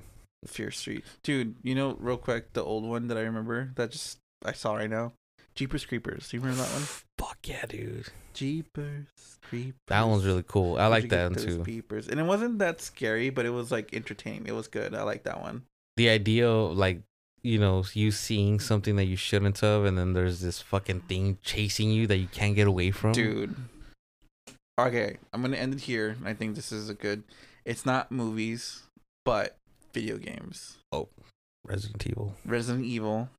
[0.45, 1.55] Fear Street, dude.
[1.63, 4.89] You know, real quick, the old one that I remember that just I saw right
[4.89, 5.13] now,
[5.55, 6.29] Jeepers Creepers.
[6.29, 6.83] Do you remember that one?
[7.17, 8.09] Fuck yeah, dude.
[8.33, 9.07] Jeepers
[9.41, 9.79] Creepers.
[9.87, 10.77] That one's really cool.
[10.77, 11.63] I like that one too.
[11.63, 14.45] Peepers, and it wasn't that scary, but it was like entertaining.
[14.45, 14.93] It was good.
[14.93, 15.63] I like that one.
[15.95, 17.01] the idea of like
[17.43, 21.37] you know you seeing something that you shouldn't have and then there's this fucking thing
[21.43, 23.55] chasing you that you can't get away from dude.
[24.79, 26.15] Okay, I'm gonna end it here.
[26.25, 27.23] I think this is a good.
[27.63, 28.83] It's not movies,
[29.23, 29.57] but
[29.93, 30.77] video games.
[30.91, 31.09] Oh.
[31.65, 33.29] Resident evil Resident Evil,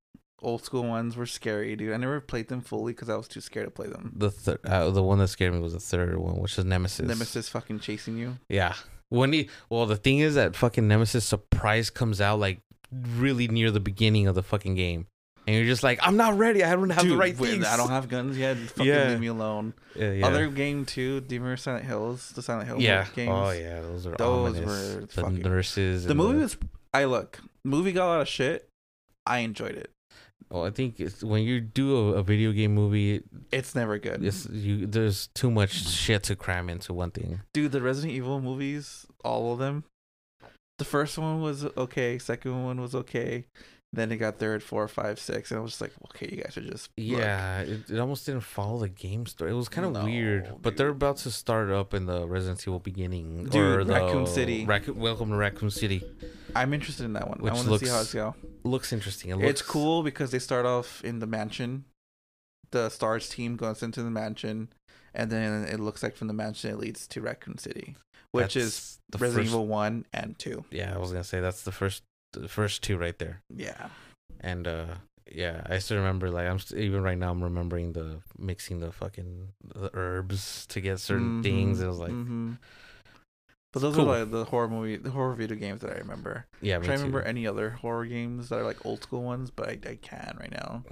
[0.41, 1.93] old school ones were scary, dude.
[1.93, 4.13] I never played them fully because I was too scared to play them.
[4.17, 7.07] the th- uh, the one that scared me was the third one which is nemesis
[7.07, 8.39] Nemesis fucking chasing you.
[8.49, 8.75] yeah
[9.11, 12.61] when he well the thing is that fucking nemesis surprise comes out like
[12.93, 15.07] really near the beginning of the fucking game
[15.47, 17.91] and you're just like i'm not ready i don't have the right things I don't
[17.91, 18.57] have guns yet.
[18.57, 19.09] Fucking Yeah.
[19.11, 19.75] leave me alone.
[19.95, 20.27] yeah, yeah.
[20.27, 21.21] Other game too.
[21.21, 22.31] Do you remember Silent Hills?
[22.35, 23.31] The Silent Hill yeah games.
[23.33, 24.95] oh yeah those are Those ominous.
[24.95, 26.57] were the fucking- nurses The movie was.
[26.95, 27.41] I look.
[27.65, 28.69] Movie got a lot of shit.
[29.27, 29.91] I enjoyed it.
[30.51, 34.25] well i think it's, when you do a, a video game movie It's never good.
[34.25, 34.87] It's you.
[34.87, 37.41] There's too much shit to cram into one thing.
[37.53, 39.85] Dude, the Resident Evil movies, all of them.
[40.79, 42.19] The first one was okay.
[42.19, 43.47] Second one was okay.
[43.93, 46.57] Then it got third, four, five, six, and I was just like, okay, you guys
[46.57, 46.91] are just.
[46.97, 49.53] Yeah, it, it almost didn't follow the game story.
[49.53, 50.51] It was kind of No, weird.
[50.61, 54.27] But they're about to start up in the Resident Evil beginning Dude, or the Raccoon
[54.27, 54.65] City.
[54.65, 56.03] Raccoon, Welcome to Raccoon City.
[56.57, 57.39] I'm interested in that one.
[57.39, 58.35] Which I want to see how it's go.
[58.65, 59.31] Looks interesting.
[59.31, 59.49] It looks...
[59.49, 61.85] It's cool because they start off in the mansion.
[62.73, 64.71] The Stars team goes into the mansion,
[65.15, 67.95] and then it looks like from the mansion it leads to Raccoon City,
[68.43, 70.65] which is the Resident first- Evil one and two.
[70.71, 73.43] Yeah, I was gonna say that's the first, the first two right there.
[73.55, 73.89] Yeah.
[74.41, 74.87] And uh
[75.31, 76.31] yeah, I still remember.
[76.31, 77.31] Like I'm even right now.
[77.31, 81.81] I'm remembering the mixing the fucking the herbs to get certain things.
[81.81, 82.59] It was like Mhm.
[83.73, 84.09] But those cool.
[84.13, 86.47] are like the horror movie, the horror video games that I remember.
[86.61, 87.09] yeah, I'm me trying to too.
[87.09, 90.37] remember any other horror games that are like old school ones, but I, I can
[90.39, 90.85] right now.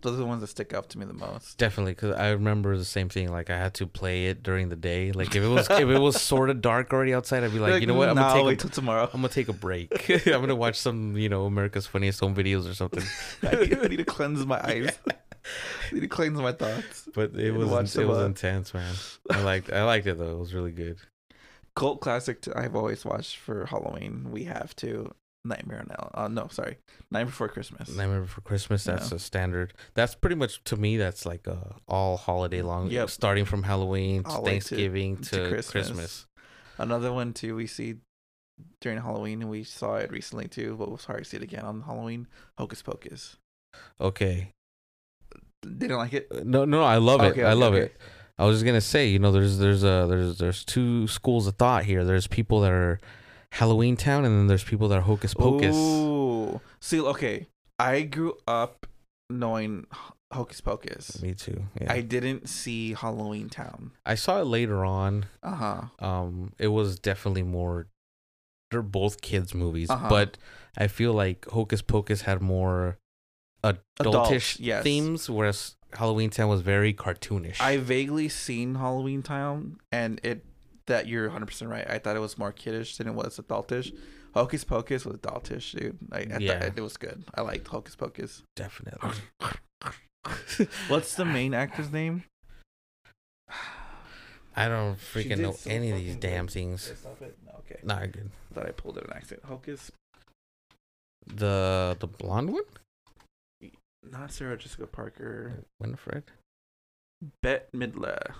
[0.00, 1.58] Those are the ones that stick out to me the most.
[1.58, 3.30] Definitely, because I remember the same thing.
[3.32, 5.10] Like I had to play it during the day.
[5.12, 7.80] Like if it was if it was sort of dark already outside, I'd be like,
[7.80, 9.04] you know what, I'm nah, gonna take a, till tomorrow.
[9.12, 10.08] I'm gonna take a break.
[10.26, 13.02] I'm gonna watch some you know America's Funniest Home Videos or something.
[13.42, 13.56] I,
[13.88, 14.98] need, to cleanse my eyes.
[15.06, 17.08] I need to cleanse my thoughts.
[17.14, 18.94] But it was it was uh, intense, man.
[19.30, 20.36] I liked I liked it though.
[20.36, 20.98] It was really good.
[21.74, 24.30] Cult classic I've always watched for Halloween.
[24.30, 25.12] We have to
[25.44, 26.10] Nightmare on El.
[26.24, 26.78] Uh, no, sorry,
[27.10, 27.88] Night Before Christmas.
[27.94, 28.84] Nightmare Before Christmas.
[28.84, 29.16] That's Yeah.
[29.16, 29.72] a standard.
[29.94, 30.96] That's pretty much to me.
[30.96, 32.90] That's like a all holiday long.
[32.90, 33.08] Yep.
[33.10, 35.70] Starting from Halloween to All the way to- Thanksgiving to, to Christmas.
[35.88, 36.26] Christmas.
[36.76, 37.54] Another one too.
[37.56, 37.96] We see
[38.80, 40.76] during Halloween, and we saw it recently too.
[40.78, 42.26] But we'll probably see it again on Halloween.
[42.58, 43.36] Hocus Pocus.
[44.00, 44.52] Okay.
[45.62, 46.28] Didn't like it.
[46.30, 47.32] Uh, No, no, I love it.
[47.32, 47.84] Okay, I okay, love okay.
[47.86, 47.96] it.
[48.38, 51.56] I was just gonna say, you know, there's there's uh there's there's two schools of
[51.56, 52.04] thought here.
[52.04, 53.00] There's people that are
[53.52, 55.74] Halloween Town, and then there's people that are Hocus Pocus.
[55.76, 56.60] Ooh.
[56.80, 57.46] See, okay.
[57.78, 58.86] I grew up
[59.30, 59.86] knowing
[60.32, 61.22] Hocus Pocus.
[61.22, 61.64] Me too.
[61.80, 61.92] Yeah.
[61.92, 63.92] I didn't see Halloween Town.
[64.04, 65.26] I saw it later on.
[65.42, 65.82] Uh huh.
[65.98, 67.86] Um, it was definitely more.
[68.70, 70.08] They're both kids movies, Uh-huh.
[70.10, 70.36] but
[70.76, 72.98] I feel like Hocus Pocus had more
[73.64, 74.82] adultish yes.
[74.82, 77.60] themes, whereas Halloween Town was very cartoonish.
[77.60, 80.44] I vaguely seen Halloween Town, and it
[80.88, 81.88] that you're 100 percent right.
[81.88, 83.96] I thought it was more kiddish than it was adultish.
[84.34, 85.96] Hocus Pocus was adultish, dude.
[86.12, 86.70] I, I thought Yeah.
[86.76, 87.24] it was good.
[87.34, 88.42] I liked Hocus Pocus.
[88.56, 89.10] definitely.
[90.88, 92.24] What's the main actor's name?
[94.56, 96.52] I don't freaking know so any of these damn good.
[96.52, 96.92] things.
[97.46, 97.80] No, okay.
[97.84, 98.30] Nah, good.
[98.52, 99.46] thought I pulled it an accident.
[99.46, 99.92] Hocus
[101.26, 102.64] The the blonde one,
[104.10, 105.62] Not Sarah Jessica Parker.
[105.80, 106.24] Winifred.
[107.42, 108.32] Bette Midler.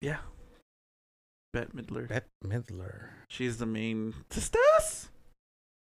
[0.00, 0.18] Yeah.
[1.52, 2.08] Bette Midler.
[2.08, 5.08] Bette Midler She's the main sisters.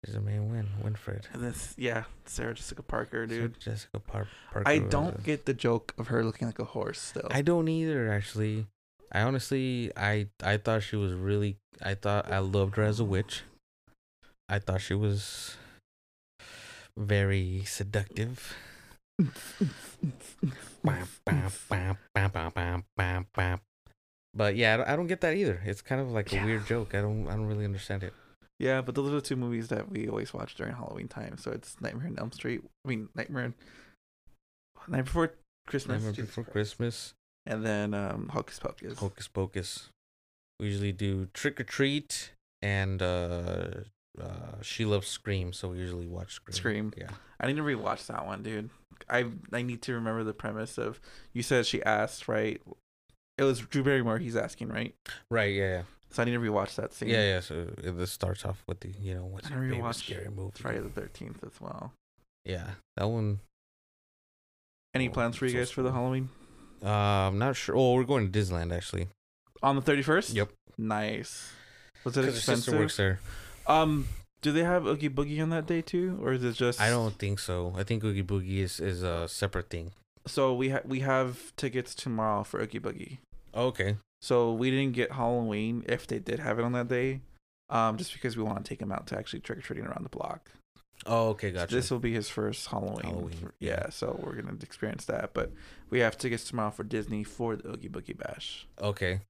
[0.05, 0.69] is the main win.
[0.83, 1.27] Winifred.
[1.33, 3.59] And this, yeah, Sarah Jessica Parker, dude.
[3.59, 4.69] Jessica Par- Parker.
[4.69, 7.27] I don't get the joke of her looking like a horse still.
[7.31, 8.13] I don't either.
[8.13, 8.67] Actually,
[9.11, 11.57] I honestly, I I thought she was really.
[11.83, 13.43] I thought I loved her as a witch.
[14.49, 15.57] I thought she was
[16.97, 18.55] very seductive.
[24.37, 25.63] But yeah, I don't, I don't get that either.
[25.65, 26.45] It's kind of like a Yeah.
[26.45, 26.95] weird joke.
[26.95, 28.13] I don't I don't really understand it.
[28.59, 31.39] yeah, but those are the two movies that we always watch during Halloween time.
[31.39, 32.61] So it's Nightmare on Elm Street.
[32.85, 33.55] I mean, Nightmare,
[34.89, 35.33] Night Before
[35.67, 36.53] Christmas, Nightmare Jesus Before Christ.
[36.53, 37.15] Christmas,
[37.47, 38.99] and then um, Hocus Pocus.
[38.99, 39.89] Hocus Pocus.
[40.61, 42.31] We usually do Trick or Treat
[42.63, 43.69] and uh,
[44.21, 46.55] uh, She Loves Scream, so we usually watch Scream.
[46.55, 46.93] Scream.
[46.97, 47.09] Yeah.
[47.41, 48.71] I need to rewatch that one, dude.
[49.11, 51.01] I I need to remember the premise of.
[51.33, 52.61] You said she asked, right?
[53.39, 54.19] It was Drew Barrymore.
[54.19, 54.95] He's asking, right?
[55.31, 55.55] Right.
[55.55, 55.69] Yeah.
[55.69, 55.83] Yeah.
[56.11, 57.09] So I need to rewatch that scene.
[57.11, 57.41] Yeah, yeah.
[57.41, 60.53] So it, this starts off with the, you know, what's your favorite scary movie?
[60.55, 61.93] Friday the Thirteenth as well.
[62.45, 63.41] Yeah, that one.
[64.95, 65.93] Any Oh, plans for you guys for the.
[65.93, 66.31] Halloween
[66.83, 67.77] Uh, I'm not sure.
[67.77, 69.09] Oh, we're going to Disneyland actually.
[69.63, 70.31] on the thirty first?
[70.33, 70.51] Yep.
[70.79, 71.51] Nice.
[72.05, 72.79] Was it sister expensive?
[72.79, 73.19] works there.
[73.67, 74.07] Um,
[74.43, 76.81] do they have Oogie Boogie on that day too, or is it just?
[76.81, 77.75] I don't think so.
[77.77, 79.91] I think Oogie Boogie is, is a separate thing.
[80.27, 83.19] So we ha- we have tickets tomorrow for Oogie Boogie.
[83.55, 83.97] okay.
[84.23, 87.21] So we didn't get Halloween if they did have it on that day,
[87.69, 90.05] um, just because we want to take him out to actually trick or treating around
[90.05, 90.51] the block.
[91.05, 91.51] Oh, okay.
[91.51, 91.75] So Gotcha.
[91.75, 93.05] This will be his first Halloween.
[93.05, 95.35] Halloween, yeah, so we're gonna experience that.
[95.35, 95.53] But
[95.91, 98.67] we have tickets tomorrow for Disney for the Oogie Boogie Bash.
[98.81, 99.21] okay.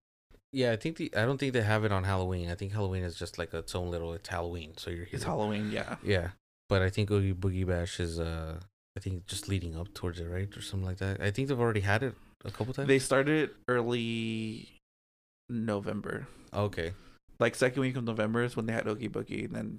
[0.52, 2.48] Yeah, I think the I don't think they have it on Halloween.
[2.48, 4.14] I think Halloween is just like its own little.
[4.14, 5.16] It's Halloween, so you're here.
[5.16, 5.96] It's Halloween, yeah.
[6.02, 6.28] Yeah,
[6.70, 8.60] but I think Oogie Boogie Bash is uh,
[8.96, 11.20] I think just leading up towards it, right, or something like that.
[11.20, 12.88] I think they've already had it a couple times.
[12.88, 14.70] They started early
[15.48, 16.92] November, okay.
[17.38, 19.78] like second week of November is when they had Oogie Boogie, and then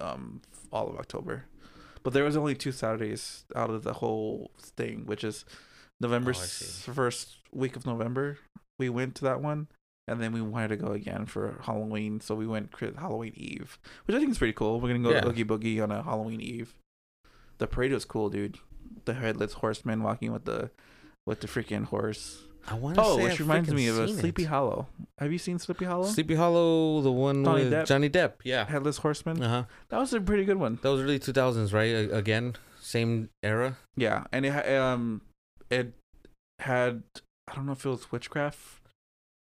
[0.00, 0.40] um
[0.72, 1.44] all of October.
[2.02, 5.44] But there was only two Saturdays out of the whole thing, which is
[6.00, 6.92] November Oh, I s- see.
[6.92, 8.38] first week of November.
[8.78, 9.68] We went to that one,
[10.08, 14.14] and then we wanted to go again for Halloween, so we went Halloween Eve, which
[14.16, 14.80] I think is pretty cool.
[14.80, 15.20] We're gonna go Yeah.
[15.20, 16.74] to Oogie Boogie on a Halloween Eve.
[17.58, 18.58] The parade was cool, dude.
[19.04, 20.70] The headless horseman walking with the
[21.26, 22.42] with the freaking horse.
[22.68, 24.46] I want to Oh, say which I've reminds me of a Sleepy it.
[24.46, 24.88] Hollow.
[25.18, 26.06] Have you seen Sleepy Hollow?
[26.06, 27.86] Sleepy Hollow, the one Johnny with Depp?
[27.86, 28.32] Johnny Depp.
[28.42, 28.64] Yeah.
[28.64, 29.40] Headless Horseman.
[29.42, 29.64] Uh huh.
[29.90, 30.78] That was a pretty good one.
[30.82, 31.94] That was early two thousands, right?
[31.94, 33.76] A- again, same era.
[33.96, 35.20] Yeah, and it ha- um
[35.70, 35.92] it
[36.58, 37.02] had
[37.48, 38.80] I don't know if it was witchcraft.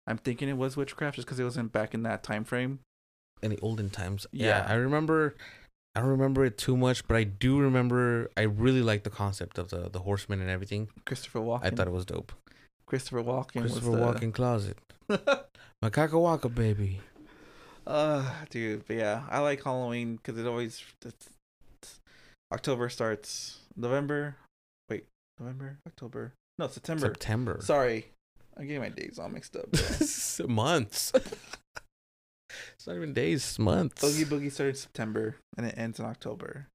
[0.08, 2.80] I'm thinking it was witchcraft just because it wasn't back in that time frame.
[3.42, 4.26] in the olden times.
[4.32, 4.46] Yeah.
[4.64, 4.66] Yeah.
[4.68, 5.36] I remember.
[5.96, 8.30] I don't remember it too much, but I do remember.
[8.36, 10.88] I really liked the concept of the the horseman and everything.
[11.06, 11.64] Christopher Walken.
[11.64, 12.32] I thought it was dope.
[12.86, 14.06] Christopher Walken Christopher was the...
[14.06, 14.76] Walken closet,
[15.82, 17.00] Macaca Waka baby.
[17.86, 21.30] uh, dude, but yeah, I like Halloween because it always it's,
[21.82, 22.00] it's-
[22.52, 24.36] October starts November.
[24.90, 25.06] Wait,
[25.40, 26.34] November, October.
[26.58, 27.06] No, September.
[27.06, 27.58] September.
[27.62, 28.08] Sorry,
[28.56, 29.68] I'm getting my days all mixed up.
[30.48, 31.12] months.
[32.86, 33.58] it's not even days.
[33.58, 34.02] Months.
[34.04, 36.68] Boogie Boogie started September and it ends in October.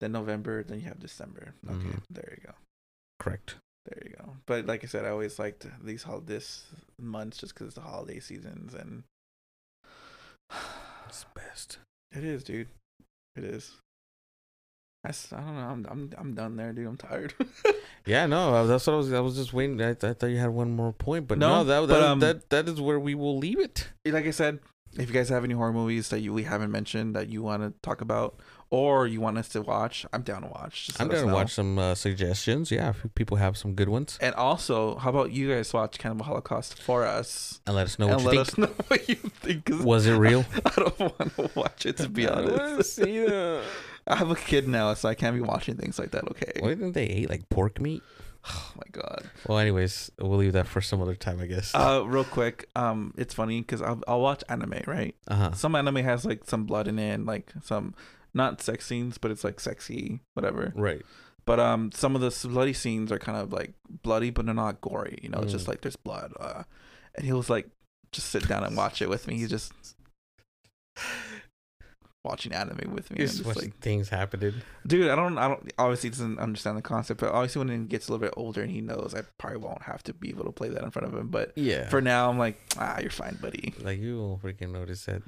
[0.00, 1.54] Then November, then you have December.
[1.68, 2.02] Okay, Mhm.
[2.10, 2.54] there you go.
[3.20, 3.54] Correct.
[3.86, 4.36] There you go.
[4.46, 6.66] But like I said, I always liked these hol- this
[7.00, 9.04] months just because it's the holiday seasons and
[11.08, 11.78] It's best.
[12.12, 12.68] it is, dude.
[13.36, 13.76] It is.
[15.04, 15.68] I, I don't know.
[15.68, 16.86] I'm I'm I'm done there, dude.
[16.88, 17.34] I'm tired.
[18.08, 19.12] Yeah, no, that's what I was.
[19.12, 19.82] I was just waiting.
[19.82, 22.20] I, I thought you had one more point, but no, No, that but, that, um,
[22.20, 23.88] that that is where we will leave it.
[24.06, 24.60] like I said,
[24.98, 27.62] if you guys have any horror movies that you we haven't mentioned that you want
[27.62, 28.38] to talk about
[28.70, 30.86] or you want us to watch, I'm down to watch.
[30.86, 32.70] Just I'm us gonna watch some uh, suggestions.
[32.72, 36.24] Yeah, if people have some good ones, And also, how about you guys watch Cannibal
[36.24, 38.48] Holocaust for us and let us know what and you let think.
[38.48, 39.68] us know what you think?
[39.84, 40.44] Was it real?
[40.66, 43.00] I don't want to watch it to be honest.
[44.08, 46.28] I have a kid now, so I can't be watching things like that.
[46.30, 46.52] Okay.
[46.60, 48.02] Why didn't they eat like pork meat?
[48.48, 49.28] Oh my god.
[49.46, 51.74] Well, anyways, we'll leave that for some other time, I guess.
[51.74, 55.14] Uh, real quick, um, it's funny because I'll I'll watch anime, right?
[55.28, 55.52] Uh huh.
[55.52, 57.94] Some anime has like some blood in it, and, like some
[58.34, 60.72] not sex scenes, but it's like sexy, whatever.
[60.76, 61.02] Right.
[61.44, 64.80] But um, some of the bloody scenes are kind of like bloody, but they're not
[64.80, 65.18] gory.
[65.22, 65.68] You know, it's just Mm.
[65.68, 66.32] like there's blood.
[66.38, 66.64] Uh,
[67.14, 67.68] and he was like,
[68.12, 69.38] just sit down and watch it with me.
[69.38, 69.72] He just
[72.26, 73.22] watching anime with me.
[73.24, 74.62] It's just like, things happened.
[74.86, 75.72] dude, I don't, I don't.
[75.78, 78.60] Obviously, he doesn't understand the concept, but obviously, when he gets a little bit older
[78.62, 81.08] and he knows, I probably won't have to be able to play that in front
[81.08, 81.28] of him.
[81.28, 81.88] But Yeah.
[81.88, 83.72] for now, I'm like, ah, you're fine, buddy.
[83.82, 85.22] like you won't freaking notice that.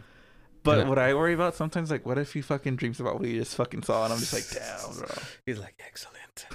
[0.65, 0.89] But Yeah.
[0.89, 3.55] what I worry about sometimes, like, what if he fucking dreams about what he just
[3.55, 5.07] fucking saw, and I'm just like, damn, bro.
[5.47, 6.47] He's like excellent.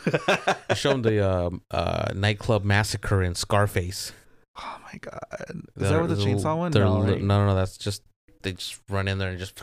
[0.69, 4.11] I show him the um, uh, nightclub massacre in Scarface.
[4.57, 6.71] Oh my god, is They're that what the little- chainsaw one?
[6.73, 7.19] No, right?
[7.21, 7.55] no, no, no.
[7.55, 8.03] That's just
[8.43, 9.59] they just run in there and just.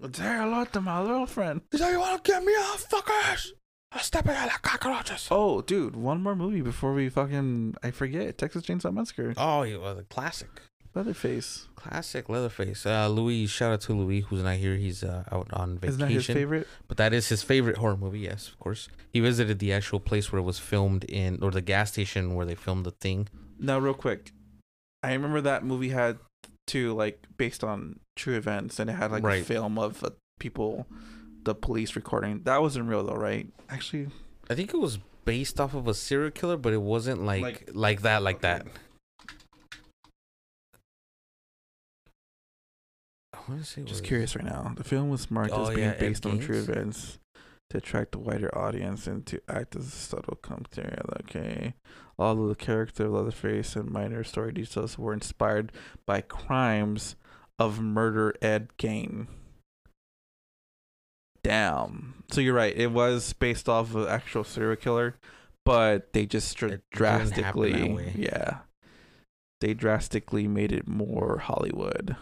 [0.00, 1.60] Say hello to my little friend.
[1.72, 3.48] Is that you want to get me off, fuckers?
[3.92, 5.28] I'll step in like cockroaches.
[5.30, 8.38] Oh, dude, one more movie before we fucking I forget.
[8.38, 9.34] Texas Chainsaw Massacre.
[9.36, 10.48] Oh, you well, the classic,
[10.94, 11.68] Leatherface.
[11.74, 12.86] classic Leatherface.
[12.86, 14.76] Uh, Louis, shout out to Louis, who's not here.
[14.76, 15.88] He's uh, out on vacation.
[15.88, 16.68] Isn't that his favorite?
[16.88, 18.20] But that is his favorite horror movie.
[18.20, 18.88] Yes, of course.
[19.12, 22.46] He visited the actual place where it was filmed in, or the gas station where
[22.46, 23.28] they filmed the thing.
[23.58, 24.32] Now, real quick,
[25.02, 26.18] I remember that movie had
[26.70, 30.86] two like based on true events, and it had like a film of uh, people,
[31.44, 32.42] the police recording.
[32.44, 33.46] That wasn't real though, right?
[33.68, 34.08] Actually,
[34.48, 37.70] I think it was based off of a serial killer, but it wasn't like like,
[37.74, 38.66] Like- that, like that.
[43.34, 43.82] I want to say.
[43.82, 44.72] just curious right now.
[44.76, 47.18] The film was marked Oh, as being yeah, based on true events
[47.70, 50.96] to attract a wider audience and to act as a subtle commentary.
[51.22, 51.74] Okay,
[52.20, 55.72] all of the character of Leatherface and minor story details were inspired
[56.06, 57.16] by crimes
[57.58, 59.26] of murder Ed Gein.
[61.42, 62.22] Damn.
[62.30, 62.76] So you're right.
[62.76, 65.16] It was based off of an actual serial killer,
[65.64, 68.58] but they just dr- It didn't happen that drastically, yeah,
[69.60, 72.16] they drastically made it more Hollywood.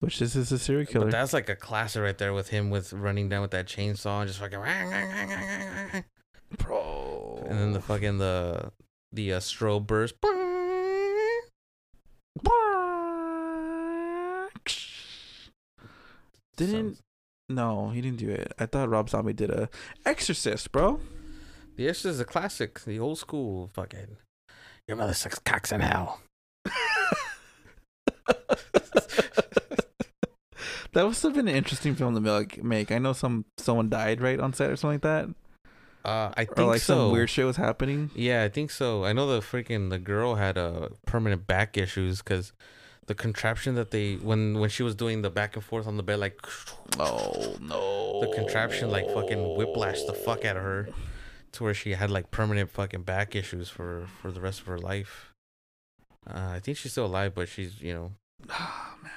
[0.00, 1.06] Which this is a serial killer.
[1.06, 4.20] But that's like a classic right there with him with running down with that chainsaw
[4.20, 6.04] and just fucking.
[7.48, 8.72] And then the fucking the
[9.12, 10.14] the uh, strobe burst.
[16.56, 16.98] Didn't
[17.48, 18.52] no, he didn't do it.
[18.58, 19.68] I thought Rob Zombie did a
[20.04, 21.00] Exorcist, bro.
[21.76, 24.16] The Exorcist is a classic, the old school fucking.
[24.88, 26.20] Your mother sucks cocks in hell.
[26.64, 26.72] that
[30.94, 32.64] must have been an interesting film to make.
[32.64, 35.28] Make I know some someone died right on set or something like that,
[36.06, 36.94] Uh, I think or like so.
[36.94, 38.10] some weird shit was happening.
[38.14, 39.04] Yeah, I think so.
[39.04, 42.52] I know the freaking the girl had uh, permanent back issues because
[43.06, 46.02] the contraption that they when when she was doing the back and forth on the
[46.04, 46.38] bed like
[46.98, 48.20] Oh no!
[48.20, 50.88] the contraption like fucking whiplashed the fuck out of her
[51.52, 54.78] to where she had like permanent fucking back issues for for the rest of her
[54.78, 55.32] life.
[56.28, 58.12] Uh, I think she's still alive, but she's you know.
[58.50, 59.10] Ah, man.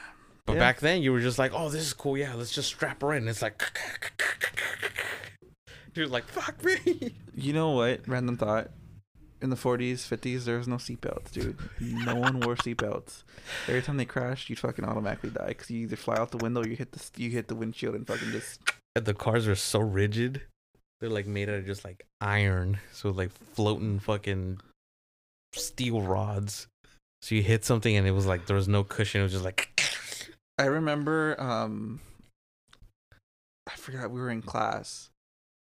[0.45, 0.59] But Yeah.
[0.59, 2.17] back then you were just like, oh, this is cool.
[2.17, 3.27] Yeah, let's just strap her in.
[3.27, 3.61] It's like.
[5.95, 7.15] You're like, fuck me.
[7.33, 8.07] You know what?
[8.07, 8.69] Random thought.
[9.41, 11.57] In the 40s, 50s, there was no seatbelts, dude.
[11.79, 13.23] No one wore seatbelts.
[13.69, 16.61] Every time they crashed, you'd fucking automatically die because you either fly out the window,
[16.61, 18.59] or you hit the you hit the windshield, and fucking just.
[18.97, 20.41] And the cars are so rigid.
[20.99, 22.79] They're like made out of just like iron.
[22.91, 24.59] So like floating fucking
[25.53, 26.67] steel rods.
[27.21, 29.21] So you hit something and it was like there was no cushion.
[29.21, 29.81] It was just like
[30.57, 32.01] I remember, um,
[33.67, 35.09] I forgot we were in class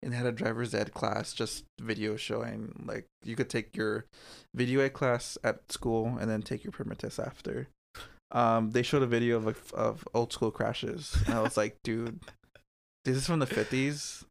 [0.05, 4.05] and had a driver's ed class, just video showing like you could take your
[4.53, 7.67] video ed class at school and then take your permit test after.
[8.31, 11.77] Um, they showed a video of like, of old school crashes, and I was like,
[11.83, 12.19] dude,
[13.03, 14.23] this is from the fifties.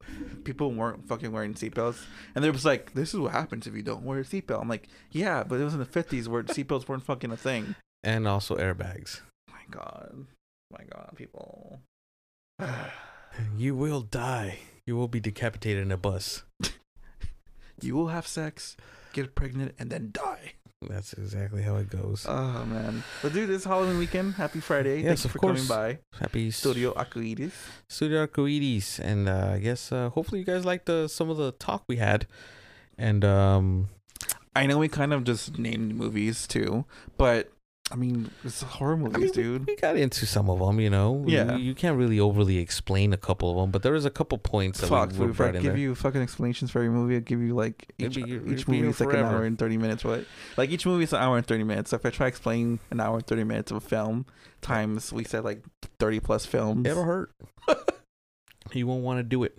[0.45, 2.05] People weren't fucking wearing seatbelts,
[2.35, 4.61] and they was like, this is what happens if you don't wear a seatbelt.
[4.61, 7.75] I'm like, yeah, but it was in the fifties where seatbelts weren't fucking a thing.
[8.05, 9.23] and also airbags.
[9.49, 10.27] my god,
[10.71, 11.81] my god, people.
[13.57, 14.61] You will die.
[14.87, 16.45] You will be decapitated in a bus.
[17.83, 18.77] You will have sex,
[19.13, 20.53] get pregnant, and then die.
[20.89, 22.25] That's exactly how it goes.
[22.27, 23.03] Oh man!
[23.21, 24.35] But dude, it's Halloween weekend.
[24.35, 25.03] Happy Friday!
[25.03, 25.69] Yes, Thank you of for course.
[25.69, 26.19] coming by.
[26.21, 27.53] Happy Studio Arcoiris.
[27.89, 31.51] Studio Arcoiris, and uh, I guess uh, hopefully you guys liked uh, some of the
[31.53, 32.27] talk we had,
[32.97, 33.89] and um,
[34.55, 36.85] I know we kind of just named movies too,
[37.19, 37.51] but
[37.93, 39.67] I mean, it's horror movies, I mean, dude.
[39.67, 41.23] We got into some of them, you know.
[41.27, 41.57] Yeah.
[41.57, 44.39] You, you can't really overly explain a couple of them, but there is a couple
[44.39, 47.41] points that Fuck, we, we I give you fucking explanations for every movie, I'd give
[47.43, 50.03] you like each, It'd be- it'd each movie is like an hour and thirty minutes.
[50.03, 50.25] What?
[50.57, 51.91] Like each movie is an hour and thirty minutes.
[51.91, 54.25] So if I try to explain an hour and thirty minutes of a film
[54.63, 55.63] times we said like
[55.99, 56.87] thirty plus films.
[56.89, 57.33] It'll hurt.
[58.73, 59.59] you won't want to do it.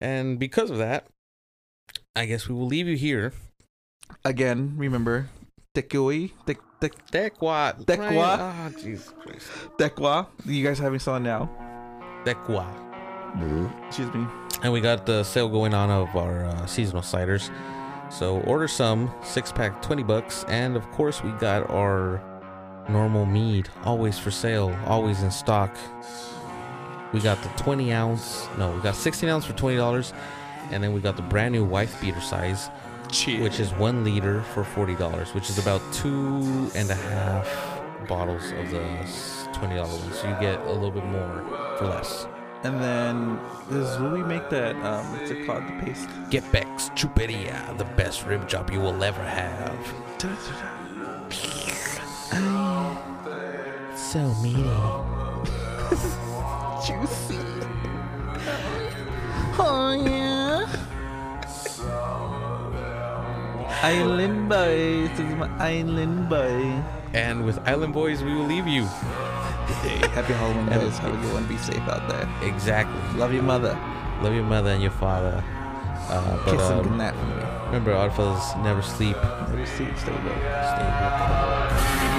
[0.00, 1.08] and because of that,
[2.14, 3.32] I guess we will leave you here.
[4.24, 5.28] Again, remember,
[5.74, 7.38] Tekui, Tek Tek.
[7.38, 7.74] Dekwa?
[8.38, 9.48] Ah, Jesus Christ.
[9.78, 10.26] Tekua.
[10.44, 11.50] You guys have me selling now.
[12.24, 12.66] Dekwa.
[13.88, 14.26] Excuse me.
[14.62, 17.50] And we got the sale going on of our uh, seasonal ciders.
[18.10, 20.44] So order some, six pack, 20 bucks.
[20.48, 22.22] And of course, we got our
[22.88, 25.74] normal mead, always for sale, always in stock.
[27.12, 30.12] We got the 20 ounce, no, we got 16 ounce for $20,
[30.70, 32.68] and then we got the brand new wife beater size,
[33.14, 37.46] Which is one liter for $40, which is about two and a half
[38.08, 38.80] bottles of the
[39.52, 40.12] $20 one.
[40.12, 41.44] So you get a little bit more
[41.78, 42.26] for less.
[42.64, 43.38] And then
[43.70, 44.74] this is where we make that.
[44.84, 45.64] Um, what's it called?
[45.64, 46.08] The paste.
[46.28, 49.78] Get Beck's Chuperia, the best rib job you will ever have.
[53.96, 54.62] So meaty.
[56.84, 57.38] Juicy.
[59.56, 60.43] Oh yeah.
[63.82, 65.10] Island boys.
[65.10, 66.82] This is my island boy.
[67.12, 68.82] And with Island Boys, we will leave you.
[69.82, 70.98] Hey, happy Halloween, guys.
[70.98, 71.46] Have a good one.
[71.46, 72.28] Be safe out there.
[72.42, 73.00] Exactly.
[73.18, 73.78] Love your mother.
[74.22, 75.42] Love your mother and your father.
[76.08, 77.44] Uh, but Kiss and um, goodnight from me.
[77.66, 79.16] remember, Oddfellas never sleep.
[79.48, 79.86] Never see.
[79.96, 80.42] Stay woke.
[80.74, 82.13] Stay woke.